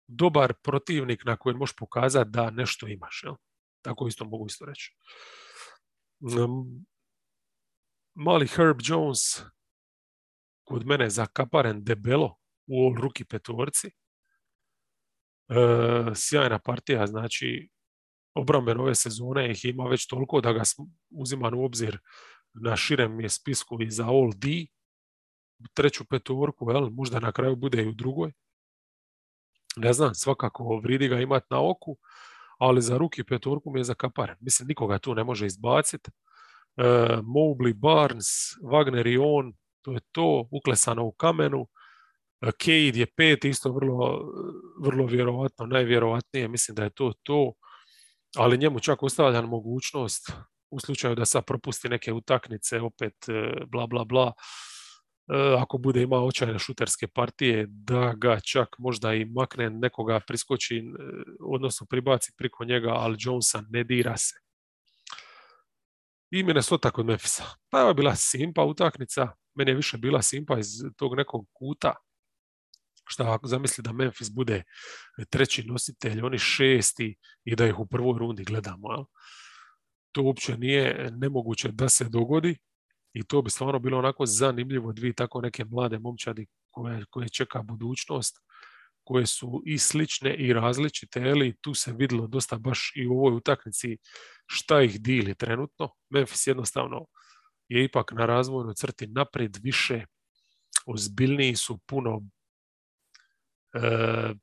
dobar 0.08 0.54
protivnik 0.64 1.26
na 1.26 1.38
kojem 1.38 1.58
možeš 1.58 1.76
pokazati 1.76 2.30
da 2.30 2.50
nešto 2.50 2.88
imaš. 2.88 3.22
Jel? 3.24 3.36
Tako 3.82 4.08
isto 4.08 4.26
mogu 4.26 4.46
isto 4.48 4.66
reći. 4.66 4.96
Mali 8.16 8.48
Herb 8.48 8.78
Jones 8.84 9.20
kod 10.64 10.86
mene 10.86 11.10
zakaparen 11.10 11.84
debelo 11.84 12.38
u 12.68 12.86
all 12.86 12.96
ruki 13.02 13.26
petorci. 13.26 13.88
E, 13.88 13.92
sjajna 16.16 16.60
partija, 16.60 17.08
znači 17.08 17.70
obramben 18.40 18.80
ove 18.80 18.96
sezone 18.96 19.52
ih 19.52 19.66
ima 19.66 19.84
već 19.84 20.08
toliko 20.08 20.42
da 20.42 20.54
ga 20.54 20.62
uzimam 21.10 21.54
u 21.54 21.66
obzir 21.66 22.00
na 22.54 22.76
širem 22.76 23.20
je 23.20 23.30
spisku 23.30 23.82
i 23.82 23.92
za 23.92 24.06
All 24.06 24.32
D, 24.36 24.66
treću 25.74 26.06
petorku, 26.06 26.72
jel? 26.72 26.90
možda 26.90 27.20
na 27.20 27.32
kraju 27.32 27.56
bude 27.56 27.84
i 27.84 27.88
u 27.88 27.94
drugoj. 27.94 28.32
Ne 29.76 29.94
znam, 29.94 30.16
svakako 30.16 30.80
vridi 30.84 31.08
ga 31.08 31.20
imati 31.20 31.46
na 31.50 31.70
oku, 31.70 31.98
ali 32.58 32.82
za 32.82 32.98
ruki 32.98 33.24
petorku 33.24 33.72
mi 33.72 33.80
je 33.80 33.84
zakaparen. 33.84 34.36
Mislim, 34.40 34.68
nikoga 34.68 35.00
tu 35.00 35.16
ne 35.16 35.24
može 35.24 35.46
izbaciti. 35.46 36.12
E, 36.78 36.84
Mobley, 37.24 37.74
Barnes, 37.74 38.26
Wagner 38.64 39.08
i 39.08 39.18
on, 39.18 39.54
to 39.82 39.92
je 39.92 40.00
to, 40.12 40.48
uklesano 40.52 41.06
u 41.06 41.12
kamenu. 41.12 41.68
E, 42.42 42.52
Cade 42.52 43.00
je 43.00 43.06
pet, 43.06 43.46
isto 43.46 43.72
vrlo, 43.72 44.32
vrlo 44.82 45.06
vjerovatno, 45.06 45.66
najvjerovatnije, 45.66 46.48
mislim 46.48 46.76
da 46.76 46.84
je 46.84 46.90
to 46.90 47.14
to, 47.24 47.54
ali 48.36 48.58
njemu 48.58 48.80
čak 48.80 49.04
ostavljam 49.04 49.46
mogućnost 49.46 50.32
u 50.72 50.80
slučaju 50.80 51.16
da 51.16 51.26
sad 51.26 51.46
propusti 51.46 51.90
neke 51.90 52.14
utaknice, 52.14 52.82
opet 52.82 53.14
e, 53.30 53.66
bla 53.66 53.88
bla 53.88 54.04
bla, 54.06 54.34
e, 55.34 55.56
ako 55.60 55.78
bude 55.78 56.02
imao 56.02 56.26
očajne 56.26 56.60
šuterske 56.60 57.08
partije, 57.08 57.66
da 57.70 58.14
ga 58.18 58.40
čak 58.40 58.76
možda 58.78 59.14
i 59.14 59.26
makne 59.26 59.70
nekoga 59.70 60.20
priskoči, 60.28 60.78
e, 60.78 60.82
odnosno 61.40 61.88
pribaci 61.90 62.32
priko 62.38 62.66
njega, 62.66 62.90
ali 62.90 63.18
Jonesa 63.20 63.64
ne 63.70 63.84
dira 63.84 64.18
se. 64.18 64.36
I 66.32 66.44
Minnesota 66.44 66.92
kod 66.92 67.06
Memphisa. 67.06 67.44
Pa 67.70 67.80
je 67.80 67.94
bila 67.94 68.16
simpa 68.16 68.64
utaknica, 68.64 69.28
meni 69.56 69.72
je 69.72 69.76
više 69.76 69.98
bila 69.98 70.22
simpa 70.22 70.60
iz 70.60 70.68
tog 70.98 71.16
nekog 71.16 71.46
kuta, 71.54 71.96
šta 73.10 73.34
ako 73.34 73.48
zamisli 73.48 73.82
da 73.82 73.94
Memphis 73.94 74.32
bude 74.32 74.64
treći 75.30 75.64
nositelj, 75.64 76.22
oni 76.22 76.40
šesti 76.40 77.16
i 77.44 77.56
da 77.56 77.68
ih 77.68 77.80
u 77.80 77.88
prvoj 77.88 78.20
rundi 78.20 78.44
gledamo. 78.44 78.92
Jel? 78.92 79.04
to 80.12 80.22
uopće 80.22 80.58
nije 80.58 81.12
nemoguće 81.12 81.72
da 81.72 81.90
se 81.90 82.10
dogodi 82.10 82.58
i 83.14 83.24
to 83.24 83.42
bi 83.42 83.50
stvarno 83.50 83.80
bilo 83.80 83.98
onako 83.98 84.26
zanimljivo 84.26 84.94
dvije 84.94 85.14
tako 85.14 85.42
neke 85.42 85.66
mlade 85.66 86.00
momčadi 86.00 86.48
koje, 86.72 87.06
koje 87.10 87.30
čeka 87.30 87.62
budućnost 87.62 88.38
koje 89.04 89.26
su 89.26 89.64
i 89.66 89.78
slične 89.78 90.36
i 90.36 90.54
različite, 90.54 91.30
ali 91.30 91.56
tu 91.62 91.74
se 91.74 91.94
vidjelo 91.94 92.28
dosta 92.28 92.58
baš 92.58 92.92
i 92.96 93.08
u 93.08 93.12
ovoj 93.12 93.34
utakmici 93.34 93.98
šta 94.46 94.82
ih 94.82 95.02
dili 95.02 95.36
trenutno. 95.36 95.90
Memphis 96.10 96.48
jednostavno 96.48 97.06
je 97.68 97.84
ipak 97.84 98.12
na 98.12 98.26
razvojnoj 98.26 98.74
crti 98.76 99.08
naprijed 99.08 99.58
više, 99.64 100.06
ozbiljniji 100.86 101.56
su 101.56 101.78
puno 101.78 102.22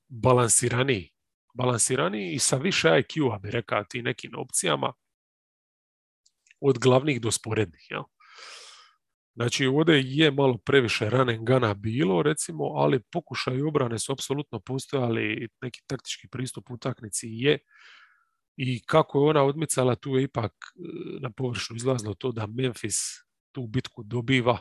balansiraniji, 0.09 1.11
balansiraniji 1.55 2.33
i 2.33 2.39
sa 2.39 2.57
više 2.57 2.89
IQ-a 2.89 3.39
bi 3.39 3.51
rekao 3.51 3.85
ti 3.85 4.03
nekim 4.03 4.31
opcijama 4.37 4.93
od 6.61 6.79
glavnih 6.79 7.21
do 7.21 7.31
sporednih. 7.31 7.87
Jel? 7.91 8.03
Znači, 9.35 9.67
ovdje 9.67 10.03
je 10.05 10.31
malo 10.31 10.59
previše 10.59 11.11
run 11.11 11.45
gana 11.45 11.75
bilo, 11.75 12.23
recimo, 12.23 12.65
ali 12.65 13.03
pokušaj 13.13 13.63
obrane 13.63 13.99
su 13.99 14.13
apsolutno 14.13 14.61
postojali, 14.61 15.49
neki 15.61 15.81
taktički 15.87 16.29
pristup 16.29 16.71
utakmici 16.71 17.27
je 17.31 17.59
i 18.57 18.85
kako 18.87 19.19
je 19.19 19.31
ona 19.31 19.43
odmicala, 19.43 19.95
tu 19.95 20.17
je 20.17 20.23
ipak 20.23 20.53
e, 20.53 20.81
na 21.21 21.31
površinu 21.31 21.77
izlazilo 21.77 22.15
to 22.15 22.33
da 22.33 22.47
Memphis 22.47 22.97
tu 23.53 23.67
bitku 23.67 24.03
dobiva. 24.03 24.59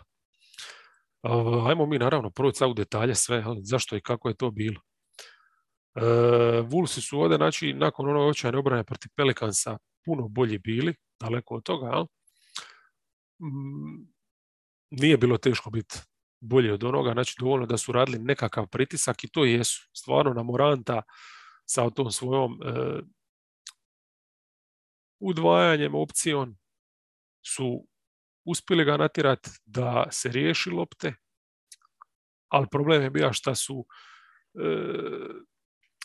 Ajmo 1.68 1.86
mi 1.86 1.98
naravno 1.98 2.30
proći 2.30 2.64
u 2.66 2.74
detalje 2.74 3.16
sve, 3.16 3.44
ali 3.46 3.62
zašto 3.64 3.96
i 3.96 4.02
kako 4.02 4.28
je 4.28 4.38
to 4.38 4.52
bilo. 4.52 4.82
Uh, 5.96 6.04
Wolvesi 6.70 7.02
su 7.02 7.20
ovdje, 7.20 7.38
znači, 7.38 7.74
nakon 7.74 8.10
onog 8.10 8.30
očajne 8.30 8.58
obrane 8.58 8.84
protiv 8.84 9.10
Pelikansa 9.16 9.78
puno 10.06 10.28
bolji 10.28 10.58
bili, 10.58 10.96
daleko 11.20 11.56
od 11.56 11.64
toga, 11.64 11.88
jel? 11.88 12.06
Mm, 13.40 14.08
nije 14.92 15.18
bilo 15.18 15.38
teško 15.38 15.70
biti 15.70 16.00
bolje 16.40 16.74
od 16.74 16.84
onoga, 16.84 17.14
znači 17.14 17.36
dovoljno 17.40 17.66
da 17.66 17.78
su 17.78 17.92
radili 17.92 18.20
nekakav 18.20 18.68
pritisak 18.68 19.24
i 19.24 19.28
to 19.28 19.46
jesu. 19.46 19.90
Stvarno 19.94 20.34
na 20.34 20.44
Moranta 20.44 21.02
sa 21.66 21.90
tom 21.90 22.12
svojom 22.12 22.52
e, 22.64 23.02
udvajanjem 25.20 25.96
opcijom 25.96 26.58
su 27.46 27.88
uspjeli 28.46 28.86
ga 28.86 28.98
natirati 28.98 29.50
da 29.66 30.08
se 30.12 30.30
riješi 30.30 30.70
lopte, 30.70 31.14
ali 32.50 32.68
problem 32.72 33.02
je 33.02 33.10
bio 33.10 33.34
što 33.34 33.56
su 33.56 33.86
e, 34.54 34.68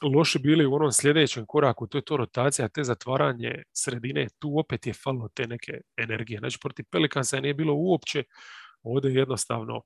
loši 0.02 0.38
bili 0.38 0.66
u 0.66 0.74
onom 0.74 0.92
sljedećem 0.92 1.46
koraku, 1.46 1.86
to 1.86 1.98
je 1.98 2.04
to 2.04 2.16
rotacija, 2.16 2.68
te 2.68 2.84
zatvaranje 2.84 3.62
sredine, 3.72 4.28
tu 4.38 4.58
opet 4.58 4.86
je 4.86 4.92
falilo 4.92 5.28
te 5.28 5.46
neke 5.46 5.80
energije. 5.96 6.38
Znači, 6.38 6.58
protiv 6.62 6.84
Pelikansa 6.90 7.40
nije 7.40 7.54
bilo 7.54 7.74
uopće, 7.74 8.24
ovdje 8.82 9.14
jednostavno 9.14 9.82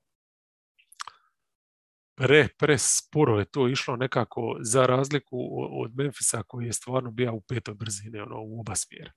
pre, 2.15 2.47
pre 2.57 2.77
sporo 2.77 3.39
je 3.39 3.45
to 3.45 3.67
išlo 3.67 3.95
nekako 3.95 4.57
za 4.59 4.85
razliku 4.85 5.37
od 5.83 5.95
Memfisa 5.95 6.43
koji 6.43 6.65
je 6.65 6.73
stvarno 6.73 7.11
bio 7.11 7.33
u 7.33 7.41
petoj 7.41 7.73
brzine, 7.73 8.23
ono, 8.23 8.35
u 8.41 8.59
oba 8.59 8.75
smjera. 8.75 9.11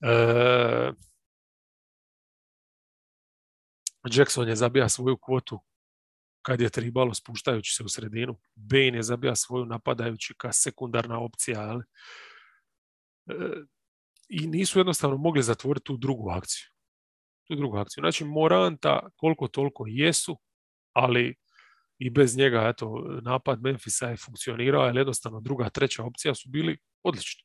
E, 0.00 0.92
Jackson 4.12 4.48
je 4.48 4.56
zabija 4.56 4.88
svoju 4.88 5.16
kvotu 5.16 5.60
kad 6.42 6.60
je 6.60 6.70
tribalo 6.70 7.14
spuštajući 7.14 7.74
se 7.74 7.82
u 7.82 7.88
sredinu. 7.88 8.38
Bane 8.54 8.98
je 8.98 9.02
zabija 9.02 9.34
svoju 9.36 9.66
napadajući 9.66 10.34
ka 10.38 10.52
sekundarna 10.52 11.18
opcija. 11.18 11.60
Ali, 11.60 11.84
e, 13.26 13.34
I 14.28 14.46
nisu 14.46 14.78
jednostavno 14.78 15.16
mogli 15.16 15.42
zatvoriti 15.42 15.84
tu 15.84 15.96
drugu 15.96 16.30
akciju. 16.30 16.66
Tu 17.46 17.54
drugu 17.54 17.76
akciju. 17.76 18.02
Znači 18.02 18.24
Moranta 18.24 19.08
koliko 19.16 19.48
toliko 19.48 19.84
jesu, 19.86 20.38
ali 20.92 21.34
i 21.98 22.10
bez 22.10 22.36
njega 22.36 22.68
eto, 22.68 23.04
napad 23.22 23.62
Memfisa 23.62 24.08
je 24.08 24.16
funkcionirao, 24.16 24.82
ali 24.82 25.00
jednostavno 25.00 25.40
druga, 25.40 25.70
treća 25.70 26.04
opcija 26.04 26.34
su 26.34 26.48
bili 26.48 26.78
odlični. 27.02 27.42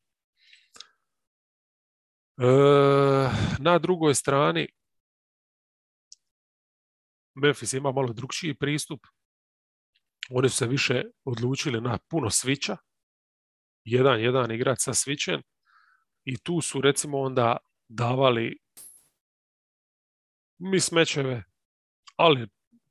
E, 2.37 2.43
na 3.59 3.79
drugoj 3.79 4.15
strani 4.15 4.67
Memphis 7.35 7.73
ima 7.73 7.91
malo 7.91 8.13
drugčiji 8.13 8.53
pristup. 8.53 8.99
Oni 10.29 10.49
su 10.49 10.57
se 10.57 10.67
više 10.67 11.03
odlučili 11.25 11.81
na 11.81 11.97
puno 12.09 12.29
svića. 12.29 12.77
Jedan, 13.83 14.21
jedan 14.21 14.51
igrač 14.51 14.77
sa 14.79 14.93
svićem. 14.93 15.41
I 16.25 16.37
tu 16.37 16.61
su 16.61 16.81
recimo 16.81 17.19
onda 17.19 17.57
davali 17.87 18.57
mismečeve, 20.59 21.43
ali 22.15 22.47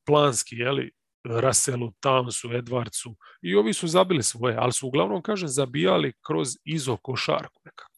planski, 0.07 0.57
jeli, 0.57 0.93
Russellu, 1.25 1.93
Townsu, 2.01 2.63
Edwardsu 2.63 3.15
i 3.43 3.55
ovi 3.55 3.73
su 3.73 3.89
zabili 3.89 4.23
svoje, 4.23 4.57
ali 4.59 4.73
su 4.73 4.87
uglavnom, 4.87 5.23
kažem, 5.23 5.49
zabijali 5.49 6.13
kroz 6.27 6.49
izo 6.65 6.97
košarku 6.97 7.61
nekako. 7.65 7.93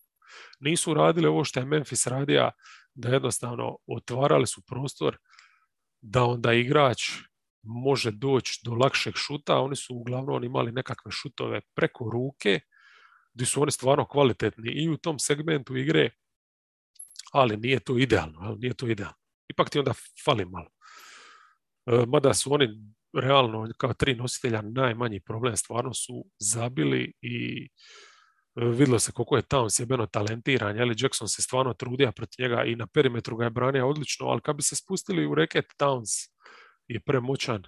Nisu 0.61 0.95
radili 0.95 1.27
ovo 1.27 1.45
što 1.45 1.61
je 1.61 1.66
Memphis 1.66 2.07
radija, 2.07 2.51
da 2.95 3.09
jednostavno 3.09 3.77
otvarali 3.87 4.47
su 4.47 4.62
prostor 4.66 5.19
da 6.06 6.24
onda 6.24 6.52
igrač 6.52 7.02
može 7.62 8.10
doći 8.10 8.60
do 8.64 8.74
lakšeg 8.74 9.14
šuta, 9.16 9.59
oni 9.59 9.76
su 9.76 9.94
uglavnom 9.94 10.44
imali 10.44 10.72
nekakve 10.72 11.12
šutove 11.12 11.60
preko 11.74 12.10
ruke, 12.10 12.60
gdje 13.35 13.47
su 13.47 13.62
oni 13.62 13.70
stvarno 13.70 14.09
kvalitetni 14.09 14.72
i 14.72 14.89
u 14.89 14.97
tom 14.97 15.18
segmentu 15.18 15.76
igre, 15.76 16.10
ali 17.32 17.56
nije 17.56 17.81
to 17.81 17.98
idealno, 17.98 18.39
ali 18.40 18.59
nije 18.59 18.74
to 18.74 18.89
idealno. 18.89 19.16
Ipak 19.48 19.70
ti 19.70 19.78
onda 19.78 19.93
fali 20.24 20.44
malo. 20.44 20.70
mada 22.06 22.35
su 22.35 22.52
oni 22.55 22.68
realno 23.22 23.68
kao 23.76 23.94
tri 23.94 24.14
nositelja 24.14 24.62
najmanji 24.62 25.20
problem 25.20 25.56
stvarno 25.56 25.94
su 25.94 26.24
zabili 26.39 27.12
i 27.20 27.68
vidjelo 28.55 28.98
se 28.98 29.12
koliko 29.12 29.36
je 29.36 29.43
Towns 29.43 29.81
jebeno 29.81 30.06
talentiran, 30.06 30.81
ali 30.81 30.94
Jackson 30.98 31.28
se 31.28 31.43
stvarno 31.43 31.74
trudio 31.74 32.12
protiv 32.12 32.43
njega 32.43 32.64
i 32.64 32.76
na 32.76 32.86
perimetru 32.86 33.36
ga 33.36 33.44
je 33.44 33.51
branio 33.51 33.89
odlično, 33.89 34.26
ali 34.26 34.40
kad 34.40 34.56
bi 34.56 34.62
se 34.62 34.76
spustili 34.76 35.26
u 35.26 35.35
reket 35.35 35.64
Towns 35.78 36.31
je 36.89 37.01
premoćan, 37.01 37.62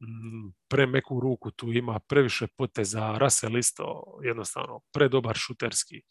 mm, 0.00 0.52
premeku 0.68 1.20
ruku 1.20 1.50
tu 1.50 1.72
ima, 1.72 1.98
previše 2.08 2.46
poteza, 2.56 3.18
Russell 3.18 3.58
isto 3.58 4.02
jednostavno, 4.22 4.80
predobar 4.92 5.36
šuterski. 5.36 6.02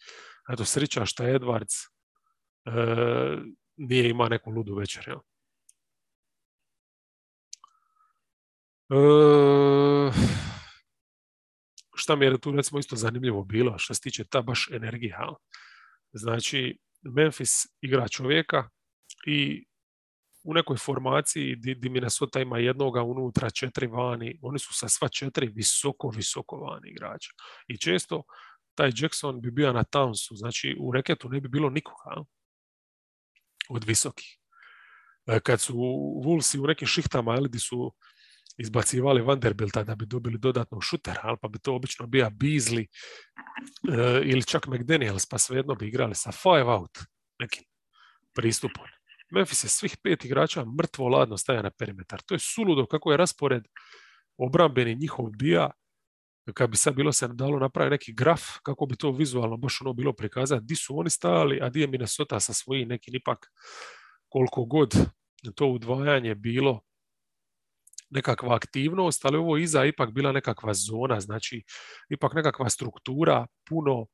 Eto, 0.49 0.65
srića 0.65 1.05
što 1.05 1.23
je 1.23 1.39
Edwards 1.39 1.87
e, 2.65 2.71
nije 3.77 4.09
ima 4.09 4.29
neku 4.29 4.51
ludu 4.51 4.75
večer. 4.75 5.07
Ja. 5.07 5.19
E, 8.89 10.50
šta 11.95 12.15
mi 12.15 12.25
je 12.25 12.37
tu 12.37 12.51
recimo 12.51 12.79
isto 12.79 12.95
zanimljivo 12.95 13.43
bilo 13.43 13.77
što 13.77 13.93
se 13.93 14.01
tiče 14.01 14.23
ta 14.23 14.41
baš 14.41 14.69
energija. 14.71 15.33
Znači, 16.13 16.79
Memphis 17.01 17.65
igra 17.81 18.07
čovjeka 18.07 18.69
i 19.27 19.65
u 20.43 20.53
nekoj 20.53 20.77
formaciji 20.77 21.55
di, 21.55 21.89
Minnesota 21.89 22.39
ima 22.39 22.57
jednoga 22.57 23.03
unutra, 23.03 23.49
četiri 23.49 23.87
vani, 23.87 24.39
oni 24.41 24.59
su 24.59 24.73
sa 24.73 24.89
sva 24.89 25.09
četiri 25.09 25.47
visoko, 25.47 26.09
visoko 26.09 26.55
vani 26.55 26.89
igrača. 26.89 27.29
I 27.67 27.77
često 27.77 28.23
taj 28.75 28.91
Jackson 28.95 29.41
bi 29.41 29.51
bio 29.51 29.73
na 29.73 29.83
Townsu, 29.83 30.35
znači 30.35 30.75
u 30.79 30.91
reketu 30.91 31.29
ne 31.29 31.41
bi 31.41 31.47
bilo 31.47 31.69
nikoga 31.69 32.23
od 33.69 33.83
visokih. 33.83 34.37
E, 35.27 35.39
kad 35.39 35.61
su 35.61 35.73
Woolsi 36.25 36.63
u 36.63 36.67
nekim 36.67 36.87
šihtama, 36.87 37.31
ali 37.31 37.59
su 37.59 37.93
izbacivali 38.57 39.21
Vanderbilta 39.21 39.83
da 39.83 39.95
bi 39.95 40.05
dobili 40.05 40.37
dodatnog 40.37 40.83
šutera, 40.83 41.35
pa 41.41 41.47
bi 41.47 41.59
to 41.59 41.75
obično 41.75 42.07
bio 42.07 42.29
Beasley 42.29 42.85
e, 42.85 44.21
ili 44.25 44.43
čak 44.43 44.67
McDaniels, 44.67 45.25
pa 45.25 45.37
svejedno 45.37 45.75
bi 45.75 45.87
igrali 45.87 46.15
sa 46.15 46.31
five 46.31 46.71
out 46.73 46.99
nekim 47.39 47.63
pristupom. 48.35 48.85
Memphis 49.31 49.63
je 49.63 49.69
svih 49.69 49.97
pet 50.03 50.25
igrača 50.25 50.65
mrtvo 50.65 51.07
ladno 51.07 51.37
staja 51.37 51.61
na 51.61 51.71
perimetar. 51.71 52.21
To 52.21 52.35
je 52.35 52.39
suludo 52.39 52.85
kako 52.85 53.11
je 53.11 53.17
raspored 53.17 53.63
obrambeni 54.37 54.95
njihov 54.95 55.29
bija 55.29 55.71
kad 56.53 56.69
bi 56.69 56.77
sad 56.77 56.95
bilo 56.95 57.11
se 57.11 57.27
dalo 57.27 57.59
napraviti 57.59 57.91
neki 57.91 58.13
graf, 58.13 58.41
kako 58.63 58.85
bi 58.85 58.95
to 58.95 59.11
vizualno 59.11 59.57
baš 59.57 59.81
ono 59.81 59.93
bilo 59.93 60.13
prikazati, 60.13 60.65
di 60.65 60.75
su 60.75 60.99
oni 60.99 61.09
stajali, 61.09 61.59
a 61.61 61.69
di 61.69 61.81
je 61.81 61.87
Minnesota 61.87 62.39
sa 62.39 62.53
svojim 62.53 62.87
nekim 62.87 63.15
ipak 63.15 63.51
koliko 64.29 64.65
god 64.65 64.93
to 65.55 65.67
udvajanje 65.67 66.35
bilo 66.35 66.81
nekakva 68.11 68.55
aktivnost, 68.55 69.25
ali 69.25 69.37
ovo 69.37 69.57
iza 69.57 69.85
ipak 69.85 70.11
bila 70.11 70.31
nekakva 70.31 70.73
zona, 70.73 71.19
znači 71.19 71.63
ipak 72.09 72.33
nekakva 72.33 72.69
struktura 72.69 73.47
puno 73.69 74.05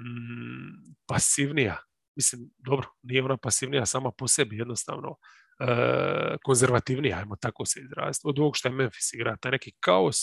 mm, 0.00 0.94
pasivnija. 1.06 1.76
Mislim, 2.16 2.50
dobro, 2.58 2.88
nije 3.02 3.24
ona 3.24 3.36
pasivnija 3.36 3.86
sama 3.86 4.10
po 4.18 4.28
sebi, 4.28 4.56
jednostavno 4.56 5.16
e, 5.60 6.36
konzervativnija, 6.44 7.18
ajmo 7.18 7.36
tako 7.36 7.66
se 7.66 7.80
izraziti, 7.80 8.28
od 8.28 8.38
ovog 8.38 8.56
što 8.56 8.68
je 8.68 8.74
Memphis 8.74 9.12
igra, 9.12 9.36
taj 9.36 9.52
neki 9.52 9.72
kaos, 9.80 10.16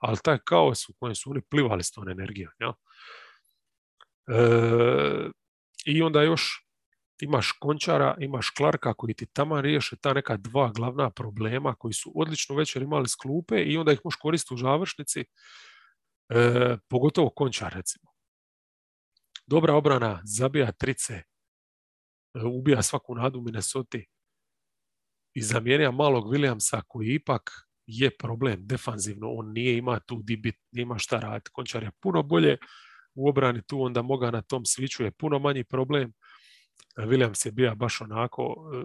ali 0.00 0.18
taj 0.24 0.38
kaos 0.44 0.88
u 0.88 0.94
kojem 0.98 1.14
su 1.14 1.30
oni 1.30 1.40
plivali 1.50 1.84
s 1.84 1.90
tom 1.90 2.08
energijom. 2.08 2.52
Ja? 2.58 2.72
E, 4.28 5.30
I 5.86 6.02
onda 6.02 6.22
još 6.22 6.63
imaš 7.20 7.52
Končara, 7.60 8.16
imaš 8.20 8.50
Klarka 8.50 8.94
koji 8.94 9.14
ti 9.14 9.26
tamo 9.26 9.60
riješe 9.60 9.96
ta 9.96 10.12
neka 10.12 10.36
dva 10.36 10.72
glavna 10.74 11.10
problema 11.10 11.74
koji 11.74 11.92
su 11.92 12.12
odlično 12.14 12.54
večer 12.56 12.82
imali 12.82 13.08
s 13.08 13.14
klupe 13.14 13.62
i 13.62 13.76
onda 13.76 13.92
ih 13.92 14.00
možeš 14.04 14.16
koristiti 14.16 14.54
u 14.54 14.56
završnici, 14.56 15.24
e, 16.28 16.76
pogotovo 16.88 17.30
Končar 17.30 17.72
recimo. 17.72 18.10
Dobra 19.46 19.74
obrana, 19.74 20.22
zabija 20.24 20.72
trice, 20.72 21.14
e, 21.14 21.24
ubija 22.44 22.82
svaku 22.82 23.14
nadu 23.14 23.40
Minnesota 23.40 23.98
i 25.34 25.42
zamijenija 25.42 25.90
malog 25.90 26.24
Williamsa 26.24 26.82
koji 26.88 27.14
ipak 27.14 27.50
je 27.86 28.16
problem 28.16 28.66
defanzivno, 28.66 29.30
on 29.30 29.52
nije 29.52 29.76
ima 29.76 30.00
tu 30.00 30.22
dibit, 30.22 30.56
nije 30.72 30.82
ima 30.82 30.98
šta 30.98 31.18
raditi. 31.20 31.50
Končar 31.52 31.82
je 31.82 31.90
puno 32.00 32.22
bolje 32.22 32.56
u 33.14 33.28
obrani 33.28 33.62
tu, 33.66 33.82
onda 33.82 34.02
moga 34.02 34.30
na 34.30 34.42
tom 34.42 34.64
sviću 34.64 35.04
je 35.04 35.10
puno 35.10 35.38
manji 35.38 35.64
problem 35.64 36.12
Williams 36.96 37.46
je 37.46 37.52
bio 37.52 37.74
baš 37.74 38.00
onako 38.00 38.42
e, 38.42 38.84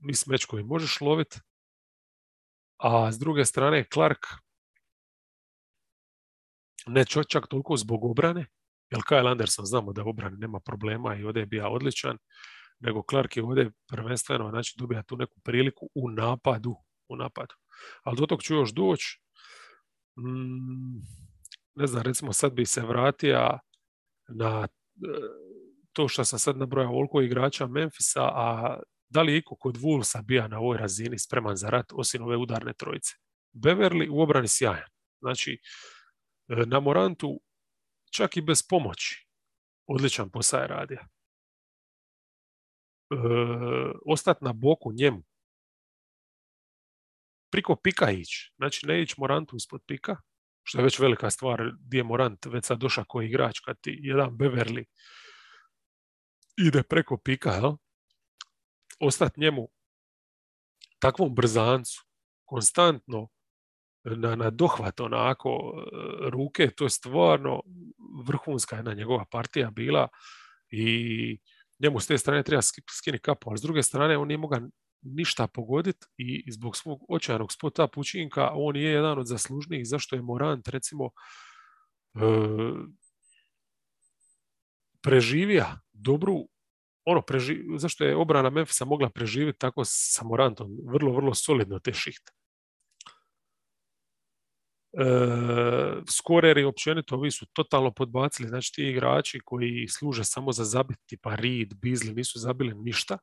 mis 0.00 0.26
meč 0.26 0.44
koji 0.44 0.64
možeš 0.64 1.00
loviti. 1.00 1.40
A 2.78 3.12
s 3.12 3.18
druge 3.18 3.44
strane 3.44 3.84
Clark 3.92 4.26
ne 6.86 7.04
čak 7.04 7.46
toliko 7.48 7.76
zbog 7.76 8.04
obrane, 8.04 8.46
jer 8.90 9.00
Kyle 9.00 9.30
Anderson 9.30 9.66
znamo 9.66 9.92
da 9.92 10.04
u 10.04 10.08
obrani 10.08 10.36
nema 10.36 10.60
problema 10.60 11.16
i 11.16 11.24
ovdje 11.24 11.40
je 11.40 11.46
bio 11.46 11.68
odličan, 11.68 12.18
nego 12.80 13.02
Clark 13.10 13.36
je 13.36 13.44
ovdje 13.44 13.70
prvenstveno 13.88 14.50
znači, 14.50 14.74
dobija 14.78 15.02
tu 15.02 15.16
neku 15.16 15.40
priliku 15.40 15.90
u 15.94 16.10
napadu. 16.10 16.76
U 17.08 17.16
napadu. 17.16 17.54
Ali 18.02 18.16
do 18.16 18.26
tog 18.26 18.42
ću 18.42 18.54
još 18.54 18.72
doći. 18.72 19.20
Mm, 20.18 21.00
ne 21.74 21.86
znam, 21.86 22.02
recimo 22.02 22.32
sad 22.32 22.52
bi 22.52 22.66
se 22.66 22.82
vratio 22.82 23.58
na 24.28 24.68
e, 24.68 25.46
to 25.96 26.08
što 26.08 26.24
sam 26.24 26.38
sad 26.38 26.56
nabrojao 26.56 26.90
ovoliko 26.90 27.20
igrača 27.20 27.66
Memfisa, 27.66 28.22
a 28.22 28.78
da 29.08 29.22
li 29.22 29.32
je 29.32 29.38
iko 29.38 29.56
kod 29.56 29.76
Woolsa 29.76 30.22
bija 30.22 30.48
na 30.48 30.58
ovoj 30.58 30.78
razini 30.78 31.18
spreman 31.18 31.56
za 31.56 31.70
rat 31.70 31.92
osim 31.92 32.22
ove 32.22 32.36
udarne 32.36 32.72
trojice? 32.72 33.14
Beverly 33.52 34.08
u 34.10 34.20
obrani 34.20 34.48
sjajan. 34.48 34.88
Znači, 35.20 35.60
e, 36.48 36.54
na 36.66 36.80
Morantu 36.80 37.40
čak 38.12 38.36
i 38.36 38.40
bez 38.40 38.62
pomoći 38.68 39.26
odličan 39.86 40.30
posao 40.30 40.60
je 40.60 40.66
radio. 40.66 40.98
E, 40.98 41.06
ostat 44.06 44.40
na 44.40 44.52
boku 44.52 44.92
njemu. 44.92 45.22
Priko 47.52 47.76
pika 47.76 48.10
ići. 48.10 48.52
Znači, 48.56 48.86
ne 48.86 49.02
ići 49.02 49.14
Morantu 49.18 49.56
ispod 49.56 49.80
pika, 49.86 50.16
što 50.62 50.78
je 50.78 50.84
već 50.84 50.98
velika 50.98 51.30
stvar, 51.30 51.70
gdje 51.80 51.98
je 51.98 52.04
Morant 52.04 52.46
već 52.46 52.64
sad 52.64 52.78
došao 52.78 53.04
koji 53.08 53.26
igrač, 53.26 53.60
kad 53.60 53.80
ti 53.80 53.98
jedan 54.02 54.30
Beverly 54.30 54.84
ide 56.56 56.82
preko 56.82 57.16
pika, 57.16 57.50
jel? 57.50 57.72
Ostat 59.00 59.36
njemu 59.36 59.68
takvom 60.98 61.34
brzancu, 61.34 62.04
konstantno 62.44 63.28
na, 64.04 64.34
na 64.34 64.50
dohvat 64.50 65.00
onako 65.00 65.50
e, 65.50 66.30
ruke, 66.30 66.70
to 66.70 66.84
je 66.84 66.90
stvarno 66.90 67.62
vrhunska 68.26 68.76
jedna 68.76 68.94
njegova 68.94 69.24
partija 69.30 69.70
bila 69.70 70.08
i 70.70 71.38
njemu 71.78 72.00
s 72.00 72.06
te 72.06 72.18
strane 72.18 72.42
treba 72.42 72.62
skini 72.98 73.18
kapu, 73.18 73.50
ali 73.50 73.58
s 73.58 73.62
druge 73.62 73.82
strane 73.82 74.18
on 74.18 74.28
nije 74.28 74.38
mogao 74.38 74.60
ništa 75.02 75.46
pogoditi 75.46 76.06
i 76.16 76.52
zbog 76.52 76.76
svog 76.76 77.04
očajnog 77.08 77.52
spota 77.52 77.88
pučinka 77.88 78.50
on 78.54 78.76
je 78.76 78.82
jedan 78.82 79.18
od 79.18 79.26
zaslužnijih 79.26 79.88
zašto 79.88 80.16
je 80.16 80.22
Morant 80.22 80.68
recimo 80.68 81.04
e, 81.04 82.20
preživija 85.02 85.80
dobru 85.96 86.48
ono, 87.06 87.22
preži, 87.22 87.64
zašto 87.78 88.04
je 88.04 88.16
obrana 88.16 88.50
Memphisa 88.50 88.84
mogla 88.84 89.10
preživjeti 89.10 89.58
tako 89.58 89.82
sa 89.84 90.24
Morantom, 90.24 90.78
vrlo, 90.84 91.12
vrlo 91.12 91.34
solidno 91.34 91.78
te 91.78 91.92
šihte. 91.92 92.32
E, 94.92 95.04
skoreri 96.10 96.64
općenito 96.64 97.14
ovi 97.14 97.30
su 97.30 97.46
totalno 97.52 97.90
podbacili, 97.90 98.48
znači 98.48 98.72
ti 98.72 98.88
igrači 98.88 99.40
koji 99.44 99.88
služe 99.88 100.24
samo 100.24 100.52
za 100.52 100.64
zabiti, 100.64 101.02
tipa 101.06 101.34
Reed, 101.34 101.74
Beasley, 101.74 102.16
nisu 102.16 102.38
zabili 102.38 102.74
ništa, 102.74 103.18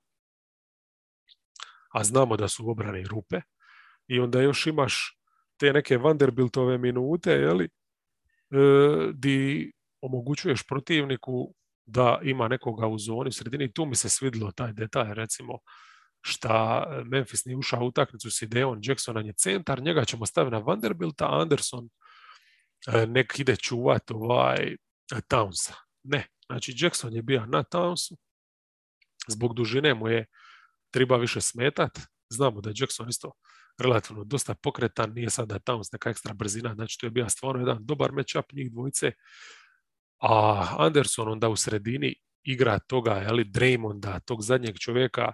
a 1.89 2.03
znamo 2.03 2.37
da 2.37 2.47
su 2.47 2.65
u 2.65 2.69
obrani 2.69 3.03
rupe, 3.03 3.41
i 4.07 4.19
onda 4.19 4.41
još 4.41 4.67
imaš 4.67 5.19
te 5.57 5.73
neke 5.73 5.97
Vanderbiltove 5.97 6.77
minute, 6.77 7.31
jeli, 7.31 7.65
e, 7.65 7.69
di 9.13 9.71
omogućuješ 10.01 10.63
protivniku 10.67 11.55
da 11.85 12.19
ima 12.23 12.47
nekoga 12.47 12.87
u 12.87 12.99
zoni 12.99 13.29
u 13.29 13.31
sredini. 13.31 13.73
Tu 13.73 13.85
mi 13.85 13.95
se 13.95 14.09
svidilo 14.09 14.51
taj 14.51 14.73
detalj, 14.73 15.13
recimo, 15.13 15.59
šta 16.21 16.85
Memphis 17.05 17.45
nije 17.45 17.57
ušao 17.57 17.83
u 17.83 17.87
utakmicu 17.87 18.31
s 18.31 18.41
idejom 18.41 18.79
Jackson 18.83 19.25
je 19.25 19.33
centar, 19.33 19.81
njega 19.81 20.05
ćemo 20.05 20.25
staviti 20.25 20.51
na 20.51 20.57
Vanderbilta, 20.57 21.27
Anderson 21.31 21.89
e, 22.87 23.07
nek 23.07 23.39
ide 23.39 23.55
čuvat 23.55 24.11
ovaj 24.11 24.75
Townsa. 25.11 25.73
Ne, 26.03 26.27
znači 26.45 26.73
Jackson 26.77 27.13
je 27.13 27.21
bio 27.21 27.45
na 27.45 27.63
Townsu, 27.63 28.15
zbog 29.27 29.53
dužine 29.53 29.93
mu 29.93 30.07
je 30.07 30.25
treba 30.91 31.17
više 31.17 31.41
smetat. 31.41 31.99
Znamo 32.29 32.61
da 32.61 32.69
je 32.69 32.75
Jackson 32.77 33.09
isto 33.09 33.31
relativno 33.77 34.23
dosta 34.23 34.55
pokretan, 34.55 35.13
nije 35.13 35.29
sada 35.29 35.59
Towns 35.59 35.93
neka 35.93 36.09
ekstra 36.09 36.33
brzina, 36.33 36.73
znači 36.75 36.97
to 36.99 37.05
je 37.05 37.11
bio 37.11 37.29
stvarno 37.29 37.61
jedan 37.61 37.85
dobar 37.85 38.11
matchup 38.11 38.51
njih 38.51 38.71
dvojice 38.71 39.11
a 40.23 40.67
Anderson 40.79 41.31
onda 41.31 41.49
u 41.49 41.55
sredini 41.55 42.15
igra 42.43 42.79
toga, 42.79 43.25
ali 43.29 43.43
Draymonda, 43.43 44.19
tog 44.25 44.41
zadnjeg 44.41 44.77
čovjeka 44.79 45.33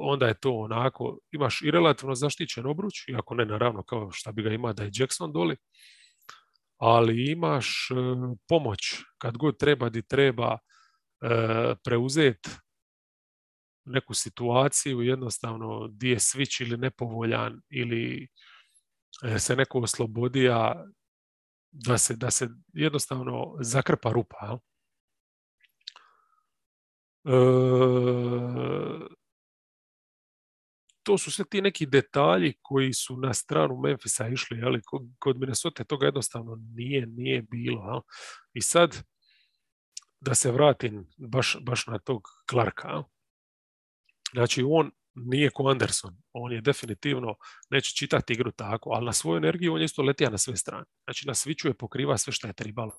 onda 0.00 0.26
je 0.26 0.34
to 0.34 0.52
onako, 0.52 1.18
imaš 1.32 1.62
i 1.62 1.70
relativno 1.70 2.14
zaštićen 2.14 2.66
obruč, 2.66 3.08
iako 3.08 3.34
ne 3.34 3.44
naravno 3.44 3.82
kao 3.82 4.10
šta 4.12 4.32
bi 4.32 4.42
ga 4.42 4.50
ima 4.50 4.72
da 4.72 4.82
je 4.82 4.90
Jackson 4.94 5.32
doli, 5.32 5.56
ali 6.78 7.30
imaš 7.30 7.88
e, 7.90 7.94
pomoć. 8.48 8.80
Kad 9.18 9.36
god 9.36 9.58
treba 9.58 9.88
di 9.88 10.02
treba 10.02 10.58
e, 10.58 11.28
preuzeti 11.84 12.50
neku 13.84 14.14
situaciju 14.14 15.00
jednostavno 15.00 15.88
di 15.88 16.08
je 16.08 16.16
switch 16.16 16.62
ili 16.62 16.76
nepovoljan 16.76 17.60
ili 17.70 18.28
e, 19.24 19.38
se 19.38 19.56
neko 19.56 19.78
oslobodija 19.78 20.84
da 21.72 21.98
se, 21.98 22.16
da 22.16 22.30
se 22.30 22.48
jednostavno 22.72 23.56
zakrpa 23.60 24.10
rupa. 24.12 24.58
E, 27.24 27.32
to 31.02 31.18
su 31.18 31.30
sve 31.30 31.44
ti 31.44 31.62
neki 31.62 31.86
detalji 31.86 32.54
koji 32.62 32.92
su 32.92 33.16
na 33.16 33.34
stranu 33.34 33.76
Memphisa 33.76 34.28
išli, 34.28 34.62
ali 34.62 34.82
kod 35.18 35.36
Minnesota 35.40 35.84
toga 35.84 36.06
jednostavno 36.06 36.56
nije, 36.74 37.06
nije 37.06 37.42
bilo. 37.42 38.02
I 38.52 38.60
sad, 38.62 39.02
da 40.20 40.34
se 40.34 40.52
vratim 40.52 41.06
baš, 41.16 41.56
baš 41.60 41.86
na 41.86 41.98
tog 41.98 42.22
Clarka. 42.50 43.02
Znači, 44.32 44.64
on 44.66 44.90
nije 45.14 45.50
ko 45.50 45.68
Anderson. 45.68 46.16
On 46.32 46.52
je 46.52 46.60
definitivno, 46.60 47.34
neće 47.70 47.92
čitati 47.96 48.32
igru 48.32 48.52
tako, 48.52 48.90
ali 48.90 49.06
na 49.06 49.12
svoju 49.12 49.36
energiju 49.36 49.74
on 49.74 49.80
je 49.80 49.84
isto 49.84 50.02
letija 50.02 50.30
na 50.30 50.38
sve 50.38 50.56
strane. 50.56 50.84
Znači, 51.04 51.26
na 51.26 51.34
sviću 51.34 51.68
je 51.68 51.74
pokriva 51.74 52.18
sve 52.18 52.32
što 52.32 52.46
je 52.46 52.52
trebalo. 52.52 52.92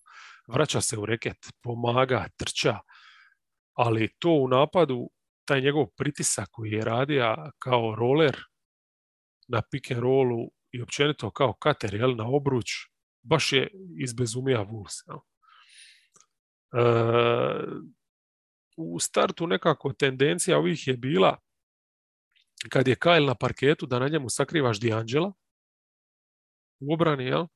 Vraća 0.48 0.82
se 0.82 0.98
u 0.98 1.06
reket, 1.06 1.38
pomaga, 1.64 2.28
trča, 2.38 2.80
ali 3.74 4.14
to 4.20 4.30
u 4.30 4.48
napadu 4.48 5.10
taj 5.46 5.62
njegov 5.62 5.86
pritisak 5.98 6.48
koji 6.52 6.72
je 6.72 6.86
radio 6.86 7.36
kao 7.60 7.96
roller 7.96 8.38
na 9.48 9.62
pick 9.72 9.92
and 9.92 10.02
rollu 10.02 10.52
i 10.72 10.82
općenito 10.82 11.32
kao 11.32 11.54
kater 11.54 11.94
jel, 11.94 12.16
na 12.16 12.28
obruč, 12.28 12.72
baš 13.22 13.54
je 13.54 13.70
izbezumija 14.04 14.66
Wolves. 14.66 15.04
E, 15.10 15.20
u 18.78 19.00
startu 19.00 19.48
nekako 19.48 19.94
tendencija 19.94 20.58
ovih 20.58 20.88
je 20.88 20.98
bila 20.98 21.38
kad 22.70 22.88
je 22.88 22.96
Kyle 22.96 23.28
na 23.28 23.36
parketu 23.36 23.86
da 23.86 24.00
na 24.00 24.08
njemu 24.08 24.30
sakrivaš 24.30 24.80
D'Angela 24.80 25.32
u 26.80 26.94
obrani, 26.94 27.26
jel? 27.26 27.48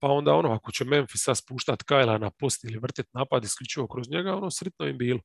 Pa 0.00 0.08
onda 0.08 0.34
ono, 0.34 0.52
ako 0.52 0.72
će 0.72 0.84
Memphis 0.84 1.22
sad 1.24 1.38
spuštat 1.38 1.82
Kajla 1.82 2.18
na 2.18 2.30
post 2.30 2.64
ili 2.64 2.78
vrtjet 2.78 3.06
napad 3.12 3.44
isključivo 3.44 3.88
kroz 3.88 4.10
njega, 4.10 4.36
ono 4.36 4.50
sritno 4.50 4.86
im 4.86 4.98
bilo. 4.98 5.20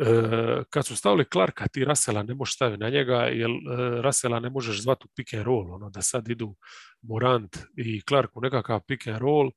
E, 0.00 0.62
kad 0.70 0.86
su 0.86 0.96
stavili 0.96 1.24
Clarka, 1.32 1.68
ti 1.68 1.84
Rasela 1.84 2.22
ne 2.22 2.34
možeš 2.34 2.54
staviti 2.54 2.80
na 2.80 2.88
njega, 2.88 3.14
jer 3.14 3.50
e, 3.50 4.02
Rasela 4.02 4.40
ne 4.40 4.50
možeš 4.50 4.82
zvati 4.82 5.04
u 5.04 5.08
pick 5.16 5.34
and 5.34 5.42
roll, 5.42 5.74
ono, 5.74 5.90
da 5.90 6.02
sad 6.02 6.28
idu 6.28 6.54
Morant 7.02 7.56
i 7.76 8.02
Clark 8.08 8.36
u 8.36 8.40
nekakav 8.40 8.80
pick 8.88 9.06
and 9.06 9.18
roll, 9.18 9.50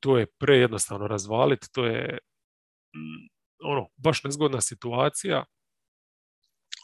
to 0.00 0.18
je 0.18 0.26
prejednostavno 0.38 1.06
razvaliti, 1.06 1.72
to 1.72 1.86
je 1.86 2.18
mm, 2.96 3.28
ono, 3.64 3.88
baš 3.96 4.24
nezgodna 4.24 4.60
situacija, 4.60 5.44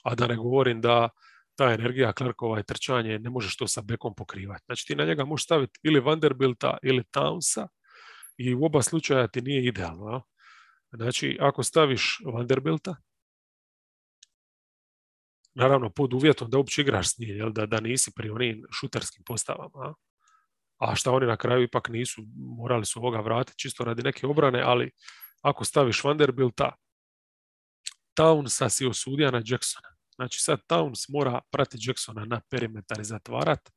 a 0.06 0.14
da 0.14 0.26
ne 0.26 0.36
govorim 0.36 0.80
da 0.80 1.08
ta 1.56 1.72
energija 1.72 2.12
Clarkova 2.18 2.60
i 2.60 2.64
trčanje 2.64 3.18
ne 3.18 3.30
možeš 3.30 3.56
to 3.56 3.66
sa 3.66 3.82
bekom 3.82 4.14
pokrivati. 4.14 4.62
Znači 4.66 4.86
ti 4.86 4.94
na 4.94 5.04
njega 5.04 5.24
možeš 5.24 5.44
staviti 5.44 5.80
ili 5.82 6.00
Vanderbilta 6.00 6.78
ili 6.82 7.04
Townsa 7.16 7.66
i 8.36 8.54
u 8.54 8.64
oba 8.64 8.82
slučaja 8.82 9.28
ti 9.28 9.42
nije 9.42 9.64
idealno. 9.64 10.22
Znači, 10.92 11.38
ako 11.40 11.62
staviš 11.62 12.18
Vanderbilta, 12.34 12.96
naravno 15.54 15.90
pod 15.90 16.14
uvjetom 16.14 16.50
da 16.50 16.58
uopće 16.58 16.80
igraš 16.80 17.14
s 17.14 17.18
njim, 17.18 17.52
da, 17.52 17.66
da 17.66 17.80
nisi 17.80 18.12
pri 18.16 18.30
onim 18.30 18.62
šutarskim 18.80 19.24
postavama. 19.24 19.94
A 20.78 20.94
šta 20.94 21.12
oni 21.12 21.26
na 21.26 21.36
kraju 21.36 21.62
ipak 21.62 21.88
nisu, 21.88 22.22
morali 22.58 22.86
su 22.86 22.98
ovoga 22.98 23.20
vratiti 23.20 23.58
čisto 23.58 23.84
radi 23.84 24.02
neke 24.02 24.26
obrane, 24.26 24.62
ali 24.62 24.90
ako 25.42 25.64
staviš 25.64 26.04
Vanderbilta, 26.04 26.72
Townsa 28.20 28.68
si 28.68 28.86
osudio 28.86 29.30
na 29.30 29.42
Jacksona. 29.44 29.95
Znači 30.16 30.40
sad 30.40 30.60
Towns 30.68 31.06
mora 31.08 31.40
pratiti 31.50 31.88
Jacksona 31.88 32.24
na 32.24 32.40
perimetar 32.50 33.00
i 33.00 33.04
zatvarat. 33.04 33.70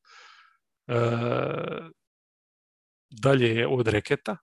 E, 0.87 0.95
dalje 3.09 3.47
je 3.55 3.67
od 3.67 3.87
reketa, 3.87 4.37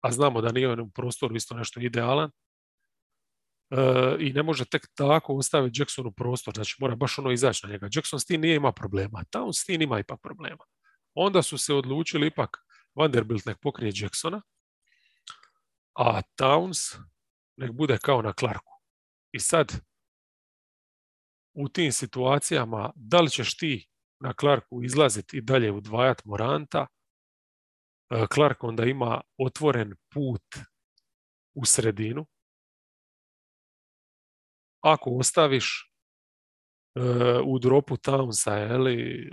a 0.00 0.12
znamo 0.12 0.40
da 0.40 0.52
nije 0.52 0.80
u 0.80 0.90
prostoru 0.90 1.36
isto 1.36 1.54
nešto 1.54 1.80
idealan. 1.80 2.30
E, 3.70 4.16
I 4.20 4.32
ne 4.32 4.42
može 4.42 4.64
tek 4.64 4.86
tako 4.94 5.34
ostaviti 5.34 5.80
Jacksonu 5.80 6.12
prostor, 6.12 6.54
znači 6.54 6.76
mora 6.80 6.96
baš 6.96 7.18
ono 7.18 7.30
izaći 7.30 7.66
na 7.66 7.72
njega. 7.72 7.88
Jackson 7.92 8.20
s 8.20 8.24
tim 8.24 8.40
nije 8.40 8.56
ima 8.56 8.72
problema, 8.72 9.24
Towns 9.36 9.62
s 9.62 9.64
tim 9.64 9.82
ima 9.82 9.98
ipak 9.98 10.20
problema. 10.22 10.64
Onda 11.14 11.42
su 11.42 11.58
se 11.58 11.74
odlučili 11.74 12.26
ipak 12.26 12.56
Vanderbilt 12.94 13.44
nek 13.44 13.58
pokrije 13.62 13.92
Jacksona, 13.94 14.42
a 15.94 16.22
Towns 16.40 16.98
nek 17.56 17.72
bude 17.72 17.98
kao 18.02 18.22
na 18.22 18.32
Clarku. 18.38 18.72
I 19.32 19.40
sad, 19.40 19.87
u 21.54 21.68
tim 21.68 21.92
situacijama, 21.92 22.92
da 22.94 23.20
li 23.20 23.30
ćeš 23.30 23.56
ti 23.56 23.88
na 24.20 24.32
Clarku 24.40 24.82
izlaziti 24.82 25.36
i 25.36 25.40
dalje 25.40 25.72
udvajati 25.72 26.22
Moranta, 26.24 26.86
E, 28.10 28.26
Clark 28.34 28.64
onda 28.64 28.84
ima 28.84 29.20
otvoren 29.38 29.94
put 30.14 30.42
u 31.54 31.64
sredinu. 31.64 32.26
Ako 34.80 35.10
ostaviš 35.10 35.92
e, 36.94 37.00
u 37.44 37.58
dropu 37.58 37.96
Townsa, 37.96 38.50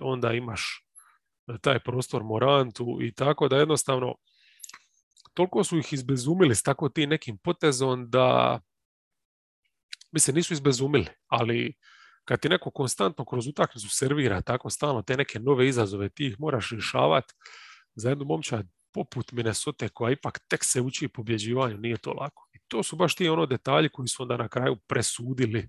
onda 0.02 0.32
imaš 0.34 0.86
taj 1.62 1.80
prostor 1.80 2.24
Morantu 2.24 2.98
i 3.02 3.14
tako 3.14 3.48
da 3.48 3.58
jednostavno 3.58 4.16
toliko 5.34 5.64
su 5.64 5.78
ih 5.78 5.94
izbezumili 5.94 6.56
s 6.56 6.64
tako 6.64 6.90
ti 6.90 7.08
nekim 7.08 7.38
potezom 7.38 8.10
da 8.10 8.60
mislim 10.12 10.36
nisu 10.36 10.54
izbezumili, 10.54 11.08
ali 11.28 11.74
kad 12.26 12.40
ti 12.40 12.50
neko 12.50 12.72
konstantno 12.72 13.26
kroz 13.26 13.48
utakmicu 13.48 13.90
servira 13.90 14.42
tako 14.42 14.70
stalno 14.70 15.02
te 15.02 15.18
neke 15.18 15.40
nove 15.40 15.68
izazove, 15.68 16.10
ti 16.10 16.28
ih 16.28 16.36
moraš 16.40 16.72
rješavati 16.72 17.34
za 17.96 18.10
jednu 18.10 18.26
momčad 18.26 18.66
poput 18.94 19.32
Minnesota 19.32 19.90
koja 19.90 20.12
ipak 20.12 20.40
tek 20.48 20.64
se 20.64 20.82
uči 20.82 21.08
pobjeđivanju, 21.08 21.78
nije 21.78 21.98
to 21.98 22.14
lako. 22.14 22.50
I 22.54 22.58
to 22.68 22.84
su 22.84 22.96
baš 22.96 23.16
ti 23.16 23.30
ono 23.30 23.46
detalji 23.46 23.90
koji 23.90 24.08
su 24.08 24.24
onda 24.24 24.38
na 24.38 24.48
kraju 24.48 24.76
presudili. 24.88 25.68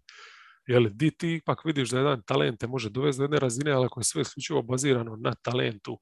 Jel, 0.66 0.88
di 0.90 1.10
ti 1.10 1.34
ipak 1.34 1.64
vidiš 1.64 1.90
da 1.90 1.98
jedan 1.98 2.22
talent 2.26 2.60
te 2.60 2.66
može 2.66 2.90
dovesti 2.90 3.18
do 3.18 3.24
jedne 3.24 3.38
razine, 3.38 3.72
ali 3.72 3.86
ako 3.86 4.00
je 4.00 4.04
sve 4.04 4.22
isključivo 4.22 4.62
bazirano 4.62 5.16
na 5.16 5.34
talentu, 5.34 5.98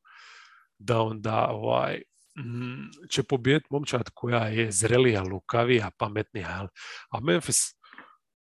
da 0.79 1.01
onda 1.01 1.49
ovaj, 1.51 2.03
mm, 2.39 3.09
će 3.11 3.23
pobijediti 3.23 3.69
momčad 3.71 4.11
koja 4.15 4.47
je 4.47 4.73
zrelija, 4.73 5.23
lukavija, 5.23 5.91
pametnija. 5.99 6.69
A 7.11 7.21
Memphis 7.21 7.61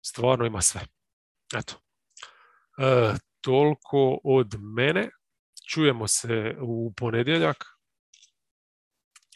stvarno 0.05 0.45
ima 0.45 0.61
sve. 0.61 0.81
Eto. 1.55 1.90
E, 2.77 3.13
toliko 3.41 4.19
od 4.23 4.55
mene. 4.59 5.09
Čujemo 5.69 6.07
se 6.07 6.55
u 6.61 6.93
ponedjeljak. 6.97 7.65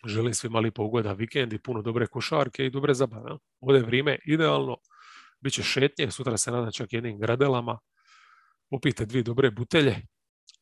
Želim 0.06 0.34
svima 0.34 0.60
lipo 0.60 0.84
ugoda 0.84 1.14
vikend 1.14 1.54
i 1.54 1.62
puno 1.62 1.82
dobre 1.82 2.08
košarke 2.08 2.66
i 2.66 2.70
dobre 2.70 2.94
zabave. 2.94 3.32
Ovdje 3.60 3.80
je 3.80 3.86
vrijeme 3.86 4.20
idealno. 4.26 4.78
Biće 5.40 5.64
šetnje, 5.64 6.12
sutra 6.12 6.38
se 6.38 6.52
nadam 6.52 6.72
čak 6.72 6.94
jednim 6.94 7.20
gradelama. 7.20 7.80
Popijte 8.70 9.06
dvije 9.06 9.24
dobre 9.24 9.52
butelje. 9.52 10.02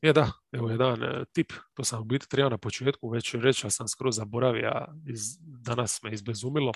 Je 0.01 0.13
da, 0.13 0.31
evo 0.51 0.69
jedan 0.69 1.03
e, 1.03 1.25
tip, 1.33 1.53
to 1.73 1.83
sam 1.83 2.01
u 2.01 2.03
biti 2.03 2.29
trebao 2.29 2.49
na 2.49 2.57
početku 2.57 3.09
već 3.09 3.33
reći, 3.33 3.69
sam 3.69 3.87
skroz 3.87 4.15
zaboravio, 4.15 4.85
iz, 5.07 5.21
danas 5.39 6.03
me 6.03 6.13
izbezumilo. 6.13 6.71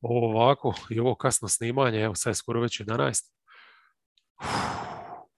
Ovako 0.00 0.74
i 0.90 1.00
ovo 1.00 1.14
kasno 1.14 1.48
snimanje, 1.48 2.00
evo 2.00 2.14
sad 2.14 2.30
je 2.30 2.34
skoro 2.34 2.60
već 2.60 2.80
11. 2.80 3.30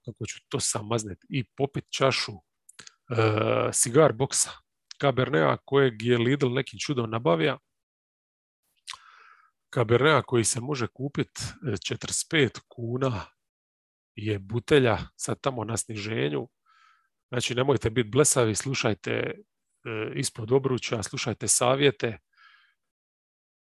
kako 0.05 0.25
ću 0.25 0.39
to 0.49 0.59
sam 0.59 0.87
mazneti 0.87 1.27
i 1.29 1.43
popit 1.57 1.85
čašu 1.89 2.31
e, 2.31 3.71
cigar 3.71 4.13
boksa 4.13 4.49
Cabernea 5.01 5.57
kojeg 5.65 6.01
je 6.01 6.17
Lidl 6.17 6.49
nekim 6.53 6.79
čudom 6.79 7.09
nabavija. 7.09 7.57
Cabernea 9.75 10.21
koji 10.21 10.43
se 10.43 10.59
može 10.59 10.87
kupiti 10.87 11.41
45 11.63 12.45
e, 12.45 12.49
kuna 12.67 13.25
je 14.15 14.39
butelja 14.39 14.97
sad 15.15 15.41
tamo 15.41 15.63
na 15.63 15.77
sniženju. 15.77 16.47
Znači 17.31 17.55
nemojte 17.55 17.89
biti 17.89 18.09
blesavi, 18.09 18.55
slušajte 18.55 19.11
e, 19.11 19.41
ispod 20.15 20.51
obruča, 20.51 21.03
slušajte 21.03 21.47
savjete, 21.47 22.17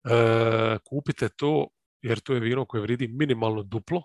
e, 0.05 0.79
kupite 0.85 1.29
to 1.29 1.69
jer 2.03 2.21
to 2.21 2.35
je 2.35 2.41
vino 2.41 2.65
koje 2.65 2.81
vridi 2.81 3.09
minimalno 3.09 3.63
duplo. 3.63 4.03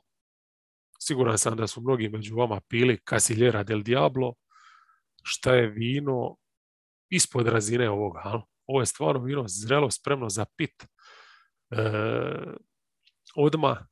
Siguran 1.00 1.38
sam 1.38 1.58
da 1.58 1.68
su 1.68 1.82
mnogi 1.82 2.10
među 2.10 2.36
vama 2.36 2.62
pili 2.68 3.00
Casiljera 3.10 3.64
del 3.64 3.84
Diablo, 3.84 4.34
šta 5.24 5.56
je 5.56 5.68
vino 5.68 6.36
ispod 7.10 7.48
razine 7.48 7.90
ovoga. 7.90 8.42
Ovo 8.66 8.80
je 8.80 8.86
stvarno 8.86 9.24
vino 9.24 9.44
zrelo, 9.48 9.92
spremno 9.92 10.30
za 10.30 10.46
pit. 10.58 10.84
E, 10.84 10.88
odma 13.36 13.88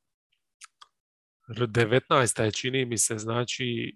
19. 1.48 2.42
je 2.42 2.52
čini 2.52 2.84
mi 2.84 2.98
se, 2.98 3.18
znači 3.18 3.94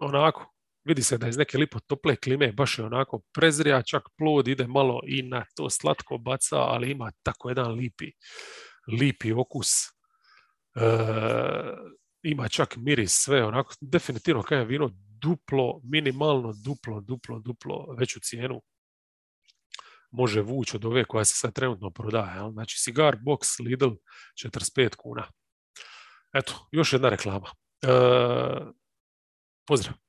onako, 0.00 0.54
vidi 0.84 1.02
se 1.02 1.18
da 1.18 1.28
iz 1.28 1.36
neke 1.36 1.58
lipo 1.58 1.80
tople 1.80 2.16
klime 2.16 2.52
baš 2.52 2.78
je 2.78 2.84
onako 2.84 3.22
prezrija, 3.32 3.82
čak 3.82 4.02
plod 4.18 4.48
ide 4.48 4.66
malo 4.66 5.00
i 5.06 5.22
na 5.22 5.44
to 5.56 5.70
slatko 5.70 6.18
baca, 6.18 6.56
ali 6.56 6.90
ima 6.90 7.12
tako 7.22 7.48
jedan 7.48 7.72
lipi, 7.72 8.10
lipi 9.00 9.32
okus. 9.32 9.97
E, 10.80 10.84
ima 12.22 12.48
čak 12.48 12.76
miris, 12.76 13.12
sve 13.12 13.44
onako, 13.44 13.74
definitivno 13.80 14.42
je 14.50 14.64
vino 14.64 14.90
duplo, 15.20 15.80
minimalno 15.84 16.52
duplo, 16.64 17.00
duplo, 17.00 17.38
duplo 17.38 17.94
veću 17.98 18.20
cijenu 18.20 18.62
može 20.10 20.40
vući 20.40 20.76
od 20.76 20.84
ove 20.84 21.04
koja 21.04 21.24
se 21.24 21.34
sad 21.34 21.52
trenutno 21.52 21.90
prodaje. 21.90 22.52
Znači, 22.52 22.78
cigar 22.78 23.16
box 23.16 23.64
Lidl 23.64 23.90
45 24.44 24.96
kuna. 24.96 25.28
Eto, 26.32 26.68
još 26.72 26.92
jedna 26.92 27.08
reklama. 27.08 27.50
E, 27.82 27.88
pozdrav. 29.66 30.07